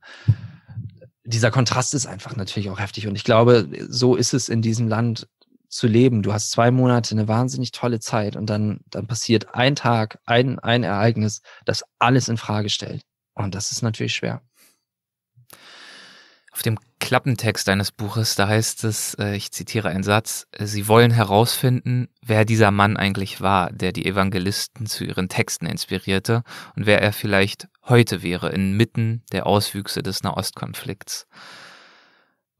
dieser 1.24 1.50
Kontrast 1.50 1.94
ist 1.94 2.06
einfach 2.06 2.36
natürlich 2.36 2.70
auch 2.70 2.78
heftig. 2.78 3.06
Und 3.06 3.16
ich 3.16 3.24
glaube, 3.24 3.68
so 3.88 4.14
ist 4.14 4.34
es 4.34 4.48
in 4.48 4.62
diesem 4.62 4.88
Land 4.88 5.26
zu 5.68 5.86
leben. 5.86 6.22
Du 6.22 6.32
hast 6.32 6.50
zwei 6.50 6.70
Monate 6.70 7.14
eine 7.14 7.26
wahnsinnig 7.26 7.72
tolle 7.72 7.98
Zeit 7.98 8.36
und 8.36 8.48
dann, 8.48 8.80
dann 8.90 9.06
passiert 9.06 9.54
ein 9.54 9.74
Tag, 9.74 10.18
ein, 10.24 10.58
ein 10.60 10.84
Ereignis, 10.84 11.40
das 11.64 11.84
alles 11.98 12.28
in 12.28 12.36
Frage 12.36 12.68
stellt. 12.68 13.02
Und 13.34 13.54
das 13.54 13.72
ist 13.72 13.82
natürlich 13.82 14.14
schwer. 14.14 14.42
Auf 16.54 16.62
dem 16.62 16.78
Klappentext 17.00 17.66
deines 17.66 17.90
Buches, 17.90 18.36
da 18.36 18.46
heißt 18.46 18.84
es, 18.84 19.14
äh, 19.14 19.34
ich 19.34 19.50
zitiere 19.50 19.88
einen 19.88 20.04
Satz, 20.04 20.46
Sie 20.56 20.86
wollen 20.86 21.10
herausfinden, 21.10 22.08
wer 22.24 22.44
dieser 22.44 22.70
Mann 22.70 22.96
eigentlich 22.96 23.40
war, 23.40 23.72
der 23.72 23.90
die 23.90 24.06
Evangelisten 24.06 24.86
zu 24.86 25.04
ihren 25.04 25.28
Texten 25.28 25.66
inspirierte 25.66 26.44
und 26.76 26.86
wer 26.86 27.02
er 27.02 27.12
vielleicht 27.12 27.66
heute 27.82 28.22
wäre, 28.22 28.50
inmitten 28.50 29.24
der 29.32 29.46
Auswüchse 29.46 30.04
des 30.04 30.22
Nahostkonflikts. 30.22 31.26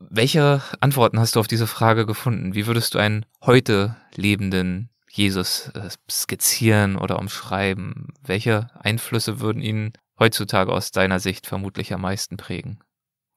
Welche 0.00 0.60
Antworten 0.80 1.20
hast 1.20 1.36
du 1.36 1.40
auf 1.40 1.46
diese 1.46 1.68
Frage 1.68 2.04
gefunden? 2.04 2.56
Wie 2.56 2.66
würdest 2.66 2.94
du 2.94 2.98
einen 2.98 3.24
heute 3.42 3.96
lebenden 4.16 4.90
Jesus 5.08 5.68
äh, 5.68 5.88
skizzieren 6.10 6.96
oder 6.96 7.20
umschreiben? 7.20 8.08
Welche 8.24 8.70
Einflüsse 8.74 9.38
würden 9.38 9.62
ihn 9.62 9.92
heutzutage 10.18 10.72
aus 10.72 10.90
deiner 10.90 11.20
Sicht 11.20 11.46
vermutlich 11.46 11.94
am 11.94 12.00
meisten 12.00 12.36
prägen? 12.36 12.80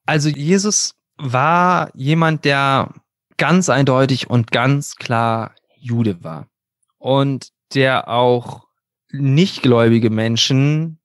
Also 0.08 0.30
Jesus 0.30 0.94
war 1.18 1.90
jemand, 1.94 2.46
der 2.46 2.94
ganz 3.36 3.68
eindeutig 3.68 4.30
und 4.30 4.50
ganz 4.50 4.96
klar 4.96 5.54
Jude 5.76 6.24
war. 6.24 6.48
Und 6.96 7.50
der 7.74 8.08
auch 8.08 8.66
nichtgläubige 9.12 10.08
Menschen 10.08 10.98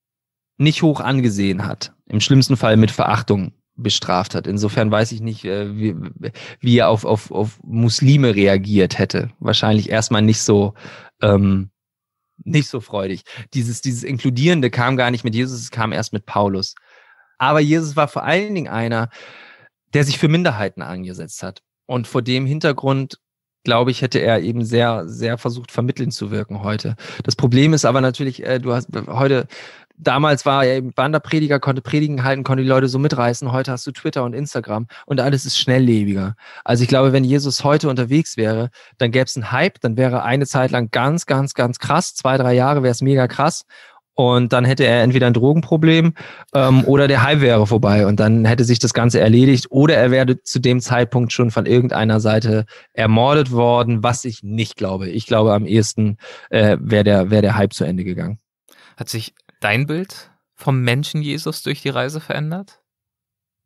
nicht 0.58 0.84
hoch 0.84 1.02
angesehen 1.02 1.66
hat. 1.66 1.94
Im 2.06 2.22
schlimmsten 2.22 2.56
Fall 2.56 2.78
mit 2.78 2.92
Verachtung 2.92 3.52
bestraft 3.76 4.36
hat. 4.36 4.48
Insofern 4.48 4.90
weiß 4.90 5.12
ich 5.12 5.20
nicht, 5.20 5.44
äh, 5.44 5.76
wie, 5.76 5.96
wie 6.62 6.78
er 6.78 6.88
auf, 6.88 7.04
auf, 7.04 7.30
auf 7.30 7.60
Muslime 7.62 8.36
reagiert 8.36 9.00
hätte. 9.00 9.32
Wahrscheinlich 9.40 9.90
erstmal 9.90 10.22
nicht 10.22 10.40
so, 10.40 10.76
ähm, 11.22 11.72
nicht 12.38 12.70
so 12.70 12.80
freudig. 12.80 13.24
Dieses, 13.54 13.82
dieses 13.82 14.04
Inkludierende 14.04 14.70
kam 14.70 14.96
gar 14.96 15.12
nicht 15.12 15.26
mit 15.26 15.36
Jesus, 15.36 15.60
es 15.60 15.72
kam 15.72 15.92
erst 15.92 16.14
mit 16.14 16.26
Paulus. 16.26 16.76
Aber 17.44 17.60
Jesus 17.60 17.98
war 17.98 18.08
vor 18.08 18.24
allen 18.24 18.56
Dingen 18.56 18.70
einer, 18.70 19.10
der 19.94 20.06
sich 20.06 20.18
für 20.18 20.30
Minderheiten 20.30 20.82
angesetzt 20.82 21.44
hat. 21.44 21.62
Und 21.86 22.08
vor 22.08 22.22
dem 22.22 22.46
Hintergrund, 22.46 23.20
glaube 23.66 23.92
ich, 23.92 24.02
hätte 24.02 24.20
er 24.20 24.40
eben 24.40 24.64
sehr, 24.64 25.10
sehr 25.10 25.38
versucht, 25.38 25.70
vermittelnd 25.70 26.14
zu 26.14 26.32
wirken 26.32 26.64
heute. 26.64 26.96
Das 27.24 27.36
Problem 27.36 27.74
ist 27.74 27.84
aber 27.84 28.00
natürlich, 28.00 28.46
äh, 28.46 28.60
du 28.60 28.74
hast 28.74 28.88
heute 29.08 29.48
damals 29.98 30.46
war 30.46 30.66
er 30.66 30.78
eben 30.78 30.92
Wanderprediger, 30.96 31.60
konnte 31.60 31.82
Predigen 31.82 32.24
halten, 32.24 32.44
konnte 32.44 32.64
die 32.64 32.70
Leute 32.70 32.88
so 32.88 33.00
mitreißen. 33.00 33.52
Heute 33.52 33.72
hast 33.72 33.86
du 33.86 33.92
Twitter 33.92 34.24
und 34.24 34.34
Instagram 34.34 34.88
und 35.06 35.20
alles 35.20 35.46
ist 35.46 35.60
schnelllebiger. 35.60 36.36
Also 36.64 36.84
ich 36.84 36.90
glaube, 36.90 37.14
wenn 37.14 37.24
Jesus 37.24 37.64
heute 37.64 37.90
unterwegs 37.90 38.38
wäre, 38.38 38.70
dann 38.98 39.12
gäbe 39.12 39.26
es 39.26 39.36
einen 39.36 39.52
Hype, 39.52 39.80
dann 39.82 39.98
wäre 39.98 40.24
eine 40.24 40.46
Zeit 40.46 40.72
lang 40.72 40.90
ganz, 40.92 41.26
ganz, 41.26 41.54
ganz 41.54 41.80
krass. 41.80 42.16
Zwei, 42.16 42.38
drei 42.38 42.54
Jahre 42.54 42.84
wäre 42.84 42.92
es 42.92 43.02
mega 43.02 43.28
krass. 43.28 43.66
Und 44.16 44.54
dann 44.54 44.64
hätte 44.64 44.86
er 44.86 45.02
entweder 45.02 45.28
ein 45.28 45.34
Drogenproblem 45.34 46.14
ähm, 46.54 46.86
oder 46.86 47.08
der 47.08 47.24
Hype 47.24 47.42
wäre 47.42 47.66
vorbei 47.66 48.06
und 48.06 48.20
dann 48.20 48.46
hätte 48.46 48.64
sich 48.64 48.78
das 48.78 48.94
Ganze 48.94 49.20
erledigt 49.20 49.68
oder 49.72 49.96
er 49.96 50.12
wäre 50.12 50.42
zu 50.44 50.60
dem 50.60 50.82
Zeitpunkt 50.82 51.34
schon 51.34 51.50
von 51.50 51.66
irgendeiner 51.66 52.20
Seite 52.20 52.66
ermordet 52.94 53.52
worden, 53.52 54.04
was 54.04 54.24
ich 54.26 54.44
nicht 54.44 54.76
glaube. 54.76 55.10
Ich 55.10 55.26
glaube, 55.26 55.54
am 55.54 55.66
ehesten 55.66 56.18
äh, 56.52 56.78
wäre 56.80 57.04
der, 57.04 57.32
wär 57.32 57.42
der 57.42 57.56
Hype 57.56 57.74
zu 57.74 57.86
Ende 57.86 58.04
gegangen. 58.04 58.40
Hat 58.98 59.10
sich 59.10 59.34
dein 59.60 59.88
Bild 59.88 60.32
vom 60.56 60.82
Menschen 60.82 61.24
Jesus 61.24 61.64
durch 61.64 61.82
die 61.82 61.90
Reise 61.90 62.20
verändert? 62.20 62.82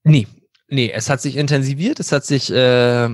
Nee, 0.03 0.27
nee, 0.69 0.89
es 0.93 1.09
hat 1.09 1.21
sich 1.21 1.35
intensiviert, 1.35 1.99
es 1.99 2.13
hat 2.13 2.25
sich 2.25 2.49
äh, 2.53 3.09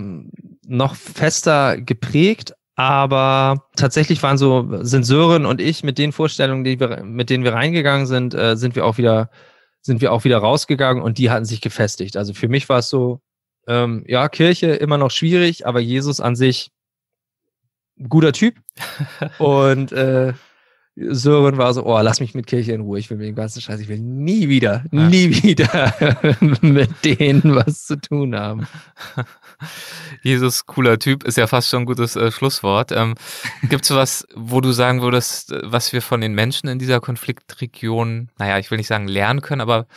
noch 0.66 0.96
fester 0.96 1.82
geprägt, 1.82 2.54
aber 2.76 3.68
tatsächlich 3.76 4.24
waren 4.24 4.38
so, 4.38 4.68
sind 4.82 5.04
Sören 5.04 5.46
und 5.46 5.62
ich 5.62 5.84
mit 5.84 5.98
den 5.98 6.12
Vorstellungen, 6.12 6.64
die 6.64 6.80
wir, 6.80 7.04
mit 7.04 7.30
denen 7.30 7.44
wir 7.44 7.54
reingegangen 7.54 8.08
sind, 8.08 8.34
äh, 8.34 8.56
sind 8.56 8.76
wir 8.76 8.86
auch 8.86 8.98
wieder, 8.98 9.30
sind 9.82 10.02
wir 10.02 10.12
auch 10.12 10.24
wieder 10.24 10.40
rausgegangen 10.40 11.04
und 11.04 11.18
die 11.18 11.30
hatten 11.30 11.46
sich 11.46 11.62
gefestigt. 11.62 12.18
Also 12.18 12.34
für 12.34 12.48
mich 12.48 12.70
war 12.70 12.80
es 12.80 12.90
so, 12.90 13.22
ähm, 13.68 14.04
ja, 14.08 14.28
Kirche 14.28 14.72
immer 14.72 14.98
noch 14.98 15.12
schwierig, 15.12 15.68
aber 15.68 15.80
Jesus 15.80 16.20
an 16.20 16.36
sich 16.36 16.72
guter 18.10 18.34
Typ. 18.34 18.56
und 19.38 19.92
äh, 19.92 20.34
Sören 20.96 21.58
war 21.58 21.74
so, 21.74 21.86
oh, 21.86 22.00
lass 22.02 22.20
mich 22.20 22.36
mit 22.36 22.46
Kirche 22.46 22.74
in 22.74 22.82
Ruhe, 22.82 23.00
ich 23.00 23.10
will 23.10 23.18
mit 23.18 23.28
dem 23.28 23.36
ganzen 23.36 23.62
Scheiß, 23.62 23.80
ich 23.80 23.88
will 23.88 24.00
nie 24.00 24.48
wieder, 24.48 24.86
ja. 24.92 25.08
nie 25.10 25.30
wieder 25.44 25.94
mit 26.62 26.90
denen 27.04 27.56
was 27.56 27.86
zu 27.86 28.00
tun 28.00 28.36
haben. 28.36 28.68
Jesus, 30.22 30.66
cooler 30.66 31.00
Typ, 31.00 31.24
ist 31.24 31.38
ja 31.38 31.48
fast 31.48 31.70
schon 31.70 31.84
ein 31.84 31.86
gutes 31.86 32.16
äh, 32.16 32.32
Schlusswort. 32.32 32.92
Ähm, 32.92 33.16
Gibt 33.70 33.86
es 33.86 33.92
was, 33.92 34.28
wo 34.36 34.62
du 34.62 34.72
sagen 34.72 35.02
würdest, 35.02 35.54
was 35.64 35.94
wir 35.94 36.02
von 36.02 36.22
den 36.22 36.34
Menschen 36.34 36.70
in 36.70 36.80
dieser 36.80 37.00
Konfliktregion, 37.00 38.30
naja, 38.38 38.58
ich 38.60 38.72
will 38.72 38.78
nicht 38.78 38.88
sagen 38.88 39.08
lernen 39.08 39.42
können, 39.42 39.62
aber 39.62 39.88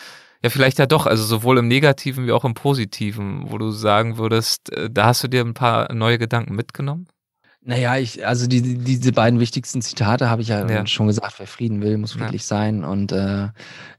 ja, 0.43 0.51
vielleicht 0.51 0.79
ja 0.79 0.87
doch, 0.87 1.07
also 1.07 1.25
sowohl 1.25 1.59
im 1.59 1.69
Negativen 1.69 2.27
wie 2.27 2.33
auch 2.33 2.45
im 2.45 2.55
Positiven, 2.55 3.51
wo 3.51 3.59
du 3.59 3.71
sagen 3.71 4.19
würdest, 4.19 4.73
äh, 4.73 4.91
da 4.91 5.07
hast 5.07 5.25
du 5.25 5.29
dir 5.29 5.41
ein 5.41 5.55
paar 5.55 5.93
neue 5.93 6.19
Gedanken 6.19 6.55
mitgenommen? 6.55 7.09
Naja, 7.69 7.97
ich, 7.97 8.25
also 8.25 8.47
die, 8.47 8.63
die, 8.63 8.79
diese 8.79 9.11
beiden 9.11 9.41
wichtigsten 9.41 9.83
Zitate 9.83 10.31
habe 10.31 10.41
ich 10.41 10.49
ja, 10.49 10.65
ja, 10.69 10.87
schon 10.87 11.09
gesagt, 11.09 11.41
wer 11.41 11.49
Frieden 11.49 11.83
will, 11.83 11.99
muss 11.99 12.13
friedlich 12.13 12.43
ja. 12.43 12.47
sein. 12.47 12.85
Und 12.85 13.11
äh, 13.11 13.49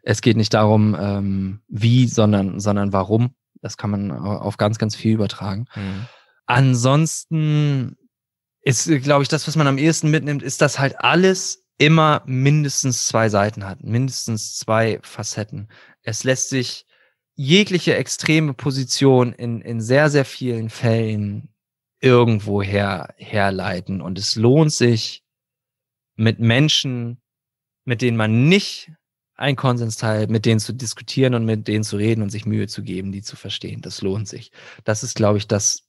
es 0.03 0.21
geht 0.21 0.37
nicht 0.37 0.53
darum, 0.53 0.95
ähm, 0.97 1.59
wie, 1.67 2.07
sondern, 2.07 2.61
sondern 2.61 2.93
warum. 2.93 3.31
Das 3.61 3.77
kann 3.77 3.89
man 3.89 4.11
auf 4.11 4.57
ganz, 4.57 4.77
ganz 4.77 4.95
viel 4.95 5.13
übertragen. 5.13 5.65
Mhm. 5.75 6.07
Ansonsten 6.45 7.97
ist, 8.61 8.87
glaube 9.03 9.23
ich, 9.23 9.29
das, 9.29 9.47
was 9.47 9.55
man 9.55 9.67
am 9.67 9.77
ehesten 9.77 10.11
mitnimmt, 10.11 10.43
ist, 10.43 10.61
dass 10.61 10.79
halt 10.79 10.99
alles 10.99 11.65
immer 11.77 12.23
mindestens 12.25 13.07
zwei 13.07 13.29
Seiten 13.29 13.65
hat, 13.65 13.83
mindestens 13.83 14.57
zwei 14.57 14.99
Facetten. 15.03 15.69
Es 16.01 16.23
lässt 16.23 16.49
sich 16.49 16.85
jegliche 17.35 17.95
extreme 17.95 18.53
Position 18.53 19.33
in, 19.33 19.61
in 19.61 19.79
sehr, 19.79 20.09
sehr 20.09 20.25
vielen 20.25 20.69
Fällen 20.69 21.49
irgendwo 21.99 22.63
her, 22.63 23.13
herleiten. 23.17 24.01
Und 24.01 24.17
es 24.17 24.35
lohnt 24.35 24.73
sich, 24.73 25.23
mit 26.17 26.39
Menschen, 26.39 27.21
mit 27.85 28.01
denen 28.01 28.17
man 28.17 28.49
nicht 28.49 28.91
einen 29.37 29.55
Konsens 29.55 29.97
teilt, 29.97 30.29
mit 30.29 30.45
denen 30.45 30.59
zu 30.59 30.73
diskutieren 30.73 31.35
und 31.35 31.45
mit 31.45 31.67
denen 31.67 31.83
zu 31.83 31.95
reden 31.95 32.23
und 32.23 32.29
sich 32.29 32.45
Mühe 32.45 32.67
zu 32.67 32.83
geben, 32.83 33.11
die 33.11 33.21
zu 33.21 33.35
verstehen. 33.35 33.81
Das 33.81 34.01
lohnt 34.01 34.27
sich. 34.27 34.51
Das 34.83 35.03
ist, 35.03 35.15
glaube 35.15 35.37
ich, 35.37 35.47
das, 35.47 35.83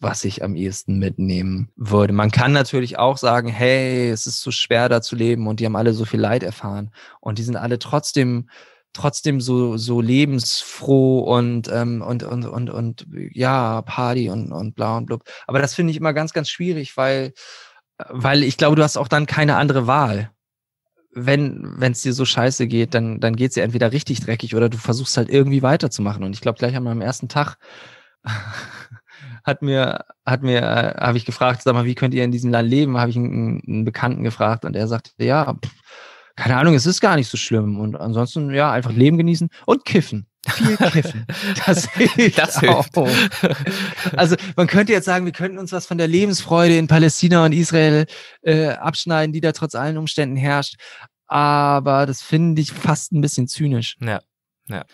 was 0.00 0.24
ich 0.24 0.44
am 0.44 0.54
ehesten 0.54 0.98
mitnehmen 0.98 1.70
würde. 1.76 2.12
Man 2.12 2.30
kann 2.30 2.52
natürlich 2.52 2.98
auch 2.98 3.16
sagen, 3.16 3.48
hey, 3.48 4.10
es 4.10 4.26
ist 4.26 4.40
so 4.40 4.50
schwer 4.50 4.88
da 4.88 5.00
zu 5.00 5.16
leben 5.16 5.46
und 5.46 5.60
die 5.60 5.66
haben 5.66 5.76
alle 5.76 5.94
so 5.94 6.04
viel 6.04 6.20
Leid 6.20 6.42
erfahren 6.42 6.90
und 7.20 7.38
die 7.38 7.42
sind 7.42 7.56
alle 7.56 7.78
trotzdem 7.78 8.48
trotzdem 8.92 9.40
so 9.40 9.76
so 9.76 10.00
lebensfroh 10.00 11.20
und 11.20 11.68
ähm, 11.68 12.02
und 12.02 12.24
und 12.24 12.44
und 12.44 12.70
und 12.70 13.06
ja 13.32 13.82
Party 13.82 14.30
und 14.30 14.52
und 14.52 14.74
bla 14.74 14.96
und 14.96 15.06
blub. 15.06 15.22
Aber 15.46 15.60
das 15.60 15.74
finde 15.74 15.92
ich 15.92 15.96
immer 15.96 16.12
ganz 16.12 16.32
ganz 16.32 16.50
schwierig, 16.50 16.96
weil 16.96 17.32
weil 18.08 18.42
ich 18.42 18.56
glaube, 18.56 18.76
du 18.76 18.82
hast 18.82 18.96
auch 18.96 19.08
dann 19.08 19.26
keine 19.26 19.56
andere 19.56 19.86
Wahl. 19.86 20.32
Wenn 21.12 21.76
es 21.80 22.02
dir 22.02 22.12
so 22.12 22.24
scheiße 22.24 22.66
geht, 22.66 22.94
dann 22.94 23.20
dann 23.20 23.36
geht's 23.36 23.54
dir 23.54 23.64
entweder 23.64 23.92
richtig 23.92 24.20
dreckig 24.20 24.54
oder 24.54 24.68
du 24.68 24.78
versuchst 24.78 25.16
halt 25.16 25.28
irgendwie 25.28 25.62
weiterzumachen. 25.62 26.22
Und 26.24 26.34
ich 26.34 26.40
glaube, 26.40 26.58
gleich 26.58 26.76
am 26.76 27.00
ersten 27.00 27.28
Tag 27.28 27.56
hat 29.44 29.62
mir 29.62 30.04
hat 30.24 30.42
mir 30.42 30.58
äh, 30.60 30.94
habe 31.00 31.18
ich 31.18 31.26
gefragt, 31.26 31.62
sag 31.62 31.74
mal, 31.74 31.84
wie 31.84 31.94
könnt 31.94 32.14
ihr 32.14 32.24
in 32.24 32.32
diesem 32.32 32.50
Land 32.50 32.68
leben? 32.70 32.98
Habe 32.98 33.10
ich 33.10 33.16
einen, 33.16 33.62
einen 33.66 33.84
Bekannten 33.84 34.22
gefragt 34.24 34.64
und 34.64 34.76
er 34.76 34.88
sagte, 34.88 35.12
ja. 35.18 35.56
Keine 36.36 36.56
Ahnung, 36.56 36.74
es 36.74 36.86
ist 36.86 37.02
gar 37.02 37.16
nicht 37.16 37.28
so 37.28 37.36
schlimm. 37.36 37.78
Und 37.80 37.96
ansonsten, 37.96 38.50
ja, 38.54 38.72
einfach 38.72 38.92
Leben 38.92 39.18
genießen 39.18 39.50
und 39.66 39.84
kiffen. 39.84 40.29
Viel 40.48 40.76
kiffen. 40.76 41.26
Das 41.66 41.90
hilft 41.92 42.38
das 42.38 42.60
hilft. 42.60 42.96
auch. 42.96 43.08
Also 44.16 44.36
man 44.56 44.66
könnte 44.66 44.92
jetzt 44.92 45.04
sagen, 45.04 45.26
wir 45.26 45.32
könnten 45.32 45.58
uns 45.58 45.72
was 45.72 45.86
von 45.86 45.98
der 45.98 46.08
Lebensfreude 46.08 46.76
in 46.76 46.86
Palästina 46.86 47.44
und 47.44 47.52
Israel 47.52 48.06
äh, 48.42 48.68
abschneiden, 48.68 49.32
die 49.32 49.40
da 49.40 49.52
trotz 49.52 49.74
allen 49.74 49.98
Umständen 49.98 50.36
herrscht. 50.36 50.76
Aber 51.26 52.06
das 52.06 52.22
finde 52.22 52.62
ich 52.62 52.72
fast 52.72 53.12
ein 53.12 53.20
bisschen 53.20 53.48
zynisch. 53.48 53.96
Ja, 54.00 54.20
ja. 54.68 54.84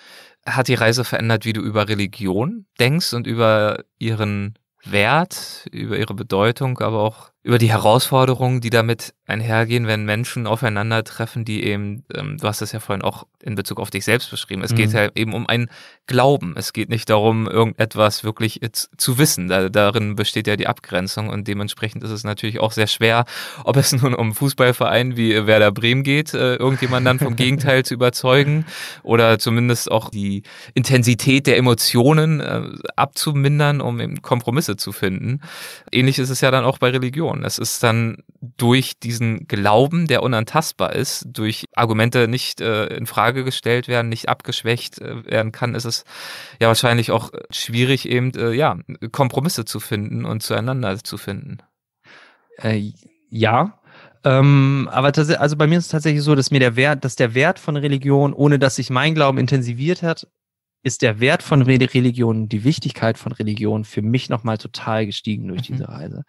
Hat 0.45 0.69
die 0.69 0.75
Reise 0.75 1.05
verändert, 1.05 1.45
wie 1.45 1.53
du 1.53 1.61
über 1.61 1.89
Religion 1.89 2.67
denkst 2.79 3.15
und 3.15 3.27
über 3.27 3.85
ihren 3.99 4.59
Wert, 4.85 5.67
über 5.73 5.97
ihre 5.97 6.15
Bedeutung, 6.15 6.79
aber 6.79 7.01
auch 7.03 7.31
über 7.47 7.59
die 7.59 7.71
Herausforderungen, 7.71 8.61
die 8.61 8.71
damit 8.71 9.15
einhergehen, 9.25 9.87
wenn 9.87 10.05
Menschen 10.05 10.49
aufeinandertreffen, 10.49 11.45
die 11.45 11.63
eben, 11.63 12.05
ähm, 12.13 12.39
du 12.39 12.47
hast 12.49 12.61
es 12.61 12.73
ja 12.73 12.81
vorhin 12.81 13.03
auch 13.03 13.25
in 13.41 13.55
Bezug 13.55 13.79
auf 13.79 13.91
dich 13.91 14.05
selbst 14.05 14.31
beschrieben, 14.31 14.63
es 14.63 14.73
mhm. 14.73 14.77
geht 14.77 14.93
ja 14.93 15.09
eben 15.15 15.33
um 15.33 15.47
ein 15.47 15.69
Glauben. 16.07 16.55
Es 16.57 16.73
geht 16.73 16.89
nicht 16.89 17.11
darum, 17.11 17.49
irgendetwas 17.49 18.25
wirklich 18.25 18.61
zu 18.97 19.19
wissen. 19.19 19.49
Da, 19.49 19.69
darin 19.69 20.17
besteht 20.17 20.47
ja 20.47 20.57
die 20.57 20.67
Abgrenzung 20.67 21.29
und 21.29 21.47
dementsprechend 21.47 22.03
ist 22.05 22.11
es 22.11 22.25
natürlich 22.25 22.61
auch 22.61 22.73
sehr 22.73 22.87
schwer, 22.87 23.25
ob 23.65 23.77
es 23.77 23.93
nun 24.03 24.15
um 24.15 24.35
Fußballverein 24.35 25.17
wie 25.17 25.47
Werder 25.47 25.73
Bremen 25.73 26.03
geht, 26.03 26.35
äh, 26.35 26.57
irgendjemand 26.57 27.07
dann 27.07 27.19
vom 27.19 27.37
Gegenteil 27.37 27.85
zu 27.85 27.95
überzeugen 27.95 28.67
oder 29.03 29.39
zumindest 29.39 29.91
auch 29.91 30.11
die 30.11 30.43
Intensität 30.75 31.47
der 31.47 31.57
Emotionen 31.57 32.41
äh, 32.41 32.63
abzumindern, 32.97 33.81
um 33.81 34.01
eben 34.01 34.23
Kompromisse 34.23 34.77
zu 34.77 34.93
finden. 34.93 35.41
Ähnlich 35.93 36.19
ist 36.19 36.31
es 36.31 36.41
ja 36.41 36.51
dann 36.51 36.65
auch 36.65 36.79
bei 36.79 36.91
Religion. 36.91 37.36
Religion. 37.37 37.45
Es 37.45 37.59
ist 37.59 37.83
dann 37.83 38.19
durch 38.41 38.99
diesen 38.99 39.47
Glauben, 39.47 40.07
der 40.07 40.23
unantastbar 40.23 40.95
ist, 40.95 41.27
durch 41.27 41.65
Argumente 41.75 42.29
nicht 42.29 42.61
äh, 42.61 42.87
in 42.87 43.07
Frage 43.07 43.45
gestellt 43.45 43.89
werden, 43.89 44.09
nicht 44.09 44.29
abgeschwächt 44.29 45.01
äh, 45.01 45.25
werden 45.27 45.53
kann, 45.53 45.75
ist 45.75 45.85
es 45.85 46.05
ja 46.61 46.69
wahrscheinlich 46.69 47.11
auch 47.11 47.31
schwierig, 47.51 48.09
eben 48.09 48.33
äh, 48.35 48.53
ja 48.53 48.79
Kompromisse 49.13 49.65
zu 49.65 49.81
finden 49.81 50.25
und 50.25 50.43
zueinander 50.43 50.99
zu 51.03 51.19
finden. 51.19 51.59
Äh, 52.59 52.93
ja, 53.31 53.81
ähm, 54.25 54.89
aber 54.91 55.13
also 55.17 55.57
bei 55.57 55.67
mir 55.67 55.79
ist 55.79 55.87
es 55.87 55.91
tatsächlich 55.91 56.23
so, 56.23 56.35
dass 56.35 56.51
mir 56.51 56.61
der 56.61 56.77
Wert, 56.77 57.05
dass 57.05 57.17
der 57.17 57.35
Wert 57.35 57.59
von 57.59 57.77
Religion, 57.77 58.33
ohne 58.33 58.59
dass 58.59 58.77
sich 58.77 58.91
mein 58.91 59.15
Glauben 59.15 59.39
intensiviert 59.39 60.03
hat, 60.03 60.27
ist 60.87 61.03
der 61.03 61.19
Wert 61.19 61.43
von 61.43 61.63
Religion, 61.63 62.49
die 62.49 62.63
Wichtigkeit 62.63 63.19
von 63.19 63.33
Religion 63.33 63.85
für 63.85 64.03
mich 64.03 64.29
nochmal 64.29 64.57
total 64.57 65.05
gestiegen 65.05 65.49
durch 65.49 65.69
mhm. 65.69 65.75
diese 65.75 65.89
Reise. 65.89 66.23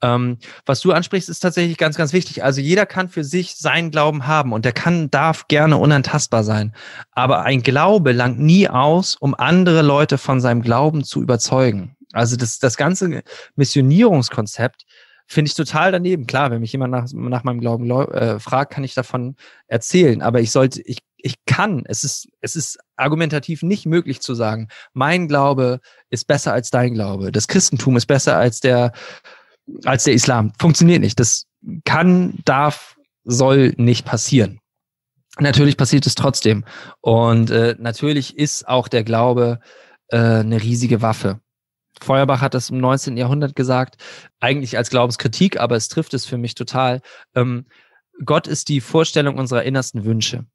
Ähm, 0.00 0.38
was 0.64 0.80
du 0.80 0.92
ansprichst, 0.92 1.28
ist 1.28 1.40
tatsächlich 1.40 1.76
ganz, 1.76 1.96
ganz 1.96 2.12
wichtig. 2.12 2.44
Also 2.44 2.60
jeder 2.60 2.86
kann 2.86 3.08
für 3.08 3.24
sich 3.24 3.56
seinen 3.56 3.90
Glauben 3.90 4.28
haben 4.28 4.52
und 4.52 4.64
der 4.64 4.70
kann, 4.70 5.10
darf 5.10 5.48
gerne 5.48 5.76
unantastbar 5.78 6.44
sein. 6.44 6.72
Aber 7.10 7.42
ein 7.42 7.64
Glaube 7.64 8.12
langt 8.12 8.38
nie 8.38 8.68
aus, 8.68 9.16
um 9.16 9.34
andere 9.34 9.82
Leute 9.82 10.18
von 10.18 10.40
seinem 10.40 10.62
Glauben 10.62 11.02
zu 11.02 11.20
überzeugen. 11.20 11.96
Also 12.12 12.36
das, 12.36 12.60
das 12.60 12.76
ganze 12.76 13.24
Missionierungskonzept 13.56 14.84
finde 15.26 15.48
ich 15.48 15.56
total 15.56 15.90
daneben. 15.90 16.28
Klar, 16.28 16.52
wenn 16.52 16.60
mich 16.60 16.70
jemand 16.70 16.92
nach, 16.92 17.08
nach 17.12 17.42
meinem 17.42 17.60
Glauben 17.60 17.90
äh, 17.90 18.38
fragt, 18.38 18.72
kann 18.72 18.84
ich 18.84 18.94
davon 18.94 19.34
erzählen. 19.66 20.22
Aber 20.22 20.40
ich 20.40 20.52
sollte, 20.52 20.80
ich 20.82 20.98
ich 21.18 21.34
kann, 21.46 21.82
es 21.86 22.04
ist, 22.04 22.28
es 22.40 22.56
ist 22.56 22.78
argumentativ 22.96 23.62
nicht 23.62 23.86
möglich 23.86 24.20
zu 24.20 24.34
sagen, 24.34 24.68
mein 24.92 25.28
Glaube 25.28 25.80
ist 26.10 26.26
besser 26.26 26.52
als 26.52 26.70
dein 26.70 26.94
Glaube. 26.94 27.32
Das 27.32 27.48
Christentum 27.48 27.96
ist 27.96 28.06
besser 28.06 28.36
als 28.36 28.60
der, 28.60 28.92
als 29.84 30.04
der 30.04 30.14
Islam. 30.14 30.52
Funktioniert 30.58 31.00
nicht. 31.00 31.18
Das 31.18 31.46
kann, 31.84 32.38
darf 32.44 32.96
soll 33.24 33.74
nicht 33.76 34.04
passieren. 34.04 34.60
Natürlich 35.38 35.76
passiert 35.76 36.06
es 36.06 36.14
trotzdem. 36.14 36.64
Und 37.00 37.50
äh, 37.50 37.74
natürlich 37.78 38.38
ist 38.38 38.68
auch 38.68 38.88
der 38.88 39.04
Glaube 39.04 39.60
äh, 40.08 40.16
eine 40.16 40.62
riesige 40.62 41.02
Waffe. 41.02 41.40
Feuerbach 42.00 42.40
hat 42.40 42.54
das 42.54 42.70
im 42.70 42.78
19. 42.78 43.16
Jahrhundert 43.16 43.56
gesagt, 43.56 43.96
eigentlich 44.38 44.76
als 44.76 44.90
Glaubenskritik, 44.90 45.58
aber 45.58 45.76
es 45.76 45.88
trifft 45.88 46.14
es 46.14 46.26
für 46.26 46.38
mich 46.38 46.54
total. 46.54 47.00
Ähm, 47.34 47.66
Gott 48.24 48.46
ist 48.46 48.68
die 48.68 48.80
Vorstellung 48.80 49.38
unserer 49.38 49.64
innersten 49.64 50.04
Wünsche. 50.04 50.46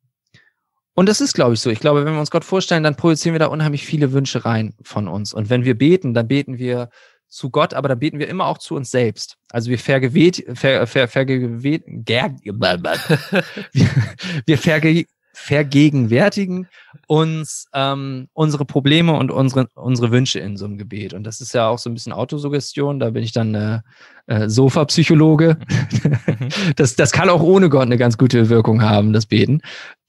Und 0.94 1.08
das 1.08 1.22
ist, 1.22 1.34
glaube 1.34 1.54
ich, 1.54 1.62
so. 1.62 1.70
Ich 1.70 1.80
glaube, 1.80 2.06
wenn 2.06 2.14
wir 2.14 2.20
uns 2.20 2.32
Gott 2.32 2.46
vorstellen, 2.46 2.84
dann 2.84 2.96
projizieren 2.96 3.34
wir 3.34 3.40
da 3.40 3.48
unheimlich 3.48 3.86
viele 3.86 4.12
Wünsche 4.12 4.46
rein 4.46 4.74
von 4.82 5.08
uns. 5.08 5.34
Und 5.34 5.50
wenn 5.50 5.64
wir 5.64 5.78
beten, 5.78 6.14
dann 6.14 6.28
beten 6.28 6.58
wir 6.58 6.90
zu 7.28 7.50
Gott, 7.50 7.74
aber 7.74 7.88
dann 7.88 8.00
beten 8.00 8.20
wir 8.20 8.28
immer 8.28 8.46
auch 8.46 8.58
zu 8.58 8.76
uns 8.76 8.92
selbst. 8.92 9.38
Also 9.50 9.70
wir 9.70 9.80
vergewet, 9.80 10.44
ver, 10.54 10.86
ver, 10.86 11.08
vergewet, 11.08 11.84
ger, 11.88 12.36
wir, 12.44 13.90
wir 14.46 14.58
verge, 14.58 15.06
vergegenwärtigen 15.34 16.68
uns 17.08 17.68
ähm, 17.74 18.28
unsere 18.34 18.66
Probleme 18.66 19.14
und 19.14 19.32
unsere, 19.32 19.68
unsere 19.76 20.12
Wünsche 20.12 20.40
in 20.40 20.58
so 20.58 20.66
einem 20.66 20.78
Gebet. 20.78 21.14
Und 21.14 21.24
das 21.24 21.40
ist 21.40 21.54
ja 21.54 21.68
auch 21.70 21.80
so 21.80 21.90
ein 21.90 21.94
bisschen 21.94 22.14
Autosuggestion. 22.14 23.00
Da 23.00 23.12
bin 23.12 23.24
ich 23.24 23.32
dann 23.32 23.56
äh, 23.56 23.80
äh, 24.28 24.50
Sofa-Psychologe. 24.50 25.58
Mhm. 26.02 26.50
das, 26.76 26.96
das 26.96 27.12
kann 27.12 27.30
auch 27.30 27.42
ohne 27.42 27.70
Gott 27.70 27.84
eine 27.84 27.98
ganz 27.98 28.18
gute 28.18 28.50
Wirkung 28.50 28.82
haben, 28.82 29.14
das 29.14 29.26
Beten. 29.26 29.62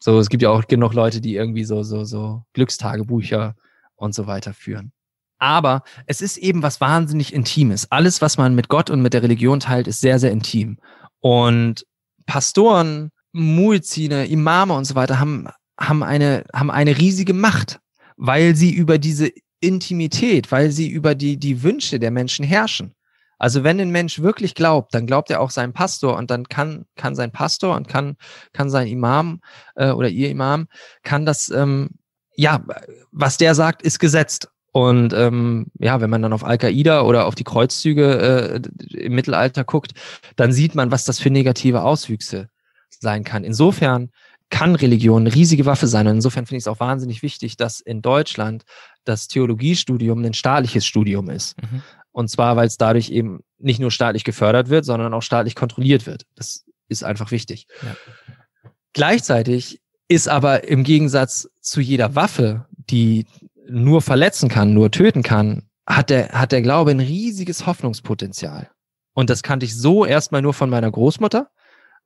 So, 0.05 0.19
es 0.19 0.29
gibt 0.29 0.43
ja 0.43 0.51
auch 0.51 0.66
genug 0.66 0.95
Leute, 0.95 1.20
die 1.20 1.37
irgendwie 1.37 1.62
so, 1.62 1.85
so, 1.85 2.03
so 2.03 2.43
Glückstagebücher 2.55 3.55
und 3.95 4.16
so 4.16 4.27
weiter 4.27 4.53
führen. 4.53 4.91
Aber 5.39 5.85
es 6.07 6.20
ist 6.20 6.39
eben 6.39 6.61
was 6.61 6.81
wahnsinnig 6.81 7.33
Intimes. 7.33 7.87
Alles, 7.93 8.20
was 8.20 8.37
man 8.37 8.57
mit 8.57 8.69
Gott 8.69 8.91
und 8.91 9.01
mit 9.01 9.15
der 9.15 9.23
Religion 9.23 9.61
teilt, 9.61 9.87
ist 9.87 10.01
sehr, 10.01 10.19
sehr 10.19 10.33
intim. 10.33 10.81
Und 11.20 11.87
Pastoren, 12.27 13.11
Muizine, 13.31 14.27
Imame 14.27 14.74
und 14.74 14.87
so 14.87 14.97
weiter 14.97 15.20
haben, 15.20 15.47
haben, 15.79 16.03
eine, 16.03 16.47
haben 16.53 16.73
eine 16.73 16.99
riesige 16.99 17.33
Macht, 17.33 17.79
weil 18.16 18.57
sie 18.57 18.73
über 18.74 18.99
diese 18.99 19.31
Intimität, 19.61 20.51
weil 20.51 20.73
sie 20.73 20.89
über 20.89 21.15
die, 21.15 21.37
die 21.37 21.62
Wünsche 21.62 22.01
der 22.01 22.11
Menschen 22.11 22.45
herrschen. 22.45 22.97
Also 23.43 23.64
wenn 23.64 23.81
ein 23.81 23.90
Mensch 23.90 24.20
wirklich 24.20 24.55
glaubt, 24.55 24.94
dann 24.94 25.05
glaubt 25.05 25.28
er 25.28 25.40
auch 25.40 25.51
seinem 25.51 25.73
Pastor 25.73 26.16
und 26.16 26.31
dann 26.31 26.48
kann, 26.48 26.85
kann 26.94 27.16
sein 27.16 27.32
Pastor 27.32 27.74
und 27.74 27.89
kann, 27.89 28.14
kann 28.52 28.70
sein 28.70 28.86
Imam 28.86 29.40
äh, 29.74 29.90
oder 29.90 30.09
ihr 30.09 30.31
Imam, 30.31 30.69
kann 31.02 31.27
das, 31.27 31.48
ähm, 31.48 31.90
ja, 32.36 32.64
was 33.10 33.39
der 33.39 33.56
sagt, 33.56 33.82
ist 33.82 33.98
gesetzt. 33.98 34.48
Und 34.70 35.12
ähm, 35.12 35.66
ja, 35.81 36.01
wenn 36.01 36.09
man 36.09 36.23
dann 36.23 36.32
auf 36.32 36.44
Al-Qaida 36.44 37.02
oder 37.02 37.27
auf 37.27 37.35
die 37.35 37.43
Kreuzzüge 37.43 38.62
äh, 38.62 38.97
im 38.97 39.14
Mittelalter 39.16 39.64
guckt, 39.64 39.90
dann 40.36 40.52
sieht 40.52 40.77
man, 40.77 40.93
was 40.93 41.05
das 41.05 41.19
für 41.19 41.31
negative 41.31 41.82
Auswüchse 41.82 42.48
sein 42.90 43.24
kann. 43.24 43.43
Insofern 43.43 44.10
kann 44.51 44.77
Religion 44.77 45.23
eine 45.23 45.35
riesige 45.35 45.66
Waffe 45.66 45.89
sein. 45.89 46.06
Und 46.06 46.14
insofern 46.14 46.47
finde 46.47 46.59
ich 46.59 46.62
es 46.62 46.69
auch 46.69 46.78
wahnsinnig 46.78 47.23
wichtig, 47.24 47.56
dass 47.56 47.81
in 47.81 48.02
Deutschland 48.02 48.62
das 49.05 49.27
Theologiestudium 49.27 50.24
ein 50.24 50.35
staatliches 50.35 50.86
Studium 50.86 51.28
ist. 51.28 51.60
Mhm. 51.60 51.82
Und 52.12 52.28
zwar, 52.28 52.56
weil 52.56 52.66
es 52.66 52.76
dadurch 52.76 53.10
eben 53.10 53.40
nicht 53.59 53.80
nur 53.80 53.90
staatlich 53.90 54.24
gefördert 54.24 54.68
wird, 54.68 54.84
sondern 54.84 55.14
auch 55.14 55.22
staatlich 55.22 55.55
kontrolliert 55.55 56.06
wird. 56.06 56.26
Das 56.34 56.64
ist 56.89 57.05
einfach 57.05 57.30
wichtig. 57.30 57.66
Ja. 57.82 57.97
Gleichzeitig 58.93 59.80
ist 60.09 60.28
aber 60.28 60.68
im 60.68 60.84
Gegensatz 60.84 61.48
zu 61.60 61.80
jeder 61.80 62.14
Waffe, 62.14 62.66
die 62.72 63.26
nur 63.66 64.02
verletzen 64.02 64.51
kann, 64.51 64.74
nur 64.74 64.90
töten 64.90 65.22
kann, 65.22 65.62
hat 65.86 66.10
der, 66.10 66.28
hat 66.30 66.52
der 66.52 66.62
Glaube 66.62 66.90
ein 66.90 67.01
riesiges 67.01 67.66
Hoffnungspotenzial. 67.66 68.70
Und 69.14 69.30
das 69.30 69.43
kannte 69.43 69.64
ich 69.64 69.76
so 69.76 70.05
erstmal 70.05 70.43
nur 70.43 70.55
von 70.55 70.68
meiner 70.70 70.90
Großmutter. 70.90 71.51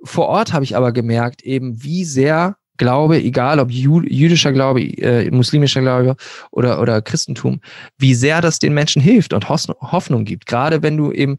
Vor 0.02 0.26
Ort 0.28 0.52
habe 0.52 0.64
ich 0.64 0.76
aber 0.76 0.92
gemerkt, 0.92 1.42
eben 1.42 1.82
wie 1.82 2.04
sehr 2.04 2.56
Glaube, 2.76 3.22
egal 3.22 3.60
ob 3.60 3.70
jüdischer 3.70 4.52
Glaube, 4.52 4.82
äh, 4.82 5.30
muslimischer 5.30 5.80
Glaube 5.80 6.16
oder, 6.50 6.80
oder 6.80 7.02
Christentum, 7.02 7.60
wie 7.98 8.14
sehr 8.14 8.40
das 8.40 8.58
den 8.58 8.74
Menschen 8.74 9.02
hilft 9.02 9.32
und 9.32 9.48
Hoffnung 9.48 10.24
gibt. 10.24 10.46
Gerade 10.46 10.82
wenn 10.82 10.96
du 10.96 11.12
eben 11.12 11.38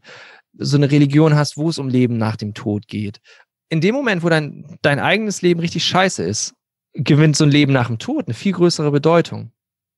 so 0.54 0.76
eine 0.76 0.90
Religion 0.90 1.36
hast, 1.36 1.56
wo 1.56 1.68
es 1.68 1.78
um 1.78 1.88
Leben 1.88 2.16
nach 2.16 2.36
dem 2.36 2.54
Tod 2.54 2.88
geht. 2.88 3.20
In 3.68 3.80
dem 3.80 3.94
Moment, 3.94 4.22
wo 4.22 4.28
dein, 4.28 4.78
dein 4.82 4.98
eigenes 4.98 5.42
Leben 5.42 5.60
richtig 5.60 5.84
scheiße 5.84 6.22
ist, 6.22 6.54
gewinnt 6.94 7.36
so 7.36 7.44
ein 7.44 7.50
Leben 7.50 7.72
nach 7.72 7.88
dem 7.88 7.98
Tod 7.98 8.26
eine 8.26 8.34
viel 8.34 8.52
größere 8.52 8.90
Bedeutung. 8.90 9.52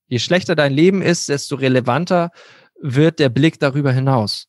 Je 0.08 0.18
schlechter 0.18 0.54
dein 0.54 0.72
Leben 0.72 1.02
ist, 1.02 1.28
desto 1.28 1.54
relevanter 1.56 2.30
wird 2.80 3.18
der 3.18 3.28
Blick 3.28 3.60
darüber 3.60 3.92
hinaus. 3.92 4.48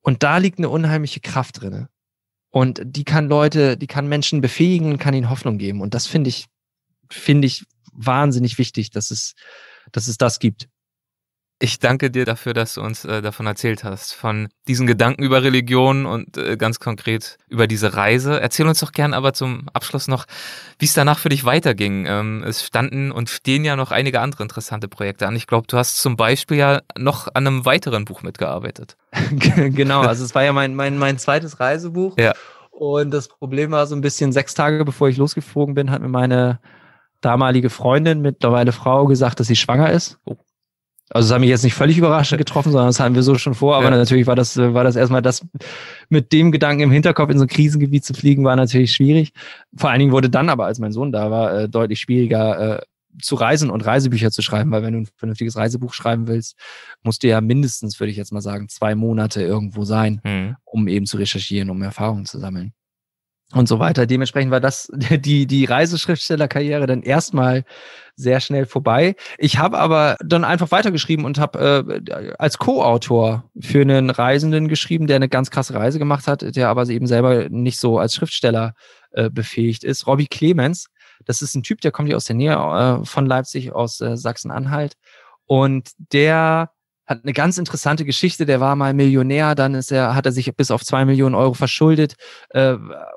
Und 0.00 0.22
da 0.22 0.38
liegt 0.38 0.58
eine 0.58 0.68
unheimliche 0.68 1.20
Kraft 1.20 1.60
drinne. 1.60 1.88
Und 2.56 2.80
die 2.86 3.04
kann 3.04 3.28
Leute, 3.28 3.76
die 3.76 3.86
kann 3.86 4.08
Menschen 4.08 4.40
befähigen, 4.40 4.96
kann 4.96 5.12
ihnen 5.12 5.28
Hoffnung 5.28 5.58
geben. 5.58 5.82
Und 5.82 5.92
das 5.92 6.06
finde 6.06 6.30
ich, 6.30 6.46
finde 7.10 7.46
ich 7.46 7.66
wahnsinnig 7.92 8.56
wichtig, 8.56 8.88
dass 8.88 9.10
es, 9.10 9.34
dass 9.92 10.08
es 10.08 10.16
das 10.16 10.38
gibt. 10.38 10.66
Ich 11.58 11.78
danke 11.78 12.10
dir 12.10 12.26
dafür, 12.26 12.52
dass 12.52 12.74
du 12.74 12.82
uns 12.82 13.06
äh, 13.06 13.22
davon 13.22 13.46
erzählt 13.46 13.82
hast, 13.82 14.12
von 14.12 14.48
diesen 14.68 14.86
Gedanken 14.86 15.22
über 15.22 15.42
Religion 15.42 16.04
und 16.04 16.36
äh, 16.36 16.58
ganz 16.58 16.80
konkret 16.80 17.38
über 17.48 17.66
diese 17.66 17.94
Reise. 17.94 18.38
Erzähl 18.38 18.66
uns 18.68 18.80
doch 18.80 18.92
gern 18.92 19.14
aber 19.14 19.32
zum 19.32 19.66
Abschluss 19.72 20.06
noch, 20.06 20.26
wie 20.78 20.84
es 20.84 20.92
danach 20.92 21.18
für 21.18 21.30
dich 21.30 21.46
weiterging. 21.46 22.04
Ähm, 22.06 22.44
es 22.46 22.62
standen 22.62 23.10
und 23.10 23.30
stehen 23.30 23.64
ja 23.64 23.74
noch 23.74 23.90
einige 23.90 24.20
andere 24.20 24.42
interessante 24.42 24.86
Projekte 24.86 25.26
an. 25.26 25.34
Ich 25.34 25.46
glaube, 25.46 25.66
du 25.66 25.78
hast 25.78 25.96
zum 25.98 26.16
Beispiel 26.16 26.58
ja 26.58 26.82
noch 26.98 27.28
an 27.28 27.46
einem 27.46 27.64
weiteren 27.64 28.04
Buch 28.04 28.22
mitgearbeitet. 28.22 28.98
genau, 29.32 30.02
also 30.02 30.24
es 30.24 30.34
war 30.34 30.44
ja 30.44 30.52
mein, 30.52 30.74
mein, 30.74 30.98
mein 30.98 31.16
zweites 31.16 31.58
Reisebuch. 31.58 32.18
Ja. 32.18 32.34
Und 32.70 33.12
das 33.12 33.28
Problem 33.28 33.70
war 33.70 33.86
so 33.86 33.94
ein 33.94 34.02
bisschen 34.02 34.30
sechs 34.30 34.52
Tage 34.52 34.84
bevor 34.84 35.08
ich 35.08 35.16
losgeflogen 35.16 35.74
bin, 35.74 35.90
hat 35.90 36.02
mir 36.02 36.08
meine 36.08 36.60
damalige 37.22 37.70
Freundin, 37.70 38.20
mittlerweile 38.20 38.72
Frau, 38.72 39.06
gesagt, 39.06 39.40
dass 39.40 39.46
sie 39.46 39.56
schwanger 39.56 39.90
ist. 39.90 40.18
Oh. 40.26 40.36
Also 41.10 41.26
es 41.26 41.32
hat 41.32 41.40
mich 41.40 41.50
jetzt 41.50 41.62
nicht 41.62 41.74
völlig 41.74 41.98
überraschend 41.98 42.38
getroffen, 42.38 42.72
sondern 42.72 42.88
das 42.88 42.98
hatten 42.98 43.14
wir 43.14 43.22
so 43.22 43.36
schon 43.36 43.54
vor. 43.54 43.76
Aber 43.76 43.90
ja. 43.90 43.96
natürlich 43.96 44.26
war 44.26 44.34
das, 44.34 44.56
war 44.56 44.82
das 44.82 44.96
erstmal 44.96 45.22
das 45.22 45.46
mit 46.08 46.32
dem 46.32 46.50
Gedanken 46.50 46.82
im 46.82 46.90
Hinterkopf 46.90 47.30
in 47.30 47.38
so 47.38 47.44
ein 47.44 47.48
Krisengebiet 47.48 48.04
zu 48.04 48.12
fliegen, 48.12 48.44
war 48.44 48.56
natürlich 48.56 48.92
schwierig. 48.92 49.32
Vor 49.76 49.90
allen 49.90 50.00
Dingen 50.00 50.12
wurde 50.12 50.30
dann 50.30 50.48
aber, 50.48 50.66
als 50.66 50.78
mein 50.78 50.92
Sohn 50.92 51.12
da 51.12 51.30
war, 51.30 51.54
äh, 51.54 51.68
deutlich 51.68 52.00
schwieriger 52.00 52.78
äh, 52.78 52.82
zu 53.22 53.36
reisen 53.36 53.70
und 53.70 53.86
Reisebücher 53.86 54.30
zu 54.30 54.42
schreiben, 54.42 54.70
weil 54.72 54.82
wenn 54.82 54.92
du 54.92 55.00
ein 55.00 55.08
vernünftiges 55.16 55.56
Reisebuch 55.56 55.94
schreiben 55.94 56.26
willst, 56.26 56.56
musst 57.02 57.22
du 57.22 57.28
ja 57.28 57.40
mindestens, 57.40 57.98
würde 58.00 58.10
ich 58.10 58.16
jetzt 58.16 58.32
mal 58.32 58.42
sagen, 58.42 58.68
zwei 58.68 58.94
Monate 58.94 59.42
irgendwo 59.42 59.84
sein, 59.84 60.20
mhm. 60.24 60.56
um 60.64 60.88
eben 60.88 61.06
zu 61.06 61.16
recherchieren, 61.16 61.70
um 61.70 61.80
Erfahrungen 61.82 62.26
zu 62.26 62.38
sammeln 62.38 62.72
und 63.52 63.68
so 63.68 63.78
weiter. 63.78 64.06
Dementsprechend 64.06 64.50
war 64.50 64.60
das 64.60 64.90
die, 64.94 65.46
die 65.46 65.64
Reiseschriftstellerkarriere 65.64 66.86
dann 66.86 67.02
erstmal 67.02 67.64
sehr 68.16 68.40
schnell 68.40 68.66
vorbei. 68.66 69.14
Ich 69.38 69.58
habe 69.58 69.78
aber 69.78 70.16
dann 70.24 70.44
einfach 70.44 70.70
weitergeschrieben 70.70 71.24
und 71.24 71.38
habe 71.38 71.98
äh, 72.08 72.32
als 72.38 72.58
Co-Autor 72.58 73.44
für 73.60 73.82
einen 73.82 74.10
Reisenden 74.10 74.68
geschrieben, 74.68 75.06
der 75.06 75.16
eine 75.16 75.28
ganz 75.28 75.50
krasse 75.50 75.74
Reise 75.74 75.98
gemacht 75.98 76.26
hat, 76.26 76.56
der 76.56 76.68
aber 76.68 76.88
eben 76.88 77.06
selber 77.06 77.48
nicht 77.50 77.78
so 77.78 77.98
als 77.98 78.14
Schriftsteller 78.14 78.74
äh, 79.12 79.30
befähigt 79.30 79.84
ist. 79.84 80.06
Robbie 80.06 80.28
Clemens, 80.28 80.86
das 81.24 81.42
ist 81.42 81.54
ein 81.54 81.62
Typ, 81.62 81.80
der 81.82 81.92
kommt 81.92 82.08
hier 82.08 82.16
aus 82.16 82.24
der 82.24 82.36
Nähe 82.36 82.54
äh, 82.54 83.04
von 83.04 83.26
Leipzig, 83.26 83.72
aus 83.72 84.00
äh, 84.00 84.16
Sachsen-Anhalt. 84.16 84.94
Und 85.44 85.90
der 86.12 86.70
hat 87.06 87.20
eine 87.22 87.32
ganz 87.32 87.58
interessante 87.58 88.04
Geschichte. 88.04 88.46
Der 88.46 88.60
war 88.60 88.76
mal 88.76 88.94
Millionär, 88.94 89.54
dann 89.54 89.74
ist 89.74 89.92
er, 89.92 90.14
hat 90.14 90.26
er 90.26 90.32
sich 90.32 90.54
bis 90.56 90.70
auf 90.70 90.84
zwei 90.84 91.04
Millionen 91.04 91.34
Euro 91.34 91.54
verschuldet, 91.54 92.14
äh, 92.50 92.74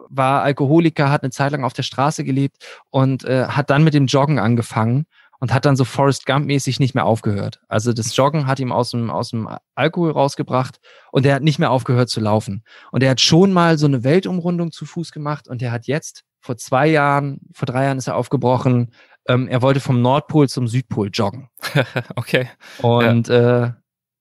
war 0.10 0.44
Alkoholiker, 0.44 1.10
hat 1.10 1.24
eine 1.24 1.32
Zeit 1.32 1.52
lang 1.52 1.64
auf 1.64 1.74
der 1.74 1.84
Straße 1.84 2.24
gelebt 2.24 2.58
und 2.90 3.24
äh, 3.26 3.46
hat 3.48 3.70
dann 3.70 3.84
mit 3.84 3.94
dem 3.94 4.06
Joggen 4.06 4.40
angefangen 4.40 5.06
und 5.40 5.54
hat 5.54 5.66
dann 5.66 5.76
so 5.76 5.86
Forrest 5.86 6.26
Gump-mäßig 6.26 6.80
nicht 6.80 6.96
mehr 6.96 7.06
aufgehört. 7.06 7.62
Also 7.68 7.94
das 7.94 8.16
Joggen 8.16 8.46
hat 8.46 8.60
ihm 8.60 8.72
aus 8.72 8.92
dem, 8.92 9.10
aus 9.10 9.30
dem 9.30 9.50
Alkohol 9.76 10.12
rausgebracht 10.12 10.80
und 11.12 11.26
er 11.26 11.36
hat 11.36 11.44
nicht 11.44 11.60
mehr 11.60 11.72
aufgehört 11.72 12.10
zu 12.10 12.20
laufen. 12.20 12.64
Und 12.92 13.04
er 13.04 13.12
hat 13.12 13.22
schon 13.22 13.54
mal 13.54 13.78
so 13.78 13.88
eine 13.88 14.04
Weltumrundung 14.04 14.72
zu 14.72 14.86
Fuß 14.86 15.12
gemacht 15.12 15.48
und 15.48 15.62
er 15.62 15.72
hat 15.72 15.88
jetzt 15.88 16.24
vor 16.42 16.58
zwei 16.58 16.88
Jahren, 16.88 17.40
vor 17.54 17.66
drei 17.66 17.86
Jahren 17.86 17.98
ist 17.98 18.08
er 18.08 18.16
aufgebrochen, 18.16 18.92
ähm, 19.28 19.48
er 19.48 19.62
wollte 19.62 19.80
vom 19.80 20.02
Nordpol 20.02 20.50
zum 20.50 20.68
Südpol 20.68 21.10
joggen. 21.14 21.50
okay. 22.16 22.50
Und 22.82 23.28
ja. 23.28 23.66
äh, 23.66 23.72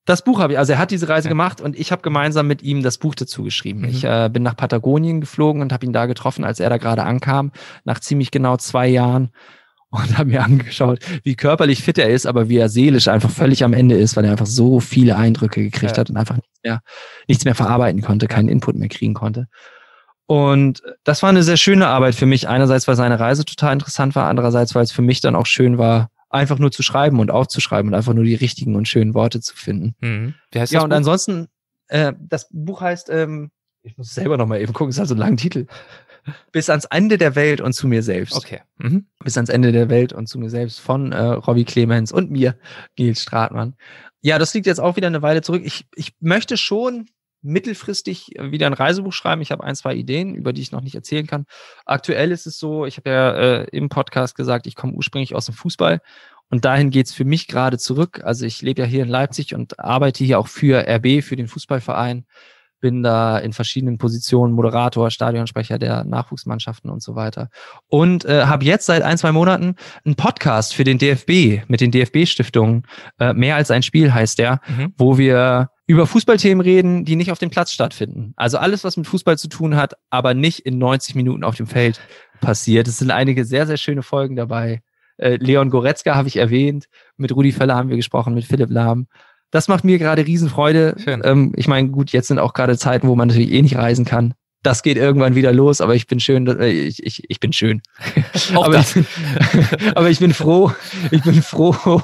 das 0.09 0.23
Buch 0.23 0.41
habe 0.41 0.55
ich, 0.55 0.59
also 0.59 0.73
er 0.73 0.79
hat 0.79 0.91
diese 0.91 1.09
Reise 1.11 1.29
gemacht 1.29 1.61
und 1.61 1.79
ich 1.79 1.93
habe 1.93 2.01
gemeinsam 2.01 2.47
mit 2.47 2.63
ihm 2.63 2.83
das 2.83 2.97
Buch 2.97 3.15
dazu 3.15 3.43
geschrieben. 3.43 3.81
Mhm. 3.81 3.89
Ich 3.89 4.05
äh, 4.05 4.31
bin 4.33 4.43
nach 4.43 4.57
Patagonien 4.57 5.21
geflogen 5.21 5.61
und 5.61 5.71
habe 5.71 5.85
ihn 5.85 5.93
da 5.93 6.07
getroffen, 6.07 6.45
als 6.45 6.61
er 6.61 6.71
da 6.71 6.79
gerade 6.79 7.03
ankam, 7.03 7.53
nach 7.85 8.01
ziemlich 8.01 8.31
genau 8.31 8.57
zwei 8.57 8.89
Jahren 8.89 9.29
und 9.91 10.17
habe 10.17 10.31
mir 10.31 10.43
angeschaut, 10.43 11.01
wie 11.25 11.37
körperlich 11.37 11.83
fit 11.83 11.99
er 11.99 12.09
ist, 12.09 12.25
aber 12.25 12.49
wie 12.49 12.57
er 12.57 12.71
seelisch 12.71 13.09
einfach 13.09 13.29
völlig 13.29 13.65
am 13.65 13.75
Ende 13.75 13.99
ist, 13.99 14.17
weil 14.17 14.25
er 14.25 14.31
einfach 14.31 14.47
so 14.47 14.81
viele 14.81 15.17
Eindrücke 15.17 15.63
gekriegt 15.63 15.93
ja. 15.93 16.01
hat 16.01 16.09
und 16.09 16.17
einfach 16.17 16.37
nichts 16.37 16.59
mehr, 16.65 16.81
nichts 17.27 17.45
mehr 17.45 17.55
verarbeiten 17.55 18.01
konnte, 18.01 18.29
keinen 18.29 18.49
Input 18.49 18.77
mehr 18.77 18.89
kriegen 18.89 19.13
konnte. 19.13 19.47
Und 20.25 20.83
das 21.05 21.23
war 21.23 21.29
eine 21.29 21.43
sehr 21.43 21.59
schöne 21.59 21.87
Arbeit 21.87 22.15
für 22.15 22.27
mich. 22.27 22.49
Einerseits, 22.49 22.89
weil 22.89 22.97
seine 22.97 23.21
Reise 23.21 23.45
total 23.45 23.75
interessant 23.75 24.15
war, 24.15 24.27
andererseits, 24.27 24.75
weil 24.75 24.85
es 24.85 24.93
für 24.93 25.03
mich 25.03 25.21
dann 25.21 25.37
auch 25.37 25.47
schön 25.47 25.77
war, 25.77 26.09
einfach 26.31 26.59
nur 26.59 26.71
zu 26.71 26.83
schreiben 26.83 27.21
und 27.21 27.31
aufzuschreiben 27.31 27.91
und 27.91 27.95
einfach 27.95 28.15
nur 28.15 28.25
die 28.25 28.35
richtigen 28.35 28.77
und 28.77 28.89
schönen 28.89 29.15
Worte 29.15 29.41
zu 29.41 29.57
finden. 29.57 29.95
Mhm. 30.01 30.35
Ja, 30.53 30.83
und 30.83 30.91
Buch? 30.91 30.97
ansonsten, 30.97 31.49
äh, 31.89 32.13
das 32.19 32.49
Buch 32.51 32.81
heißt, 32.81 33.11
ähm, 33.11 33.51
ich 33.83 33.97
muss 33.97 34.15
selber 34.15 34.37
noch 34.37 34.47
mal 34.47 34.61
eben 34.61 34.73
gucken, 34.73 34.91
es 34.91 34.99
hat 34.99 35.09
so 35.09 35.15
einen 35.15 35.21
langen 35.21 35.37
Titel. 35.37 35.67
Bis 36.53 36.69
ans 36.69 36.85
Ende 36.85 37.17
der 37.17 37.37
Welt 37.37 37.61
und 37.63 37.73
zu 37.73 37.89
mir 37.89 38.03
selbst. 38.03 38.37
Okay. 38.37 38.61
Mhm. 38.77 39.07
Bis 39.25 39.37
ans 39.39 39.49
Ende 39.49 39.73
der 39.73 39.89
Welt 39.89 40.13
und 40.13 40.27
zu 40.27 40.39
mir 40.39 40.51
selbst 40.51 40.79
von 40.79 41.13
äh, 41.13 41.23
Robbie 41.23 41.65
Clemens 41.65 42.13
und 42.13 42.31
mir, 42.31 42.59
Nils 42.99 43.23
Stratmann. 43.23 43.77
Ja, 44.21 44.39
das 44.39 44.53
liegt 44.53 44.67
jetzt 44.67 44.81
auch 44.81 44.97
wieder 44.97 45.07
eine 45.07 45.23
Weile 45.23 45.41
zurück. 45.41 45.63
Ich, 45.65 45.87
ich 45.95 46.15
möchte 46.21 46.57
schon 46.59 47.09
mittelfristig 47.43 48.33
wieder 48.39 48.67
ein 48.67 48.73
Reisebuch 48.73 49.13
schreiben. 49.13 49.43
Ich 49.43 49.53
habe 49.53 49.65
ein, 49.65 49.75
zwei 49.75 49.95
Ideen, 49.95 50.35
über 50.35 50.53
die 50.53 50.63
ich 50.63 50.73
noch 50.73 50.81
nicht 50.81 50.95
erzählen 50.95 51.27
kann. 51.27 51.45
Aktuell 51.87 52.33
ist 52.33 52.47
es 52.47 52.59
so, 52.59 52.85
ich 52.87 52.97
habe 52.97 53.11
ja 53.11 53.31
äh, 53.33 53.65
im 53.73 53.89
Podcast 53.89 54.35
gesagt, 54.35 54.67
ich 54.67 54.75
komme 54.75 54.93
ursprünglich 54.95 55.35
aus 55.35 55.47
dem 55.47 55.55
Fußball 55.55 56.01
und 56.51 56.65
dahin 56.65 56.91
geht's 56.91 57.13
für 57.13 57.25
mich 57.25 57.47
gerade 57.47 57.79
zurück. 57.79 58.23
Also 58.25 58.47
ich 58.47 58.63
lebe 58.63 58.81
ja 58.83 58.87
hier 58.87 59.03
in 59.03 59.09
Leipzig 59.09 59.55
und 59.55 59.79
arbeite 59.79 60.25
hier 60.25 60.39
auch 60.39 60.49
für 60.49 60.87
RB, 60.89 61.23
für 61.23 61.37
den 61.37 61.47
Fußballverein. 61.49 62.25
Bin 62.81 63.03
da 63.03 63.39
in 63.39 63.53
verschiedenen 63.53 63.99
Positionen 63.99 64.55
Moderator, 64.55 65.11
Stadionsprecher 65.11 65.81
der 65.81 66.05
Nachwuchsmannschaften 66.05 66.91
und 66.91 67.03
so 67.03 67.17
weiter. 67.17 67.49
Und 67.89 68.25
äh, 68.25 68.45
habe 68.45 68.65
jetzt 68.65 68.87
seit 68.87 69.03
ein, 69.03 69.19
zwei 69.19 69.33
Monaten 69.33 69.75
einen 70.05 70.15
Podcast 70.15 70.75
für 70.75 70.85
den 70.85 70.97
DFB 70.99 71.69
mit 71.69 71.81
den 71.81 71.91
DFB-Stiftungen. 71.91 72.85
Äh, 73.19 73.33
mehr 73.35 73.57
als 73.57 73.73
ein 73.73 73.83
Spiel 73.83 74.15
heißt 74.15 74.39
der, 74.39 74.61
Mhm. 74.69 74.95
wo 74.97 75.19
wir 75.19 75.71
über 75.89 76.07
Fußballthemen 76.07 76.61
reden, 76.61 77.07
die 77.07 77.17
nicht 77.17 77.33
auf 77.33 77.39
dem 77.39 77.49
Platz 77.49 77.73
stattfinden. 77.73 78.35
Also 78.37 78.59
alles, 78.59 78.85
was 78.85 78.99
mit 78.99 79.07
Fußball 79.07 79.39
zu 79.39 79.49
tun 79.49 79.75
hat, 79.75 79.95
aber 80.11 80.35
nicht 80.35 80.61
in 80.61 80.77
90 80.77 81.15
Minuten 81.15 81.45
auf 81.45 81.57
dem 81.57 81.67
Feld 81.67 81.99
passiert. 82.43 82.87
Es 82.87 82.99
sind 82.99 83.11
einige 83.11 83.47
sehr, 83.47 83.67
sehr 83.67 83.79
schöne 83.79 84.03
Folgen 84.03 84.37
dabei. 84.37 84.83
Äh, 85.17 85.37
Leon 85.41 85.71
Goretzka 85.71 86.15
habe 86.15 86.29
ich 86.29 86.37
erwähnt. 86.37 86.89
Mit 87.17 87.35
Rudi 87.35 87.53
Völler 87.53 87.75
haben 87.75 87.89
wir 87.89 87.97
gesprochen, 87.97 88.35
mit 88.35 88.45
Philipp 88.45 88.69
Lahm. 88.71 89.07
Das 89.51 89.69
macht 89.69 89.83
mir 89.83 89.99
gerade 89.99 90.27
Riesenfreude. 90.27 90.95
Ähm, 91.07 91.55
ich 91.57 91.69
meine, 91.69 91.89
gut, 91.89 92.11
jetzt 92.13 92.29
sind 92.29 92.39
auch 92.39 92.53
gerade 92.53 92.77
Zeiten, 92.77 93.09
wo 93.09 93.17
man 93.17 93.29
natürlich 93.29 93.51
eh 93.51 93.63
nicht 93.63 93.77
reisen 93.77 94.05
kann. 94.05 94.35
Das 94.63 94.83
geht 94.83 94.99
irgendwann 94.99 95.37
wieder 95.37 95.55
los, 95.55 95.81
aber 95.81 95.95
ich 95.95 96.07
bin 96.07 96.21
schön, 96.21 96.47
äh, 96.49 96.69
ich, 96.69 97.03
ich, 97.03 97.23
ich 97.31 97.41
bin 97.41 97.55
schön. 97.55 97.81
Auch 98.55 98.67
aber, 98.67 98.75
das. 98.75 98.95
Ich, 98.95 99.07
aber 99.95 100.11
ich 100.11 100.19
bin 100.19 100.35
froh, 100.35 100.73
ich 101.11 101.23
bin 101.23 101.43
froh, 101.43 102.03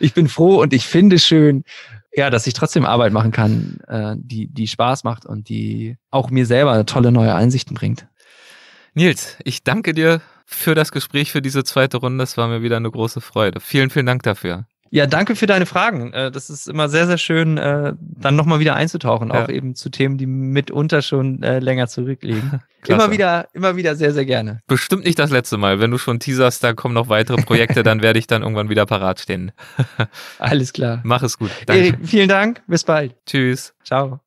ich 0.00 0.12
bin 0.12 0.28
froh 0.28 0.60
und 0.60 0.74
ich 0.74 0.84
finde 0.84 1.18
schön, 1.18 1.64
ja, 2.14 2.30
dass 2.30 2.46
ich 2.46 2.54
trotzdem 2.54 2.84
Arbeit 2.84 3.12
machen 3.12 3.32
kann, 3.32 3.78
äh, 3.88 4.14
die, 4.18 4.48
die 4.48 4.68
Spaß 4.68 5.04
macht 5.04 5.26
und 5.26 5.48
die 5.48 5.96
auch 6.10 6.30
mir 6.30 6.46
selber 6.46 6.84
tolle 6.86 7.12
neue 7.12 7.34
Einsichten 7.34 7.74
bringt. 7.74 8.06
Nils, 8.94 9.38
ich 9.44 9.64
danke 9.64 9.94
dir 9.94 10.20
für 10.44 10.74
das 10.74 10.92
Gespräch, 10.92 11.32
für 11.32 11.40
diese 11.40 11.64
zweite 11.64 11.96
Runde. 11.96 12.22
Es 12.22 12.36
war 12.36 12.48
mir 12.48 12.62
wieder 12.62 12.76
eine 12.76 12.90
große 12.90 13.20
Freude. 13.20 13.60
Vielen, 13.60 13.88
vielen 13.90 14.06
Dank 14.06 14.22
dafür. 14.22 14.66
Ja, 14.94 15.06
danke 15.06 15.36
für 15.36 15.46
deine 15.46 15.64
Fragen. 15.64 16.12
Äh, 16.12 16.30
Das 16.30 16.50
ist 16.50 16.68
immer 16.68 16.90
sehr, 16.90 17.06
sehr 17.06 17.16
schön, 17.16 17.56
äh, 17.56 17.94
dann 17.98 18.36
nochmal 18.36 18.60
wieder 18.60 18.76
einzutauchen, 18.76 19.28
Ja. 19.30 19.44
auch 19.44 19.48
eben 19.48 19.74
zu 19.74 19.88
Themen, 19.88 20.18
die 20.18 20.26
mitunter 20.26 21.00
schon 21.00 21.42
äh, 21.42 21.60
länger 21.60 21.86
zurückliegen. 21.86 22.60
Klasse. 22.82 23.02
Immer 23.04 23.10
wieder, 23.12 23.48
immer 23.54 23.76
wieder 23.76 23.96
sehr, 23.96 24.12
sehr 24.12 24.26
gerne. 24.26 24.60
Bestimmt 24.66 25.06
nicht 25.06 25.18
das 25.18 25.30
letzte 25.30 25.56
Mal. 25.56 25.80
Wenn 25.80 25.90
du 25.90 25.96
schon 25.96 26.20
teaserst, 26.20 26.62
da 26.62 26.74
kommen 26.74 26.92
noch 26.94 27.08
weitere 27.08 27.40
Projekte, 27.40 27.82
dann 27.84 28.02
werde 28.02 28.18
ich 28.18 28.26
dann 28.26 28.42
irgendwann 28.42 28.68
wieder 28.68 28.84
parat 28.84 29.18
stehen. 29.20 29.52
Alles 30.38 30.74
klar. 30.74 31.00
Mach 31.04 31.22
es 31.22 31.38
gut. 31.38 31.50
Danke. 31.64 31.82
Erik, 31.84 31.98
vielen 32.02 32.28
Dank. 32.28 32.60
Bis 32.66 32.84
bald. 32.84 33.14
Tschüss. 33.24 33.72
Ciao. 33.84 34.20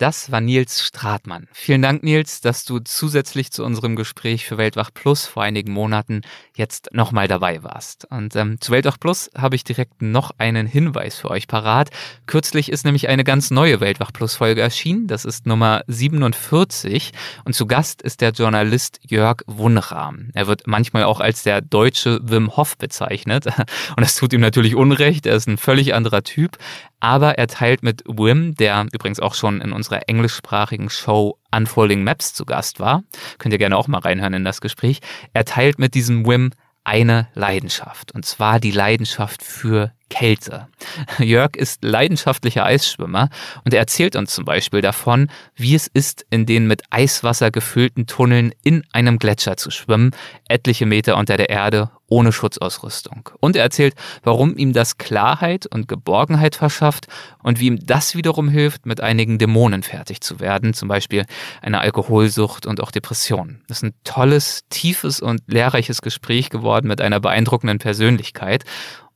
Das 0.00 0.32
war 0.32 0.40
Nils 0.40 0.82
Stratmann. 0.82 1.46
Vielen 1.52 1.82
Dank, 1.82 2.02
Nils, 2.02 2.40
dass 2.40 2.64
du 2.64 2.78
zusätzlich 2.78 3.50
zu 3.52 3.62
unserem 3.62 3.96
Gespräch 3.96 4.46
für 4.46 4.56
Weltwach 4.56 4.88
Plus 4.94 5.26
vor 5.26 5.42
einigen 5.42 5.74
Monaten 5.74 6.22
jetzt 6.54 6.88
nochmal 6.94 7.28
dabei 7.28 7.62
warst. 7.62 8.06
Und 8.10 8.34
ähm, 8.34 8.58
zu 8.62 8.72
Weltwach 8.72 8.98
Plus 8.98 9.30
habe 9.36 9.56
ich 9.56 9.62
direkt 9.62 10.00
noch 10.00 10.30
einen 10.38 10.66
Hinweis 10.66 11.18
für 11.18 11.30
euch 11.30 11.46
parat. 11.48 11.90
Kürzlich 12.24 12.72
ist 12.72 12.86
nämlich 12.86 13.10
eine 13.10 13.24
ganz 13.24 13.50
neue 13.50 13.80
Weltwach 13.80 14.10
Plus 14.14 14.36
Folge 14.36 14.62
erschienen. 14.62 15.06
Das 15.06 15.26
ist 15.26 15.44
Nummer 15.44 15.82
47. 15.86 17.12
Und 17.44 17.52
zu 17.52 17.66
Gast 17.66 18.00
ist 18.00 18.22
der 18.22 18.30
Journalist 18.30 19.00
Jörg 19.06 19.42
Wunrahm. 19.46 20.30
Er 20.32 20.46
wird 20.46 20.66
manchmal 20.66 21.04
auch 21.04 21.20
als 21.20 21.42
der 21.42 21.60
deutsche 21.60 22.20
Wim 22.22 22.56
Hof 22.56 22.78
bezeichnet. 22.78 23.44
Und 23.96 24.00
das 24.00 24.16
tut 24.16 24.32
ihm 24.32 24.40
natürlich 24.40 24.74
Unrecht. 24.74 25.26
Er 25.26 25.36
ist 25.36 25.46
ein 25.46 25.58
völlig 25.58 25.92
anderer 25.92 26.22
Typ. 26.22 26.56
Aber 27.00 27.38
er 27.38 27.46
teilt 27.46 27.82
mit 27.82 28.02
Wim, 28.06 28.54
der 28.54 28.86
übrigens 28.92 29.20
auch 29.20 29.34
schon 29.34 29.62
in 29.62 29.72
unserer 29.72 29.89
englischsprachigen 29.96 30.90
Show 30.90 31.38
Unfolding 31.54 32.04
Maps 32.04 32.32
zu 32.34 32.44
Gast 32.44 32.80
war, 32.80 33.02
könnt 33.38 33.52
ihr 33.52 33.58
gerne 33.58 33.76
auch 33.76 33.88
mal 33.88 33.98
reinhören 33.98 34.34
in 34.34 34.44
das 34.44 34.60
Gespräch, 34.60 35.00
er 35.32 35.44
teilt 35.44 35.78
mit 35.78 35.94
diesem 35.94 36.26
Wim 36.26 36.50
eine 36.84 37.28
Leidenschaft. 37.34 38.12
Und 38.12 38.24
zwar 38.24 38.58
die 38.58 38.70
Leidenschaft 38.70 39.42
für 39.42 39.92
Kälte. 40.08 40.68
Jörg 41.18 41.56
ist 41.56 41.84
leidenschaftlicher 41.84 42.64
Eisschwimmer 42.64 43.28
und 43.64 43.72
er 43.72 43.80
erzählt 43.80 44.16
uns 44.16 44.34
zum 44.34 44.44
Beispiel 44.44 44.80
davon, 44.80 45.30
wie 45.54 45.74
es 45.74 45.86
ist, 45.86 46.26
in 46.30 46.46
den 46.46 46.66
mit 46.66 46.82
Eiswasser 46.90 47.50
gefüllten 47.50 48.06
Tunneln 48.06 48.52
in 48.64 48.82
einem 48.92 49.18
Gletscher 49.18 49.56
zu 49.56 49.70
schwimmen, 49.70 50.10
etliche 50.48 50.86
Meter 50.86 51.16
unter 51.16 51.36
der 51.36 51.50
Erde, 51.50 51.90
ohne 52.10 52.32
Schutzausrüstung. 52.32 53.30
Und 53.40 53.56
er 53.56 53.62
erzählt, 53.62 53.94
warum 54.22 54.56
ihm 54.56 54.74
das 54.74 54.98
Klarheit 54.98 55.66
und 55.66 55.88
Geborgenheit 55.88 56.56
verschafft 56.56 57.06
und 57.42 57.60
wie 57.60 57.68
ihm 57.68 57.78
das 57.86 58.14
wiederum 58.14 58.48
hilft, 58.48 58.84
mit 58.84 59.00
einigen 59.00 59.38
Dämonen 59.38 59.82
fertig 59.82 60.20
zu 60.20 60.40
werden, 60.40 60.74
zum 60.74 60.88
Beispiel 60.88 61.24
eine 61.62 61.80
Alkoholsucht 61.80 62.66
und 62.66 62.82
auch 62.82 62.90
Depressionen. 62.90 63.62
Das 63.68 63.78
ist 63.78 63.84
ein 63.84 63.94
tolles, 64.04 64.64
tiefes 64.68 65.20
und 65.20 65.40
lehrreiches 65.46 66.02
Gespräch 66.02 66.50
geworden 66.50 66.88
mit 66.88 67.00
einer 67.00 67.20
beeindruckenden 67.20 67.78
Persönlichkeit. 67.78 68.64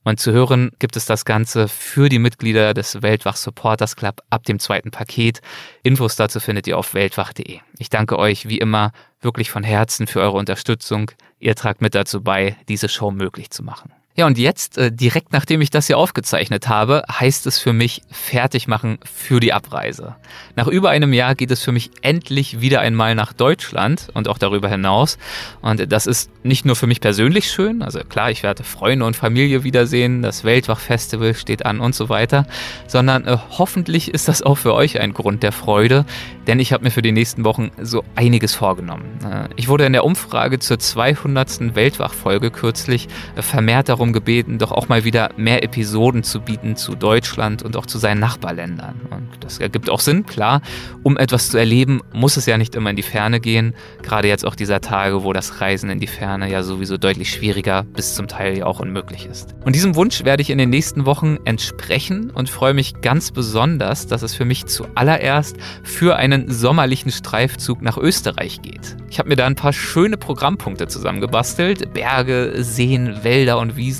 Und 0.05 0.19
zu 0.19 0.31
hören 0.31 0.71
gibt 0.77 0.95
es 0.97 1.05
das 1.05 1.25
Ganze 1.25 1.67
für 1.67 2.09
die 2.09 2.19
Mitglieder 2.19 2.75
des 2.75 3.01
Weltwach 3.01 3.35
Supporters 3.35 3.95
Club 3.95 4.21
ab 4.29 4.43
dem 4.43 4.59
zweiten 4.59 4.91
Paket. 4.91 5.41
Infos 5.81 6.15
dazu 6.15 6.39
findet 6.39 6.67
ihr 6.67 6.77
auf 6.77 6.93
weltwach.de. 6.93 7.59
Ich 7.79 7.89
danke 7.89 8.19
euch 8.19 8.47
wie 8.47 8.59
immer 8.59 8.91
wirklich 9.19 9.49
von 9.49 9.63
Herzen 9.63 10.05
für 10.05 10.21
eure 10.21 10.37
Unterstützung. 10.37 11.09
Ihr 11.39 11.55
tragt 11.55 11.81
mit 11.81 11.95
dazu 11.95 12.21
bei, 12.21 12.55
diese 12.69 12.87
Show 12.87 13.09
möglich 13.09 13.49
zu 13.49 13.63
machen. 13.63 13.91
Ja, 14.17 14.25
und 14.27 14.37
jetzt, 14.37 14.77
äh, 14.77 14.93
direkt 14.93 15.33
nachdem 15.33 15.59
ich 15.59 15.71
das 15.71 15.87
hier 15.87 15.97
aufgezeichnet 15.97 16.69
habe, 16.69 17.03
heißt 17.11 17.45
es 17.47 17.59
für 17.59 17.73
mich 17.73 18.01
fertig 18.09 18.65
machen 18.65 18.97
für 19.03 19.41
die 19.41 19.51
Abreise. 19.51 20.15
Nach 20.55 20.67
über 20.67 20.89
einem 20.89 21.11
Jahr 21.11 21.35
geht 21.35 21.51
es 21.51 21.61
für 21.61 21.73
mich 21.73 21.91
endlich 22.01 22.61
wieder 22.61 22.79
einmal 22.79 23.13
nach 23.13 23.33
Deutschland 23.33 24.07
und 24.13 24.29
auch 24.29 24.37
darüber 24.37 24.69
hinaus. 24.69 25.17
Und 25.61 25.91
das 25.91 26.07
ist 26.07 26.31
nicht 26.43 26.63
nur 26.63 26.77
für 26.77 26.87
mich 26.87 27.01
persönlich 27.01 27.51
schön, 27.51 27.81
also 27.81 27.99
klar, 27.99 28.31
ich 28.31 28.41
werde 28.41 28.63
Freunde 28.63 29.03
und 29.03 29.17
Familie 29.17 29.65
wiedersehen, 29.65 30.21
das 30.21 30.45
Weltwach-Festival 30.45 31.33
steht 31.33 31.65
an 31.65 31.81
und 31.81 31.93
so 31.93 32.07
weiter, 32.07 32.47
sondern 32.87 33.27
äh, 33.27 33.37
hoffentlich 33.57 34.13
ist 34.13 34.29
das 34.29 34.41
auch 34.41 34.55
für 34.55 34.73
euch 34.73 35.01
ein 35.01 35.11
Grund 35.11 35.43
der 35.43 35.51
Freude, 35.51 36.05
denn 36.47 36.61
ich 36.61 36.71
habe 36.71 36.85
mir 36.85 36.91
für 36.91 37.01
die 37.01 37.11
nächsten 37.11 37.43
Wochen 37.43 37.71
so 37.81 38.05
einiges 38.15 38.55
vorgenommen. 38.55 39.19
Äh, 39.29 39.49
ich 39.57 39.67
wurde 39.67 39.85
in 39.85 39.91
der 39.91 40.05
Umfrage 40.05 40.59
zur 40.59 40.79
200. 40.79 41.75
Weltwach-Folge 41.75 42.49
kürzlich 42.49 43.09
äh, 43.35 43.41
vermehrt 43.41 43.89
darum 43.89 44.04
gebeten, 44.13 44.57
doch 44.57 44.71
auch 44.71 44.87
mal 44.87 45.03
wieder 45.03 45.29
mehr 45.37 45.63
Episoden 45.63 46.23
zu 46.23 46.41
bieten 46.41 46.75
zu 46.75 46.95
Deutschland 46.95 47.63
und 47.63 47.77
auch 47.77 47.85
zu 47.85 47.97
seinen 47.97 48.19
Nachbarländern. 48.19 49.01
Und 49.09 49.29
das 49.41 49.59
ergibt 49.59 49.89
auch 49.89 49.99
Sinn, 49.99 50.25
klar. 50.25 50.61
Um 51.03 51.17
etwas 51.17 51.49
zu 51.49 51.57
erleben, 51.57 52.01
muss 52.13 52.37
es 52.37 52.45
ja 52.45 52.57
nicht 52.57 52.75
immer 52.75 52.89
in 52.89 52.95
die 52.95 53.03
Ferne 53.03 53.39
gehen. 53.39 53.73
Gerade 54.01 54.27
jetzt 54.27 54.45
auch 54.45 54.55
dieser 54.55 54.81
Tage, 54.81 55.23
wo 55.23 55.33
das 55.33 55.61
Reisen 55.61 55.89
in 55.89 55.99
die 55.99 56.07
Ferne 56.07 56.49
ja 56.49 56.63
sowieso 56.63 56.97
deutlich 56.97 57.31
schwieriger, 57.31 57.83
bis 57.83 58.15
zum 58.15 58.27
Teil 58.27 58.57
ja 58.57 58.65
auch 58.65 58.79
unmöglich 58.79 59.25
ist. 59.25 59.55
Und 59.63 59.75
diesem 59.75 59.95
Wunsch 59.95 60.23
werde 60.23 60.41
ich 60.41 60.49
in 60.49 60.57
den 60.57 60.69
nächsten 60.69 61.05
Wochen 61.05 61.37
entsprechen 61.45 62.29
und 62.31 62.49
freue 62.49 62.73
mich 62.73 63.01
ganz 63.01 63.31
besonders, 63.31 64.07
dass 64.07 64.21
es 64.21 64.33
für 64.33 64.45
mich 64.45 64.65
zuallererst 64.65 65.57
für 65.83 66.15
einen 66.15 66.51
sommerlichen 66.51 67.11
Streifzug 67.11 67.81
nach 67.81 67.97
Österreich 67.97 68.61
geht. 68.61 68.95
Ich 69.09 69.19
habe 69.19 69.29
mir 69.29 69.35
da 69.35 69.45
ein 69.45 69.55
paar 69.55 69.73
schöne 69.73 70.17
Programmpunkte 70.17 70.87
zusammengebastelt. 70.87 71.93
Berge, 71.93 72.53
Seen, 72.57 73.23
Wälder 73.23 73.59
und 73.59 73.75
Wiesen. 73.77 73.94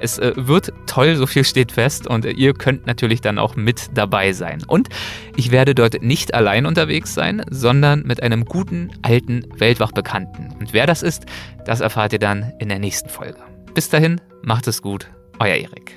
Es 0.00 0.18
äh, 0.18 0.32
wird 0.36 0.72
toll, 0.86 1.16
so 1.16 1.26
viel 1.26 1.44
steht 1.44 1.72
fest 1.72 2.06
und 2.06 2.24
äh, 2.24 2.30
ihr 2.30 2.54
könnt 2.54 2.86
natürlich 2.86 3.20
dann 3.20 3.38
auch 3.38 3.56
mit 3.56 3.90
dabei 3.94 4.32
sein. 4.32 4.62
Und 4.66 4.88
ich 5.36 5.50
werde 5.50 5.74
dort 5.74 6.02
nicht 6.02 6.34
allein 6.34 6.66
unterwegs 6.66 7.14
sein, 7.14 7.44
sondern 7.50 8.02
mit 8.02 8.22
einem 8.22 8.44
guten, 8.44 8.90
alten 9.02 9.44
Weltwach-Bekannten. 9.56 10.54
Und 10.58 10.72
wer 10.72 10.86
das 10.86 11.02
ist, 11.02 11.26
das 11.64 11.80
erfahrt 11.80 12.12
ihr 12.12 12.18
dann 12.18 12.52
in 12.58 12.68
der 12.68 12.78
nächsten 12.78 13.08
Folge. 13.08 13.38
Bis 13.74 13.88
dahin, 13.88 14.20
macht 14.42 14.66
es 14.66 14.82
gut, 14.82 15.08
euer 15.38 15.54
Erik. 15.54 15.96